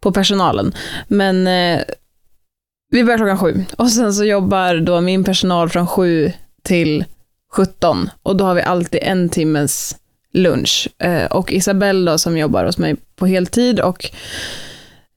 på 0.00 0.12
personalen. 0.12 0.74
Men 1.08 1.46
eh, 1.46 1.80
vi 2.90 3.04
börjar 3.04 3.18
klockan 3.18 3.38
sju 3.38 3.64
och 3.76 3.90
sen 3.90 4.14
så 4.14 4.24
jobbar 4.24 4.74
då 4.74 5.00
min 5.00 5.24
personal 5.24 5.68
från 5.68 5.86
sju 5.86 6.32
till 6.64 7.04
17 7.52 8.10
och 8.22 8.36
då 8.36 8.44
har 8.44 8.54
vi 8.54 8.62
alltid 8.62 9.00
en 9.02 9.28
timmes 9.28 9.96
lunch. 10.34 10.88
Eh, 10.98 11.24
och 11.24 11.52
Isabelle 11.52 12.10
då, 12.10 12.18
som 12.18 12.38
jobbar 12.38 12.64
hos 12.64 12.78
mig 12.78 12.96
på 13.16 13.26
heltid 13.26 13.80
och 13.80 14.10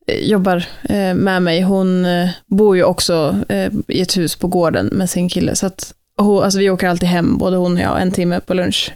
eh, 0.08 0.20
jobbar 0.20 0.66
eh, 0.84 1.14
med 1.14 1.42
mig, 1.42 1.62
hon 1.62 2.08
bor 2.46 2.76
ju 2.76 2.84
också 2.84 3.36
i 3.88 4.02
ett 4.02 4.18
hus 4.18 4.36
på 4.36 4.48
gården 4.48 4.86
med 4.86 5.10
sin 5.10 5.30
kille. 5.30 5.56
Så 5.56 5.66
att 5.66 5.94
hon, 6.18 6.44
alltså 6.44 6.60
vi 6.60 6.70
åker 6.70 6.88
alltid 6.88 7.10
hem, 7.10 7.38
både 7.38 7.58
hon 7.58 7.74
och 7.74 7.84
jag, 7.84 8.02
en 8.02 8.12
timme 8.12 8.40
på 8.40 8.54
lunch. 8.54 8.94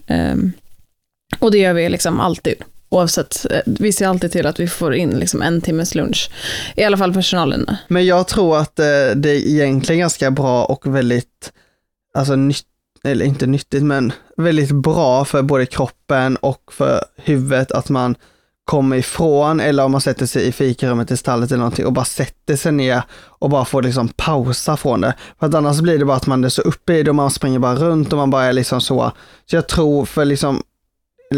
Och 1.39 1.51
det 1.51 1.57
gör 1.57 1.73
vi 1.73 1.89
liksom 1.89 2.19
alltid. 2.19 2.55
Oavsett, 2.89 3.45
vi 3.65 3.93
ser 3.93 4.07
alltid 4.07 4.31
till 4.31 4.45
att 4.45 4.59
vi 4.59 4.67
får 4.67 4.95
in 4.95 5.09
liksom 5.09 5.41
en 5.41 5.61
timmes 5.61 5.95
lunch. 5.95 6.29
I 6.75 6.83
alla 6.83 6.97
fall 6.97 7.13
personalen. 7.13 7.75
Men 7.87 8.05
jag 8.05 8.27
tror 8.27 8.57
att 8.57 8.75
det 9.15 9.29
är 9.29 9.47
egentligen 9.47 9.99
ganska 9.99 10.31
bra 10.31 10.65
och 10.65 10.95
väldigt 10.95 11.51
alltså, 12.13 12.35
nytt 12.35 12.65
eller 13.03 13.25
inte 13.25 13.47
nyttigt, 13.47 13.83
men 13.83 14.13
väldigt 14.37 14.71
bra 14.71 15.25
för 15.25 15.41
både 15.41 15.65
kroppen 15.65 16.35
och 16.35 16.73
för 16.73 17.05
huvudet 17.15 17.71
att 17.71 17.89
man 17.89 18.15
kommer 18.65 18.97
ifrån 18.97 19.59
eller 19.59 19.85
om 19.85 19.91
man 19.91 20.01
sätter 20.01 20.25
sig 20.25 20.47
i 20.47 20.51
fikarummet 20.51 21.11
i 21.11 21.17
stallet 21.17 21.51
eller 21.51 21.57
någonting 21.57 21.85
och 21.85 21.93
bara 21.93 22.05
sätter 22.05 22.55
sig 22.55 22.71
ner 22.71 23.03
och 23.13 23.49
bara 23.49 23.65
får 23.65 23.81
liksom 23.81 24.07
pausa 24.07 24.77
från 24.77 25.01
det. 25.01 25.13
För 25.39 25.45
att 25.47 25.53
annars 25.53 25.79
blir 25.79 25.99
det 25.99 26.05
bara 26.05 26.17
att 26.17 26.27
man 26.27 26.43
är 26.43 26.49
så 26.49 26.61
uppe 26.61 26.93
i 26.93 27.03
det 27.03 27.09
och 27.11 27.15
man 27.15 27.31
springer 27.31 27.59
bara 27.59 27.75
runt 27.75 28.13
och 28.13 28.17
man 28.17 28.29
bara 28.29 28.43
är 28.43 28.53
liksom 28.53 28.81
så. 28.81 29.11
Så 29.49 29.55
jag 29.55 29.67
tror 29.67 30.05
för 30.05 30.25
liksom, 30.25 30.63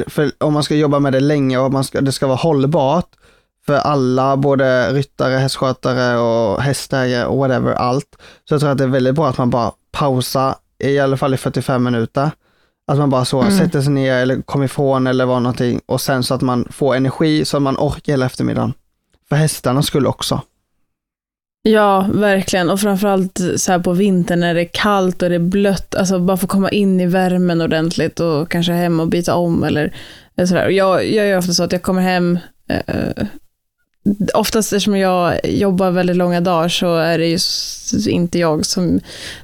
för 0.07 0.31
om 0.37 0.53
man 0.53 0.63
ska 0.63 0.75
jobba 0.75 0.99
med 0.99 1.13
det 1.13 1.19
länge 1.19 1.57
och 1.57 1.71
man 1.71 1.83
ska, 1.83 2.01
det 2.01 2.11
ska 2.11 2.27
vara 2.27 2.37
hållbart 2.37 3.09
för 3.65 3.75
alla, 3.75 4.37
både 4.37 4.93
ryttare, 4.93 5.35
hästskötare 5.35 6.19
och 6.19 6.61
hästägare 6.61 7.25
och 7.25 7.37
whatever, 7.37 7.73
allt. 7.73 8.17
Så 8.49 8.53
jag 8.53 8.61
tror 8.61 8.71
att 8.71 8.77
det 8.77 8.83
är 8.83 8.87
väldigt 8.87 9.15
bra 9.15 9.27
att 9.29 9.37
man 9.37 9.49
bara 9.49 9.71
pausar, 9.91 10.55
i 10.79 10.99
alla 10.99 11.17
fall 11.17 11.33
i 11.33 11.37
45 11.37 11.83
minuter 11.83 12.31
att 12.87 12.97
man 12.97 13.09
bara 13.09 13.25
så 13.25 13.41
mm. 13.41 13.57
sätter 13.57 13.81
sig 13.81 13.93
ner 13.93 14.13
eller 14.13 14.41
kommer 14.41 14.65
ifrån 14.65 15.07
eller 15.07 15.25
vad 15.25 15.41
någonting 15.41 15.81
och 15.85 16.01
sen 16.01 16.23
så 16.23 16.33
att 16.33 16.41
man 16.41 16.67
får 16.71 16.95
energi 16.95 17.45
så 17.45 17.57
att 17.57 17.63
man 17.63 17.77
orkar 17.77 18.13
hela 18.13 18.25
eftermiddagen. 18.25 18.73
För 19.29 19.35
hästarna 19.35 19.83
skulle 19.83 20.07
också. 20.07 20.41
Ja, 21.69 22.09
verkligen. 22.13 22.69
Och 22.69 22.79
framförallt 22.79 23.39
så 23.55 23.71
här 23.71 23.79
på 23.79 23.93
vintern 23.93 24.39
när 24.39 24.53
det 24.53 24.61
är 24.61 24.69
kallt 24.73 25.21
och 25.21 25.29
det 25.29 25.35
är 25.35 25.39
blött, 25.39 25.95
alltså 25.95 26.19
bara 26.19 26.37
få 26.37 26.47
komma 26.47 26.69
in 26.69 26.99
i 26.99 27.05
värmen 27.05 27.61
ordentligt 27.61 28.19
och 28.19 28.51
kanske 28.51 28.73
hem 28.73 28.99
och 28.99 29.07
byta 29.07 29.35
om 29.35 29.63
eller 29.63 29.95
sådär. 30.37 30.69
Jag, 30.69 31.05
jag 31.05 31.27
gör 31.27 31.37
ofta 31.37 31.53
så 31.53 31.63
att 31.63 31.71
jag 31.71 31.81
kommer 31.81 32.01
hem 32.01 32.39
eh, 32.69 33.25
oftast 34.33 34.73
eftersom 34.73 34.97
jag 34.97 35.39
jobbar 35.43 35.91
väldigt 35.91 36.15
långa 36.15 36.41
dagar 36.41 36.69
så 36.69 36.95
är 36.95 37.17
det 37.17 37.27
ju 37.27 37.37
inte 38.11 38.39
jag 38.39 38.65
som 38.65 38.99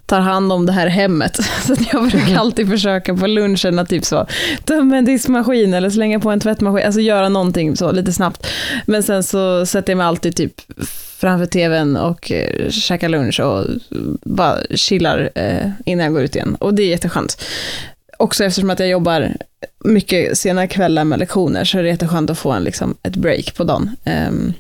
tar 0.06 0.20
hand 0.20 0.54
om 0.54 0.66
det 0.66 0.72
här 0.72 0.88
hemmet. 0.88 1.36
Så 1.68 1.76
jag 1.92 2.10
brukar 2.10 2.36
alltid 2.40 2.70
försöka 2.70 3.16
på 3.16 3.28
lunchen 3.28 3.80
att 3.80 3.90
typ 3.90 4.06
så 4.06 4.28
tömma 4.66 4.98
en 4.98 5.06
diskmaskin 5.06 5.74
eller 5.74 5.90
slänga 5.90 6.20
på 6.20 6.32
en 6.32 6.40
tvättmaskin, 6.40 6.86
alltså 6.86 7.02
göra 7.02 7.30
någonting 7.30 7.78
så 7.78 7.92
lite 7.92 8.14
snabbt. 8.14 8.48
Men 8.86 9.04
sen 9.04 9.24
så 9.24 9.66
sätter 9.66 9.92
jag 9.92 9.98
mig 9.98 10.08
alltid 10.08 10.36
typ 10.36 10.54
framför 11.20 11.46
tvn 11.46 11.98
och 11.98 12.32
eh, 12.32 12.70
käkar 12.70 13.10
lunch 13.10 13.40
och 13.40 13.66
bara 14.24 14.58
chillar 14.76 15.30
eh, 15.36 15.70
innan 15.86 16.06
jag 16.06 16.14
går 16.14 16.24
ut 16.24 16.36
igen. 16.36 16.58
Och 16.60 16.74
det 16.74 16.84
är 16.84 16.88
jätteskönt 16.88 17.38
också 18.20 18.44
eftersom 18.44 18.70
att 18.70 18.80
jag 18.80 18.90
jobbar 18.90 19.38
mycket 19.86 20.38
sena 20.38 20.68
kvällar 20.68 21.04
med 21.04 21.20
lektioner 21.20 21.66
så 21.66 21.78
är 21.78 21.84
det 21.84 21.90
jätteskönt 21.90 22.30
att 22.30 22.40
få 22.40 22.52
en, 22.52 22.64
liksom, 22.64 22.96
ett 23.04 23.16
break 23.16 23.56
på 23.56 23.64
dagen. 23.64 23.96
Um, 24.30 24.54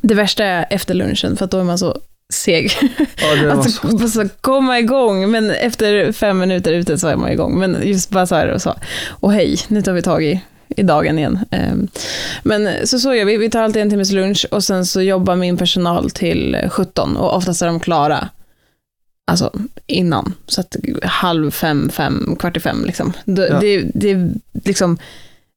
det 0.00 0.14
värsta 0.14 0.44
är 0.44 0.66
efter 0.70 0.94
lunchen, 0.94 1.36
för 1.36 1.44
att 1.44 1.50
då 1.50 1.58
är 1.58 1.64
man 1.64 1.78
så 1.78 1.98
seg. 2.32 2.72
Ja, 3.16 3.50
alltså, 3.52 4.08
så 4.08 4.28
komma 4.40 4.78
igång, 4.78 5.30
men 5.30 5.50
efter 5.50 6.12
fem 6.12 6.38
minuter 6.38 6.72
ute 6.72 6.98
så 6.98 7.08
är 7.08 7.16
man 7.16 7.30
igång. 7.30 7.58
Men 7.58 7.76
just 7.82 8.10
bara 8.10 8.26
så 8.26 8.34
här 8.34 8.48
och 8.48 8.62
så, 8.62 8.74
och 9.08 9.32
hej, 9.32 9.56
nu 9.68 9.82
tar 9.82 9.92
vi 9.92 10.02
tag 10.02 10.24
i, 10.24 10.40
i 10.68 10.82
dagen 10.82 11.18
igen. 11.18 11.38
Um, 11.72 11.88
men 12.42 12.86
så 12.86 12.98
så 12.98 13.14
gör 13.14 13.24
vi, 13.24 13.36
vi 13.36 13.50
tar 13.50 13.62
alltid 13.62 13.82
en 13.82 13.90
timmes 13.90 14.12
lunch 14.12 14.46
och 14.50 14.64
sen 14.64 14.86
så 14.86 15.02
jobbar 15.02 15.36
min 15.36 15.56
personal 15.56 16.10
till 16.10 16.66
17 16.70 17.16
och 17.16 17.36
oftast 17.36 17.62
är 17.62 17.66
de 17.66 17.80
klara 17.80 18.28
alltså 19.26 19.52
innan. 19.86 20.34
Så 20.46 20.60
att 20.60 20.76
halv 21.02 21.50
fem, 21.50 21.88
fem, 21.88 22.36
kvart 22.38 22.56
i 22.56 22.60
fem 22.60 22.84
liksom. 22.84 23.12
Det, 23.24 23.48
ja. 23.48 23.60
det, 23.60 23.90
det, 23.94 24.10
är 24.10 24.30
liksom 24.64 24.98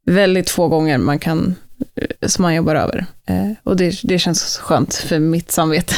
väldigt 0.06 0.50
få 0.50 0.68
gånger 0.68 0.98
man 0.98 1.20
kan, 1.20 1.56
eh, 1.96 2.28
som 2.28 2.42
man 2.42 2.56
jobbar 2.56 2.76
över. 2.76 3.06
Eh, 3.26 3.52
och 3.64 3.78
det, 3.78 4.00
det 4.04 4.20
känns 4.20 4.58
skönt 4.58 4.96
för 4.96 5.20
mitt 5.20 5.52
samvete. 5.52 5.96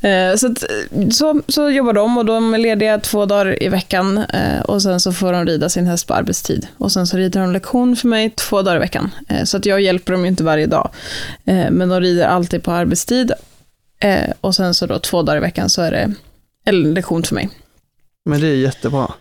eh, 0.08 0.36
så, 0.36 0.46
att, 0.46 0.64
så, 1.14 1.42
så 1.48 1.70
jobbar 1.70 1.92
de 1.92 2.18
och 2.18 2.24
de 2.24 2.54
är 2.54 2.58
lediga 2.58 2.98
två 2.98 3.26
dagar 3.26 3.62
i 3.62 3.68
veckan 3.68 4.18
eh, 4.18 4.60
och 4.60 4.82
sen 4.82 5.00
så 5.00 5.12
får 5.12 5.32
de 5.32 5.46
rida 5.46 5.68
sin 5.68 5.86
häst 5.86 6.06
på 6.06 6.14
arbetstid. 6.14 6.66
Och 6.78 6.92
sen 6.92 7.06
så 7.06 7.16
rider 7.16 7.40
de 7.40 7.52
lektion 7.52 7.96
för 7.96 8.08
mig 8.08 8.30
två 8.30 8.62
dagar 8.62 8.76
i 8.76 8.80
veckan. 8.80 9.10
Eh, 9.28 9.44
så 9.44 9.56
att 9.56 9.66
jag 9.66 9.80
hjälper 9.80 10.12
dem 10.12 10.24
inte 10.24 10.44
varje 10.44 10.66
dag. 10.66 10.90
Eh, 11.44 11.70
men 11.70 11.88
de 11.88 12.00
rider 12.00 12.26
alltid 12.26 12.62
på 12.62 12.72
arbetstid. 12.72 13.32
och 14.40 14.54
sen 14.54 14.74
så 14.74 14.86
då 14.86 14.98
två 14.98 15.22
dagar 15.22 15.36
i 15.36 15.40
veckan 15.40 15.70
så 15.70 15.82
är 15.82 15.90
det 15.90 16.14
en 16.64 16.94
lektion 16.94 17.22
för 17.22 17.34
mig. 17.34 17.48
Men 18.24 18.40
det 18.40 18.46
är 18.46 18.54
jättebra. 18.54 19.12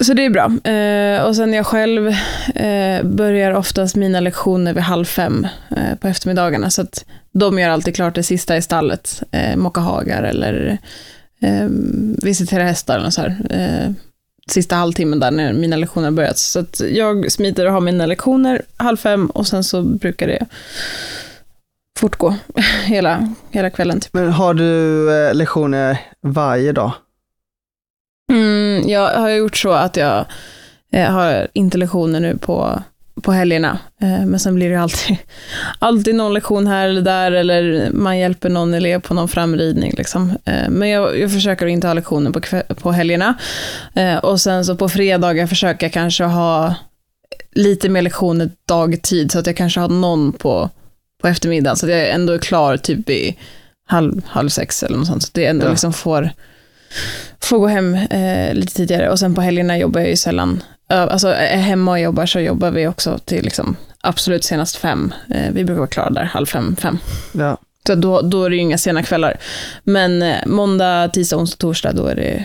Så 0.00 0.14
det 0.14 0.24
är 0.24 0.30
bra. 0.30 0.72
Eh, 0.72 1.22
och 1.22 1.36
sen 1.36 1.52
jag 1.52 1.66
själv 1.66 2.08
eh, 2.54 3.02
börjar 3.02 3.52
oftast 3.52 3.96
mina 3.96 4.20
lektioner 4.20 4.74
vid 4.74 4.82
halv 4.82 5.04
fem 5.04 5.46
eh, 5.76 5.94
på 6.00 6.08
eftermiddagarna. 6.08 6.70
Så 6.70 6.82
att 6.82 7.04
de 7.32 7.58
gör 7.58 7.70
alltid 7.70 7.94
klart 7.94 8.14
det 8.14 8.22
sista 8.22 8.56
i 8.56 8.62
stallet. 8.62 9.22
Eh, 9.30 9.56
mocka 9.56 9.80
hagar 9.80 10.22
eller 10.22 10.78
visitera 12.22 12.64
hästar 12.64 12.98
eller 12.98 13.10
så 13.10 13.20
här. 13.20 13.94
Sista 14.50 14.76
halvtimmen 14.76 15.20
där 15.20 15.30
när 15.30 15.52
mina 15.52 15.76
lektioner 15.76 16.10
börjat. 16.10 16.38
Så 16.38 16.58
att 16.58 16.80
jag 16.90 17.32
smiter 17.32 17.66
och 17.66 17.72
har 17.72 17.80
mina 17.80 18.06
lektioner 18.06 18.62
halv 18.76 18.96
fem 18.96 19.26
och 19.26 19.46
sen 19.46 19.64
så 19.64 19.82
brukar 19.82 20.26
det 20.26 20.46
fortgå 21.96 22.34
hela, 22.84 23.34
hela 23.50 23.70
kvällen. 23.70 24.00
Typ. 24.00 24.14
Men 24.14 24.32
har 24.32 24.54
du 24.54 25.10
eh, 25.14 25.34
lektioner 25.34 25.98
varje 26.22 26.72
dag? 26.72 26.92
Mm, 28.32 28.88
jag 28.88 29.20
har 29.20 29.30
gjort 29.30 29.56
så 29.56 29.70
att 29.70 29.96
jag 29.96 30.24
eh, 30.92 31.10
har 31.10 31.48
inte 31.52 31.78
lektioner 31.78 32.20
nu 32.20 32.36
på, 32.36 32.82
på 33.22 33.32
helgerna. 33.32 33.78
Eh, 34.00 34.26
men 34.26 34.40
sen 34.40 34.54
blir 34.54 34.70
det 34.70 34.80
alltid, 34.80 35.16
alltid 35.78 36.14
någon 36.14 36.34
lektion 36.34 36.66
här 36.66 36.88
eller 36.88 37.02
där 37.02 37.32
eller 37.32 37.90
man 37.92 38.18
hjälper 38.18 38.48
någon 38.48 38.74
elev 38.74 39.00
på 39.00 39.14
någon 39.14 39.28
framridning. 39.28 39.94
Liksom. 39.96 40.30
Eh, 40.44 40.68
men 40.68 40.88
jag, 40.88 41.18
jag 41.18 41.32
försöker 41.32 41.66
inte 41.66 41.86
ha 41.86 41.94
lektioner 41.94 42.30
på, 42.30 42.74
på 42.74 42.92
helgerna. 42.92 43.34
Eh, 43.94 44.16
och 44.16 44.40
sen 44.40 44.64
så 44.64 44.76
på 44.76 44.88
fredagar 44.88 45.46
försöker 45.46 45.86
jag 45.86 45.92
kanske 45.92 46.24
ha 46.24 46.74
lite 47.52 47.88
mer 47.88 48.02
lektioner 48.02 48.50
dagtid 48.66 49.32
så 49.32 49.38
att 49.38 49.46
jag 49.46 49.56
kanske 49.56 49.80
har 49.80 49.88
någon 49.88 50.32
på 50.32 50.70
på 51.22 51.28
eftermiddagen, 51.28 51.76
så 51.76 51.86
att 51.86 51.92
jag 51.92 52.10
ändå 52.10 52.32
är 52.32 52.38
klar 52.38 52.76
typ 52.76 53.10
i 53.10 53.36
halv, 53.88 54.22
halv 54.26 54.48
sex 54.48 54.82
eller 54.82 54.98
något 54.98 55.06
sånt. 55.06 55.22
Så 55.22 55.28
att 55.32 55.36
jag 55.36 55.50
ändå 55.50 55.66
ja. 55.66 55.70
liksom 55.70 55.92
får, 55.92 56.30
får 57.40 57.58
gå 57.58 57.66
hem 57.66 57.94
eh, 57.94 58.54
lite 58.54 58.74
tidigare. 58.74 59.10
Och 59.10 59.18
sen 59.18 59.34
på 59.34 59.40
helgerna 59.40 59.78
jobbar 59.78 60.00
jag 60.00 60.10
ju 60.10 60.16
sällan. 60.16 60.62
Alltså 60.88 61.28
är 61.28 61.56
hemma 61.56 61.90
och 61.90 62.00
jobbar 62.00 62.26
så 62.26 62.40
jobbar 62.40 62.70
vi 62.70 62.86
också 62.86 63.18
till 63.24 63.44
liksom 63.44 63.76
absolut 64.00 64.44
senast 64.44 64.76
fem. 64.76 65.14
Eh, 65.30 65.52
vi 65.52 65.64
brukar 65.64 65.78
vara 65.78 65.88
klara 65.88 66.10
där 66.10 66.24
halv 66.24 66.46
fem, 66.46 66.76
fem. 66.76 66.98
Ja. 67.32 67.58
Så 67.86 67.94
då, 67.94 68.20
då 68.20 68.44
är 68.44 68.50
det 68.50 68.56
ju 68.56 68.62
inga 68.62 68.78
sena 68.78 69.02
kvällar. 69.02 69.36
Men 69.84 70.22
eh, 70.22 70.46
måndag, 70.46 71.08
tisdag, 71.08 71.36
onsdag, 71.36 71.56
torsdag, 71.56 71.92
då 71.92 72.06
är 72.06 72.14
det 72.14 72.44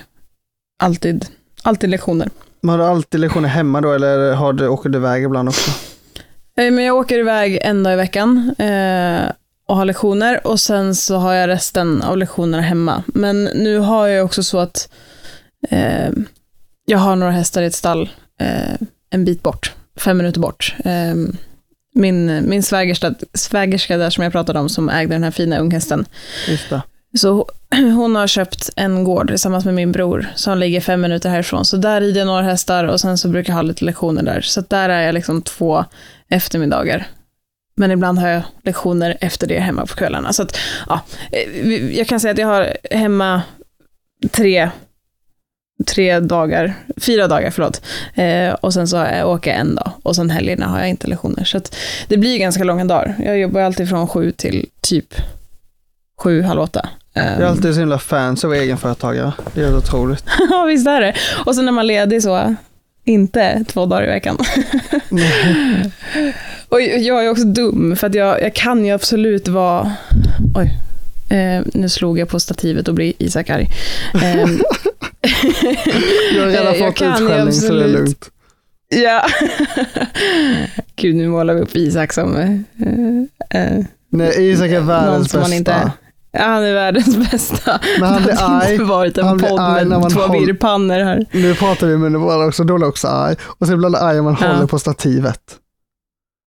alltid, 0.83 1.25
alltid 1.63 1.89
lektioner. 1.89 2.29
Men 2.61 2.69
har 2.69 2.77
du 2.77 2.83
alltid 2.83 3.19
lektioner 3.19 3.49
hemma 3.49 3.81
då, 3.81 3.93
eller 3.93 4.33
har 4.33 4.53
du, 4.53 4.67
åker 4.67 4.89
du 4.89 4.97
iväg 4.97 5.23
ibland 5.23 5.49
också? 5.49 5.71
Eh, 6.57 6.71
men 6.71 6.83
jag 6.83 6.95
åker 6.95 7.19
iväg 7.19 7.59
en 7.61 7.83
dag 7.83 7.93
i 7.93 7.95
veckan 7.95 8.55
eh, 8.57 9.31
och 9.67 9.75
har 9.75 9.85
lektioner 9.85 10.47
och 10.47 10.59
sen 10.59 10.95
så 10.95 11.15
har 11.15 11.33
jag 11.33 11.47
resten 11.47 12.01
av 12.01 12.17
lektionerna 12.17 12.63
hemma. 12.63 13.03
Men 13.07 13.43
nu 13.43 13.77
har 13.77 14.07
jag 14.07 14.25
också 14.25 14.43
så 14.43 14.59
att 14.59 14.89
eh, 15.69 16.09
jag 16.85 16.97
har 16.97 17.15
några 17.15 17.31
hästar 17.31 17.61
i 17.61 17.65
ett 17.65 17.75
stall 17.75 18.09
eh, 18.39 18.87
en 19.09 19.25
bit 19.25 19.43
bort, 19.43 19.73
fem 19.97 20.17
minuter 20.17 20.39
bort. 20.39 20.75
Eh, 20.85 21.15
min 21.93 22.49
min 22.49 22.63
svägerska, 22.63 23.13
svägerska 23.33 23.97
där 23.97 24.09
som 24.09 24.23
jag 24.23 24.31
pratade 24.33 24.59
om 24.59 24.69
som 24.69 24.89
ägde 24.89 25.15
den 25.15 25.23
här 25.23 25.31
fina 25.31 25.57
unghästen. 25.57 26.05
Så 27.17 27.45
hon 27.75 28.15
har 28.15 28.27
köpt 28.27 28.69
en 28.75 29.03
gård 29.03 29.27
tillsammans 29.27 29.65
med 29.65 29.73
min 29.73 29.91
bror 29.91 30.27
som 30.35 30.57
ligger 30.57 30.81
fem 30.81 31.01
minuter 31.01 31.29
härifrån. 31.29 31.65
Så 31.65 31.77
där 31.77 32.01
rider 32.01 32.19
jag 32.19 32.25
några 32.25 32.41
hästar 32.41 32.83
och 32.83 32.99
sen 33.01 33.17
så 33.17 33.27
brukar 33.27 33.53
jag 33.53 33.55
ha 33.55 33.61
lite 33.61 33.85
lektioner 33.85 34.23
där. 34.23 34.41
Så 34.41 34.63
där 34.67 34.89
är 34.89 35.01
jag 35.01 35.13
liksom 35.13 35.41
två 35.41 35.85
eftermiddagar. 36.29 37.07
Men 37.75 37.91
ibland 37.91 38.19
har 38.19 38.27
jag 38.27 38.43
lektioner 38.63 39.17
efter 39.21 39.47
det 39.47 39.59
hemma 39.59 39.85
på 39.85 39.95
kvällarna. 39.95 40.33
Så 40.33 40.43
att, 40.43 40.57
ja, 40.89 41.01
eh, 41.31 41.97
jag 41.97 42.07
kan 42.07 42.19
säga 42.19 42.31
att 42.31 42.37
jag 42.37 42.47
har 42.47 42.77
hemma 42.91 43.41
tre, 44.31 44.69
tre 45.85 46.19
dagar, 46.19 46.73
fyra 46.97 47.27
dagar, 47.27 47.51
förlåt. 47.51 47.81
Eh, 48.13 48.53
och 48.53 48.73
sen 48.73 48.87
så 48.87 48.95
jag, 48.95 49.29
åker 49.29 49.51
jag 49.51 49.59
en 49.59 49.75
dag. 49.75 49.91
Och 50.03 50.15
sen 50.15 50.29
helgerna 50.29 50.67
har 50.67 50.79
jag 50.79 50.89
inte 50.89 51.07
lektioner. 51.07 51.43
Så 51.43 51.57
att 51.57 51.75
det 52.07 52.17
blir 52.17 52.37
ganska 52.37 52.63
långa 52.63 52.85
dagar. 52.85 53.15
Jag 53.25 53.39
jobbar 53.39 53.61
alltid 53.61 53.89
från 53.89 54.07
sju 54.07 54.31
till 54.31 54.69
typ 54.81 55.13
sju, 56.17 56.41
halv 56.41 56.61
åtta. 56.61 56.89
Jag 57.13 57.25
är 57.25 57.45
alltid 57.45 57.73
så 57.73 57.79
himla 57.79 57.99
fans 57.99 58.45
av 58.45 58.53
egenföretagare. 58.53 59.33
Det 59.53 59.61
är 59.61 59.77
otroligt. 59.77 60.23
ja, 60.49 60.63
visst 60.63 60.87
är 60.87 61.01
det. 61.01 61.15
Och 61.45 61.55
så 61.55 61.61
när 61.61 61.71
man 61.71 61.83
är 61.83 61.87
ledig 61.87 62.23
så, 62.23 62.55
inte 63.05 63.65
två 63.67 63.85
dagar 63.85 64.03
i 64.03 64.07
veckan. 64.07 64.37
och 66.69 66.81
jag 66.81 67.25
är 67.25 67.29
också 67.29 67.43
dum, 67.43 67.95
för 67.95 68.07
att 68.07 68.15
jag, 68.15 68.41
jag 68.41 68.53
kan 68.53 68.85
ju 68.85 68.91
absolut 68.91 69.47
vara... 69.47 69.91
Oj, 70.55 70.79
eh, 71.29 71.61
nu 71.73 71.89
slog 71.89 72.19
jag 72.19 72.29
på 72.29 72.39
stativet 72.39 72.87
och 72.87 72.93
blir 72.93 73.13
Isak 73.17 73.49
arg. 73.49 73.69
Eh, 74.13 74.49
jag 76.35 76.43
har 76.43 76.47
redan 76.47 76.75
fått 76.75 77.01
utskällning 77.01 77.53
så 77.53 77.73
det 77.73 77.83
är 77.83 77.87
lugnt. 77.87 78.29
Ja. 78.89 79.25
Gud, 80.95 81.15
nu 81.15 81.27
målar 81.27 81.53
vi 81.53 81.61
upp 81.61 81.75
Isak 81.75 82.13
som... 82.13 82.35
Eh, 82.37 83.61
eh 83.61 83.85
Nej, 84.13 84.51
Isak 84.51 84.69
är 84.69 84.79
världens 84.79 85.33
bästa. 85.33 85.55
Inte, 85.55 85.91
han 86.33 86.63
är 86.63 86.73
världens 86.73 87.31
bästa. 87.31 87.79
Men 87.99 88.09
han 88.09 88.23
blir 88.23 88.37
arg. 88.39 88.77
Det 88.77 88.83
varit 88.83 89.17
en 89.17 89.39
podd 89.39 89.87
med 89.87 90.09
två 90.11 90.19
håll... 90.19 90.39
virrpannor 90.39 90.99
här. 90.99 91.25
Nu 91.31 91.55
pratar 91.55 91.87
vi 91.87 91.97
men 91.97 92.11
det 92.11 92.17
var 92.17 92.47
också, 92.47 92.63
då 92.63 92.85
också 92.85 93.07
arg. 93.07 93.35
Och 93.41 93.67
sen 93.67 93.77
blir 93.77 93.89
han 93.89 94.07
arg 94.07 94.19
om 94.19 94.25
man 94.25 94.37
ja. 94.41 94.47
håller 94.47 94.67
på 94.67 94.79
stativet. 94.79 95.41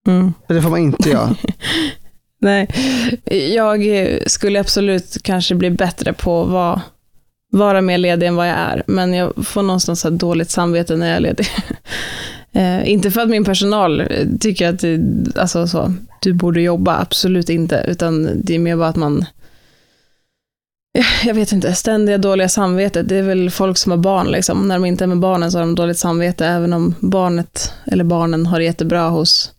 Mm. 0.08 0.32
För 0.46 0.54
det 0.54 0.62
får 0.62 0.70
man 0.70 0.80
inte 0.80 1.10
göra. 1.10 1.36
Nej, 2.40 2.68
jag 3.54 3.86
skulle 4.26 4.60
absolut 4.60 5.16
kanske 5.22 5.54
bli 5.54 5.70
bättre 5.70 6.12
på 6.12 6.42
att 6.42 6.48
vara, 6.48 6.82
vara 7.52 7.80
mer 7.80 7.98
ledig 7.98 8.26
än 8.26 8.36
vad 8.36 8.48
jag 8.48 8.56
är, 8.56 8.82
men 8.86 9.14
jag 9.14 9.46
får 9.46 9.62
någonstans 9.62 10.02
ha 10.02 10.10
dåligt 10.10 10.50
samvete 10.50 10.96
när 10.96 11.06
jag 11.06 11.16
är 11.16 11.20
ledig. 11.20 11.46
eh, 12.52 12.88
inte 12.88 13.10
för 13.10 13.20
att 13.20 13.28
min 13.28 13.44
personal 13.44 14.08
tycker 14.40 14.68
att 14.68 14.80
det, 14.80 15.00
alltså 15.36 15.66
så, 15.66 15.94
du 16.20 16.32
borde 16.32 16.60
jobba, 16.60 16.98
absolut 16.98 17.48
inte, 17.48 17.84
utan 17.88 18.30
det 18.42 18.54
är 18.54 18.58
mer 18.58 18.76
bara 18.76 18.88
att 18.88 18.96
man 18.96 19.24
jag 21.24 21.34
vet 21.34 21.52
inte, 21.52 21.74
ständiga 21.74 22.18
dåliga 22.18 22.48
samvetet, 22.48 23.08
det 23.08 23.16
är 23.16 23.22
väl 23.22 23.50
folk 23.50 23.78
som 23.78 23.92
har 23.92 23.98
barn 23.98 24.26
liksom. 24.26 24.68
När 24.68 24.74
de 24.74 24.84
inte 24.84 25.04
är 25.04 25.08
med 25.08 25.18
barnen 25.18 25.52
så 25.52 25.58
har 25.58 25.62
de 25.62 25.74
dåligt 25.74 25.98
samvete, 25.98 26.46
även 26.46 26.72
om 26.72 26.94
barnet 27.00 27.72
eller 27.84 28.04
barnen 28.04 28.46
har 28.46 28.58
det 28.58 28.64
jättebra 28.64 29.08
hos 29.08 29.52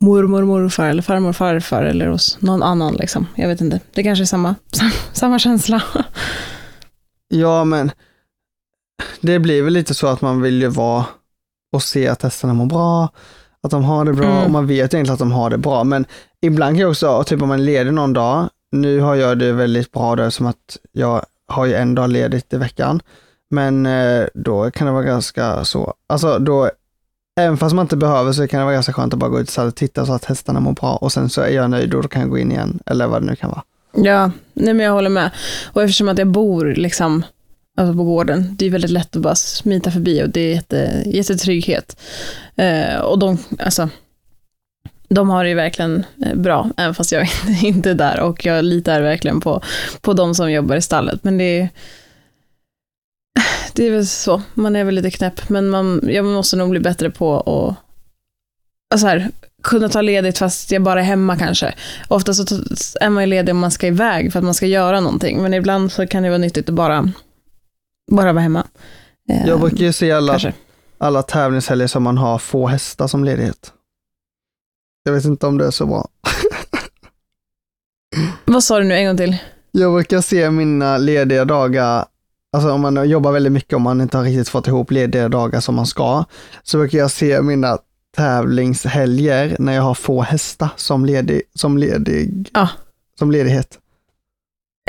mormor, 0.00 0.44
morfar 0.44 0.88
eller 0.88 1.02
farmor, 1.02 1.32
farfar 1.32 1.82
eller 1.82 2.06
hos 2.06 2.40
någon 2.40 2.62
annan 2.62 2.94
liksom. 2.94 3.26
Jag 3.34 3.48
vet 3.48 3.60
inte, 3.60 3.80
det 3.94 4.02
kanske 4.02 4.24
är 4.24 4.26
samma, 4.26 4.54
samma 5.12 5.38
känsla. 5.38 5.82
Ja, 7.28 7.64
men 7.64 7.90
det 9.20 9.38
blir 9.38 9.62
väl 9.62 9.72
lite 9.72 9.94
så 9.94 10.06
att 10.06 10.20
man 10.20 10.42
vill 10.42 10.62
ju 10.62 10.68
vara 10.68 11.04
och 11.72 11.82
se 11.82 12.08
att 12.08 12.22
hästarna 12.22 12.54
mår 12.54 12.66
bra, 12.66 13.08
att 13.62 13.70
de 13.70 13.84
har 13.84 14.04
det 14.04 14.12
bra 14.12 14.30
mm. 14.30 14.44
och 14.44 14.50
man 14.50 14.66
vet 14.66 14.94
egentligen 14.94 15.12
att 15.12 15.18
de 15.18 15.32
har 15.32 15.50
det 15.50 15.58
bra. 15.58 15.84
Men 15.84 16.06
ibland 16.40 16.76
kan 16.76 16.80
jag 16.80 16.90
också, 16.90 17.24
typ 17.24 17.42
om 17.42 17.48
man 17.48 17.64
ledig 17.64 17.92
någon 17.92 18.12
dag, 18.12 18.48
nu 18.74 19.00
har 19.00 19.14
jag 19.14 19.38
det 19.38 19.52
väldigt 19.52 19.92
bra 19.92 20.16
där 20.16 20.30
som 20.30 20.46
att 20.46 20.78
jag 20.92 21.24
har 21.46 21.66
ju 21.66 21.74
en 21.74 21.94
dag 21.94 22.10
ledigt 22.10 22.52
i 22.52 22.56
veckan. 22.56 23.00
Men 23.50 23.86
eh, 23.86 24.26
då 24.34 24.70
kan 24.70 24.86
det 24.86 24.92
vara 24.92 25.02
ganska 25.02 25.64
så, 25.64 25.94
alltså 26.06 26.38
då, 26.38 26.70
även 27.40 27.56
fast 27.56 27.74
man 27.74 27.84
inte 27.84 27.96
behöver 27.96 28.32
så 28.32 28.46
kan 28.46 28.58
det 28.58 28.64
vara 28.64 28.74
ganska 28.74 28.92
skönt 28.92 29.12
att 29.12 29.18
bara 29.18 29.30
gå 29.30 29.40
ut 29.40 29.58
och 29.58 29.74
titta 29.74 30.06
så 30.06 30.12
att 30.12 30.24
hästarna 30.24 30.60
mår 30.60 30.72
bra 30.72 30.96
och 30.96 31.12
sen 31.12 31.28
så 31.28 31.40
är 31.40 31.48
jag 31.48 31.70
nöjd 31.70 31.94
och 31.94 32.02
då 32.02 32.08
kan 32.08 32.22
jag 32.22 32.30
gå 32.30 32.38
in 32.38 32.52
igen, 32.52 32.78
eller 32.86 33.06
vad 33.06 33.22
det 33.22 33.26
nu 33.26 33.36
kan 33.36 33.50
vara. 33.50 33.62
Ja, 33.96 34.30
nej 34.54 34.74
men 34.74 34.86
jag 34.86 34.92
håller 34.92 35.10
med. 35.10 35.30
Och 35.72 35.82
eftersom 35.82 36.08
att 36.08 36.18
jag 36.18 36.28
bor 36.28 36.74
liksom 36.76 37.22
alltså 37.76 37.96
på 37.96 38.04
gården, 38.04 38.56
det 38.58 38.66
är 38.66 38.70
väldigt 38.70 38.90
lätt 38.90 39.16
att 39.16 39.22
bara 39.22 39.34
smita 39.34 39.90
förbi 39.90 40.22
och 40.22 40.28
det 40.28 40.40
är 40.40 40.54
jätte, 40.54 41.02
jättetrygghet. 41.06 42.00
Eh, 42.56 43.00
och 43.00 43.18
de, 43.18 43.38
alltså, 43.58 43.88
de 45.08 45.30
har 45.30 45.44
det 45.44 45.50
ju 45.50 45.56
verkligen 45.56 46.04
eh, 46.26 46.34
bra, 46.34 46.70
även 46.76 46.94
fast 46.94 47.12
jag 47.12 47.28
inte 47.62 47.90
är 47.90 47.94
där 47.94 48.20
och 48.20 48.46
jag 48.46 48.64
litar 48.64 49.00
verkligen 49.00 49.40
på, 49.40 49.62
på 50.00 50.12
de 50.12 50.34
som 50.34 50.52
jobbar 50.52 50.76
i 50.76 50.82
stallet. 50.82 51.24
Men 51.24 51.38
det 51.38 51.44
är, 51.44 51.68
det 53.74 53.86
är 53.86 53.90
väl 53.90 54.06
så, 54.06 54.42
man 54.54 54.76
är 54.76 54.84
väl 54.84 54.94
lite 54.94 55.10
knäpp, 55.10 55.48
men 55.48 55.68
man, 55.68 56.00
jag 56.02 56.24
måste 56.24 56.56
nog 56.56 56.70
bli 56.70 56.80
bättre 56.80 57.10
på 57.10 57.40
att 57.40 57.76
alltså 58.94 59.06
här, 59.06 59.30
kunna 59.62 59.88
ta 59.88 60.00
ledigt 60.00 60.38
fast 60.38 60.70
jag 60.70 60.82
bara 60.82 61.00
är 61.00 61.04
hemma 61.04 61.36
kanske. 61.36 61.74
Ofta 62.08 62.34
så 62.34 62.44
är 63.00 63.10
man 63.10 63.22
ju 63.22 63.26
ledig 63.26 63.54
om 63.54 63.58
man 63.58 63.70
ska 63.70 63.86
iväg 63.86 64.32
för 64.32 64.38
att 64.38 64.44
man 64.44 64.54
ska 64.54 64.66
göra 64.66 65.00
någonting, 65.00 65.42
men 65.42 65.54
ibland 65.54 65.92
så 65.92 66.06
kan 66.06 66.22
det 66.22 66.28
vara 66.28 66.38
nyttigt 66.38 66.68
att 66.68 66.74
bara, 66.74 67.12
bara 68.10 68.32
vara 68.32 68.42
hemma. 68.42 68.66
Jag 69.46 69.60
brukar 69.60 69.84
ju 69.84 69.92
se 69.92 70.12
alla, 70.12 70.40
alla 70.98 71.22
tävlingshelger 71.22 71.86
som 71.86 72.02
man 72.02 72.18
har 72.18 72.38
få 72.38 72.66
hästar 72.66 73.06
som 73.06 73.24
ledighet. 73.24 73.72
Jag 75.06 75.12
vet 75.12 75.24
inte 75.24 75.46
om 75.46 75.58
det 75.58 75.66
är 75.66 75.70
så 75.70 75.86
bra. 75.86 76.08
Vad 78.44 78.64
sa 78.64 78.78
du 78.78 78.84
nu 78.84 78.94
en 78.94 79.06
gång 79.06 79.16
till? 79.16 79.36
Jag 79.72 79.92
brukar 79.92 80.20
se 80.20 80.50
mina 80.50 80.98
lediga 80.98 81.44
dagar, 81.44 82.04
alltså 82.52 82.72
om 82.72 82.80
man 82.80 83.08
jobbar 83.08 83.32
väldigt 83.32 83.52
mycket, 83.52 83.72
om 83.72 83.82
man 83.82 84.00
inte 84.00 84.16
har 84.16 84.24
riktigt 84.24 84.48
fått 84.48 84.66
ihop 84.66 84.90
lediga 84.90 85.28
dagar 85.28 85.60
som 85.60 85.74
man 85.74 85.86
ska, 85.86 86.24
så 86.62 86.78
brukar 86.78 86.98
jag 86.98 87.10
se 87.10 87.42
mina 87.42 87.78
tävlingshelger 88.16 89.56
när 89.58 89.72
jag 89.72 89.82
har 89.82 89.94
få 89.94 90.22
hästar 90.22 90.68
som, 90.76 91.04
ledig, 91.04 91.42
som, 91.54 91.78
ledig, 91.78 92.50
ja. 92.54 92.68
som 93.18 93.30
ledighet. 93.30 93.78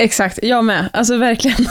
Exakt, 0.02 0.40
jag 0.44 0.66
med. 0.66 0.90
Alltså 0.94 1.18
verkligen. 1.18 1.58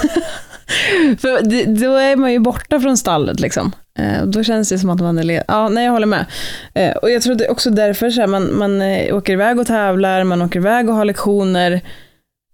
För 1.19 1.65
då 1.81 1.97
är 1.97 2.17
man 2.17 2.33
ju 2.33 2.39
borta 2.39 2.81
från 2.81 2.97
stallet 2.97 3.41
liksom. 3.41 3.73
Eh, 3.99 4.27
då 4.27 4.43
känns 4.43 4.69
det 4.69 4.79
som 4.79 4.91
att 4.91 5.01
man 5.01 5.19
är 5.19 5.23
ledig. 5.23 5.45
Ja, 5.49 5.69
nej 5.69 5.85
jag 5.85 5.93
håller 5.93 6.07
med. 6.07 6.27
Eh, 6.75 6.97
och 6.97 7.11
jag 7.11 7.23
tror 7.23 7.35
det 7.35 7.47
är 7.47 7.51
också 7.51 7.71
därför 7.71 8.11
så 8.11 8.21
här, 8.21 8.29
man, 8.29 8.59
man 8.59 8.83
eh, 8.83 9.17
åker 9.17 9.33
iväg 9.33 9.59
och 9.59 9.67
tävlar, 9.67 10.25
man 10.25 10.43
åker 10.43 10.59
iväg 10.59 10.89
och 10.89 10.95
har 10.95 11.05
lektioner. 11.05 11.81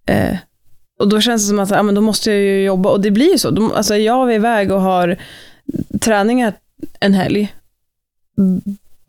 Eh, 0.06 0.36
och 1.00 1.08
då 1.08 1.20
känns 1.20 1.42
det 1.42 1.48
som 1.48 1.58
att 1.58 1.70
ja, 1.70 1.82
men 1.82 1.94
då 1.94 2.00
måste 2.00 2.30
jag 2.30 2.40
ju 2.40 2.64
jobba. 2.64 2.90
Och 2.90 3.00
det 3.00 3.10
blir 3.10 3.32
ju 3.32 3.38
så. 3.38 3.50
De, 3.50 3.72
alltså 3.72 3.96
jag 3.96 4.30
är 4.30 4.34
iväg 4.34 4.72
och 4.72 4.80
har 4.80 5.16
träningar 6.00 6.52
en 7.00 7.14
helg. 7.14 7.54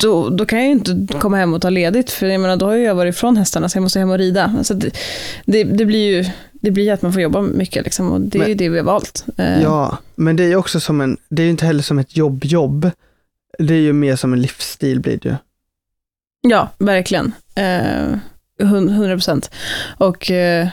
Då, 0.02 0.30
då 0.30 0.46
kan 0.46 0.60
jag 0.60 0.66
ju 0.66 0.72
inte 0.72 1.20
komma 1.20 1.38
hem 1.38 1.54
och 1.54 1.62
ta 1.62 1.70
ledigt, 1.70 2.12
för 2.12 2.28
jag 2.28 2.42
menar, 2.42 2.58
då 2.58 2.66
har 2.66 2.76
jag 2.76 2.96
varit 2.96 3.16
ifrån 3.16 3.38
hästarna, 3.38 3.70
så 3.70 3.78
jag 3.78 3.84
måste 3.84 4.00
hem 4.00 4.10
och 4.10 4.18
rida. 4.18 4.64
Så 4.64 4.74
det, 4.74 4.98
det, 5.46 5.64
det 5.64 5.86
blir 5.86 6.18
ju 6.18 6.26
det 6.62 6.72
blir 6.72 6.94
att 6.94 7.02
man 7.02 7.14
får 7.14 7.22
jobba 7.22 7.42
mycket 7.42 7.84
liksom, 7.84 8.12
och 8.12 8.22
det 8.22 8.38
men, 8.38 8.46
är 8.46 8.50
ju 8.50 8.56
det 8.56 8.70
vi 8.70 8.78
har 8.78 8.86
valt. 8.86 9.26
Eh. 9.38 9.62
Ja, 9.62 9.98
men 10.16 10.36
det 10.36 10.44
är 10.44 10.48
ju 10.48 10.56
också 10.56 10.80
som 10.80 11.02
en, 11.02 11.18
det 11.30 11.42
är 11.42 11.44
ju 11.44 11.52
inte 11.52 11.66
heller 11.66 11.84
som 11.84 12.00
ett 12.00 12.18
jobb-jobb. 12.18 12.92
Det 13.60 13.74
är 13.74 13.80
ju 13.80 13.94
mer 13.94 14.16
som 14.16 14.34
en 14.34 14.42
livsstil 14.42 15.00
blir 15.00 15.18
det 15.18 15.30
ju. 15.30 15.36
Ja, 16.42 16.70
verkligen. 16.78 17.34
Eh, 17.56 18.18
100 18.60 19.16
procent. 19.16 19.52
Och 19.98 20.32
eh, 20.32 20.68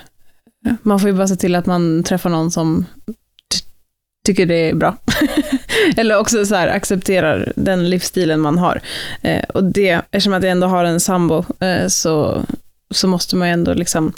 man 0.82 1.00
får 1.00 1.10
ju 1.10 1.16
bara 1.16 1.28
se 1.28 1.36
till 1.36 1.54
att 1.54 1.66
man 1.66 2.02
träffar 2.02 2.30
någon 2.30 2.50
som 2.50 2.84
tycker 4.24 4.46
det 4.46 4.70
är 4.70 4.74
bra. 4.74 4.96
Eller 5.96 6.18
också 6.18 6.46
så 6.46 6.54
här, 6.54 6.68
accepterar 6.68 7.52
den 7.56 7.90
livsstilen 7.90 8.40
man 8.40 8.58
har. 8.58 8.80
Eh, 9.22 9.42
och 9.48 9.64
det, 9.64 10.00
eftersom 10.10 10.32
att 10.32 10.42
jag 10.42 10.52
ändå 10.52 10.66
har 10.66 10.84
en 10.84 11.00
sambo, 11.00 11.44
eh, 11.60 11.86
så, 11.86 12.44
så 12.90 13.08
måste 13.08 13.36
man 13.36 13.48
ju 13.48 13.52
ändå 13.52 13.74
liksom 13.74 14.12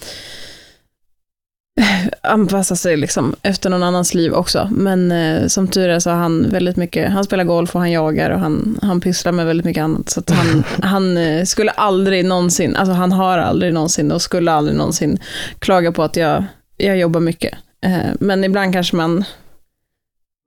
anpassa 2.23 2.77
sig 2.77 2.97
liksom 2.97 3.37
efter 3.43 3.71
någon 3.71 3.83
annans 3.83 4.15
liv 4.15 4.33
också. 4.33 4.69
Men 4.73 5.13
eh, 5.13 5.47
som 5.47 5.69
tur 5.69 5.89
är 5.89 5.99
så 5.99 6.11
har 6.11 6.17
han 6.17 6.51
väldigt 6.51 6.77
mycket, 6.77 7.11
han 7.11 7.25
spelar 7.25 7.45
golf 7.45 7.75
och 7.75 7.81
han 7.81 7.93
jagar 7.93 8.31
och 8.31 8.41
han, 8.41 8.79
han 8.83 9.01
pysslar 9.01 9.33
med 9.33 9.47
väldigt 9.47 9.67
mycket 9.67 9.83
annat. 9.83 10.11
Så 10.11 10.23
han, 10.29 10.65
han 10.83 11.17
eh, 11.17 11.45
skulle 11.45 11.71
aldrig 11.71 12.25
någonsin, 12.25 12.77
alltså 12.77 12.93
han 12.93 13.13
har 13.13 13.39
aldrig 13.39 13.75
någonsin 13.75 14.13
och 14.13 14.23
skulle 14.23 14.53
aldrig 14.53 14.77
någonsin 14.77 15.19
klaga 15.59 15.93
på 15.93 16.03
att 16.03 16.17
jag, 16.17 16.45
jag 16.77 16.99
jobbar 16.99 17.21
mycket. 17.21 17.55
Eh, 17.85 18.11
men 18.21 18.45
ibland 18.45 18.73
kanske 18.73 18.97
man 18.97 19.25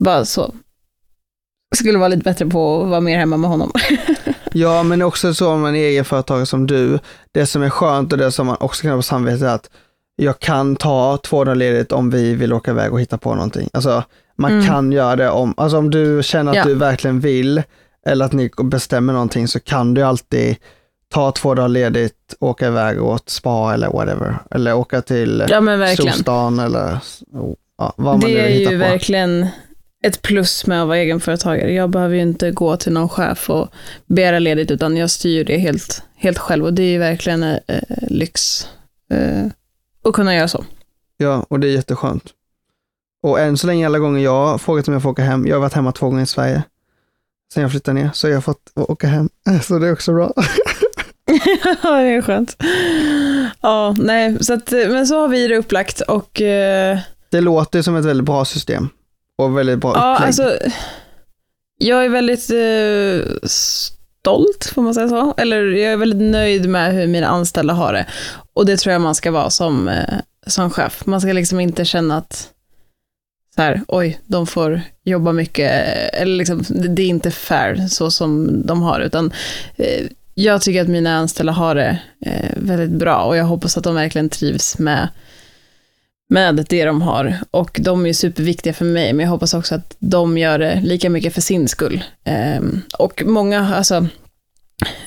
bara 0.03 0.25
så 0.25 0.53
skulle 1.75 1.97
vara 1.97 2.07
lite 2.07 2.23
bättre 2.23 2.45
på 2.45 2.81
att 2.81 2.89
vara 2.89 3.01
mer 3.01 3.17
hemma 3.17 3.37
med 3.37 3.49
honom. 3.49 3.71
ja, 4.51 4.83
men 4.83 5.01
också 5.01 5.33
så 5.33 5.51
om 5.51 5.61
man 5.61 5.75
är 5.75 5.79
egenföretagare 5.79 6.45
som 6.45 6.67
du, 6.67 6.99
det 7.31 7.45
som 7.45 7.63
är 7.63 7.69
skönt 7.69 8.11
och 8.11 8.17
det 8.17 8.31
som 8.31 8.47
man 8.47 8.57
också 8.59 8.81
kan 8.81 8.91
ha 8.91 8.97
på 8.97 9.03
samvetet 9.03 9.41
är 9.41 9.47
att 9.47 9.69
jag 10.15 10.39
kan 10.39 10.75
ta 10.75 11.17
två 11.17 11.43
dagar 11.43 11.55
ledigt 11.55 11.91
om 11.91 12.09
vi 12.09 12.35
vill 12.35 12.53
åka 12.53 12.71
iväg 12.71 12.93
och 12.93 13.01
hitta 13.01 13.17
på 13.17 13.35
någonting. 13.35 13.69
Alltså, 13.73 14.03
man 14.37 14.51
mm. 14.51 14.65
kan 14.65 14.91
göra 14.91 15.15
det 15.15 15.29
om, 15.29 15.53
alltså 15.57 15.77
om 15.77 15.89
du 15.89 16.23
känner 16.23 16.51
att 16.51 16.57
ja. 16.57 16.63
du 16.63 16.73
verkligen 16.73 17.19
vill, 17.19 17.63
eller 18.05 18.25
att 18.25 18.33
ni 18.33 18.51
bestämmer 18.63 19.13
någonting, 19.13 19.47
så 19.47 19.59
kan 19.59 19.93
du 19.93 20.01
alltid 20.01 20.55
ta 21.13 21.31
två 21.31 21.53
dagar 21.53 21.69
ledigt, 21.69 22.35
åka 22.39 22.67
iväg 22.67 23.03
åt 23.03 23.29
spa 23.29 23.73
eller 23.73 23.87
whatever. 23.87 24.37
Eller 24.51 24.73
åka 24.73 25.01
till 25.01 25.45
ja, 25.49 25.95
Solstan 25.95 26.59
eller 26.59 26.99
ja, 27.77 27.93
vad 27.97 28.19
man 28.19 28.19
Det 28.19 28.27
nu 28.27 28.39
är 28.39 28.49
ju 28.49 28.65
på. 28.65 28.75
verkligen 28.75 29.47
ett 30.03 30.21
plus 30.21 30.65
med 30.65 30.81
att 30.81 30.87
vara 30.87 30.97
egenföretagare. 30.97 31.73
Jag 31.73 31.89
behöver 31.89 32.15
ju 32.15 32.21
inte 32.21 32.51
gå 32.51 32.77
till 32.77 32.93
någon 32.93 33.09
chef 33.09 33.49
och 33.49 33.67
begära 34.05 34.39
ledigt, 34.39 34.71
utan 34.71 34.97
jag 34.97 35.09
styr 35.09 35.43
det 35.43 35.57
helt, 35.57 36.03
helt 36.15 36.37
själv 36.37 36.65
och 36.65 36.73
det 36.73 36.83
är 36.83 36.91
ju 36.91 36.97
verkligen 36.97 37.43
eh, 37.43 37.59
lyx. 38.01 38.67
Eh, 39.11 39.45
att 40.03 40.13
kunna 40.13 40.35
göra 40.35 40.47
så. 40.47 40.65
Ja, 41.17 41.45
och 41.49 41.59
det 41.59 41.67
är 41.67 41.71
jätteskönt. 41.71 42.23
Och 43.23 43.39
än 43.39 43.57
så 43.57 43.67
länge 43.67 43.85
alla 43.85 43.99
gånger 43.99 44.23
jag 44.23 44.47
har 44.47 44.57
frågat 44.57 44.87
om 44.87 44.93
jag 44.93 45.03
får 45.03 45.09
åka 45.09 45.23
hem, 45.23 45.47
jag 45.47 45.55
har 45.55 45.61
varit 45.61 45.73
hemma 45.73 45.91
två 45.91 46.05
gånger 46.05 46.23
i 46.23 46.25
Sverige, 46.25 46.63
sen 47.53 47.61
jag 47.61 47.71
flyttade 47.71 47.99
ner, 48.01 48.09
så 48.13 48.29
jag 48.29 48.35
har 48.35 48.41
fått 48.41 48.71
åka 48.75 49.07
hem. 49.07 49.29
Så 49.63 49.79
det 49.79 49.87
är 49.87 49.93
också 49.93 50.13
bra. 50.13 50.33
ja, 51.83 51.91
det 51.91 52.09
är 52.09 52.21
skönt. 52.21 52.63
Ja, 53.61 53.95
nej, 53.99 54.43
så 54.43 54.53
att, 54.53 54.71
men 54.71 55.07
så 55.07 55.19
har 55.19 55.27
vi 55.27 55.47
det 55.47 55.57
upplagt 55.57 56.01
och... 56.01 56.41
Eh... 56.41 56.99
Det 57.29 57.41
låter 57.41 57.81
som 57.81 57.95
ett 57.95 58.05
väldigt 58.05 58.25
bra 58.25 58.45
system 58.45 58.89
och 59.37 59.57
väldigt 59.57 59.79
bra 59.79 59.93
ja, 59.95 60.13
upplägg. 60.13 60.27
Alltså, 60.27 60.57
jag 61.77 62.05
är 62.05 62.09
väldigt 62.09 62.49
eh, 62.49 63.47
stolt, 63.47 64.71
får 64.73 64.81
man 64.81 64.93
säga 64.93 65.09
så. 65.09 65.33
Eller 65.37 65.65
jag 65.65 65.93
är 65.93 65.97
väldigt 65.97 66.31
nöjd 66.31 66.69
med 66.69 66.93
hur 66.93 67.07
mina 67.07 67.27
anställda 67.27 67.73
har 67.73 67.93
det. 67.93 68.05
Och 68.53 68.65
det 68.65 68.77
tror 68.77 68.93
jag 68.93 69.01
man 69.01 69.15
ska 69.15 69.31
vara 69.31 69.49
som, 69.49 69.87
eh, 69.87 70.19
som 70.47 70.69
chef. 70.69 71.05
Man 71.05 71.21
ska 71.21 71.33
liksom 71.33 71.59
inte 71.59 71.85
känna 71.85 72.17
att 72.17 72.49
så 73.55 73.61
här, 73.61 73.81
oj, 73.87 74.19
de 74.25 74.47
får 74.47 74.81
jobba 75.03 75.31
mycket, 75.31 75.71
eller 76.13 76.37
liksom, 76.37 76.63
det 76.69 77.01
är 77.01 77.07
inte 77.07 77.31
fair 77.31 77.87
så 77.87 78.11
som 78.11 78.61
de 78.65 78.81
har, 78.81 78.99
utan 78.99 79.33
eh, 79.75 80.07
jag 80.33 80.61
tycker 80.61 80.81
att 80.81 80.87
mina 80.87 81.15
anställda 81.17 81.53
har 81.53 81.75
det 81.75 81.99
eh, 82.25 82.49
väldigt 82.57 82.99
bra 82.99 83.23
och 83.23 83.37
jag 83.37 83.45
hoppas 83.45 83.77
att 83.77 83.83
de 83.83 83.95
verkligen 83.95 84.29
trivs 84.29 84.79
med, 84.79 85.09
med 86.33 86.65
det 86.69 86.85
de 86.85 87.01
har. 87.01 87.37
Och 87.51 87.79
de 87.83 88.05
är 88.05 88.13
superviktiga 88.13 88.73
för 88.73 88.85
mig, 88.85 89.13
men 89.13 89.23
jag 89.23 89.31
hoppas 89.31 89.53
också 89.53 89.75
att 89.75 89.95
de 89.99 90.37
gör 90.37 90.59
det 90.59 90.81
lika 90.83 91.09
mycket 91.09 91.33
för 91.33 91.41
sin 91.41 91.67
skull. 91.67 92.03
Eh, 92.23 92.61
och 92.97 93.23
många, 93.25 93.75
alltså, 93.75 94.07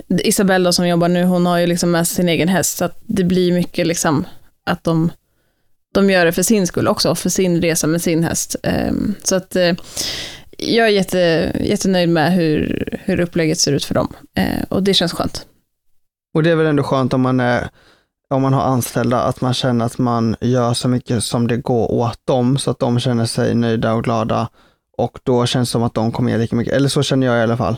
Isabella 0.08 0.68
då, 0.68 0.72
som 0.72 0.88
jobbar 0.88 1.08
nu, 1.08 1.24
hon 1.24 1.46
har 1.46 1.58
ju 1.58 1.66
liksom 1.66 1.90
med 1.90 2.08
sin 2.08 2.28
egen 2.28 2.48
häst, 2.48 2.76
så 2.76 2.84
att 2.84 3.00
det 3.06 3.24
blir 3.24 3.52
mycket 3.52 3.86
liksom 3.86 4.24
att 4.66 4.84
de, 4.84 5.10
de 5.94 6.10
gör 6.10 6.24
det 6.24 6.32
för 6.32 6.42
sin 6.42 6.66
skull 6.66 6.88
också, 6.88 7.14
för 7.14 7.30
sin 7.30 7.62
resa 7.62 7.86
med 7.86 8.02
sin 8.02 8.24
häst. 8.24 8.56
Ehm, 8.62 9.14
så 9.22 9.36
att 9.36 9.56
eh, 9.56 9.72
jag 10.58 10.86
är 10.86 10.90
jätte, 10.90 11.52
jättenöjd 11.60 12.08
med 12.08 12.32
hur, 12.32 12.88
hur 13.04 13.20
upplägget 13.20 13.58
ser 13.58 13.72
ut 13.72 13.84
för 13.84 13.94
dem 13.94 14.12
ehm, 14.34 14.64
och 14.68 14.82
det 14.82 14.94
känns 14.94 15.12
skönt. 15.12 15.46
Och 16.34 16.42
det 16.42 16.50
är 16.50 16.56
väl 16.56 16.66
ändå 16.66 16.82
skönt 16.82 17.12
om 17.12 17.20
man 17.20 17.40
är 17.40 17.68
om 18.34 18.42
man 18.42 18.52
har 18.52 18.62
anställda, 18.62 19.22
att 19.22 19.40
man 19.40 19.54
känner 19.54 19.84
att 19.84 19.98
man 19.98 20.36
gör 20.40 20.74
så 20.74 20.88
mycket 20.88 21.24
som 21.24 21.46
det 21.46 21.56
går 21.56 21.92
åt 21.92 22.20
dem, 22.26 22.58
så 22.58 22.70
att 22.70 22.78
de 22.78 23.00
känner 23.00 23.26
sig 23.26 23.54
nöjda 23.54 23.94
och 23.94 24.04
glada. 24.04 24.48
Och 24.98 25.18
då 25.22 25.46
känns 25.46 25.68
det 25.68 25.72
som 25.72 25.82
att 25.82 25.94
de 25.94 26.12
kommer 26.12 26.30
ge 26.30 26.38
lika 26.38 26.56
mycket, 26.56 26.74
eller 26.74 26.88
så 26.88 27.02
känner 27.02 27.26
jag 27.26 27.38
i 27.38 27.42
alla 27.42 27.56
fall. 27.56 27.76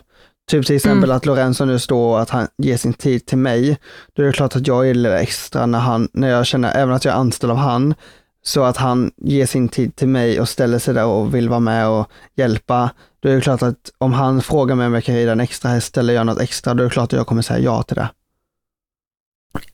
Typ 0.50 0.66
till 0.66 0.76
exempel 0.76 1.10
mm. 1.10 1.16
att 1.16 1.26
Lorenzo 1.26 1.64
nu 1.64 1.78
står 1.78 2.12
och 2.12 2.20
att 2.20 2.30
han 2.30 2.48
ger 2.58 2.76
sin 2.76 2.92
tid 2.92 3.26
till 3.26 3.38
mig. 3.38 3.78
Då 4.16 4.22
är 4.22 4.26
det 4.26 4.32
klart 4.32 4.56
att 4.56 4.66
jag 4.66 4.86
gillar 4.86 5.10
det 5.10 5.18
extra 5.18 5.66
när, 5.66 5.78
han, 5.78 6.08
när 6.12 6.28
jag 6.28 6.46
känner, 6.46 6.76
även 6.76 6.94
att 6.94 7.04
jag 7.04 7.14
är 7.14 7.18
anställd 7.18 7.50
av 7.50 7.56
han, 7.56 7.94
så 8.42 8.64
att 8.64 8.76
han 8.76 9.10
ger 9.16 9.46
sin 9.46 9.68
tid 9.68 9.96
till 9.96 10.08
mig 10.08 10.40
och 10.40 10.48
ställer 10.48 10.78
sig 10.78 10.94
där 10.94 11.06
och 11.06 11.34
vill 11.34 11.48
vara 11.48 11.60
med 11.60 11.88
och 11.88 12.10
hjälpa. 12.36 12.90
Då 13.20 13.28
är 13.28 13.34
det 13.34 13.40
klart 13.40 13.62
att 13.62 13.90
om 13.98 14.12
han 14.12 14.42
frågar 14.42 14.74
mig 14.74 14.86
om 14.86 14.94
jag 14.94 15.04
kan 15.04 15.14
rida 15.14 15.32
en 15.32 15.40
extra 15.40 15.70
häst 15.70 15.98
eller 15.98 16.14
göra 16.14 16.24
något 16.24 16.40
extra, 16.40 16.74
då 16.74 16.82
är 16.82 16.84
det 16.84 16.90
klart 16.92 17.12
att 17.12 17.16
jag 17.16 17.26
kommer 17.26 17.42
säga 17.42 17.58
ja 17.58 17.82
till 17.82 17.96
det. 17.96 18.08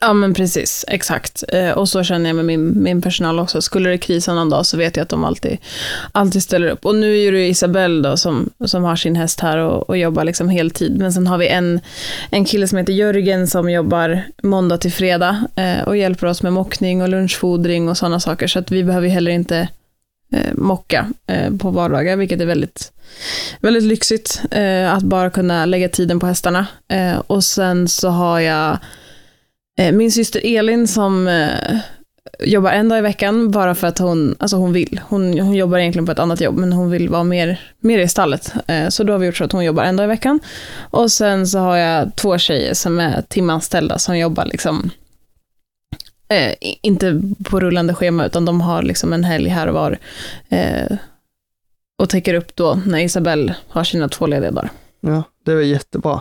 Ja 0.00 0.12
men 0.12 0.34
precis, 0.34 0.84
exakt. 0.88 1.44
Eh, 1.48 1.70
och 1.70 1.88
så 1.88 2.02
känner 2.02 2.30
jag 2.30 2.36
med 2.36 2.44
min, 2.44 2.82
min 2.82 3.02
personal 3.02 3.38
också. 3.38 3.62
Skulle 3.62 3.90
det 3.90 3.98
krisa 3.98 4.34
någon 4.34 4.50
dag 4.50 4.66
så 4.66 4.76
vet 4.76 4.96
jag 4.96 5.02
att 5.02 5.08
de 5.08 5.24
alltid, 5.24 5.58
alltid 6.12 6.42
ställer 6.42 6.68
upp. 6.68 6.86
Och 6.86 6.94
nu 6.94 7.18
är 7.18 7.32
det 7.32 7.46
Isabelle 7.46 8.08
då 8.08 8.16
som, 8.16 8.50
som 8.64 8.84
har 8.84 8.96
sin 8.96 9.16
häst 9.16 9.40
här 9.40 9.58
och, 9.58 9.88
och 9.88 9.98
jobbar 9.98 10.24
liksom 10.24 10.48
heltid. 10.48 10.98
Men 10.98 11.12
sen 11.12 11.26
har 11.26 11.38
vi 11.38 11.48
en, 11.48 11.80
en 12.30 12.44
kille 12.44 12.68
som 12.68 12.78
heter 12.78 12.92
Jörgen 12.92 13.46
som 13.46 13.70
jobbar 13.70 14.22
måndag 14.42 14.78
till 14.78 14.92
fredag 14.92 15.44
eh, 15.56 15.88
och 15.88 15.96
hjälper 15.96 16.26
oss 16.26 16.42
med 16.42 16.52
mockning 16.52 17.02
och 17.02 17.08
lunchfodring 17.08 17.88
och 17.88 17.96
sådana 17.96 18.20
saker. 18.20 18.46
Så 18.46 18.58
att 18.58 18.70
vi 18.70 18.84
behöver 18.84 19.08
heller 19.08 19.30
inte 19.30 19.68
eh, 20.32 20.54
mocka 20.54 21.06
på 21.60 21.70
vardagar, 21.70 22.16
vilket 22.16 22.40
är 22.40 22.46
väldigt, 22.46 22.92
väldigt 23.60 23.82
lyxigt. 23.82 24.42
Att 24.90 25.02
bara 25.02 25.30
kunna 25.30 25.66
lägga 25.66 25.88
tiden 25.88 26.20
på 26.20 26.26
hästarna. 26.26 26.66
Och 27.26 27.44
sen 27.44 27.88
så 27.88 28.08
har 28.08 28.40
jag 28.40 28.78
Eh, 29.78 29.92
min 29.92 30.12
syster 30.12 30.40
Elin 30.44 30.88
som 30.88 31.28
eh, 31.28 31.80
jobbar 32.40 32.72
en 32.72 32.88
dag 32.88 32.98
i 32.98 33.02
veckan 33.02 33.50
bara 33.50 33.74
för 33.74 33.86
att 33.86 33.98
hon, 33.98 34.36
alltså 34.38 34.56
hon 34.56 34.72
vill. 34.72 35.00
Hon, 35.04 35.38
hon 35.38 35.54
jobbar 35.54 35.78
egentligen 35.78 36.06
på 36.06 36.12
ett 36.12 36.18
annat 36.18 36.40
jobb, 36.40 36.58
men 36.58 36.72
hon 36.72 36.90
vill 36.90 37.08
vara 37.08 37.24
mer, 37.24 37.60
mer 37.80 37.98
i 37.98 38.08
stallet. 38.08 38.52
Eh, 38.66 38.88
så 38.88 39.04
då 39.04 39.12
har 39.12 39.18
vi 39.18 39.26
gjort 39.26 39.36
så 39.36 39.44
att 39.44 39.52
hon 39.52 39.64
jobbar 39.64 39.84
en 39.84 39.96
dag 39.96 40.04
i 40.04 40.08
veckan. 40.08 40.40
Och 40.76 41.12
sen 41.12 41.46
så 41.46 41.58
har 41.58 41.76
jag 41.76 42.16
två 42.16 42.38
tjejer 42.38 42.74
som 42.74 43.00
är 43.00 43.22
timanställda 43.22 43.98
som 43.98 44.18
jobbar 44.18 44.44
liksom 44.44 44.90
eh, 46.28 46.54
inte 46.60 47.20
på 47.44 47.60
rullande 47.60 47.94
schema, 47.94 48.26
utan 48.26 48.44
de 48.44 48.60
har 48.60 48.82
liksom 48.82 49.12
en 49.12 49.24
helg 49.24 49.48
här 49.48 49.66
och 49.66 49.74
var. 49.74 49.98
Eh, 50.48 50.96
och 51.98 52.08
täcker 52.08 52.34
upp 52.34 52.56
då 52.56 52.80
när 52.86 52.98
Isabelle 52.98 53.56
har 53.68 53.84
sina 53.84 54.08
två 54.08 54.26
lediga 54.26 54.50
dagar. 54.50 54.70
Ja, 55.00 55.22
det 55.44 55.52
är 55.52 55.60
jättebra. 55.60 56.20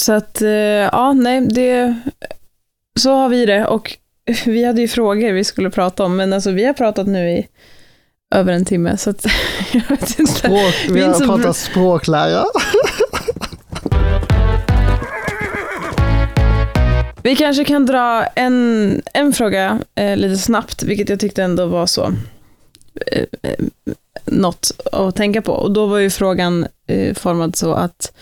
Så 0.00 0.12
att, 0.12 0.42
eh, 0.42 0.50
ja, 0.50 1.12
nej, 1.12 1.40
det, 1.40 1.94
så 2.98 3.14
har 3.14 3.28
vi 3.28 3.46
det. 3.46 3.66
Och 3.66 3.98
vi 4.46 4.64
hade 4.64 4.80
ju 4.80 4.88
frågor 4.88 5.32
vi 5.32 5.44
skulle 5.44 5.70
prata 5.70 6.04
om, 6.04 6.16
men 6.16 6.32
alltså 6.32 6.50
vi 6.50 6.64
har 6.64 6.72
pratat 6.72 7.06
nu 7.06 7.30
i 7.30 7.48
över 8.34 8.52
en 8.52 8.64
timme, 8.64 8.96
så 8.96 9.10
att 9.10 9.26
jag 9.72 9.82
vet 9.88 10.18
inte. 10.18 10.32
Språk, 10.32 10.74
vi 10.90 11.00
har 11.00 11.26
pratat 11.26 11.56
språklära. 11.56 12.44
Vi 17.22 17.36
kanske 17.36 17.64
kan 17.64 17.86
dra 17.86 18.24
en, 18.24 19.02
en 19.14 19.32
fråga 19.32 19.78
eh, 19.94 20.16
lite 20.16 20.36
snabbt, 20.36 20.82
vilket 20.82 21.08
jag 21.08 21.20
tyckte 21.20 21.42
ändå 21.42 21.66
var 21.66 21.86
så 21.86 22.12
eh, 23.06 23.24
eh 23.42 23.54
något 24.24 24.70
att 24.92 25.16
tänka 25.16 25.42
på. 25.42 25.52
Och 25.52 25.72
då 25.72 25.86
var 25.86 25.98
ju 25.98 26.10
frågan 26.10 26.66
eh, 26.86 27.14
formad 27.14 27.56
så 27.56 27.72
att 27.72 28.12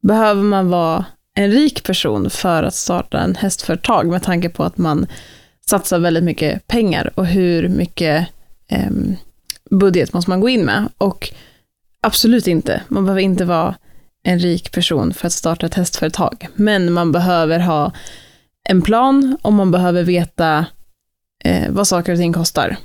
behöver 0.00 0.42
man 0.42 0.70
vara 0.70 1.04
en 1.38 1.50
rik 1.50 1.82
person 1.82 2.30
för 2.30 2.62
att 2.62 2.74
starta 2.74 3.20
en 3.20 3.34
hästföretag 3.34 4.06
med 4.06 4.22
tanke 4.22 4.48
på 4.48 4.64
att 4.64 4.78
man 4.78 5.06
satsar 5.66 5.98
väldigt 5.98 6.24
mycket 6.24 6.66
pengar 6.66 7.12
och 7.14 7.26
hur 7.26 7.68
mycket 7.68 8.28
eh, 8.70 8.90
budget 9.70 10.12
måste 10.12 10.30
man 10.30 10.40
gå 10.40 10.48
in 10.48 10.64
med. 10.64 10.88
Och 10.98 11.30
absolut 12.02 12.46
inte, 12.46 12.82
man 12.88 13.04
behöver 13.04 13.20
inte 13.20 13.44
vara 13.44 13.74
en 14.22 14.38
rik 14.38 14.72
person 14.72 15.14
för 15.14 15.26
att 15.26 15.32
starta 15.32 15.66
ett 15.66 15.74
hästföretag, 15.74 16.48
men 16.54 16.92
man 16.92 17.12
behöver 17.12 17.58
ha 17.58 17.92
en 18.68 18.82
plan 18.82 19.36
och 19.42 19.52
man 19.52 19.70
behöver 19.70 20.02
veta 20.02 20.66
eh, 21.44 21.70
vad 21.70 21.88
saker 21.88 22.12
och 22.12 22.18
ting 22.18 22.32
kostar. 22.32 22.76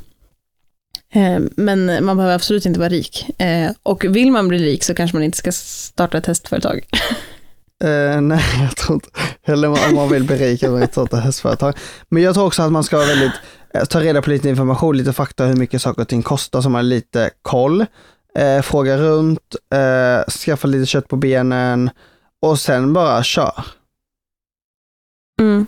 Eh, 1.14 1.40
men 1.56 2.06
man 2.06 2.18
behöver 2.18 2.36
absolut 2.36 2.66
inte 2.66 2.80
vara 2.80 2.90
rik. 2.90 3.42
Eh, 3.42 3.72
och 3.84 4.06
vill 4.06 4.32
man 4.32 4.48
bli 4.48 4.58
rik 4.58 4.84
så 4.84 4.96
kanske 4.96 5.18
man 5.18 5.24
inte 5.24 5.38
ska 5.38 5.52
starta 5.52 6.18
ett 6.18 6.26
hästföretag. 6.26 6.86
Uh, 7.84 8.22
nej, 8.22 8.44
jag 8.62 8.76
tror 8.76 8.94
inte 8.94 9.10
heller 9.42 9.68
om 9.68 9.96
man 9.96 10.10
vill 10.10 10.24
berika 10.24 10.80
ett 10.80 10.94
sånt 10.94 11.14
hästföretag. 11.14 11.74
Men 12.10 12.24
jag 12.24 12.34
tror 12.34 12.46
också 12.46 12.62
att 12.62 12.72
man 12.72 12.84
ska 12.84 12.98
väldigt, 12.98 13.34
eh, 13.74 13.84
ta 13.84 14.02
reda 14.02 14.22
på 14.22 14.30
lite 14.30 14.50
information, 14.50 14.98
lite 14.98 15.14
fakta, 15.14 15.46
hur 15.46 15.56
mycket 15.56 15.82
saker 15.82 16.02
och 16.02 16.08
ting 16.08 16.22
kostar, 16.22 16.62
så 16.62 16.70
man 16.70 16.76
har 16.76 16.84
lite 16.84 17.30
koll. 17.42 17.86
Uh, 18.40 18.62
fråga 18.62 18.98
runt, 18.98 19.56
uh, 19.76 20.32
skaffa 20.32 20.68
lite 20.68 20.86
kött 20.86 21.08
på 21.08 21.16
benen 21.16 21.90
och 22.42 22.60
sen 22.60 22.94
bara 22.94 23.24
kör. 23.24 23.66
Mm. 25.42 25.66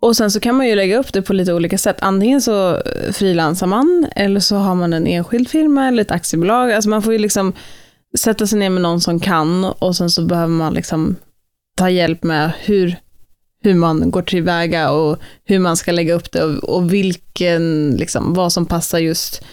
Och 0.00 0.16
sen 0.16 0.30
så 0.30 0.40
kan 0.40 0.54
man 0.54 0.68
ju 0.68 0.74
lägga 0.74 0.98
upp 0.98 1.12
det 1.12 1.22
på 1.22 1.32
lite 1.32 1.54
olika 1.54 1.78
sätt. 1.78 1.96
Antingen 2.00 2.42
så 2.42 2.82
frilansar 3.12 3.66
man, 3.66 4.06
eller 4.16 4.40
så 4.40 4.56
har 4.56 4.74
man 4.74 4.92
en 4.92 5.06
enskild 5.06 5.48
firma 5.48 5.88
eller 5.88 6.02
ett 6.02 6.10
aktiebolag. 6.10 6.72
Alltså 6.72 6.90
man 6.90 7.02
får 7.02 7.12
ju 7.12 7.18
liksom 7.18 7.52
sätta 8.18 8.46
sig 8.46 8.58
ner 8.58 8.70
med 8.70 8.82
någon 8.82 9.00
som 9.00 9.20
kan 9.20 9.64
och 9.64 9.96
sen 9.96 10.10
så 10.10 10.22
behöver 10.22 10.52
man 10.52 10.74
liksom 10.74 11.16
ta 11.74 11.90
hjälp 11.90 12.22
med 12.22 12.52
hur, 12.60 12.96
hur 13.62 13.74
man 13.74 14.10
går 14.10 14.22
tillväga 14.22 14.90
och 14.90 15.18
hur 15.44 15.58
man 15.58 15.76
ska 15.76 15.92
lägga 15.92 16.14
upp 16.14 16.32
det 16.32 16.44
och, 16.44 16.76
och 16.76 16.92
vilken, 16.92 17.90
liksom, 17.90 18.34
vad 18.34 18.52
som 18.52 18.66
passar 18.66 18.98
just 18.98 19.44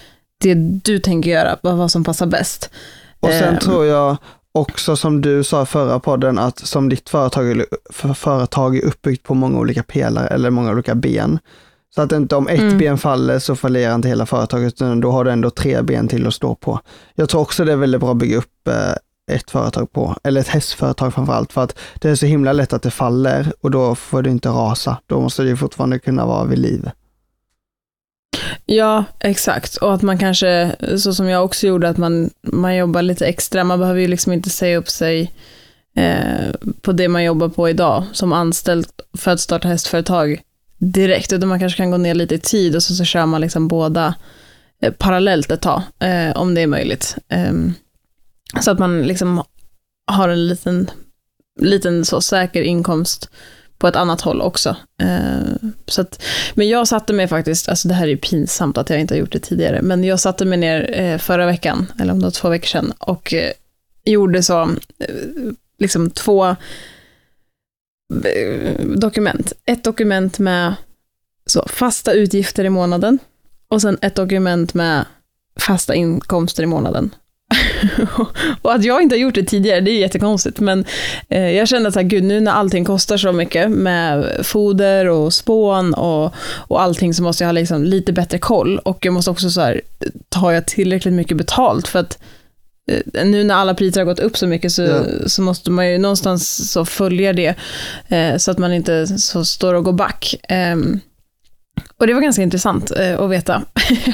det 0.41 0.53
du 0.84 0.99
tänker 0.99 1.31
göra, 1.31 1.57
vad 1.61 1.91
som 1.91 2.03
passar 2.03 2.26
bäst. 2.26 2.69
Och 3.19 3.30
sen 3.30 3.53
eh, 3.53 3.60
tror 3.60 3.85
jag 3.85 4.18
också 4.52 4.95
som 4.95 5.22
du 5.22 5.43
sa 5.43 5.64
i 5.64 5.65
förra 5.65 5.99
podden, 5.99 6.39
att 6.39 6.60
som 6.60 6.89
ditt 6.89 7.10
företag, 7.10 7.64
företag 8.14 8.77
är 8.77 8.85
uppbyggt 8.85 9.23
på 9.23 9.34
många 9.34 9.60
olika 9.60 9.84
pelare 9.84 10.27
eller 10.27 10.49
många 10.49 10.72
olika 10.72 10.95
ben. 10.95 11.39
Så 11.95 12.02
att 12.02 12.11
inte 12.11 12.35
om 12.35 12.48
ett 12.48 12.60
mm. 12.60 12.77
ben 12.77 12.98
faller 12.98 13.39
så 13.39 13.56
fallerar 13.56 13.95
inte 13.95 14.07
hela 14.07 14.26
företaget, 14.26 14.73
utan 14.73 14.99
då 14.99 15.11
har 15.11 15.23
du 15.23 15.31
ändå 15.31 15.49
tre 15.49 15.81
ben 15.81 16.07
till 16.07 16.27
att 16.27 16.34
stå 16.34 16.56
på. 16.56 16.80
Jag 17.15 17.30
tror 17.30 17.41
också 17.41 17.65
det 17.65 17.72
är 17.72 17.76
väldigt 17.76 18.02
bra 18.02 18.11
att 18.11 18.18
bygga 18.18 18.38
upp 18.38 18.68
eh, 18.68 18.93
ett 19.35 19.51
företag 19.51 19.91
på, 19.91 20.15
eller 20.23 20.41
ett 20.41 20.47
hästföretag 20.47 21.13
framför 21.13 21.33
allt, 21.33 21.53
för 21.53 21.63
att 21.63 21.79
det 21.99 22.09
är 22.09 22.15
så 22.15 22.25
himla 22.25 22.53
lätt 22.53 22.73
att 22.73 22.83
det 22.83 22.91
faller 22.91 23.53
och 23.61 23.71
då 23.71 23.95
får 23.95 24.21
det 24.21 24.29
inte 24.29 24.49
rasa. 24.49 24.97
Då 25.05 25.21
måste 25.21 25.43
det 25.43 25.57
fortfarande 25.57 25.99
kunna 25.99 26.25
vara 26.25 26.45
vid 26.45 26.59
liv. 26.59 26.89
Ja, 28.65 29.03
exakt. 29.19 29.75
Och 29.75 29.93
att 29.93 30.01
man 30.01 30.17
kanske, 30.17 30.75
så 30.97 31.13
som 31.13 31.27
jag 31.27 31.45
också 31.45 31.67
gjorde, 31.67 31.89
att 31.89 31.97
man, 31.97 32.29
man 32.41 32.75
jobbar 32.75 33.01
lite 33.01 33.25
extra. 33.25 33.63
Man 33.63 33.79
behöver 33.79 33.99
ju 33.99 34.07
liksom 34.07 34.33
inte 34.33 34.49
säga 34.49 34.77
upp 34.77 34.89
sig 34.89 35.31
eh, 35.95 36.51
på 36.81 36.91
det 36.91 37.07
man 37.07 37.23
jobbar 37.23 37.49
på 37.49 37.69
idag 37.69 38.03
som 38.13 38.33
anställd 38.33 38.87
för 39.17 39.31
att 39.31 39.39
starta 39.39 39.67
hästföretag 39.67 40.41
direkt, 40.77 41.33
utan 41.33 41.49
man 41.49 41.59
kanske 41.59 41.77
kan 41.77 41.91
gå 41.91 41.97
ner 41.97 42.13
lite 42.13 42.35
i 42.35 42.39
tid 42.39 42.75
och 42.75 42.83
så, 42.83 42.95
så 42.95 43.03
kör 43.03 43.25
man 43.25 43.41
liksom 43.41 43.67
båda 43.67 44.15
eh, 44.81 44.93
parallellt 44.93 45.51
ett 45.51 45.61
tag, 45.61 45.81
eh, 45.99 46.31
om 46.35 46.55
det 46.55 46.61
är 46.61 46.67
möjligt. 46.67 47.17
Ehm, 47.29 47.73
så 48.60 48.72
att 48.72 48.80
man 48.80 49.02
liksom 49.02 49.44
har 50.07 50.30
en 50.30 50.48
liten, 50.48 50.91
liten 51.60 52.06
så 52.06 52.22
säker 52.22 52.61
inkomst 52.61 53.30
på 53.78 53.88
ett 53.88 53.95
annat 53.95 54.22
håll 54.22 54.41
också. 54.41 54.76
Eh, 55.02 55.69
så 55.88 56.02
att, 56.02 56.23
men 56.53 56.69
jag 56.69 56.88
satte 56.88 57.14
mig 57.14 57.28
faktiskt, 57.28 57.69
alltså 57.69 57.88
det 57.88 57.94
här 57.94 58.03
är 58.03 58.07
ju 58.07 58.18
pinsamt 58.18 58.78
att 58.78 58.90
jag 58.90 58.99
inte 58.99 59.14
har 59.14 59.19
gjort 59.19 59.32
det 59.32 59.40
tidigare, 59.40 59.82
men 59.82 60.03
jag 60.03 60.19
satte 60.19 60.45
mig 60.45 60.57
ner 60.57 60.99
eh, 60.99 61.18
förra 61.18 61.45
veckan, 61.45 61.91
eller 61.99 62.14
om 62.14 62.19
det 62.19 62.26
var 62.26 62.32
två 62.32 62.49
veckor 62.49 62.68
sedan, 62.68 62.94
och 62.98 63.34
eh, 63.34 63.52
gjorde 64.06 64.44
så, 64.44 64.61
eh, 64.99 65.15
liksom 65.80 66.10
två 66.10 66.45
eh, 68.26 68.86
dokument. 68.95 69.53
Ett 69.65 69.84
dokument 69.84 70.40
med 70.40 70.76
så, 71.45 71.68
fasta 71.68 72.14
utgifter 72.14 72.64
i 72.64 72.69
månaden 72.69 73.19
och 73.68 73.82
sen 73.82 73.98
ett 74.02 74.15
dokument 74.15 74.73
med 74.73 75.06
fasta 75.60 75.95
inkomster 75.95 76.64
i 76.64 76.65
månaden. 76.65 77.15
och 78.61 78.73
att 78.73 78.83
jag 78.83 79.01
inte 79.01 79.15
har 79.15 79.19
gjort 79.19 79.35
det 79.35 79.43
tidigare, 79.43 79.81
det 79.81 79.91
är 79.91 79.99
jättekonstigt, 79.99 80.59
men 80.59 80.85
eh, 81.29 81.51
jag 81.51 81.67
kände 81.67 81.89
att 81.89 81.95
gud, 81.95 82.23
nu 82.23 82.39
när 82.39 82.51
allting 82.51 82.85
kostar 82.85 83.17
så 83.17 83.31
mycket 83.31 83.71
med 83.71 84.25
foder 84.43 85.09
och 85.09 85.33
spån 85.33 85.93
och, 85.93 86.33
och 86.67 86.81
allting 86.81 87.13
så 87.13 87.23
måste 87.23 87.43
jag 87.43 87.47
ha 87.47 87.51
liksom 87.51 87.83
lite 87.83 88.13
bättre 88.13 88.37
koll 88.37 88.79
och 88.79 89.05
jag 89.05 89.13
måste 89.13 89.31
också 89.31 89.49
så 89.49 89.61
här, 89.61 89.81
tar 90.29 90.51
jag 90.51 90.67
tillräckligt 90.67 91.13
mycket 91.13 91.37
betalt 91.37 91.87
för 91.87 91.99
att 91.99 92.19
eh, 92.91 93.25
nu 93.25 93.43
när 93.43 93.55
alla 93.55 93.73
priser 93.73 94.01
har 94.01 94.05
gått 94.05 94.19
upp 94.19 94.37
så 94.37 94.47
mycket 94.47 94.71
så, 94.71 94.81
ja. 94.81 95.03
så 95.25 95.41
måste 95.41 95.71
man 95.71 95.91
ju 95.91 95.97
någonstans 95.97 96.71
så 96.71 96.85
följa 96.85 97.33
det 97.33 97.55
eh, 98.07 98.37
så 98.37 98.51
att 98.51 98.57
man 98.57 98.73
inte 98.73 99.07
så 99.07 99.45
står 99.45 99.73
och 99.73 99.83
går 99.83 99.93
back. 99.93 100.35
Och 102.02 102.07
det 102.07 102.14
var 102.14 102.22
ganska 102.22 102.41
intressant 102.41 102.91
eh, 102.91 103.19
att 103.19 103.30
veta. 103.30 103.64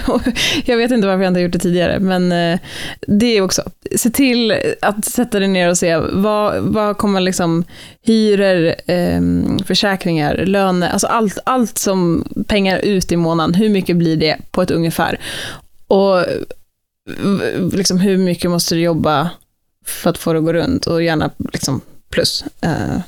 jag 0.65 0.77
vet 0.77 0.91
inte 0.91 1.07
varför 1.07 1.23
jag 1.23 1.29
inte 1.29 1.39
har 1.39 1.43
gjort 1.43 1.53
det 1.53 1.59
tidigare, 1.59 1.99
men 1.99 2.31
eh, 2.31 2.59
det 3.07 3.37
är 3.37 3.41
också, 3.41 3.61
se 3.95 4.09
till 4.09 4.55
att 4.81 5.05
sätta 5.05 5.39
dig 5.39 5.47
ner 5.47 5.69
och 5.69 5.77
se 5.77 5.97
vad, 5.97 6.63
vad 6.63 6.97
kommer 6.97 7.21
liksom 7.21 7.63
hyror, 8.01 8.75
eh, 8.85 9.21
försäkringar, 9.65 10.35
löner, 10.35 10.89
alltså 10.89 11.07
allt, 11.07 11.39
allt 11.45 11.77
som 11.77 12.27
pengar 12.47 12.79
ut 12.79 13.11
i 13.11 13.17
månaden, 13.17 13.53
hur 13.53 13.69
mycket 13.69 13.95
blir 13.95 14.17
det 14.17 14.37
på 14.51 14.61
ett 14.61 14.71
ungefär? 14.71 15.19
Och 15.87 16.25
liksom 17.73 17.99
hur 17.99 18.17
mycket 18.17 18.51
måste 18.51 18.75
du 18.75 18.81
jobba 18.81 19.29
för 19.85 20.09
att 20.09 20.17
få 20.17 20.33
det 20.33 20.39
att 20.39 20.45
gå 20.45 20.53
runt 20.53 20.87
och 20.87 21.03
gärna 21.03 21.29
liksom 21.53 21.81
plus. 22.09 22.43
Eh, 22.61 22.99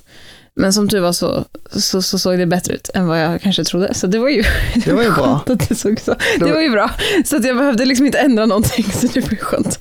men 0.59 0.73
som 0.73 0.89
tur 0.89 0.99
var 0.99 1.11
så, 1.11 1.45
så, 1.71 2.01
så, 2.01 2.19
såg 2.19 2.37
det 2.37 2.45
bättre 2.45 2.73
ut 2.73 2.89
än 2.93 3.07
vad 3.07 3.23
jag 3.23 3.41
kanske 3.41 3.63
trodde. 3.63 3.93
Så 3.93 4.07
det 4.07 4.19
var 4.19 4.29
ju, 4.29 4.43
det 4.85 4.93
var 4.93 5.03
ju 5.03 5.11
bra. 5.15 5.43
Att 5.45 5.69
det, 5.69 5.75
såg 5.75 5.99
så. 5.99 6.15
det 6.39 6.51
var 6.51 6.61
ju 6.61 6.69
bra. 6.69 6.91
Så 7.25 7.35
att 7.35 7.45
jag 7.45 7.57
behövde 7.57 7.85
liksom 7.85 8.05
inte 8.05 8.17
ändra 8.17 8.45
någonting, 8.45 8.83
så 8.91 9.07
det 9.07 9.21
var 9.21 9.31
ju 9.31 9.37
skönt. 9.37 9.79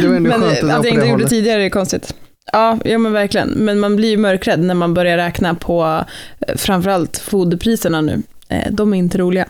Det 0.00 0.08
var 0.08 0.16
ändå 0.16 0.30
men 0.30 0.40
skönt 0.40 0.58
att, 0.58 0.78
att 0.78 0.84
jag 0.84 0.94
inte 0.94 1.06
gjorde 1.06 1.22
det 1.22 1.28
tidigare 1.28 1.64
är 1.64 1.70
konstigt. 1.70 2.14
Ja, 2.52 2.78
ja, 2.84 2.98
men 2.98 3.12
verkligen. 3.12 3.48
Men 3.48 3.80
man 3.80 3.96
blir 3.96 4.08
ju 4.08 4.16
mörkrädd 4.16 4.60
när 4.60 4.74
man 4.74 4.94
börjar 4.94 5.16
räkna 5.16 5.54
på 5.54 6.04
eh, 6.40 6.56
framförallt 6.56 7.18
foderpriserna 7.18 8.00
nu. 8.00 8.22
Eh, 8.48 8.72
de 8.72 8.94
är 8.94 8.98
inte 8.98 9.18
roliga. 9.18 9.48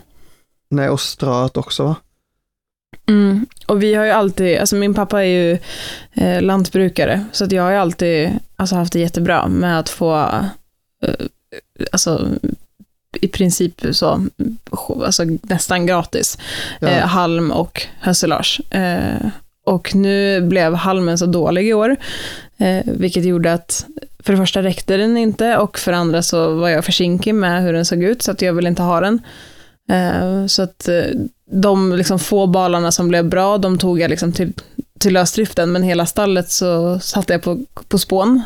Nej, 0.71 0.89
och 0.89 1.01
ströet 1.01 1.57
också 1.57 1.83
va? 1.85 1.97
Mm. 3.09 3.47
Och 3.67 3.83
vi 3.83 3.95
har 3.95 4.05
ju 4.05 4.11
alltid, 4.11 4.59
alltså 4.59 4.77
min 4.77 4.95
pappa 4.95 5.25
är 5.25 5.29
ju 5.29 5.59
eh, 6.13 6.43
lantbrukare, 6.43 7.25
så 7.33 7.45
att 7.45 7.53
jag 7.53 7.63
har 7.63 7.71
ju 7.71 7.77
alltid 7.77 8.31
alltså, 8.57 8.77
haft 8.77 8.93
det 8.93 8.99
jättebra 8.99 9.49
med 9.49 9.79
att 9.79 9.89
få, 9.89 10.17
eh, 10.17 10.45
alltså 11.93 12.29
i 13.21 13.29
princip 13.29 13.87
så, 13.93 14.27
alltså 15.05 15.25
nästan 15.43 15.87
gratis, 15.87 16.39
ja. 16.81 16.89
eh, 16.89 17.07
halm 17.07 17.51
och 17.51 17.83
hösilage. 18.01 18.61
Eh, 18.71 19.29
och 19.65 19.95
nu 19.95 20.41
blev 20.41 20.75
halmen 20.75 21.19
så 21.19 21.27
dålig 21.27 21.69
i 21.69 21.73
år, 21.73 21.97
eh, 22.59 22.83
vilket 22.85 23.25
gjorde 23.25 23.53
att 23.53 23.87
för 24.19 24.33
det 24.33 24.37
första 24.37 24.63
räckte 24.63 24.97
den 24.97 25.17
inte 25.17 25.57
och 25.57 25.79
för 25.79 25.93
det 25.93 25.99
andra 25.99 26.23
så 26.23 26.55
var 26.55 26.69
jag 26.69 26.85
försinkig 26.85 27.35
med 27.35 27.63
hur 27.63 27.73
den 27.73 27.85
såg 27.85 28.03
ut, 28.03 28.23
så 28.23 28.31
att 28.31 28.43
jag 28.43 28.53
ville 28.53 28.69
inte 28.69 28.83
ha 28.83 29.01
den. 29.01 29.21
Eh, 29.91 30.47
så 30.47 30.63
att 30.63 30.89
eh, 30.89 31.05
de 31.51 31.93
liksom 31.93 32.19
få 32.19 32.47
balarna 32.47 32.93
som 32.93 33.09
blev 33.09 33.25
bra, 33.25 33.59
de 33.59 33.79
tog 33.79 34.01
jag 34.01 34.11
liksom 34.11 34.33
till, 34.33 34.53
till 34.99 35.13
lösdriften, 35.15 35.73
men 35.73 35.83
hela 35.83 36.07
stallet 36.07 36.51
så 36.51 36.99
satte 36.99 37.33
jag 37.33 37.43
på, 37.43 37.59
på 37.89 37.99
spån. 37.99 38.43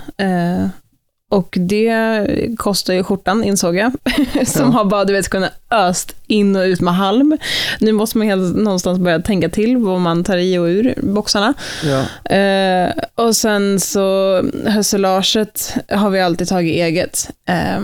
Och 1.33 1.57
det 1.61 2.27
kostar 2.59 2.95
ju 2.95 3.05
skjortan, 3.05 3.45
insåg 3.45 3.77
jag. 3.77 3.93
som 4.47 4.63
ja. 4.63 4.69
har 4.69 4.85
bara, 4.85 5.05
du 5.05 5.13
vet, 5.13 5.29
kunnat 5.29 5.53
öst 5.71 6.15
in 6.27 6.57
och 6.57 6.63
ut 6.63 6.81
med 6.81 6.95
halm. 6.95 7.39
Nu 7.81 7.93
måste 7.93 8.19
man 8.19 8.27
helt, 8.27 8.57
någonstans 8.57 8.99
börja 8.99 9.21
tänka 9.21 9.49
till 9.49 9.77
vad 9.77 10.01
man 10.01 10.25
tar 10.25 10.37
i 10.37 10.59
och 10.59 10.65
ur 10.65 10.95
boxarna. 11.03 11.55
Ja. 11.85 12.35
Eh, 12.37 12.93
och 13.15 13.37
sen 13.37 13.81
så, 13.81 14.37
höselaget 14.67 15.75
har 15.89 16.11
vi 16.11 16.21
alltid 16.21 16.49
tagit 16.49 16.75
eget. 16.75 17.31
Eh, 17.49 17.81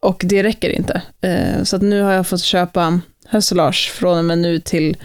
och 0.00 0.22
det 0.24 0.42
räcker 0.42 0.70
inte. 0.70 1.02
Eh, 1.20 1.62
så 1.62 1.78
nu 1.78 2.02
har 2.02 2.12
jag 2.12 2.26
fått 2.26 2.42
köpa 2.42 3.00
hösselage 3.26 3.90
från 3.94 4.18
och 4.18 4.24
med 4.24 4.38
nu 4.38 4.58
till 4.58 4.96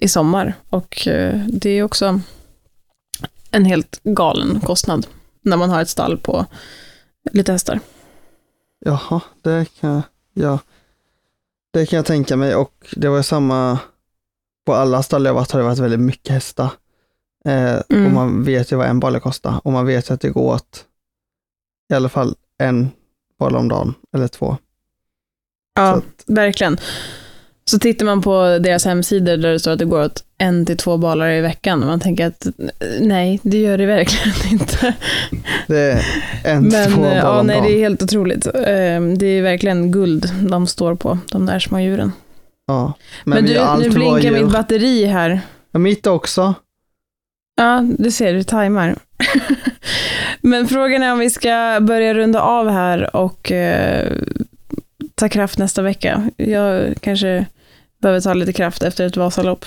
i 0.00 0.08
sommar. 0.08 0.54
Och 0.70 1.08
eh, 1.08 1.38
det 1.48 1.70
är 1.70 1.82
också 1.82 2.20
en 3.50 3.64
helt 3.64 4.00
galen 4.02 4.60
kostnad 4.60 5.06
när 5.42 5.56
man 5.56 5.70
har 5.70 5.82
ett 5.82 5.88
stall 5.88 6.18
på 6.18 6.46
lite 7.32 7.52
hästar. 7.52 7.80
Jaha, 8.78 9.20
det 9.42 9.66
kan, 9.80 10.02
ja, 10.32 10.58
det 11.70 11.86
kan 11.86 11.96
jag 11.96 12.06
tänka 12.06 12.36
mig 12.36 12.54
och 12.54 12.86
det 12.96 13.08
var 13.08 13.22
samma 13.22 13.78
på 14.66 14.74
alla 14.74 15.02
stall 15.02 15.24
jag 15.24 15.34
varit 15.34 15.50
har 15.50 15.60
det 15.60 15.66
varit 15.66 15.78
väldigt 15.78 16.00
mycket 16.00 16.32
hästar. 16.32 16.70
Eh, 17.44 17.80
mm. 17.88 18.06
Och 18.06 18.12
man 18.12 18.44
vet 18.44 18.72
ju 18.72 18.76
vad 18.76 18.86
en 18.86 19.00
balle 19.00 19.20
kostar 19.20 19.60
och 19.64 19.72
man 19.72 19.86
vet 19.86 20.10
att 20.10 20.20
det 20.20 20.30
går 20.30 20.54
åt 20.54 20.84
i 21.92 21.94
alla 21.94 22.08
fall 22.08 22.34
en 22.58 22.90
balle 23.38 23.58
om 23.58 23.68
dagen 23.68 23.94
eller 24.12 24.28
två. 24.28 24.56
Ja, 25.74 25.96
att, 25.96 26.24
verkligen. 26.26 26.78
Så 27.68 27.78
tittar 27.78 28.06
man 28.06 28.22
på 28.22 28.58
deras 28.58 28.84
hemsidor 28.84 29.36
där 29.36 29.52
det 29.52 29.60
står 29.60 29.70
att 29.70 29.78
det 29.78 29.84
går 29.84 30.04
åt 30.04 30.24
en 30.38 30.66
till 30.66 30.76
två 30.76 30.96
balar 30.96 31.30
i 31.30 31.40
veckan 31.40 31.86
man 31.86 32.00
tänker 32.00 32.26
att 32.26 32.46
nej, 33.00 33.40
det 33.42 33.58
gör 33.58 33.78
det 33.78 33.86
verkligen 33.86 34.36
inte. 34.52 34.94
Det 35.66 35.78
är 35.78 36.02
en 36.44 36.70
till 36.70 36.92
två 36.92 37.00
balar 37.00 37.16
ja, 37.16 37.40
om 37.40 37.46
nej, 37.46 37.60
det 37.60 37.68
är 37.68 37.78
helt 37.78 38.02
otroligt. 38.02 38.46
Ehm, 38.66 39.18
det 39.18 39.26
är 39.26 39.42
verkligen 39.42 39.92
guld 39.92 40.32
de 40.50 40.66
står 40.66 40.94
på, 40.94 41.18
de 41.32 41.46
där 41.46 41.58
små 41.58 41.80
djuren. 41.80 42.12
Ja, 42.66 42.92
men, 43.24 43.44
men 43.44 43.78
du, 43.78 43.84
nu 43.84 43.90
blinkar 43.90 44.30
mitt 44.30 44.52
batteri 44.52 45.04
här. 45.04 45.40
Ja, 45.72 45.78
mitt 45.78 46.06
också. 46.06 46.54
Ja, 47.56 47.84
du 47.98 48.10
ser, 48.10 48.34
du 48.34 48.42
tajmar. 48.42 48.96
men 50.40 50.68
frågan 50.68 51.02
är 51.02 51.12
om 51.12 51.18
vi 51.18 51.30
ska 51.30 51.78
börja 51.80 52.14
runda 52.14 52.40
av 52.40 52.68
här 52.68 53.16
och 53.16 53.52
eh, 53.52 54.12
ta 55.14 55.28
kraft 55.28 55.58
nästa 55.58 55.82
vecka. 55.82 56.30
Jag 56.36 56.94
kanske 57.00 57.46
behöver 58.00 58.20
ta 58.20 58.34
lite 58.34 58.52
kraft 58.52 58.82
efter 58.82 59.06
ett 59.06 59.16
Vasalopp. 59.16 59.64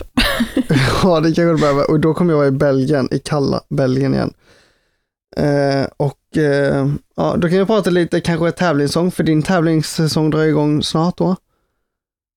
ja, 1.04 1.20
det 1.20 1.34
kanske 1.34 1.52
du 1.52 1.58
behöver. 1.58 1.92
Och 1.92 2.00
då 2.00 2.14
kommer 2.14 2.34
jag 2.34 2.38
vara 2.38 2.48
i 2.48 2.52
Belgien, 2.52 3.08
i 3.12 3.20
kalla 3.20 3.62
Belgien 3.70 4.14
igen. 4.14 4.34
Eh, 5.38 5.88
och 5.98 6.38
eh, 6.38 6.88
ja, 7.16 7.36
då 7.38 7.48
kan 7.48 7.58
jag 7.58 7.68
prata 7.68 7.90
lite 7.90 8.22
kanske 8.22 8.52
tävlingssång, 8.52 9.12
för 9.12 9.24
din 9.24 9.44
tävlingssäsong 9.44 10.30
drar 10.30 10.44
igång 10.44 10.84
snart 10.84 11.18
då. 11.18 11.36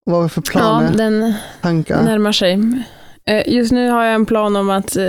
Vad 0.04 0.16
har 0.16 0.22
vi 0.22 0.28
för 0.28 0.42
planer? 0.42 0.90
Ja, 0.90 0.96
den 0.96 1.34
tankar? 1.62 2.02
närmar 2.02 2.32
sig. 2.32 2.84
Eh, 3.30 3.54
just 3.54 3.72
nu 3.72 3.90
har 3.90 4.04
jag 4.04 4.14
en 4.14 4.26
plan 4.26 4.56
om 4.56 4.70
att 4.70 4.96
eh, 4.96 5.04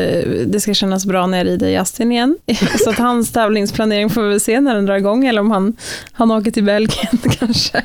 det 0.46 0.60
ska 0.60 0.74
kännas 0.74 1.06
bra 1.06 1.28
när 1.28 1.38
jag 1.38 1.48
rider 1.48 1.70
Justin 1.70 2.12
igen. 2.12 2.38
Så 2.84 2.90
att 2.90 2.98
hans 2.98 3.32
tävlingsplanering 3.32 4.10
får 4.10 4.22
vi 4.22 4.40
se 4.40 4.62
när 4.62 4.76
den 4.76 4.86
drar 4.86 4.96
igång, 4.96 5.26
eller 5.26 5.42
om 5.42 5.52
han, 5.52 5.76
han 6.12 6.32
åker 6.32 6.52
till 6.52 6.64
Belgien 6.64 7.18
kanske. 7.40 7.82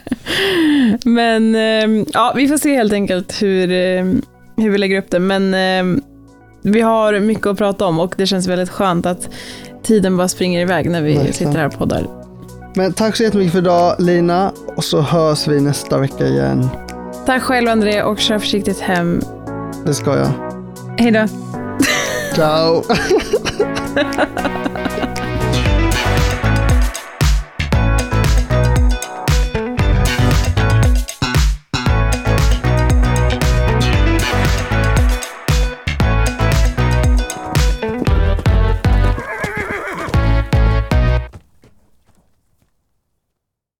Men 1.04 1.54
ehm, 1.54 2.06
ja, 2.12 2.32
vi 2.36 2.48
får 2.48 2.56
se 2.56 2.74
helt 2.74 2.92
enkelt 2.92 3.42
hur, 3.42 3.70
eh, 3.70 4.04
hur 4.56 4.70
vi 4.70 4.78
lägger 4.78 4.98
upp 4.98 5.10
det. 5.10 5.18
Men 5.18 5.54
ehm, 5.54 6.02
vi 6.62 6.80
har 6.80 7.20
mycket 7.20 7.46
att 7.46 7.58
prata 7.58 7.86
om 7.86 8.00
och 8.00 8.14
det 8.16 8.26
känns 8.26 8.46
väldigt 8.46 8.70
skönt 8.70 9.06
att 9.06 9.28
tiden 9.82 10.16
bara 10.16 10.28
springer 10.28 10.60
iväg 10.60 10.90
när 10.90 11.02
vi 11.02 11.12
Verkligen. 11.12 11.34
sitter 11.34 11.58
här 11.58 11.66
och 11.66 11.78
poddar. 11.78 12.06
Men 12.74 12.92
tack 12.92 13.16
så 13.16 13.22
jättemycket 13.22 13.52
för 13.52 13.58
idag 13.58 13.96
Lina 13.98 14.52
och 14.76 14.84
så 14.84 15.00
hörs 15.00 15.48
vi 15.48 15.60
nästa 15.60 15.98
vecka 15.98 16.26
igen. 16.26 16.68
Tack 17.26 17.42
själv 17.42 17.68
André 17.68 18.02
och 18.02 18.18
kör 18.18 18.38
försiktigt 18.38 18.80
hem. 18.80 19.20
Det 19.84 19.94
ska 19.94 20.16
jag. 20.16 20.30
Hej 20.98 21.10
då. 21.10 21.26
Ciao. 22.34 22.82